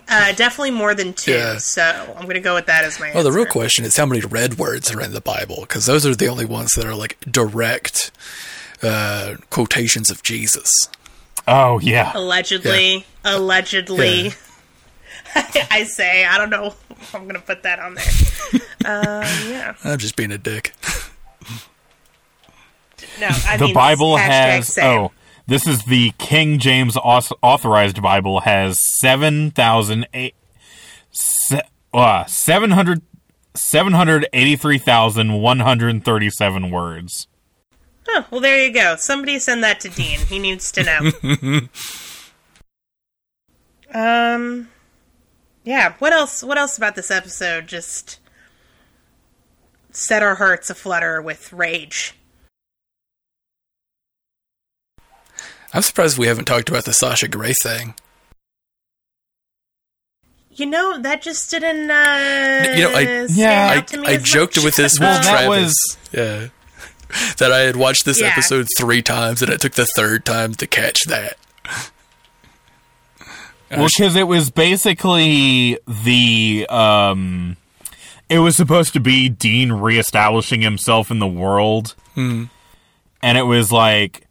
Uh, 0.09 0.33
definitely 0.33 0.71
more 0.71 0.93
than 0.93 1.13
two. 1.13 1.31
Yeah. 1.31 1.57
So 1.59 1.81
I'm 2.17 2.27
gonna 2.27 2.41
go 2.41 2.55
with 2.55 2.65
that 2.65 2.83
as 2.83 2.99
my. 2.99 3.13
Well, 3.13 3.23
the 3.23 3.31
real 3.31 3.45
question 3.45 3.85
is 3.85 3.95
how 3.95 4.05
many 4.05 4.19
red 4.19 4.57
words 4.57 4.91
are 4.93 4.99
in 4.99 5.13
the 5.13 5.21
Bible? 5.21 5.59
Because 5.61 5.85
those 5.85 6.05
are 6.05 6.13
the 6.13 6.27
only 6.27 6.43
ones 6.43 6.73
that 6.73 6.83
are 6.83 6.93
like 6.93 7.17
direct 7.31 8.11
uh, 8.83 9.35
quotations 9.49 10.09
of 10.09 10.23
Jesus. 10.23 10.69
Oh 11.47 11.79
yeah. 11.79 12.11
Allegedly, 12.15 13.05
allegedly. 13.23 14.27
Yeah. 14.27 14.31
I 15.71 15.83
say, 15.83 16.25
I 16.25 16.37
don't 16.37 16.49
know. 16.49 16.73
if 16.89 17.15
I'm 17.15 17.27
gonna 17.27 17.39
put 17.39 17.63
that 17.63 17.79
on 17.79 17.95
there. 17.95 18.61
uh, 18.85 19.27
yeah. 19.47 19.75
I'm 19.83 19.97
just 19.97 20.15
being 20.15 20.31
a 20.31 20.37
dick. 20.37 20.73
No, 23.19 23.27
I 23.47 23.57
The 23.57 23.65
mean, 23.65 23.73
Bible 23.73 24.17
has 24.17 24.73
same. 24.73 24.85
oh, 24.85 25.11
this 25.47 25.67
is 25.67 25.83
the 25.83 26.11
King 26.19 26.59
James 26.59 26.95
authorized 26.97 28.01
Bible 28.01 28.41
has 28.41 28.79
seven 28.99 29.51
thousand 29.51 30.07
eight 30.13 30.35
se- 31.11 31.61
uh, 31.93 32.25
seven 32.25 32.71
hundred 32.71 33.01
seven 33.55 33.93
hundred 33.93 34.27
eighty 34.33 34.55
three 34.55 34.77
thousand 34.79 35.33
one 35.41 35.59
hundred 35.59 36.03
thirty 36.03 36.29
seven 36.29 36.69
words. 36.71 37.27
Oh, 38.09 38.25
well, 38.31 38.41
there 38.41 38.63
you 38.65 38.73
go. 38.73 38.95
Somebody 38.97 39.37
send 39.39 39.63
that 39.63 39.79
to 39.81 39.89
Dean. 39.89 40.19
He 40.19 40.39
needs 40.39 40.71
to 40.73 40.83
know. 40.83 41.67
um, 43.93 44.69
yeah. 45.63 45.93
What 45.99 46.13
else? 46.13 46.41
What 46.43 46.57
else 46.57 46.77
about 46.77 46.95
this 46.95 47.11
episode? 47.11 47.67
Just 47.67 48.19
set 49.91 50.23
our 50.23 50.35
hearts 50.35 50.69
aflutter 50.69 51.21
with 51.21 51.51
rage. 51.51 52.13
I'm 55.73 55.81
surprised 55.81 56.17
we 56.17 56.27
haven't 56.27 56.45
talked 56.45 56.69
about 56.69 56.85
the 56.85 56.93
Sasha 56.93 57.27
Grey 57.27 57.53
thing. 57.53 57.93
You 60.51 60.65
know 60.65 60.99
that 61.01 61.21
just 61.21 61.51
didn't. 61.51 61.91
Uh, 61.91 62.73
You 62.75 62.83
know, 62.83 62.95
I- 62.95 63.27
Yeah, 63.29 63.83
I, 63.85 64.11
I 64.13 64.17
joked 64.17 64.55
much. 64.57 64.65
with 64.65 64.75
this 64.75 64.99
Well, 64.99 65.17
with 65.19 65.23
that 65.27 65.43
Travis. 65.45 65.47
was- 65.65 65.97
yeah. 66.13 66.47
that 67.37 67.51
I 67.51 67.59
had 67.59 67.75
watched 67.75 68.05
this 68.05 68.21
Yeah. 68.21 68.27
episode 68.27 68.67
three 68.77 69.01
times, 69.01 69.41
and 69.41 69.51
it 69.51 69.61
took 69.61 69.73
the 69.73 69.87
third 69.95 70.25
time 70.25 70.53
to 70.55 70.67
catch 70.67 71.03
that. 71.05 71.37
Well, 73.69 73.87
because 73.97 74.15
it 74.15 74.27
was 74.27 74.49
basically 74.49 75.77
the 75.85 76.65
um, 76.69 77.57
it 78.29 78.39
was 78.39 78.55
supposed 78.55 78.93
to 78.93 79.01
be 79.01 79.27
Dean 79.27 79.73
reestablishing 79.73 80.61
himself 80.61 81.11
in 81.11 81.19
the 81.19 81.27
world, 81.27 81.93
and 82.15 82.49
it 83.21 83.43
was 83.45 83.71
like, 83.73 84.25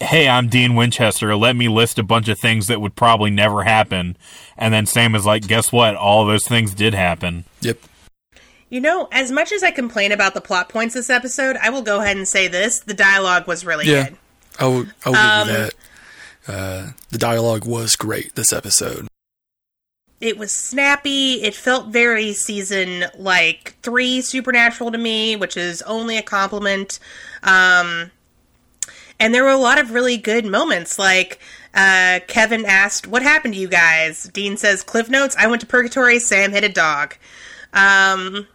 "Hey, 0.00 0.26
I'm 0.26 0.48
Dean 0.48 0.74
Winchester. 0.74 1.36
Let 1.36 1.54
me 1.54 1.68
list 1.68 1.98
a 1.98 2.02
bunch 2.02 2.28
of 2.28 2.38
things 2.40 2.66
that 2.68 2.80
would 2.80 2.96
probably 2.96 3.30
never 3.30 3.64
happen." 3.64 4.16
And 4.56 4.72
then 4.72 4.86
Sam 4.86 5.14
is 5.14 5.26
like, 5.26 5.46
"Guess 5.46 5.70
what? 5.70 5.96
All 5.96 6.24
those 6.24 6.46
things 6.46 6.72
did 6.74 6.94
happen." 6.94 7.44
Yep. 7.60 7.78
You 8.68 8.80
know, 8.80 9.08
as 9.12 9.30
much 9.30 9.52
as 9.52 9.62
I 9.62 9.70
complain 9.70 10.10
about 10.12 10.34
the 10.34 10.40
plot 10.40 10.68
points 10.68 10.94
this 10.94 11.08
episode, 11.08 11.56
I 11.62 11.70
will 11.70 11.82
go 11.82 12.00
ahead 12.00 12.16
and 12.16 12.26
say 12.26 12.48
this: 12.48 12.80
the 12.80 12.94
dialogue 12.94 13.46
was 13.46 13.64
really 13.64 13.86
Yeah. 13.86 14.04
good. 14.08 14.16
I 14.58 14.66
would, 14.66 14.94
I 15.04 15.10
would 15.10 15.18
Um, 15.18 15.46
give 15.48 15.56
you 15.56 15.62
that. 15.62 15.74
Uh, 16.48 16.86
the 17.10 17.18
dialogue 17.18 17.64
was 17.64 17.94
great 17.96 18.34
this 18.34 18.52
episode. 18.52 19.06
It 20.20 20.38
was 20.38 20.50
snappy. 20.52 21.42
It 21.42 21.54
felt 21.54 21.88
very 21.88 22.32
season 22.32 23.04
like 23.18 23.74
three 23.82 24.20
Supernatural 24.22 24.90
to 24.90 24.98
me, 24.98 25.36
which 25.36 25.56
is 25.56 25.82
only 25.82 26.16
a 26.16 26.22
compliment. 26.22 26.98
Um, 27.42 28.10
and 29.20 29.34
there 29.34 29.44
were 29.44 29.50
a 29.50 29.56
lot 29.58 29.78
of 29.78 29.90
really 29.90 30.16
good 30.16 30.46
moments. 30.46 30.98
Like 30.98 31.38
uh, 31.74 32.20
Kevin 32.26 32.64
asked, 32.64 33.06
"What 33.06 33.22
happened 33.22 33.54
to 33.54 33.60
you 33.60 33.68
guys?" 33.68 34.24
Dean 34.32 34.56
says, 34.56 34.82
"Cliff 34.82 35.08
notes. 35.10 35.36
I 35.38 35.46
went 35.46 35.60
to 35.60 35.66
purgatory. 35.66 36.18
Sam 36.18 36.50
hit 36.52 36.64
a 36.64 36.68
dog." 36.68 37.14
Um, 37.74 38.46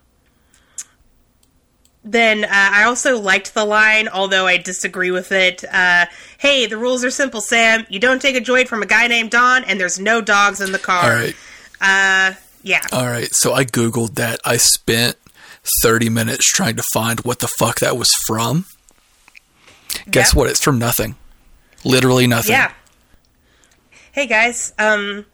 then 2.03 2.43
uh, 2.43 2.47
I 2.51 2.83
also 2.83 3.19
liked 3.19 3.53
the 3.53 3.63
line, 3.65 4.07
although 4.07 4.47
I 4.47 4.57
disagree 4.57 5.11
with 5.11 5.31
it. 5.31 5.63
Uh, 5.71 6.05
hey, 6.39 6.65
the 6.65 6.77
rules 6.77 7.03
are 7.03 7.11
simple, 7.11 7.41
Sam. 7.41 7.85
You 7.89 7.99
don't 7.99 8.21
take 8.21 8.35
a 8.35 8.41
joint 8.41 8.67
from 8.67 8.81
a 8.81 8.85
guy 8.87 9.07
named 9.07 9.31
Don, 9.31 9.63
and 9.65 9.79
there's 9.79 9.99
no 9.99 10.21
dogs 10.21 10.61
in 10.61 10.71
the 10.71 10.79
car. 10.79 11.03
All 11.03 11.09
right. 11.15 11.35
Uh, 11.79 12.33
yeah. 12.63 12.81
All 12.91 13.05
right. 13.07 13.29
So 13.33 13.53
I 13.53 13.65
Googled 13.65 14.15
that. 14.15 14.39
I 14.45 14.57
spent 14.57 15.15
30 15.83 16.09
minutes 16.09 16.45
trying 16.45 16.75
to 16.77 16.83
find 16.93 17.19
what 17.21 17.39
the 17.39 17.47
fuck 17.47 17.79
that 17.79 17.97
was 17.97 18.09
from. 18.25 18.65
Guess 20.09 20.29
Yep. 20.33 20.35
what? 20.37 20.49
It's 20.49 20.59
from 20.63 20.79
nothing. 20.79 21.15
Literally 21.83 22.25
nothing. 22.27 22.51
Yeah. 22.53 22.71
Hey 24.11 24.27
guys, 24.27 24.73
um, 24.77 25.25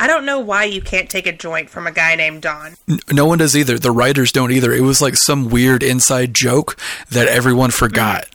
I 0.00 0.06
don't 0.06 0.24
know 0.24 0.38
why 0.38 0.64
you 0.64 0.80
can't 0.80 1.10
take 1.10 1.26
a 1.26 1.32
joint 1.32 1.70
from 1.70 1.86
a 1.86 1.90
guy 1.92 2.14
named 2.14 2.42
Don. 2.42 2.76
N- 2.88 3.00
No 3.10 3.26
one 3.26 3.38
does 3.38 3.56
either. 3.56 3.78
The 3.78 3.90
writers 3.90 4.30
don't 4.30 4.52
either. 4.52 4.72
It 4.72 4.82
was 4.82 5.02
like 5.02 5.16
some 5.16 5.48
weird 5.50 5.82
inside 5.82 6.34
joke 6.34 6.76
that 7.10 7.28
everyone 7.28 7.70
forgot. 7.70 8.24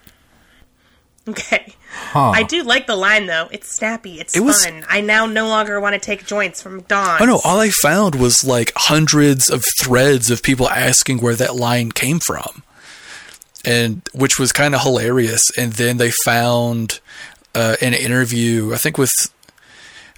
Okay. 1.26 1.74
Huh. 1.90 2.32
I 2.34 2.42
do 2.42 2.62
like 2.62 2.86
the 2.86 2.96
line 2.96 3.24
though. 3.26 3.48
It's 3.50 3.68
snappy. 3.74 4.20
It's 4.20 4.36
It 4.36 4.40
was- 4.40 4.64
fun. 4.64 4.84
I 4.90 5.00
now 5.00 5.24
no 5.26 5.48
longer 5.48 5.80
want 5.80 5.94
to 5.94 5.98
take 5.98 6.26
joints 6.26 6.60
from 6.60 6.82
Don. 6.82 7.22
Oh 7.22 7.24
no, 7.24 7.40
all 7.44 7.60
I 7.60 7.70
found 7.70 8.14
was 8.16 8.44
like 8.44 8.72
hundreds 8.76 9.48
of 9.48 9.64
threads 9.80 10.30
of 10.30 10.42
people 10.42 10.68
asking 10.68 11.18
where 11.22 11.34
that 11.36 11.56
line 11.56 11.92
came 11.92 12.20
from. 12.20 12.62
And 13.64 14.02
which 14.12 14.38
was 14.38 14.52
kind 14.52 14.74
of 14.74 14.82
hilarious. 14.82 15.40
And 15.56 15.72
then 15.72 15.96
they 15.96 16.10
found 16.10 17.00
uh, 17.54 17.76
an 17.80 17.94
interview, 17.94 18.74
I 18.74 18.76
think 18.76 18.98
with 18.98 19.10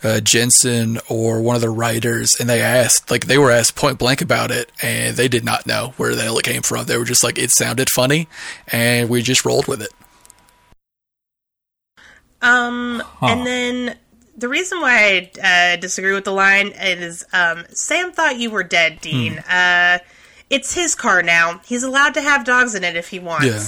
uh, 0.07 0.21
Jensen 0.21 0.99
or 1.09 1.43
one 1.43 1.57
of 1.57 1.63
the 1.63 1.71
writers, 1.71 2.37
and 2.39 2.49
they 2.49 2.63
asked, 2.63 3.11
like, 3.11 3.27
they 3.27 3.39
were 3.39 3.51
asked 3.51 3.75
point 3.75 3.99
blank 3.99 4.23
about 4.23 4.51
it, 4.51 4.71
and 4.81 5.17
they 5.17 5.29
did 5.29 5.45
not 5.45 5.67
know 5.67 5.95
where 5.97 6.15
the 6.15 6.23
hell 6.23 6.39
it 6.39 6.45
came 6.45 6.63
from. 6.63 6.87
They 6.87 6.97
were 6.97 7.05
just 7.05 7.25
like, 7.25 7.39
it 7.39 7.51
sounded 7.51 7.89
funny, 7.91 8.29
and 8.69 9.11
we 9.11 9.23
just 9.23 9.45
rolled 9.45 9.67
with 9.67 9.83
it. 9.83 9.91
Um, 12.41 13.03
and 13.21 13.47
then 13.47 13.97
the 14.37 14.49
reason 14.49 14.81
why 14.81 15.31
I 15.43 15.75
uh, 15.75 15.77
disagree 15.77 16.13
with 16.13 16.25
the 16.25 16.33
line 16.33 16.69
is 16.69 17.25
um, 17.33 17.65
Sam 17.71 18.13
thought 18.13 18.39
you 18.39 18.51
were 18.51 18.63
dead, 18.63 19.01
Dean. 19.01 19.39
Hmm. 19.39 19.51
Uh, 19.51 19.99
it's 20.49 20.73
his 20.73 20.95
car 20.95 21.23
now. 21.23 21.61
He's 21.67 21.83
allowed 21.83 22.15
to 22.15 22.21
have 22.21 22.45
dogs 22.45 22.75
in 22.77 22.85
it 22.85 22.95
if 22.95 23.09
he 23.09 23.19
wants. 23.19 23.47
Yeah. 23.47 23.61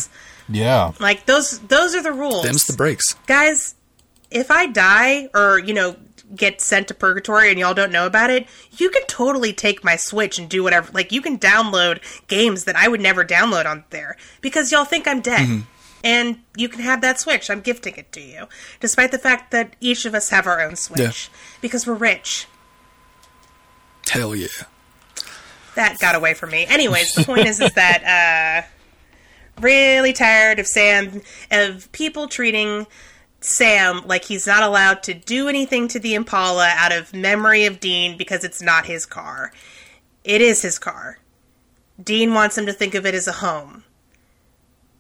Yeah. 0.51 0.93
Like 1.01 1.27
those 1.27 1.59
those 1.59 1.94
are 1.94 2.02
the 2.02 2.12
rules. 2.12 2.44
Them's 2.44 2.66
the 2.66 2.73
breaks. 2.77 3.15
Guys, 3.27 3.74
if 4.31 4.51
I 4.51 4.66
die 4.66 5.28
or, 5.35 5.59
you 5.59 5.74
know, 5.74 5.97
get 6.34 6.60
sent 6.60 6.88
to 6.88 6.94
purgatory 6.94 7.50
and 7.50 7.59
y'all 7.59 7.74
don't 7.74 7.92
know 7.92 8.06
about 8.06 8.30
it, 8.30 8.46
you 8.76 8.90
can 8.90 9.05
totally 9.06 9.52
take 9.52 9.82
my 9.82 9.96
Switch 9.96 10.38
and 10.38 10.48
do 10.48 10.62
whatever. 10.62 10.90
Like, 10.92 11.12
you 11.12 11.20
can 11.22 11.38
download 11.38 12.00
games 12.28 12.64
that 12.64 12.76
I 12.76 12.88
would 12.88 13.00
never 13.00 13.24
download 13.24 13.66
on 13.66 13.84
there 13.90 14.16
because 14.40 14.70
y'all 14.70 14.84
think 14.84 15.09
I'm 15.09 15.20
dead. 15.20 15.62
And 16.05 16.40
you 16.56 16.68
can 16.68 16.80
have 16.80 17.00
that 17.00 17.18
Switch. 17.18 17.50
I'm 17.50 17.60
gifting 17.60 17.96
it 17.96 18.12
to 18.12 18.20
you. 18.20 18.46
Despite 18.78 19.10
the 19.10 19.18
fact 19.18 19.50
that 19.50 19.74
each 19.80 20.05
of 20.05 20.14
us 20.14 20.28
have 20.30 20.46
our 20.46 20.60
own 20.60 20.76
Switch. 20.76 21.00
Yeah. 21.00 21.38
Because 21.60 21.86
we're 21.86 21.94
rich. 21.94 22.46
Hell 24.09 24.36
yeah. 24.36 24.46
that 25.78 25.98
got 25.98 26.16
away 26.16 26.34
from 26.34 26.50
me. 26.50 26.66
Anyways, 26.66 27.12
the 27.14 27.24
point 27.24 27.46
is, 27.46 27.60
is 27.60 27.72
that 27.74 28.66
uh, 28.66 29.60
really 29.60 30.12
tired 30.12 30.59
of 30.59 30.66
Sam 30.66 31.22
of 31.52 31.90
people 31.92 32.26
treating 32.26 32.86
Sam 33.40 34.02
like 34.06 34.24
he's 34.24 34.47
not 34.47 34.62
allowed 34.62 35.02
to 35.05 35.15
do 35.15 35.48
anything 35.48 35.89
to 35.89 35.98
the 35.98 36.15
Impala 36.15 36.73
out 36.77 36.93
of 36.93 37.15
memory 37.15 37.65
of 37.66 37.81
Dean 37.81 38.16
because 38.16 38.44
it's 38.44 38.60
not 38.60 38.86
his 38.86 39.06
car. 39.06 39.52
It 40.24 40.40
is 40.40 40.62
his 40.62 40.78
car. 40.78 41.19
Dean 42.02 42.35
wants 42.35 42.59
him 42.59 42.66
to 42.66 42.73
think 42.73 42.94
of 42.94 43.06
it 43.06 43.15
as 43.15 43.28
a 43.28 43.32
home. 43.32 43.85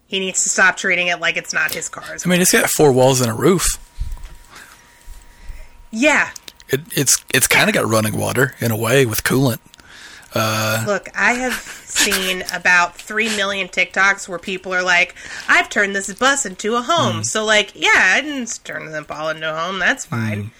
He 0.06 0.20
needs 0.20 0.42
to 0.44 0.48
stop 0.48 0.76
treating 0.76 1.08
it 1.08 1.20
like 1.20 1.36
it's 1.36 1.52
not 1.52 1.74
his 1.74 1.88
car. 1.88 2.16
I 2.24 2.28
mean, 2.28 2.40
it's 2.40 2.52
got 2.52 2.70
four 2.70 2.92
walls 2.92 3.20
and 3.20 3.30
a 3.30 3.34
roof. 3.34 3.66
Yeah. 5.90 6.30
It, 6.68 6.80
it's 6.96 7.24
it's 7.34 7.46
kind 7.46 7.68
of 7.68 7.74
got 7.74 7.86
running 7.86 8.16
water 8.16 8.54
in 8.60 8.70
a 8.70 8.76
way 8.76 9.04
with 9.04 9.24
coolant. 9.24 9.58
Uh, 10.34 10.84
Look, 10.86 11.08
I 11.14 11.34
have 11.34 11.54
seen 11.54 12.44
about 12.52 12.96
3 12.96 13.36
million 13.36 13.68
TikToks 13.68 14.28
where 14.28 14.38
people 14.38 14.74
are 14.74 14.82
like, 14.82 15.14
I've 15.48 15.68
turned 15.68 15.96
this 15.96 16.12
bus 16.14 16.44
into 16.44 16.76
a 16.76 16.82
home. 16.82 17.20
Mm. 17.20 17.24
So, 17.24 17.44
like, 17.44 17.72
yeah, 17.74 18.12
I 18.14 18.20
didn't 18.20 18.60
turn 18.64 18.90
the 18.90 18.98
Impala 18.98 19.34
into 19.34 19.50
a 19.50 19.56
home. 19.56 19.78
That's 19.78 20.06
mm. 20.06 20.10
fine. 20.10 20.50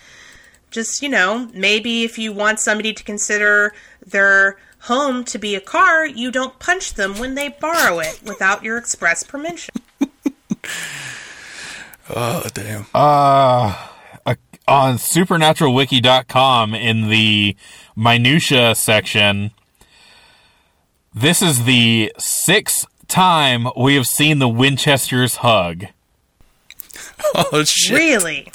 Just, 0.70 1.02
you 1.02 1.08
know, 1.08 1.48
maybe 1.54 2.04
if 2.04 2.18
you 2.18 2.32
want 2.32 2.60
somebody 2.60 2.92
to 2.92 3.02
consider 3.04 3.74
their 4.06 4.58
home 4.80 5.24
to 5.24 5.38
be 5.38 5.54
a 5.54 5.60
car, 5.60 6.06
you 6.06 6.30
don't 6.30 6.58
punch 6.58 6.94
them 6.94 7.18
when 7.18 7.34
they 7.34 7.48
borrow 7.48 7.98
it 8.00 8.20
without 8.24 8.62
your 8.62 8.78
express 8.78 9.22
permission. 9.22 9.74
Oh 12.10 12.42
damn! 12.54 12.86
Uh, 12.94 13.88
on 14.68 14.96
supernaturalwiki.com 14.96 16.74
in 16.74 17.08
the 17.08 17.56
minutia 17.96 18.74
section 18.74 19.50
this 21.20 21.42
is 21.42 21.64
the 21.64 22.12
sixth 22.18 22.86
time 23.08 23.66
we 23.76 23.96
have 23.96 24.06
seen 24.06 24.38
the 24.38 24.48
winchesters 24.48 25.36
hug 25.36 25.86
oh 27.34 27.64
shit! 27.64 27.96
Really? 27.98 28.52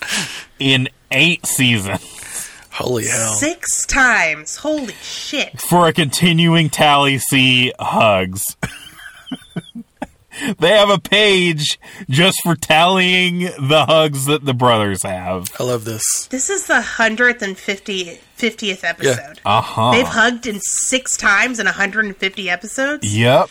in 0.59 0.87
eight 1.11 1.45
seasons 1.45 2.49
Holy 2.71 3.05
hell! 3.05 3.33
Six 3.33 3.85
times. 3.85 4.55
Holy 4.55 4.93
shit. 4.93 5.61
for 5.61 5.87
a 5.87 5.93
continuing 5.93 6.69
tally 6.69 7.19
see 7.19 7.71
hugs 7.79 8.57
they 10.57 10.69
have 10.69 10.89
a 10.89 10.97
page 10.99 11.79
just 12.09 12.39
for 12.43 12.55
tallying 12.55 13.41
the 13.59 13.85
hugs 13.87 14.25
that 14.25 14.45
the 14.45 14.53
brothers 14.53 15.03
have 15.03 15.51
I 15.59 15.63
love 15.63 15.85
this. 15.85 16.27
This 16.27 16.49
is 16.49 16.65
the 16.67 16.81
150th 16.81 18.19
50th 18.37 18.83
episode. 18.83 19.39
uh-huh 19.45 19.91
They've 19.91 20.07
hugged 20.07 20.47
in 20.47 20.59
six 20.61 21.15
times 21.17 21.59
in 21.59 21.65
150 21.65 22.49
episodes? 22.49 23.15
yep 23.15 23.49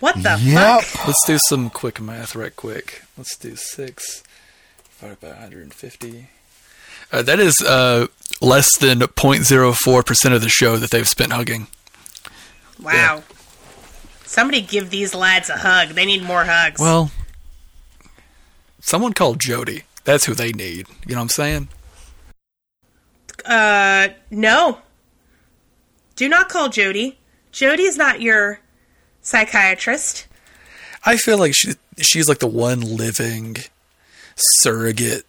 What 0.00 0.14
the 0.22 0.38
yep 0.42 0.82
fuck? 0.82 1.06
Let's 1.06 1.26
do 1.26 1.38
some 1.48 1.68
quick 1.68 2.00
math 2.00 2.34
right 2.34 2.54
quick. 2.56 3.02
Let's 3.18 3.36
do 3.36 3.54
six 3.54 4.22
divided 4.98 5.20
by 5.20 5.28
150. 5.28 6.28
Uh, 7.12 7.22
that 7.22 7.38
is 7.40 7.54
uh, 7.66 8.06
less 8.40 8.76
than 8.78 9.00
0.04 9.00 10.06
percent 10.06 10.34
of 10.34 10.40
the 10.40 10.48
show 10.48 10.76
that 10.76 10.90
they've 10.90 11.08
spent 11.08 11.32
hugging. 11.32 11.66
Wow. 12.82 13.24
Somebody 14.24 14.60
give 14.62 14.90
these 14.90 15.14
lads 15.14 15.50
a 15.50 15.56
hug. 15.58 15.90
They 15.90 16.06
need 16.06 16.22
more 16.22 16.44
hugs. 16.44 16.80
Well, 16.80 17.10
someone 18.80 19.12
called 19.12 19.40
Jody. 19.40 19.82
That's 20.10 20.24
who 20.24 20.34
they 20.34 20.50
need. 20.50 20.88
You 21.06 21.14
know 21.14 21.20
what 21.20 21.22
I'm 21.22 21.28
saying? 21.28 21.68
uh, 23.46 24.08
no. 24.28 24.78
Do 26.16 26.28
not 26.28 26.48
call 26.48 26.68
Jody. 26.68 27.20
Jody 27.52 27.84
is 27.84 27.96
not 27.96 28.20
your 28.20 28.58
psychiatrist. 29.22 30.26
I 31.06 31.16
feel 31.16 31.38
like 31.38 31.54
she 31.54 31.74
she's 31.98 32.28
like 32.28 32.40
the 32.40 32.48
one 32.48 32.80
living 32.80 33.58
surrogate 34.34 35.26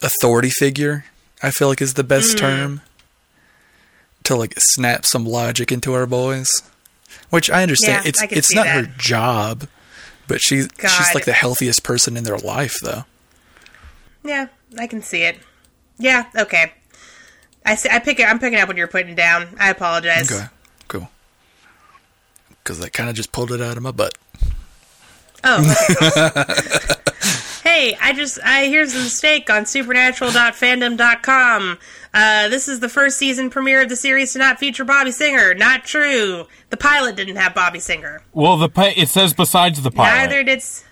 authority 0.00 0.50
figure. 0.50 1.06
I 1.42 1.50
feel 1.50 1.66
like 1.66 1.82
is 1.82 1.94
the 1.94 2.04
best 2.04 2.38
term. 2.38 2.82
to 4.22 4.36
like 4.36 4.54
snap 4.58 5.04
some 5.04 5.26
logic 5.26 5.72
into 5.72 5.92
our 5.92 6.06
boys. 6.06 6.46
Which 7.30 7.50
I 7.50 7.64
understand. 7.64 8.04
Yeah, 8.04 8.08
it's 8.10 8.22
I 8.22 8.28
it's 8.30 8.54
not 8.54 8.66
that. 8.66 8.74
her 8.76 8.92
job, 8.96 9.66
but 10.28 10.40
she's 10.40 10.68
she's 10.80 11.14
like 11.14 11.24
the 11.24 11.32
healthiest 11.32 11.82
person 11.82 12.16
in 12.16 12.24
their 12.24 12.38
life, 12.38 12.76
though. 12.82 13.04
Yeah, 14.24 14.48
I 14.78 14.86
can 14.86 15.02
see 15.02 15.22
it. 15.22 15.38
Yeah, 15.98 16.24
okay. 16.36 16.72
I 17.64 17.74
see, 17.74 17.88
I 17.90 17.98
pick 17.98 18.20
it. 18.20 18.24
I'm 18.24 18.38
picking 18.38 18.60
up 18.60 18.68
what 18.68 18.76
you're 18.76 18.86
putting 18.86 19.14
down. 19.14 19.48
I 19.58 19.70
apologize. 19.70 20.30
Okay, 20.30 20.46
cool. 20.88 21.08
Because 22.48 22.80
I 22.80 22.88
kind 22.88 23.08
of 23.08 23.16
just 23.16 23.32
pulled 23.32 23.52
it 23.52 23.60
out 23.60 23.76
of 23.76 23.82
my 23.82 23.92
butt. 23.92 24.16
Oh. 25.44 25.60
Okay. 25.60 26.94
hey, 27.62 27.96
I 28.00 28.12
just 28.14 28.38
I 28.44 28.66
here's 28.66 28.92
the 28.92 29.00
mistake 29.00 29.50
on 29.50 29.66
supernatural.fandom.com. 29.66 31.78
Uh, 32.18 32.48
this 32.48 32.66
is 32.66 32.80
the 32.80 32.88
first 32.88 33.18
season 33.18 33.50
premiere 33.50 33.82
of 33.82 33.90
the 33.90 33.96
series 33.96 34.32
to 34.32 34.38
not 34.38 34.58
feature 34.58 34.86
Bobby 34.86 35.10
Singer. 35.10 35.52
Not 35.52 35.84
true. 35.84 36.46
The 36.70 36.78
pilot 36.78 37.14
didn't 37.14 37.36
have 37.36 37.54
Bobby 37.54 37.78
Singer. 37.78 38.22
Well, 38.32 38.56
the 38.56 38.70
pi- 38.70 38.94
it 38.96 39.10
says 39.10 39.34
besides 39.34 39.82
the 39.82 39.90
pilot 39.90 40.28
Neither 40.30 40.42
did. 40.42 40.58
s- 40.60 40.82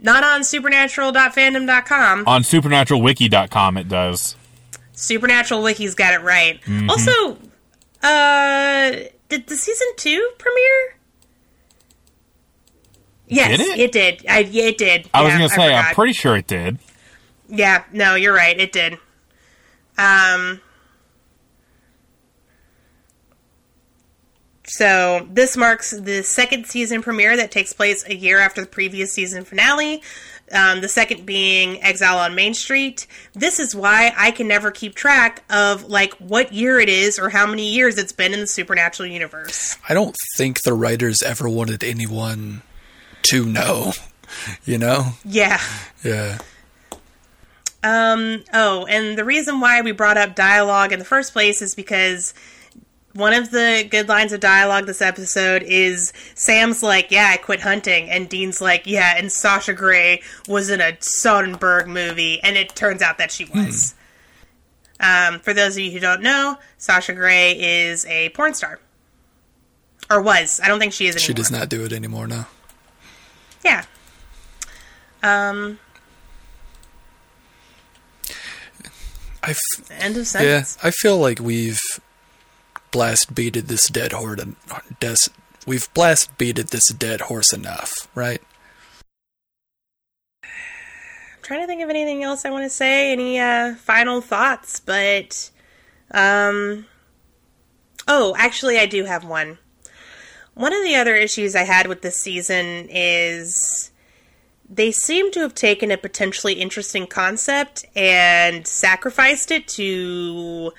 Not 0.00 0.24
on 0.24 0.42
supernatural.fandom.com. 0.42 2.24
on 2.26 2.42
supernaturalwiki.com. 2.44 3.76
It 3.76 3.88
does. 3.90 4.36
Supernatural 4.92 5.62
Wiki's 5.62 5.94
got 5.94 6.14
it 6.14 6.22
right. 6.22 6.58
Mm-hmm. 6.62 6.88
Also, 6.88 7.36
uh, 8.02 9.06
did 9.28 9.46
the 9.48 9.56
season 9.56 9.88
two 9.98 10.30
premiere? 10.38 10.96
Yes, 13.28 13.58
Did 13.58 13.78
it? 13.78 13.92
did. 13.92 14.26
I, 14.28 14.38
yeah, 14.40 14.64
it 14.64 14.78
did. 14.78 15.10
I 15.12 15.22
was 15.22 15.32
gonna 15.34 15.48
say, 15.50 15.74
I'm 15.74 15.94
pretty 15.94 16.12
sure 16.14 16.36
it 16.36 16.46
did. 16.46 16.78
Yeah, 17.48 17.84
no, 17.92 18.14
you're 18.14 18.34
right. 18.34 18.58
It 18.58 18.72
did. 18.72 18.98
Um. 19.98 20.60
So 24.64 25.26
this 25.30 25.56
marks 25.56 25.90
the 25.90 26.22
second 26.22 26.66
season 26.66 27.02
premiere 27.02 27.36
that 27.36 27.50
takes 27.50 27.72
place 27.72 28.04
a 28.06 28.14
year 28.14 28.38
after 28.38 28.60
the 28.62 28.66
previous 28.66 29.12
season 29.12 29.44
finale. 29.44 30.02
Um, 30.50 30.80
the 30.82 30.88
second 30.88 31.24
being 31.24 31.82
Exile 31.82 32.18
on 32.18 32.34
Main 32.34 32.52
Street. 32.52 33.06
This 33.32 33.58
is 33.58 33.74
why 33.74 34.12
I 34.16 34.30
can 34.32 34.48
never 34.48 34.70
keep 34.70 34.94
track 34.94 35.42
of 35.50 35.84
like 35.84 36.12
what 36.14 36.52
year 36.52 36.78
it 36.78 36.88
is 36.88 37.18
or 37.18 37.30
how 37.30 37.46
many 37.46 37.72
years 37.72 37.96
it's 37.98 38.12
been 38.12 38.34
in 38.34 38.40
the 38.40 38.46
supernatural 38.46 39.08
universe. 39.08 39.76
I 39.88 39.94
don't 39.94 40.14
think 40.36 40.62
the 40.62 40.74
writers 40.74 41.22
ever 41.22 41.48
wanted 41.48 41.82
anyone 41.82 42.62
to 43.30 43.44
know. 43.44 43.92
You 44.64 44.78
know? 44.78 45.12
Yeah. 45.26 45.60
Yeah. 46.02 46.38
Um, 47.82 48.44
oh, 48.52 48.86
and 48.86 49.18
the 49.18 49.24
reason 49.24 49.60
why 49.60 49.80
we 49.80 49.92
brought 49.92 50.16
up 50.16 50.34
dialogue 50.34 50.92
in 50.92 50.98
the 50.98 51.04
first 51.04 51.32
place 51.32 51.60
is 51.62 51.74
because 51.74 52.32
one 53.14 53.34
of 53.34 53.50
the 53.50 53.86
good 53.90 54.08
lines 54.08 54.32
of 54.32 54.40
dialogue 54.40 54.86
this 54.86 55.02
episode 55.02 55.62
is 55.62 56.12
Sam's 56.34 56.82
like, 56.82 57.10
"Yeah, 57.10 57.28
I 57.32 57.36
quit 57.36 57.60
hunting," 57.60 58.08
and 58.08 58.28
Dean's 58.28 58.60
like, 58.60 58.86
"Yeah," 58.86 59.14
and 59.16 59.30
Sasha 59.30 59.72
Grey 59.72 60.22
was 60.48 60.70
in 60.70 60.80
a 60.80 60.92
Soderbergh 60.92 61.86
movie, 61.86 62.40
and 62.42 62.56
it 62.56 62.74
turns 62.74 63.02
out 63.02 63.18
that 63.18 63.30
she 63.30 63.44
was. 63.46 63.94
Um, 65.00 65.40
for 65.40 65.52
those 65.52 65.76
of 65.76 65.80
you 65.80 65.90
who 65.90 65.98
don't 65.98 66.22
know, 66.22 66.58
Sasha 66.78 67.12
Grey 67.12 67.52
is 67.58 68.06
a 68.06 68.28
porn 68.30 68.54
star, 68.54 68.78
or 70.08 70.22
was. 70.22 70.60
I 70.62 70.68
don't 70.68 70.78
think 70.78 70.92
she 70.92 71.06
is 71.06 71.16
anymore. 71.16 71.26
She 71.26 71.34
does 71.34 71.50
not 71.50 71.68
do 71.68 71.84
it 71.84 71.92
anymore 71.92 72.28
now. 72.28 72.46
Yeah. 73.64 73.84
Um. 75.22 75.80
I 79.42 79.50
f- 79.50 79.90
End 79.90 80.16
of 80.16 80.26
sentence. 80.26 80.78
yeah. 80.80 80.86
I 80.88 80.90
feel 80.92 81.18
like 81.18 81.40
we've 81.40 81.80
blast 82.90 83.34
beated 83.34 83.68
this 83.68 83.88
dead 83.88 84.12
horse. 84.12 84.40
Des- 85.00 85.16
we've 85.66 85.92
blast 85.94 86.36
beated 86.38 86.68
this 86.68 86.88
dead 86.92 87.22
horse 87.22 87.52
enough, 87.52 88.08
right? 88.14 88.40
I'm 90.44 91.42
trying 91.42 91.60
to 91.62 91.66
think 91.66 91.82
of 91.82 91.90
anything 91.90 92.22
else 92.22 92.44
I 92.44 92.50
want 92.50 92.64
to 92.64 92.70
say. 92.70 93.12
Any 93.12 93.38
uh, 93.40 93.74
final 93.76 94.20
thoughts? 94.20 94.80
But, 94.80 95.50
um, 96.12 96.86
oh, 98.06 98.34
actually, 98.38 98.78
I 98.78 98.86
do 98.86 99.04
have 99.04 99.24
one. 99.24 99.58
One 100.54 100.72
of 100.72 100.82
the 100.84 100.96
other 100.96 101.14
issues 101.16 101.56
I 101.56 101.62
had 101.64 101.86
with 101.86 102.02
this 102.02 102.20
season 102.20 102.86
is 102.90 103.90
they 104.72 104.90
seem 104.90 105.30
to 105.32 105.40
have 105.40 105.54
taken 105.54 105.90
a 105.90 105.98
potentially 105.98 106.54
interesting 106.54 107.06
concept 107.06 107.84
and 107.94 108.66
sacrificed 108.66 109.50
it 109.50 109.68
to. 109.68 110.72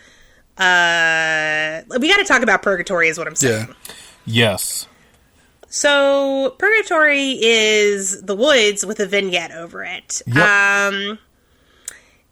Uh, 0.57 1.82
we 1.99 2.07
got 2.07 2.18
to 2.18 2.26
talk 2.26 2.41
about 2.41 2.61
purgatory, 2.61 3.07
is 3.07 3.18
what 3.18 3.28
I'm 3.28 3.36
saying. 3.36 3.68
Yeah. 3.68 3.94
Yes. 4.26 4.88
So, 5.68 6.56
Purgatory 6.60 7.32
is 7.41 8.22
the 8.22 8.36
woods 8.36 8.86
with 8.86 8.99
a 8.99 9.07
vignette 9.07 9.52
over 9.52 9.84
it. 9.84 10.22
Yep. 10.28 10.38
Um, 10.38 11.20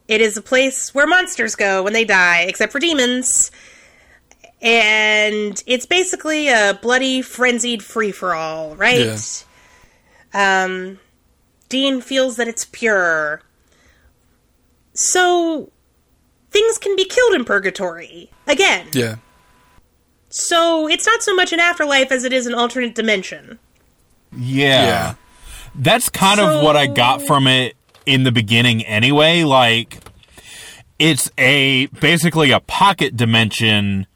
it 0.08 0.22
is 0.22 0.38
a 0.38 0.42
place 0.44 0.94
where 0.94 1.08
monsters 1.08 1.56
go 1.56 1.82
when 1.82 1.94
they 1.94 2.06
die, 2.06 2.42
except 2.42 2.72
for 2.72 2.80
demons. 2.80 3.50
And 4.62 5.62
it's 5.66 5.88
basically 5.88 6.50
a 6.50 6.78
bloody, 6.80 7.24
frenzied 7.24 7.84
free 7.84 8.12
for 8.12 8.36
all, 8.36 8.76
right? 8.76 9.44
Um, 10.36 11.00
Dean 11.72 12.02
feels 12.02 12.36
that 12.36 12.48
it's 12.50 12.66
pure. 12.66 13.42
So, 14.94 15.72
things 16.52 16.78
can 16.78 16.98
be 16.98 17.06
killed 17.06 17.34
in 17.34 17.46
Purgatory. 17.46 18.30
Again. 18.46 18.88
Yeah. 18.92 19.16
So, 20.30 20.88
it's 20.90 21.08
not 21.08 21.24
so 21.24 21.34
much 21.34 21.54
an 21.54 21.62
afterlife 21.62 22.12
as 22.12 22.26
it 22.26 22.34
is 22.34 22.46
an 22.46 22.54
alternate 22.54 22.94
dimension. 22.94 23.58
Yeah. 24.36 24.86
Yeah. 24.86 25.16
That's 25.74 26.10
kind 26.10 26.42
of 26.42 26.62
what 26.62 26.76
I 26.76 26.88
got 26.88 27.22
from 27.22 27.48
it 27.48 27.78
in 28.06 28.24
the 28.24 28.32
beginning 28.34 28.84
anyway. 28.86 29.44
Like, 29.44 30.00
it's 31.00 31.32
a 31.38 31.86
basically 31.88 32.52
a 32.52 32.60
pocket 32.60 33.16
dimension 33.16 34.08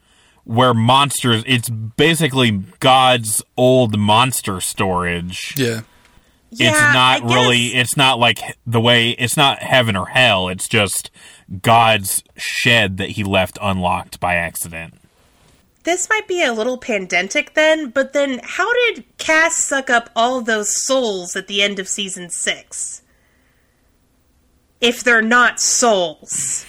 where 0.44 0.74
monsters, 0.74 1.42
it's 1.46 1.70
basically 1.70 2.50
God's 2.80 3.42
old 3.56 3.98
monster 3.98 4.60
storage. 4.60 5.54
Yeah. 5.56 5.80
It's 6.52 6.60
not 6.60 7.22
I 7.22 7.34
really, 7.34 7.68
guess- 7.70 7.82
it's 7.82 7.96
not 7.96 8.18
like 8.18 8.38
the 8.66 8.80
way, 8.80 9.10
it's 9.10 9.36
not 9.36 9.62
heaven 9.62 9.96
or 9.96 10.06
hell. 10.06 10.48
It's 10.48 10.68
just 10.68 11.10
God's 11.62 12.22
shed 12.36 12.96
that 12.98 13.10
he 13.10 13.24
left 13.24 13.58
unlocked 13.60 14.20
by 14.20 14.34
accident. 14.34 14.94
This 15.84 16.08
might 16.08 16.26
be 16.26 16.42
a 16.42 16.52
little 16.52 16.78
pandentic 16.80 17.54
then, 17.54 17.90
but 17.90 18.12
then 18.12 18.40
how 18.42 18.72
did 18.72 19.04
Cass 19.18 19.56
suck 19.56 19.88
up 19.88 20.10
all 20.16 20.40
those 20.40 20.84
souls 20.84 21.36
at 21.36 21.46
the 21.46 21.62
end 21.62 21.78
of 21.78 21.88
season 21.88 22.28
six? 22.30 23.02
If 24.80 25.04
they're 25.04 25.22
not 25.22 25.60
souls. 25.60 26.66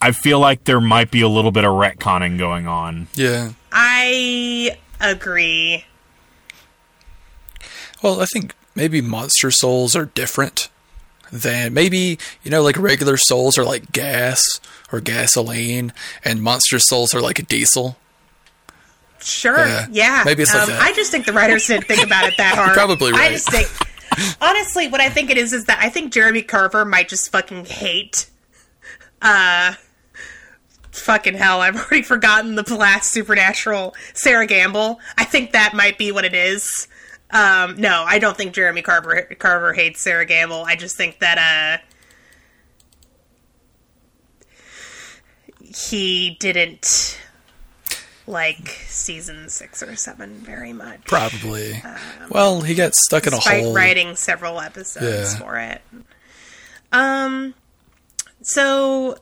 I 0.00 0.12
feel 0.12 0.38
like 0.38 0.64
there 0.64 0.80
might 0.80 1.10
be 1.10 1.20
a 1.20 1.28
little 1.28 1.50
bit 1.50 1.64
of 1.64 1.72
retconning 1.72 2.38
going 2.38 2.66
on. 2.66 3.08
Yeah. 3.14 3.50
I 3.72 4.78
agree. 5.00 5.84
Well, 8.02 8.20
I 8.22 8.26
think 8.26 8.54
maybe 8.74 9.00
monster 9.00 9.50
souls 9.50 9.94
are 9.96 10.06
different 10.06 10.68
than 11.32 11.72
maybe, 11.72 12.18
you 12.42 12.50
know, 12.50 12.62
like 12.62 12.76
regular 12.78 13.16
souls 13.16 13.56
are 13.56 13.64
like 13.64 13.92
gas 13.92 14.42
or 14.92 15.00
gasoline, 15.00 15.92
and 16.24 16.42
monster 16.42 16.78
souls 16.78 17.14
are 17.14 17.20
like 17.20 17.46
diesel. 17.48 17.96
Sure. 19.20 19.58
Yeah. 19.58 19.86
Yeah. 19.90 20.22
Maybe 20.24 20.42
it's 20.42 20.54
like 20.54 20.64
um, 20.64 20.70
that. 20.70 20.82
I 20.82 20.92
just 20.92 21.10
think 21.10 21.26
the 21.26 21.32
writers 21.32 21.66
didn't 21.66 21.86
think 21.86 22.04
about 22.04 22.24
it 22.24 22.36
that 22.38 22.54
hard. 22.56 22.72
probably 22.72 23.12
I 23.12 23.30
just 23.30 23.50
think 23.50 23.68
honestly, 24.40 24.88
what 24.88 25.00
I 25.00 25.10
think 25.10 25.30
it 25.30 25.36
is 25.38 25.52
is 25.52 25.66
that 25.66 25.78
I 25.80 25.88
think 25.88 26.12
Jeremy 26.12 26.42
Carver 26.42 26.84
might 26.84 27.08
just 27.08 27.30
fucking 27.30 27.66
hate 27.66 28.28
uh 29.22 29.74
fucking 30.92 31.34
hell, 31.34 31.60
I've 31.60 31.76
already 31.76 32.02
forgotten 32.02 32.54
the 32.54 32.74
last 32.74 33.12
supernatural 33.12 33.94
Sera 34.14 34.46
Gamble. 34.46 35.00
I 35.16 35.24
think 35.24 35.52
that 35.52 35.74
might 35.74 35.98
be 35.98 36.12
what 36.12 36.24
it 36.24 36.34
is. 36.34 36.88
Um, 37.32 37.76
no, 37.80 38.04
I 38.06 38.18
don't 38.18 38.36
think 38.36 38.54
Jeremy 38.54 38.82
Carver 38.82 39.22
Carver 39.38 39.72
hates 39.72 40.00
Sera 40.00 40.24
Gamble. 40.26 40.64
I 40.64 40.74
just 40.76 40.96
think 40.96 41.20
that 41.20 41.80
uh 41.82 41.84
he 45.62 46.36
didn't 46.40 47.18
like 48.26 48.68
season 48.68 49.48
six 49.48 49.82
or 49.82 49.96
seven 49.96 50.34
very 50.36 50.72
much. 50.72 51.04
Probably. 51.04 51.82
well, 52.30 52.60
he 52.62 52.74
got 52.74 52.94
stuck 52.94 53.26
in 53.26 53.32
a 53.32 53.36
despite 53.36 53.64
hole. 53.64 53.74
writing 53.74 54.16
several 54.16 54.60
episodes 54.60 55.34
Yeah. 55.34 55.38
for 55.38 55.56
it. 55.58 55.82
Um, 56.92 57.54
so 58.42 59.18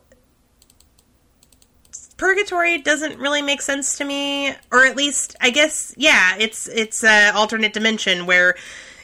Purgatory 2.18 2.78
doesn't 2.82 3.18
really 3.18 3.40
make 3.40 3.62
sense 3.62 3.96
to 3.96 4.04
me, 4.04 4.52
or 4.70 4.84
at 4.84 4.96
least 4.96 5.34
I 5.40 5.48
guess 5.48 5.94
yeah, 5.96 6.36
it's 6.38 6.68
it's 6.68 7.02
a 7.02 7.32
alternate 7.34 7.72
dimension 7.72 8.26
where 8.26 8.54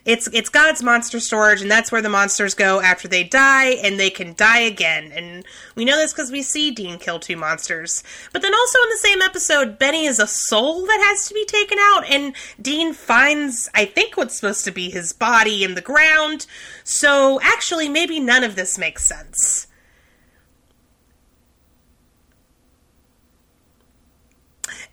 It's 0.05 0.29
it's 0.35 0.51
God's 0.51 0.83
monster 0.83 1.19
storage, 1.19 1.63
and 1.63 1.71
that's 1.71 1.91
where 1.91 2.03
the 2.03 2.11
monsters 2.11 2.55
go 2.55 2.83
after 2.83 3.09
they 3.09 3.25
die, 3.25 3.71
and 3.83 3.99
they 3.99 4.11
can 4.11 4.35
die 4.35 4.61
again. 4.61 5.11
And 5.13 5.47
we 5.77 5.87
know 5.87 5.97
this 5.97 6.13
because 6.13 6.31
we 6.31 6.43
see 6.43 6.71
Dean 6.71 6.99
kill 6.99 7.19
two 7.19 7.39
monsters. 7.39 8.05
But 8.31 8.43
then 8.43 8.55
also 8.55 8.79
in 8.83 8.91
the 8.91 8.97
same 8.99 9.23
episode, 9.23 9.79
Benny 9.79 10.05
is 10.05 10.21
a 10.21 10.27
soul 10.27 10.85
that 10.85 11.01
has 11.09 11.27
to 11.29 11.35
be 11.35 11.47
taken 11.47 11.79
out, 11.81 12.05
and 12.07 12.35
Dean 12.61 12.93
finds, 12.93 13.71
I 13.75 13.87
think, 13.87 14.19
what's 14.19 14.37
supposed 14.37 14.67
to 14.67 14.73
be 14.73 14.91
his 14.91 15.15
body 15.15 15.65
in 15.65 15.75
the 15.75 15.81
ground. 15.81 16.47
So 16.85 17.41
actually, 17.43 17.89
maybe 17.89 18.21
none 18.21 18.45
of 18.45 18.57
this 18.57 18.77
makes 18.77 19.07
sense. 19.07 19.69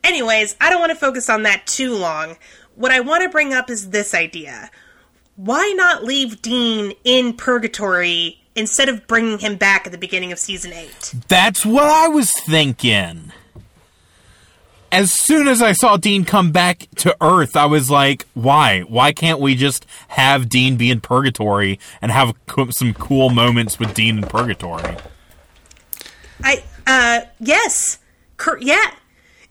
Anyways, 0.04 0.56
I 0.60 0.70
don't 0.70 0.80
want 0.80 0.92
to 0.92 0.98
focus 0.98 1.30
on 1.30 1.44
that 1.44 1.68
too 1.68 1.96
long. 1.96 2.38
What 2.76 2.92
I 2.92 3.00
want 3.02 3.24
to 3.24 3.30
bring 3.30 3.54
up 3.54 3.70
is 3.70 3.90
this 3.90 4.14
idea 4.14 4.70
why 5.36 5.74
not 5.76 6.04
leave 6.04 6.42
Dean 6.42 6.94
in 7.04 7.34
purgatory 7.34 8.40
instead 8.56 8.90
of 8.90 9.08
bringing 9.08 9.40
him 9.40 9.56
back 9.56 9.86
at 9.86 9.92
the 9.92 9.98
beginning 9.98 10.32
of 10.32 10.38
season 10.38 10.74
8? 10.74 11.14
That's 11.28 11.66
what 11.66 11.86
I 11.86 12.08
was 12.10 12.32
thinking. 12.46 13.32
As 14.92 15.14
soon 15.14 15.48
as 15.48 15.62
I 15.62 15.72
saw 15.72 15.96
Dean 15.96 16.26
come 16.26 16.52
back 16.52 16.88
to 16.98 17.16
Earth, 17.22 17.56
I 17.56 17.66
was 17.66 17.90
like, 17.90 18.28
why? 18.34 18.82
Why 18.82 19.14
can't 19.14 19.40
we 19.40 19.56
just 19.56 19.86
have 20.10 20.50
Dean 20.50 20.76
be 20.76 20.92
in 20.92 21.00
purgatory 21.00 21.80
and 22.02 22.12
have 22.12 22.36
some 22.72 22.94
cool 22.94 23.30
moments 23.30 23.80
with 23.80 23.94
Dean 23.94 24.18
in 24.18 24.24
purgatory? 24.26 24.98
I, 26.44 26.64
uh, 26.86 27.22
yes. 27.40 28.00
Cur- 28.36 28.60
yeah. 28.60 28.92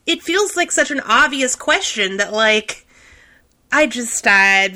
It 0.05 0.21
feels 0.23 0.55
like 0.55 0.71
such 0.71 0.91
an 0.91 0.99
obvious 1.01 1.55
question 1.55 2.17
that, 2.17 2.33
like, 2.33 2.87
I 3.71 3.87
just 3.87 4.23
died. 4.23 4.75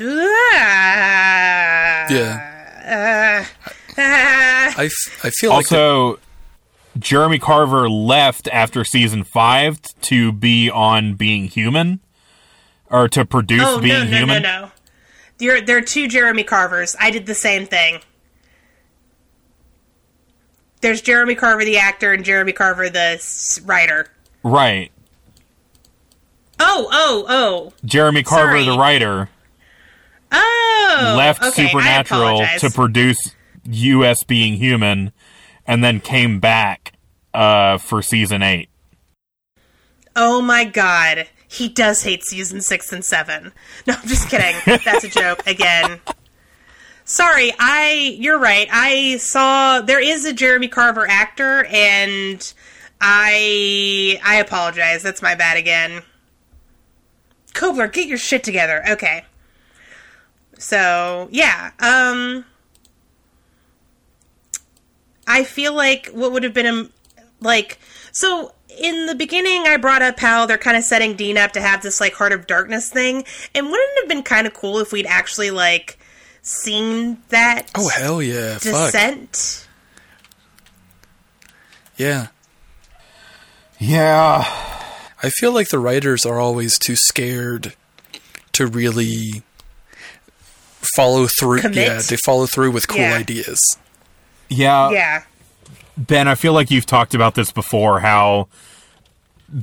Yeah. 2.09 2.51
Uh, 2.85 3.45
uh, 3.97 4.03
I, 4.77 4.85
f- 4.85 5.25
I 5.25 5.29
feel 5.31 5.49
like 5.49 5.57
Also, 5.71 6.19
Jeremy 6.99 7.39
Carver 7.39 7.89
left 7.89 8.47
after 8.49 8.83
season 8.83 9.23
five 9.23 9.81
to 10.01 10.31
be 10.31 10.69
on 10.69 11.15
Being 11.15 11.45
Human, 11.45 11.99
or 12.89 13.09
to 13.09 13.25
produce 13.25 13.63
oh, 13.65 13.79
Being 13.81 13.93
no, 13.93 14.03
no, 14.03 14.17
Human. 14.17 14.43
no, 14.43 14.61
no. 14.61 14.71
There, 15.39 15.59
there 15.61 15.77
are 15.77 15.81
two 15.81 16.07
Jeremy 16.07 16.43
Carvers. 16.43 16.95
I 16.99 17.09
did 17.11 17.25
the 17.25 17.35
same 17.35 17.65
thing. 17.65 17.99
There's 20.81 21.01
Jeremy 21.01 21.35
Carver, 21.35 21.65
the 21.65 21.77
actor, 21.77 22.13
and 22.13 22.23
Jeremy 22.23 22.53
Carver, 22.53 22.89
the 22.89 23.19
writer. 23.65 24.07
Right. 24.43 24.91
Oh, 26.59 26.87
oh, 26.91 27.25
oh. 27.27 27.73
Jeremy 27.83 28.23
Carver, 28.23 28.51
Sorry. 28.53 28.65
the 28.65 28.77
writer, 28.77 29.29
Oh! 30.31 31.15
left 31.17 31.43
okay, 31.43 31.67
Supernatural 31.67 32.41
to 32.59 32.69
produce 32.69 33.17
US 33.65 34.23
Being 34.23 34.55
Human, 34.55 35.11
and 35.67 35.83
then 35.83 35.99
came 35.99 36.39
back 36.39 36.93
uh, 37.33 37.77
for 37.77 38.01
season 38.01 38.41
eight. 38.41 38.69
Oh 40.15 40.41
my 40.41 40.63
god. 40.63 41.27
He 41.47 41.69
does 41.69 42.03
hate 42.03 42.23
season 42.25 42.61
six 42.61 42.91
and 42.91 43.03
seven. 43.03 43.51
No, 43.85 43.93
I'm 43.93 44.07
just 44.07 44.29
kidding. 44.29 44.55
That's 44.83 45.03
a 45.03 45.09
joke 45.09 45.45
again. 45.47 45.99
Sorry, 47.05 47.53
I 47.59 48.15
you're 48.19 48.39
right. 48.39 48.67
I 48.71 49.17
saw 49.17 49.81
there 49.81 50.01
is 50.01 50.25
a 50.25 50.33
Jeremy 50.33 50.67
Carver 50.67 51.07
actor 51.07 51.65
and 51.65 52.53
I 52.99 54.19
I 54.23 54.37
apologize. 54.37 55.03
That's 55.03 55.21
my 55.21 55.35
bad 55.35 55.57
again. 55.57 56.01
Kobler, 57.55 57.91
get 57.91 58.07
your 58.07 58.17
shit 58.17 58.43
together. 58.43 58.83
Okay. 58.87 59.25
So, 60.59 61.27
yeah. 61.31 61.71
Um 61.79 62.45
I 65.27 65.43
feel 65.43 65.73
like 65.73 66.07
what 66.07 66.31
would 66.31 66.43
have 66.43 66.53
been 66.53 66.67
a 66.67 66.89
like 67.41 67.79
so 68.11 68.53
in 68.79 69.07
the 69.07 69.15
beginning 69.15 69.63
I 69.65 69.77
brought 69.77 70.01
up 70.01 70.19
how 70.19 70.45
they're 70.45 70.57
kind 70.57 70.77
of 70.77 70.83
setting 70.83 71.15
Dean 71.15 71.37
up 71.37 71.53
to 71.53 71.61
have 71.61 71.81
this 71.81 71.99
like 71.99 72.13
Heart 72.13 72.33
of 72.33 72.47
Darkness 72.47 72.89
thing 72.89 73.23
and 73.53 73.65
wouldn't 73.65 73.89
it 73.97 74.01
have 74.01 74.09
been 74.09 74.23
kind 74.23 74.45
of 74.45 74.53
cool 74.53 74.79
if 74.79 74.91
we'd 74.91 75.07
actually 75.07 75.49
like 75.51 75.97
seen 76.41 77.17
that 77.29 77.71
oh 77.75 77.87
hell 77.89 78.21
yeah, 78.21 78.53
fuck 78.59 78.91
descent? 78.91 79.67
yeah. 81.97 82.27
Yeah. 83.79 84.43
I 85.23 85.29
feel 85.29 85.51
like 85.51 85.69
the 85.69 85.79
writers 85.79 86.25
are 86.25 86.39
always 86.39 86.77
too 86.77 86.95
scared 86.95 87.73
to 88.53 88.67
really 88.67 89.43
follow 90.95 91.27
through. 91.27 91.61
Commit? 91.61 91.75
Yeah, 91.77 92.01
they 92.01 92.17
follow 92.17 92.45
through 92.45 92.71
with 92.71 92.87
cool 92.87 92.99
Yeah. 92.99 93.13
ideas. 93.15 93.59
Yeah. 94.49 94.91
Yeah. 94.91 95.23
Ben, 95.97 96.27
I 96.27 96.35
feel 96.35 96.53
like 96.53 96.69
you've 96.69 96.85
talked 96.85 97.15
about 97.15 97.35
this 97.35 97.51
before 97.51 98.01
how 98.01 98.47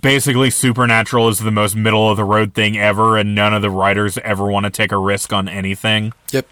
basically 0.00 0.50
Supernatural 0.50 1.28
is 1.28 1.38
the 1.38 1.50
most 1.50 1.76
middle 1.76 2.10
of 2.10 2.16
the 2.16 2.24
road 2.24 2.54
thing 2.54 2.78
ever, 2.78 3.16
and 3.18 3.34
none 3.34 3.52
of 3.52 3.62
the 3.62 3.70
writers 3.70 4.16
ever 4.18 4.46
want 4.50 4.64
to 4.64 4.70
take 4.70 4.92
a 4.92 4.96
risk 4.96 5.32
on 5.32 5.48
anything. 5.48 6.12
Yep. 6.32 6.46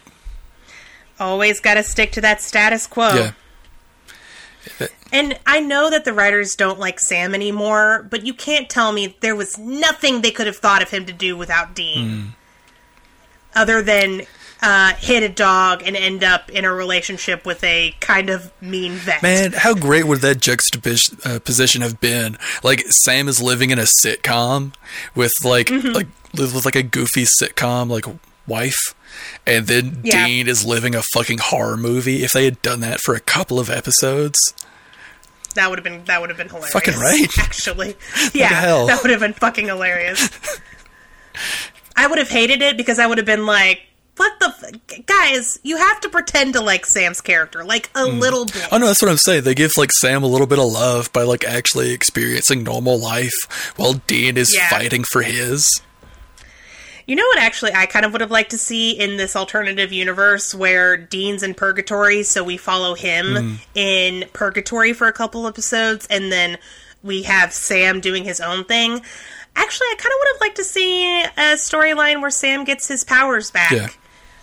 Always 1.19 1.59
got 1.59 1.75
to 1.75 1.83
stick 1.83 2.11
to 2.13 2.21
that 2.21 2.41
status 2.41 2.87
quo. 2.87 3.09
Yeah. 3.15 3.31
And 5.11 5.37
I 5.45 5.59
know 5.59 5.89
that 5.89 6.05
the 6.05 6.13
writers 6.13 6.55
don't 6.55 6.79
like 6.79 6.99
Sam 6.99 7.35
anymore, 7.35 8.07
but 8.09 8.25
you 8.25 8.33
can't 8.33 8.69
tell 8.69 8.91
me 8.91 9.15
there 9.19 9.35
was 9.35 9.57
nothing 9.57 10.21
they 10.21 10.31
could 10.31 10.47
have 10.47 10.57
thought 10.57 10.81
of 10.81 10.89
him 10.89 11.05
to 11.05 11.13
do 11.13 11.35
without 11.35 11.75
Dean. 11.75 12.09
Hmm. 12.09 12.27
Other 13.53 13.81
than 13.81 14.21
uh, 14.61 14.93
hit 14.93 15.23
a 15.23 15.29
dog 15.29 15.81
and 15.85 15.95
end 15.95 16.23
up 16.23 16.49
in 16.49 16.63
a 16.65 16.71
relationship 16.71 17.45
with 17.45 17.63
a 17.63 17.95
kind 17.99 18.29
of 18.29 18.51
mean 18.61 18.93
vet. 18.93 19.21
Man, 19.23 19.51
how 19.53 19.73
great 19.73 20.05
would 20.05 20.19
that 20.21 20.39
juxtaposition 20.39 21.17
uh, 21.25 21.39
position 21.39 21.81
have 21.81 21.99
been? 21.99 22.37
Like 22.63 22.83
Sam 23.03 23.27
is 23.27 23.41
living 23.41 23.71
in 23.71 23.79
a 23.79 23.85
sitcom 24.03 24.73
with 25.15 25.33
like 25.43 25.67
Mm-hmm. 25.67 25.93
like 25.93 26.07
with 26.33 26.63
like 26.63 26.75
a 26.75 26.83
goofy 26.83 27.25
sitcom 27.25 27.89
like 27.89 28.05
wife, 28.47 28.95
and 29.45 29.67
then 29.67 29.99
Yeah. 30.03 30.25
Dean 30.25 30.47
is 30.47 30.65
living 30.65 30.95
a 30.95 31.01
fucking 31.01 31.39
horror 31.39 31.77
movie. 31.77 32.23
If 32.23 32.31
they 32.31 32.45
had 32.45 32.61
done 32.61 32.79
that 32.81 32.99
for 33.01 33.15
a 33.15 33.19
couple 33.19 33.59
of 33.59 33.69
episodes, 33.69 34.37
That 35.55 35.69
would 35.69 35.79
have 35.79 35.83
been 35.83 36.05
that 36.05 36.21
would 36.21 36.29
have 36.29 36.37
been 36.37 36.47
hilarious. 36.49 36.71
Fucking 36.71 36.95
right. 36.95 37.27
Actually. 37.39 37.95
Yeah. 38.33 38.85
That 38.87 38.99
would 39.01 39.11
have 39.11 39.19
been 39.19 39.33
fucking 39.33 39.67
hilarious. 39.67 40.29
I 41.95 42.07
would 42.07 42.19
have 42.19 42.29
hated 42.29 42.61
it 42.61 42.77
because 42.77 42.99
I 42.99 43.05
would 43.07 43.17
have 43.17 43.25
been 43.27 43.45
like, 43.45 43.81
what 44.17 44.33
the 44.39 44.47
f- 44.47 45.05
guys, 45.05 45.59
you 45.63 45.77
have 45.77 45.99
to 46.01 46.09
pretend 46.09 46.53
to 46.53 46.61
like 46.61 46.85
Sam's 46.85 47.21
character 47.21 47.63
like 47.63 47.89
a 47.95 47.99
mm. 48.05 48.19
little 48.19 48.45
bit. 48.45 48.67
oh 48.71 48.77
no, 48.77 48.87
that's 48.87 49.01
what 49.01 49.09
I'm 49.11 49.17
saying. 49.17 49.43
They 49.43 49.55
give 49.55 49.71
like 49.77 49.91
Sam 49.91 50.23
a 50.23 50.27
little 50.27 50.47
bit 50.47 50.59
of 50.59 50.65
love 50.71 51.11
by 51.11 51.23
like 51.23 51.43
actually 51.43 51.91
experiencing 51.91 52.63
normal 52.63 52.99
life 52.99 53.73
while 53.77 53.93
Dean 54.07 54.37
is 54.37 54.53
Yeah. 54.55 54.69
fighting 54.69 55.03
for 55.11 55.21
his. 55.21 55.67
You 57.11 57.17
know 57.17 57.25
what 57.25 57.39
actually 57.39 57.73
I 57.73 57.87
kind 57.87 58.05
of 58.05 58.13
would 58.13 58.21
have 58.21 58.31
liked 58.31 58.51
to 58.51 58.57
see 58.57 58.91
in 58.91 59.17
this 59.17 59.35
alternative 59.35 59.91
universe 59.91 60.55
where 60.55 60.95
Dean's 60.95 61.43
in 61.43 61.53
purgatory, 61.55 62.23
so 62.23 62.41
we 62.41 62.55
follow 62.55 62.95
him 62.95 63.59
in 63.75 64.23
purgatory 64.31 64.93
for 64.93 65.07
a 65.07 65.11
couple 65.11 65.45
episodes 65.45 66.07
and 66.09 66.31
then 66.31 66.57
we 67.03 67.23
have 67.23 67.51
Sam 67.51 67.99
doing 67.99 68.23
his 68.23 68.39
own 68.39 68.63
thing. 68.63 69.01
Actually, 69.57 69.87
I 69.87 69.95
kind 69.97 70.13
of 70.13 70.19
would 70.19 70.27
have 70.35 70.39
liked 70.39 70.55
to 70.55 70.63
see 70.63 71.21
a 71.21 71.57
storyline 71.57 72.21
where 72.21 72.31
Sam 72.31 72.63
gets 72.63 72.87
his 72.87 73.03
powers 73.03 73.51
back. 73.51 73.73
Yeah. 73.73 73.89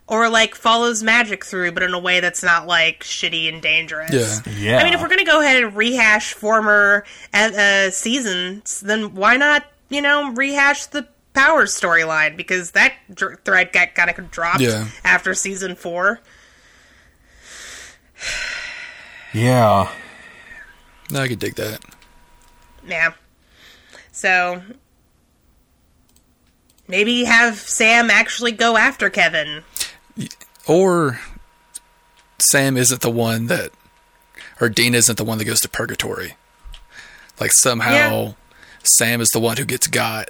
Or 0.06 0.28
like 0.28 0.54
follows 0.54 1.02
magic 1.02 1.46
through, 1.46 1.72
but 1.72 1.82
in 1.82 1.94
a 1.94 1.98
way 1.98 2.20
that's 2.20 2.42
not 2.42 2.66
like 2.66 3.02
shitty 3.02 3.50
and 3.50 3.62
dangerous. 3.62 4.12
Yeah. 4.12 4.52
Yeah. 4.58 4.76
I 4.76 4.84
mean, 4.84 4.92
if 4.92 5.00
we're 5.00 5.08
gonna 5.08 5.24
go 5.24 5.40
ahead 5.40 5.64
and 5.64 5.74
rehash 5.74 6.34
former 6.34 7.06
uh, 7.32 7.50
uh, 7.50 7.90
seasons, 7.92 8.82
then 8.82 9.14
why 9.14 9.38
not, 9.38 9.64
you 9.88 10.02
know, 10.02 10.34
rehash 10.34 10.84
the 10.84 11.08
Powers 11.38 11.72
storyline 11.78 12.36
because 12.36 12.72
that 12.72 12.94
dr- 13.14 13.38
thread 13.44 13.72
got 13.72 13.94
kind 13.94 14.10
of 14.10 14.30
dropped 14.30 14.60
Yeah. 14.60 14.88
after 15.04 15.34
season 15.34 15.74
four. 15.76 16.20
Yeah. 19.34 19.92
No, 21.10 21.20
I 21.20 21.28
could 21.28 21.38
dig 21.38 21.54
that. 21.56 21.84
Yeah. 22.86 23.12
So 24.10 24.62
maybe 26.88 27.24
have 27.24 27.58
Sam 27.58 28.10
actually 28.10 28.52
go 28.52 28.78
after 28.78 29.10
Kevin. 29.10 29.64
Or 30.66 31.20
Sam 32.38 32.78
isn't 32.78 33.02
the 33.02 33.10
one 33.10 33.46
that, 33.48 33.70
or 34.62 34.70
Dean 34.70 34.94
isn't 34.94 35.16
the 35.18 35.24
one 35.24 35.36
that 35.38 35.44
goes 35.44 35.60
to 35.60 35.68
purgatory. 35.68 36.34
Like 37.38 37.52
somehow 37.52 37.92
Yeah. 37.92 38.32
Sam 38.82 39.20
is 39.20 39.28
the 39.28 39.40
one 39.40 39.58
who 39.58 39.66
gets 39.66 39.86
got, 39.86 40.28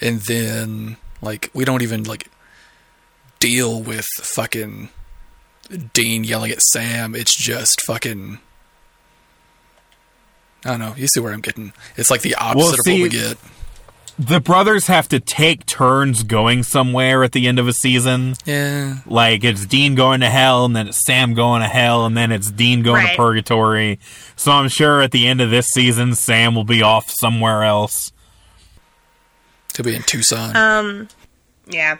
and 0.00 0.20
then 0.22 0.96
like 1.22 1.50
we 1.54 1.64
don't 1.64 1.82
even 1.82 2.04
like 2.04 2.28
deal 3.40 3.82
with 3.82 4.06
fucking 4.20 4.88
Dean 5.92 6.24
yelling 6.24 6.50
at 6.50 6.62
Sam. 6.62 7.14
It's 7.14 7.34
just 7.36 7.80
fucking. 7.86 8.38
I 10.64 10.70
don't 10.70 10.80
know. 10.80 10.94
You 10.96 11.06
see 11.06 11.20
where 11.20 11.32
I'm 11.32 11.40
getting? 11.40 11.72
It's 11.96 12.10
like 12.10 12.22
the 12.22 12.34
opposite 12.34 12.56
Well, 12.86 12.96
of 12.96 13.00
what 13.00 13.02
we 13.02 13.08
get. 13.08 13.36
the 14.18 14.40
brothers 14.40 14.86
have 14.88 15.06
to 15.08 15.20
take 15.20 15.64
turns 15.66 16.22
going 16.24 16.62
somewhere 16.64 17.22
at 17.22 17.32
the 17.32 17.46
end 17.46 17.58
of 17.60 17.68
a 17.68 17.72
season. 17.72 18.34
Yeah. 18.44 18.96
Like 19.06 19.44
it's 19.44 19.64
Dean 19.66 19.94
going 19.94 20.20
to 20.20 20.30
hell, 20.30 20.64
and 20.64 20.74
then 20.74 20.88
it's 20.88 21.04
Sam 21.04 21.34
going 21.34 21.62
to 21.62 21.68
hell, 21.68 22.04
and 22.06 22.16
then 22.16 22.32
it's 22.32 22.50
Dean 22.50 22.82
going 22.82 23.04
Right. 23.04 23.10
to 23.10 23.16
purgatory. 23.16 24.00
So 24.34 24.50
I'm 24.50 24.68
sure 24.68 25.02
at 25.02 25.12
the 25.12 25.28
end 25.28 25.40
of 25.40 25.50
this 25.50 25.66
season, 25.68 26.14
Sam 26.16 26.54
will 26.56 26.64
be 26.64 26.82
off 26.82 27.10
somewhere 27.10 27.62
else. 27.62 28.10
To 29.76 29.82
be 29.82 29.94
in 29.94 30.02
Tucson. 30.04 30.56
Um, 30.56 31.08
yeah. 31.68 31.98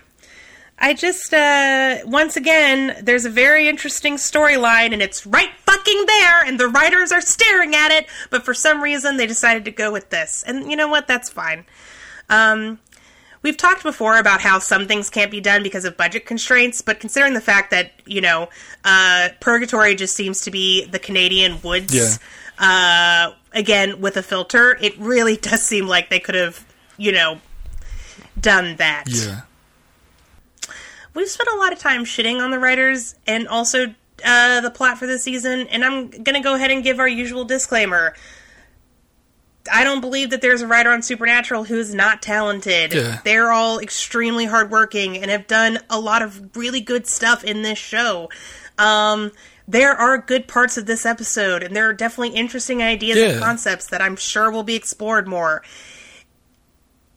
I 0.79 0.95
just, 0.95 1.33
uh, 1.33 1.99
once 2.05 2.37
again, 2.37 2.97
there's 3.03 3.25
a 3.27 3.31
very 3.31 3.69
interesting 3.69 4.17
storyline, 4.17 4.93
and 4.93 5.01
it's 5.03 5.27
right 5.27 5.51
fucking 5.65 6.05
there, 6.07 6.45
and 6.45 6.61
the 6.61 6.69
writers 6.69 7.13
are 7.13 7.21
staring 7.21 7.75
at 7.75 7.91
it, 7.93 8.07
but 8.31 8.45
for 8.47 8.55
some 8.55 8.83
reason 8.83 9.17
they 9.19 9.27
decided 9.27 9.65
to 9.67 9.71
go 9.71 9.91
with 9.93 10.09
this. 10.11 10.43
And 10.47 10.71
you 10.71 10.77
know 10.77 10.89
what? 10.89 11.07
That's 11.07 11.29
fine. 11.31 11.65
Um, 12.31 12.79
we've 13.43 13.57
talked 13.59 13.83
before 13.83 14.19
about 14.19 14.41
how 14.41 14.59
some 14.59 14.87
things 14.87 15.09
can't 15.11 15.31
be 15.31 15.41
done 15.41 15.63
because 15.63 15.85
of 15.85 15.97
budget 15.99 16.25
constraints, 16.25 16.81
but 16.83 16.99
considering 16.99 17.35
the 17.35 17.41
fact 17.43 17.71
that, 17.73 17.93
you 18.07 18.21
know, 18.23 18.49
uh, 18.85 19.29
Purgatory 19.41 19.95
just 19.95 20.17
seems 20.17 20.41
to 20.43 20.51
be 20.51 20.87
the 20.87 20.99
Canadian 20.99 21.61
woods, 21.63 21.95
Yeah. 21.95 22.17
uh, 22.59 23.35
again, 23.53 24.01
with 24.01 24.17
a 24.17 24.23
filter, 24.23 24.77
it 24.81 24.97
really 24.99 25.37
does 25.43 25.63
seem 25.63 25.87
like 25.87 26.09
they 26.11 26.21
could 26.21 26.35
have, 26.35 26.65
you 26.99 27.13
know, 27.13 27.41
done 28.41 28.77
that. 28.77 29.05
yeah. 29.09 29.43
We've 31.15 31.29
spent 31.29 31.49
a 31.55 31.57
lot 31.57 31.73
of 31.73 31.79
time 31.79 32.05
shitting 32.05 32.41
on 32.43 32.51
the 32.51 32.59
writers 32.59 33.15
and 33.27 33.49
also 33.49 33.95
uh, 34.25 34.61
the 34.61 34.71
plot 34.71 34.99
for 34.99 35.07
this 35.07 35.23
season, 35.25 35.67
and 35.69 35.83
I'm 35.85 36.11
gonna 36.11 36.43
go 36.43 36.55
ahead 36.55 36.71
and 36.71 36.83
give 36.85 36.99
our 37.01 37.09
usual 37.09 37.45
disclaimer. 37.45 38.15
I 39.73 39.83
don't 39.83 40.01
believe 40.01 40.31
that 40.31 40.43
there's 40.43 40.63
a 40.63 40.67
writer 40.67 40.91
on 40.93 41.03
Supernatural 41.03 41.65
who 41.65 41.77
is 41.79 41.93
not 41.95 42.23
talented. 42.23 42.93
Yeah. 42.95 43.19
They're 43.25 43.51
all 43.51 43.79
extremely 43.81 44.45
hardworking 44.45 45.17
and 45.17 45.31
have 45.31 45.47
done 45.49 45.79
a 45.91 45.99
lot 45.99 46.23
of 46.23 46.55
really 46.57 46.81
good 46.81 47.07
stuff 47.09 47.43
in 47.43 47.63
this 47.63 47.79
show. 47.79 48.29
Um, 48.79 49.33
there 49.67 49.93
are 49.93 50.19
good 50.19 50.47
parts 50.47 50.77
of 50.77 50.87
this 50.87 51.05
episode, 51.05 51.65
and 51.65 51.75
there 51.75 51.89
are 51.89 51.93
definitely 51.95 52.37
interesting 52.37 52.81
ideas 52.83 53.17
Yeah. 53.19 53.25
and 53.31 53.43
concepts 53.43 53.87
that 53.89 54.01
I'm 54.01 54.15
sure 54.17 54.51
will 54.53 54.63
be 54.63 54.77
explored 54.77 55.27
more. 55.27 55.63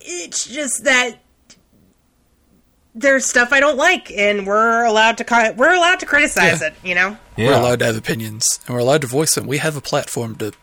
It's 0.01 0.45
just 0.47 0.83
that 0.85 1.17
there's 2.95 3.25
stuff 3.25 3.49
I 3.51 3.59
don't 3.59 3.77
like, 3.77 4.11
and 4.11 4.45
we're 4.47 4.83
allowed 4.83 5.17
to 5.19 5.53
we're 5.57 5.73
allowed 5.73 5.99
to 6.01 6.05
criticize 6.05 6.61
Yeah. 6.61 6.67
it. 6.67 6.73
You 6.83 6.95
know, 6.95 7.17
We're 7.37 7.53
allowed 7.53 7.79
to 7.79 7.85
have 7.85 7.97
opinions, 7.97 8.59
and 8.65 8.73
we're 8.75 8.81
allowed 8.81 9.01
to 9.01 9.07
voice 9.07 9.35
them. 9.35 9.47
We 9.47 9.57
have 9.57 9.75
a 9.75 9.81
platform 9.81 10.35
to 10.37 10.53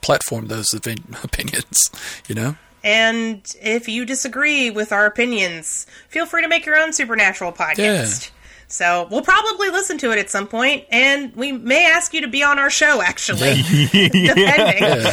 platform 0.00 0.46
those 0.48 0.72
opinions. 0.74 1.90
You 2.28 2.34
know. 2.34 2.56
and 2.82 3.42
if 3.62 3.88
you 3.88 4.04
disagree 4.04 4.70
with 4.70 4.92
our 4.92 5.06
opinions, 5.06 5.86
feel 6.08 6.26
free 6.26 6.42
to 6.42 6.48
make 6.48 6.66
your 6.66 6.76
own 6.78 6.92
supernatural 6.92 7.52
podcast. 7.52 8.30
So 8.68 9.06
we'll 9.10 9.22
probably 9.22 9.70
listen 9.70 9.98
to 9.98 10.10
it 10.12 10.18
at 10.18 10.30
some 10.30 10.46
point, 10.46 10.84
and 10.90 11.34
we 11.36 11.52
may 11.52 11.86
ask 11.90 12.12
you 12.14 12.20
to 12.22 12.28
be 12.28 12.42
on 12.42 12.58
our 12.58 12.70
show. 12.70 13.02
Actually, 13.02 13.62
depending. 13.92 15.10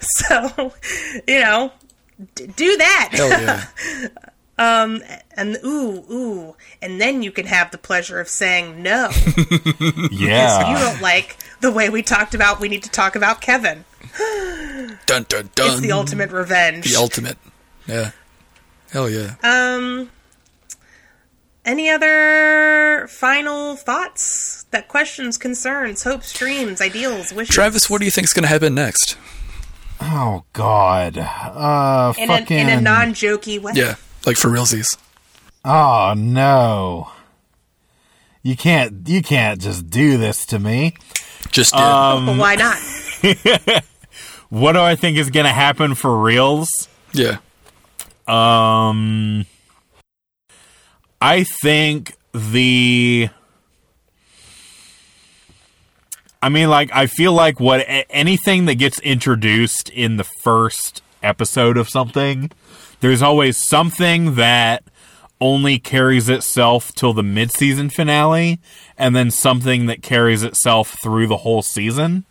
so, 0.00 0.72
you 1.26 1.40
know, 1.40 1.72
d- 2.34 2.46
do 2.46 2.76
that. 2.76 3.08
Hell 3.12 3.28
yeah. 3.28 3.66
and 5.36 5.58
ooh, 5.64 6.04
ooh, 6.10 6.56
and 6.82 7.00
then 7.00 7.22
you 7.22 7.30
can 7.30 7.46
have 7.46 7.70
the 7.70 7.78
pleasure 7.78 8.20
of 8.20 8.28
saying 8.28 8.82
no. 8.82 9.10
Yeah. 10.10 10.70
you 10.70 10.78
don't 10.78 11.00
like 11.00 11.36
the 11.60 11.70
way 11.70 11.88
we 11.90 12.02
talked 12.02 12.34
about. 12.34 12.60
We 12.60 12.68
need 12.68 12.82
to 12.82 12.90
talk 12.90 13.14
about 13.14 13.40
Kevin. 13.40 13.84
dun 15.06 15.26
dun 15.28 15.50
dun. 15.54 15.72
It's 15.72 15.80
the 15.80 15.92
ultimate 15.92 16.30
revenge. 16.30 16.90
The 16.90 16.98
ultimate. 16.98 17.38
Yeah. 17.86 18.10
Hell 18.90 19.08
yeah. 19.08 19.34
Um, 19.42 20.10
any 21.64 21.90
other 21.90 23.06
final 23.08 23.76
thoughts? 23.76 24.64
That 24.70 24.88
questions, 24.88 25.38
concerns, 25.38 26.02
hopes, 26.02 26.32
dreams, 26.32 26.80
ideals, 26.80 27.32
wishes. 27.32 27.54
Travis, 27.54 27.88
what 27.88 28.00
do 28.00 28.04
you 28.04 28.10
think 28.10 28.26
is 28.26 28.32
going 28.32 28.42
to 28.42 28.48
happen 28.48 28.74
next? 28.74 29.16
Oh 30.00 30.44
God. 30.52 31.18
Uh, 31.18 32.12
in 32.16 32.30
a, 32.30 32.38
fucking. 32.38 32.58
in 32.58 32.68
a 32.68 32.80
non-jokey 32.80 33.60
way. 33.60 33.72
Yeah, 33.74 33.96
like 34.26 34.36
for 34.36 34.48
realsies. 34.48 34.96
oh 35.64 36.14
no. 36.16 37.10
You 38.42 38.56
can't. 38.56 39.08
You 39.08 39.22
can't 39.22 39.60
just 39.60 39.90
do 39.90 40.16
this 40.16 40.46
to 40.46 40.58
me. 40.58 40.94
Just 41.50 41.72
did. 41.72 41.80
But 41.80 42.38
why 42.38 42.54
not? 42.54 43.82
What 44.50 44.72
do 44.72 44.80
I 44.80 44.94
think 44.94 45.18
is 45.18 45.30
gonna 45.30 45.52
happen 45.52 45.94
for 45.94 46.16
reals? 46.18 46.68
yeah. 47.12 47.38
Um, 48.26 49.46
I 51.20 51.44
think 51.44 52.14
the. 52.32 53.30
I 56.40 56.48
mean, 56.48 56.70
like, 56.70 56.90
I 56.94 57.06
feel 57.06 57.32
like 57.32 57.58
what 57.58 57.84
anything 58.10 58.66
that 58.66 58.76
gets 58.76 59.00
introduced 59.00 59.88
in 59.90 60.16
the 60.16 60.24
first 60.24 61.02
episode 61.22 61.76
of 61.76 61.88
something, 61.88 62.50
there's 63.00 63.22
always 63.22 63.56
something 63.56 64.36
that 64.36 64.84
only 65.40 65.78
carries 65.78 66.28
itself 66.28 66.92
till 66.94 67.12
the 67.12 67.22
mid-season 67.22 67.90
finale, 67.90 68.58
and 68.96 69.14
then 69.14 69.30
something 69.30 69.86
that 69.86 70.02
carries 70.02 70.42
itself 70.42 70.96
through 71.02 71.26
the 71.26 71.38
whole 71.38 71.62
season. 71.62 72.24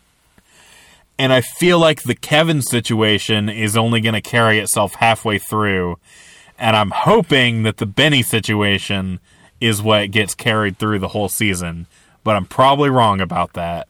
And 1.19 1.33
I 1.33 1.41
feel 1.41 1.79
like 1.79 2.03
the 2.03 2.15
Kevin 2.15 2.61
situation 2.61 3.49
is 3.49 3.75
only 3.75 4.01
going 4.01 4.13
to 4.13 4.21
carry 4.21 4.59
itself 4.59 4.95
halfway 4.95 5.39
through. 5.39 5.97
And 6.59 6.75
I'm 6.75 6.91
hoping 6.91 7.63
that 7.63 7.77
the 7.77 7.85
Benny 7.85 8.21
situation 8.23 9.19
is 9.59 9.81
what 9.81 10.11
gets 10.11 10.35
carried 10.35 10.77
through 10.77 10.99
the 10.99 11.07
whole 11.09 11.29
season. 11.29 11.87
But 12.23 12.35
I'm 12.35 12.45
probably 12.45 12.89
wrong 12.89 13.19
about 13.19 13.53
that. 13.53 13.87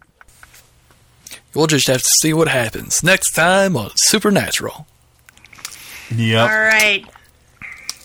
We'll 1.58 1.66
just 1.66 1.88
have 1.88 2.04
to 2.04 2.10
see 2.22 2.36
what 2.36 2.50
happens 2.50 3.04
next 3.04 3.32
time 3.32 3.76
on 3.76 3.90
Supernatural. 3.96 4.86
Yep. 6.16 6.40
All 6.52 6.56
right. 6.56 7.04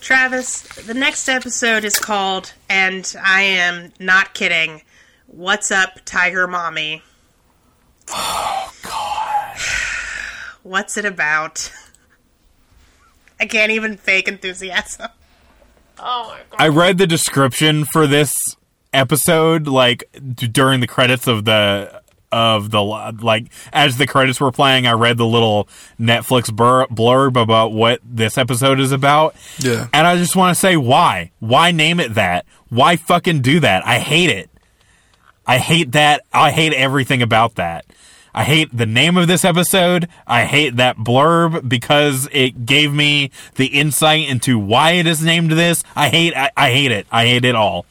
Travis, 0.00 0.62
the 0.62 0.94
next 0.94 1.28
episode 1.28 1.84
is 1.84 1.98
called, 1.98 2.54
and 2.70 3.14
I 3.22 3.42
am 3.42 3.92
not 4.00 4.32
kidding, 4.32 4.80
What's 5.26 5.70
Up, 5.70 5.98
Tiger 6.06 6.48
Mommy? 6.48 7.02
Oh, 8.08 8.72
God. 8.82 9.56
What's 10.62 10.96
it 10.96 11.04
about? 11.04 11.70
I 13.38 13.44
can't 13.44 13.70
even 13.70 13.98
fake 13.98 14.28
enthusiasm. 14.28 15.08
Oh 15.98 16.28
my 16.30 16.40
god. 16.48 16.56
I 16.58 16.68
read 16.68 16.96
the 16.96 17.06
description 17.06 17.84
for 17.84 18.06
this 18.06 18.32
episode 18.94 19.66
like 19.66 20.04
d- 20.34 20.48
during 20.48 20.80
the 20.80 20.86
credits 20.86 21.26
of 21.26 21.44
the 21.44 22.01
of 22.32 22.70
the 22.70 22.82
like 22.82 23.52
as 23.72 23.98
the 23.98 24.06
credits 24.06 24.40
were 24.40 24.50
playing 24.50 24.86
I 24.86 24.92
read 24.92 25.18
the 25.18 25.26
little 25.26 25.68
Netflix 26.00 26.52
blur- 26.54 26.86
blurb 26.86 27.40
about 27.40 27.72
what 27.72 28.00
this 28.02 28.38
episode 28.38 28.80
is 28.80 28.90
about. 28.90 29.36
Yeah. 29.58 29.88
And 29.92 30.06
I 30.06 30.16
just 30.16 30.34
want 30.34 30.54
to 30.54 30.60
say 30.60 30.76
why? 30.76 31.30
Why 31.38 31.70
name 31.70 32.00
it 32.00 32.14
that? 32.14 32.46
Why 32.68 32.96
fucking 32.96 33.42
do 33.42 33.60
that? 33.60 33.86
I 33.86 33.98
hate 33.98 34.30
it. 34.30 34.50
I 35.46 35.58
hate 35.58 35.92
that. 35.92 36.22
I 36.32 36.50
hate 36.50 36.72
everything 36.72 37.20
about 37.20 37.56
that. 37.56 37.84
I 38.34 38.44
hate 38.44 38.74
the 38.74 38.86
name 38.86 39.18
of 39.18 39.28
this 39.28 39.44
episode. 39.44 40.08
I 40.26 40.44
hate 40.46 40.76
that 40.76 40.96
blurb 40.96 41.68
because 41.68 42.28
it 42.32 42.64
gave 42.64 42.92
me 42.92 43.30
the 43.56 43.66
insight 43.66 44.26
into 44.28 44.58
why 44.58 44.92
it 44.92 45.06
is 45.06 45.22
named 45.22 45.52
this. 45.52 45.84
I 45.94 46.08
hate 46.08 46.34
I, 46.34 46.50
I 46.56 46.70
hate 46.70 46.92
it. 46.92 47.06
I 47.12 47.26
hate 47.26 47.44
it 47.44 47.54
all. 47.54 47.84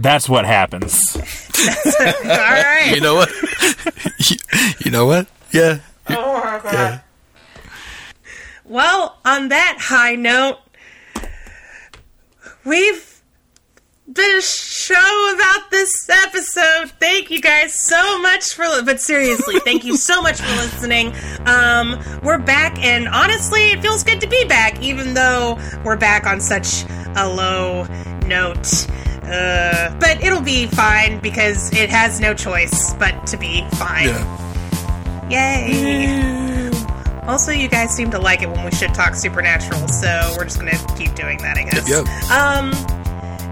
That's 0.00 0.28
what 0.28 0.46
happens. 0.46 0.98
All 1.14 1.20
right. 2.24 2.92
You 2.94 3.00
know 3.02 3.14
what? 3.14 3.30
you, 4.30 4.36
you 4.84 4.90
know 4.90 5.04
what? 5.06 5.26
Yeah. 5.52 5.80
Oh 6.08 6.40
my 6.42 6.60
god. 6.62 7.02
Well, 8.64 9.18
on 9.24 9.48
that 9.48 9.76
high 9.80 10.14
note, 10.14 10.58
we've 12.64 13.20
been 14.10 14.38
a 14.38 14.40
show 14.40 15.34
about 15.34 15.70
this 15.70 16.08
episode. 16.08 16.90
Thank 16.98 17.30
you 17.30 17.40
guys 17.40 17.74
so 17.74 18.20
much 18.22 18.54
for 18.54 18.64
li- 18.66 18.82
but 18.84 19.00
seriously, 19.00 19.60
thank 19.64 19.84
you 19.84 19.96
so 19.96 20.22
much 20.22 20.40
for 20.40 20.50
listening. 20.56 21.12
Um 21.46 21.98
we're 22.22 22.38
back 22.38 22.78
and 22.78 23.06
honestly, 23.08 23.70
it 23.70 23.82
feels 23.82 24.02
good 24.02 24.20
to 24.22 24.26
be 24.26 24.44
back 24.46 24.80
even 24.82 25.14
though 25.14 25.58
we're 25.84 25.96
back 25.96 26.26
on 26.26 26.40
such 26.40 26.84
a 27.16 27.28
low 27.28 27.84
note. 28.26 28.86
Uh, 29.30 29.94
but 30.00 30.22
it'll 30.22 30.40
be 30.42 30.66
fine 30.66 31.20
because 31.20 31.72
it 31.72 31.88
has 31.88 32.20
no 32.20 32.34
choice 32.34 32.94
but 32.94 33.26
to 33.28 33.36
be 33.36 33.64
fine. 33.72 34.08
Yeah. 34.08 35.28
Yay! 35.30 36.70
Also, 37.28 37.52
you 37.52 37.68
guys 37.68 37.90
seem 37.94 38.10
to 38.10 38.18
like 38.18 38.42
it 38.42 38.50
when 38.50 38.64
we 38.64 38.72
should 38.72 38.92
talk 38.92 39.14
supernatural, 39.14 39.86
so 39.86 40.34
we're 40.36 40.44
just 40.44 40.58
gonna 40.58 40.76
keep 40.98 41.14
doing 41.14 41.38
that, 41.38 41.56
I 41.56 41.62
guess. 41.62 41.88
Yep, 41.88 42.06
yep. 42.06 42.30
Um, 42.30 42.72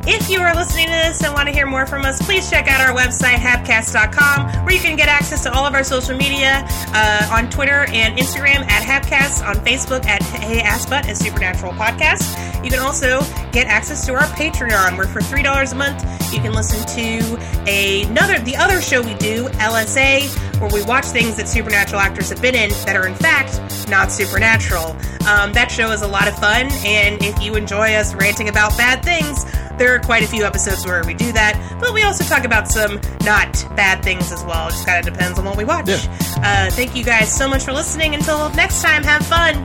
If 0.06 0.30
you 0.30 0.40
are 0.40 0.54
listening 0.54 0.86
to 0.86 0.92
this 0.92 1.22
and 1.22 1.34
want 1.34 1.48
to 1.48 1.54
hear 1.54 1.66
more 1.66 1.86
from 1.86 2.04
us, 2.04 2.20
please 2.22 2.48
check 2.48 2.66
out 2.66 2.80
our 2.80 2.96
website, 2.96 3.36
hapcast.com, 3.36 4.64
where 4.64 4.74
you 4.74 4.80
can 4.80 4.96
get 4.96 5.08
access 5.08 5.42
to 5.42 5.52
all 5.52 5.66
of 5.66 5.74
our 5.74 5.84
social 5.84 6.16
media 6.16 6.64
uh, 6.94 7.28
on 7.30 7.50
Twitter 7.50 7.84
and 7.88 8.18
Instagram 8.18 8.66
at 8.68 8.82
Hapcast, 8.82 9.46
on 9.46 9.56
Facebook 9.56 10.06
at 10.06 10.22
Hey 10.22 10.60
Ass 10.60 10.86
Butt 10.86 11.06
and 11.06 11.16
Supernatural 11.16 11.72
Podcast. 11.72 12.64
You 12.64 12.70
can 12.70 12.80
also 12.80 13.20
get 13.52 13.66
access 13.66 14.06
to 14.06 14.14
our 14.14 14.26
Patreon, 14.28 14.96
where 14.96 15.06
for 15.06 15.20
$3 15.20 15.72
a 15.72 15.74
month, 15.74 16.32
you 16.32 16.40
can 16.40 16.52
listen 16.52 16.86
to 16.96 17.36
another, 17.70 18.38
the 18.40 18.56
other 18.56 18.80
show 18.80 19.02
we 19.02 19.14
do, 19.14 19.44
LSA, 19.48 20.60
where 20.60 20.70
we 20.72 20.82
watch 20.84 21.04
things 21.06 21.36
that 21.36 21.48
supernatural 21.48 22.00
actors 22.00 22.30
have 22.30 22.40
been 22.40 22.54
in 22.54 22.70
that 22.86 22.96
are 22.96 23.06
in 23.06 23.14
fact 23.14 23.60
not 23.88 24.10
supernatural. 24.10 24.96
Um, 25.28 25.52
that 25.52 25.70
show 25.70 25.90
is 25.92 26.02
a 26.02 26.08
lot 26.08 26.28
of 26.28 26.34
fun, 26.38 26.68
and 26.84 27.22
if 27.22 27.42
you 27.42 27.54
enjoy 27.54 27.94
us 27.94 28.14
ranting 28.14 28.48
about 28.48 28.76
bad 28.76 29.02
things, 29.04 29.44
there 29.78 29.94
are 29.94 29.98
quite 29.98 30.22
a 30.22 30.26
few 30.26 30.44
episodes 30.44 30.84
where 30.84 31.04
we 31.04 31.14
do 31.14 31.32
that, 31.32 31.78
but 31.80 31.94
we 31.94 32.02
also 32.02 32.24
talk 32.24 32.44
about 32.44 32.68
some 32.68 33.00
not 33.24 33.52
bad 33.76 34.02
things 34.02 34.32
as 34.32 34.44
well. 34.44 34.68
It 34.68 34.72
just 34.72 34.86
kind 34.86 35.06
of 35.06 35.12
depends 35.12 35.38
on 35.38 35.44
what 35.44 35.56
we 35.56 35.64
watch. 35.64 35.88
Yeah. 35.88 35.98
Uh, 36.42 36.70
thank 36.70 36.94
you 36.94 37.04
guys 37.04 37.34
so 37.34 37.48
much 37.48 37.64
for 37.64 37.72
listening. 37.72 38.14
Until 38.14 38.50
next 38.50 38.82
time, 38.82 39.02
have 39.04 39.24
fun. 39.26 39.56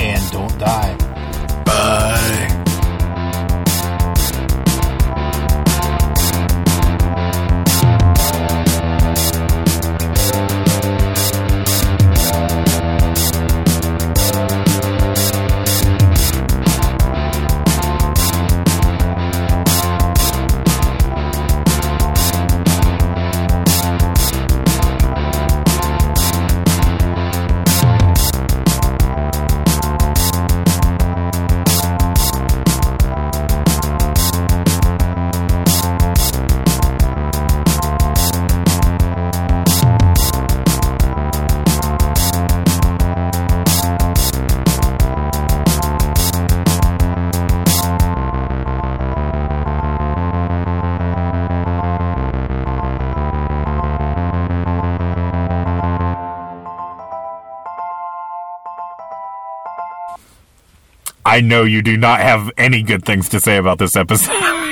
And 0.00 0.32
don't 0.32 0.58
die. 0.58 0.96
Bye. 1.64 2.63
I 61.34 61.40
know 61.40 61.64
you 61.64 61.82
do 61.82 61.96
not 61.96 62.20
have 62.20 62.48
any 62.56 62.84
good 62.84 63.04
things 63.04 63.28
to 63.30 63.40
say 63.40 63.56
about 63.56 63.78
this 63.78 63.96
episode. 63.96 64.30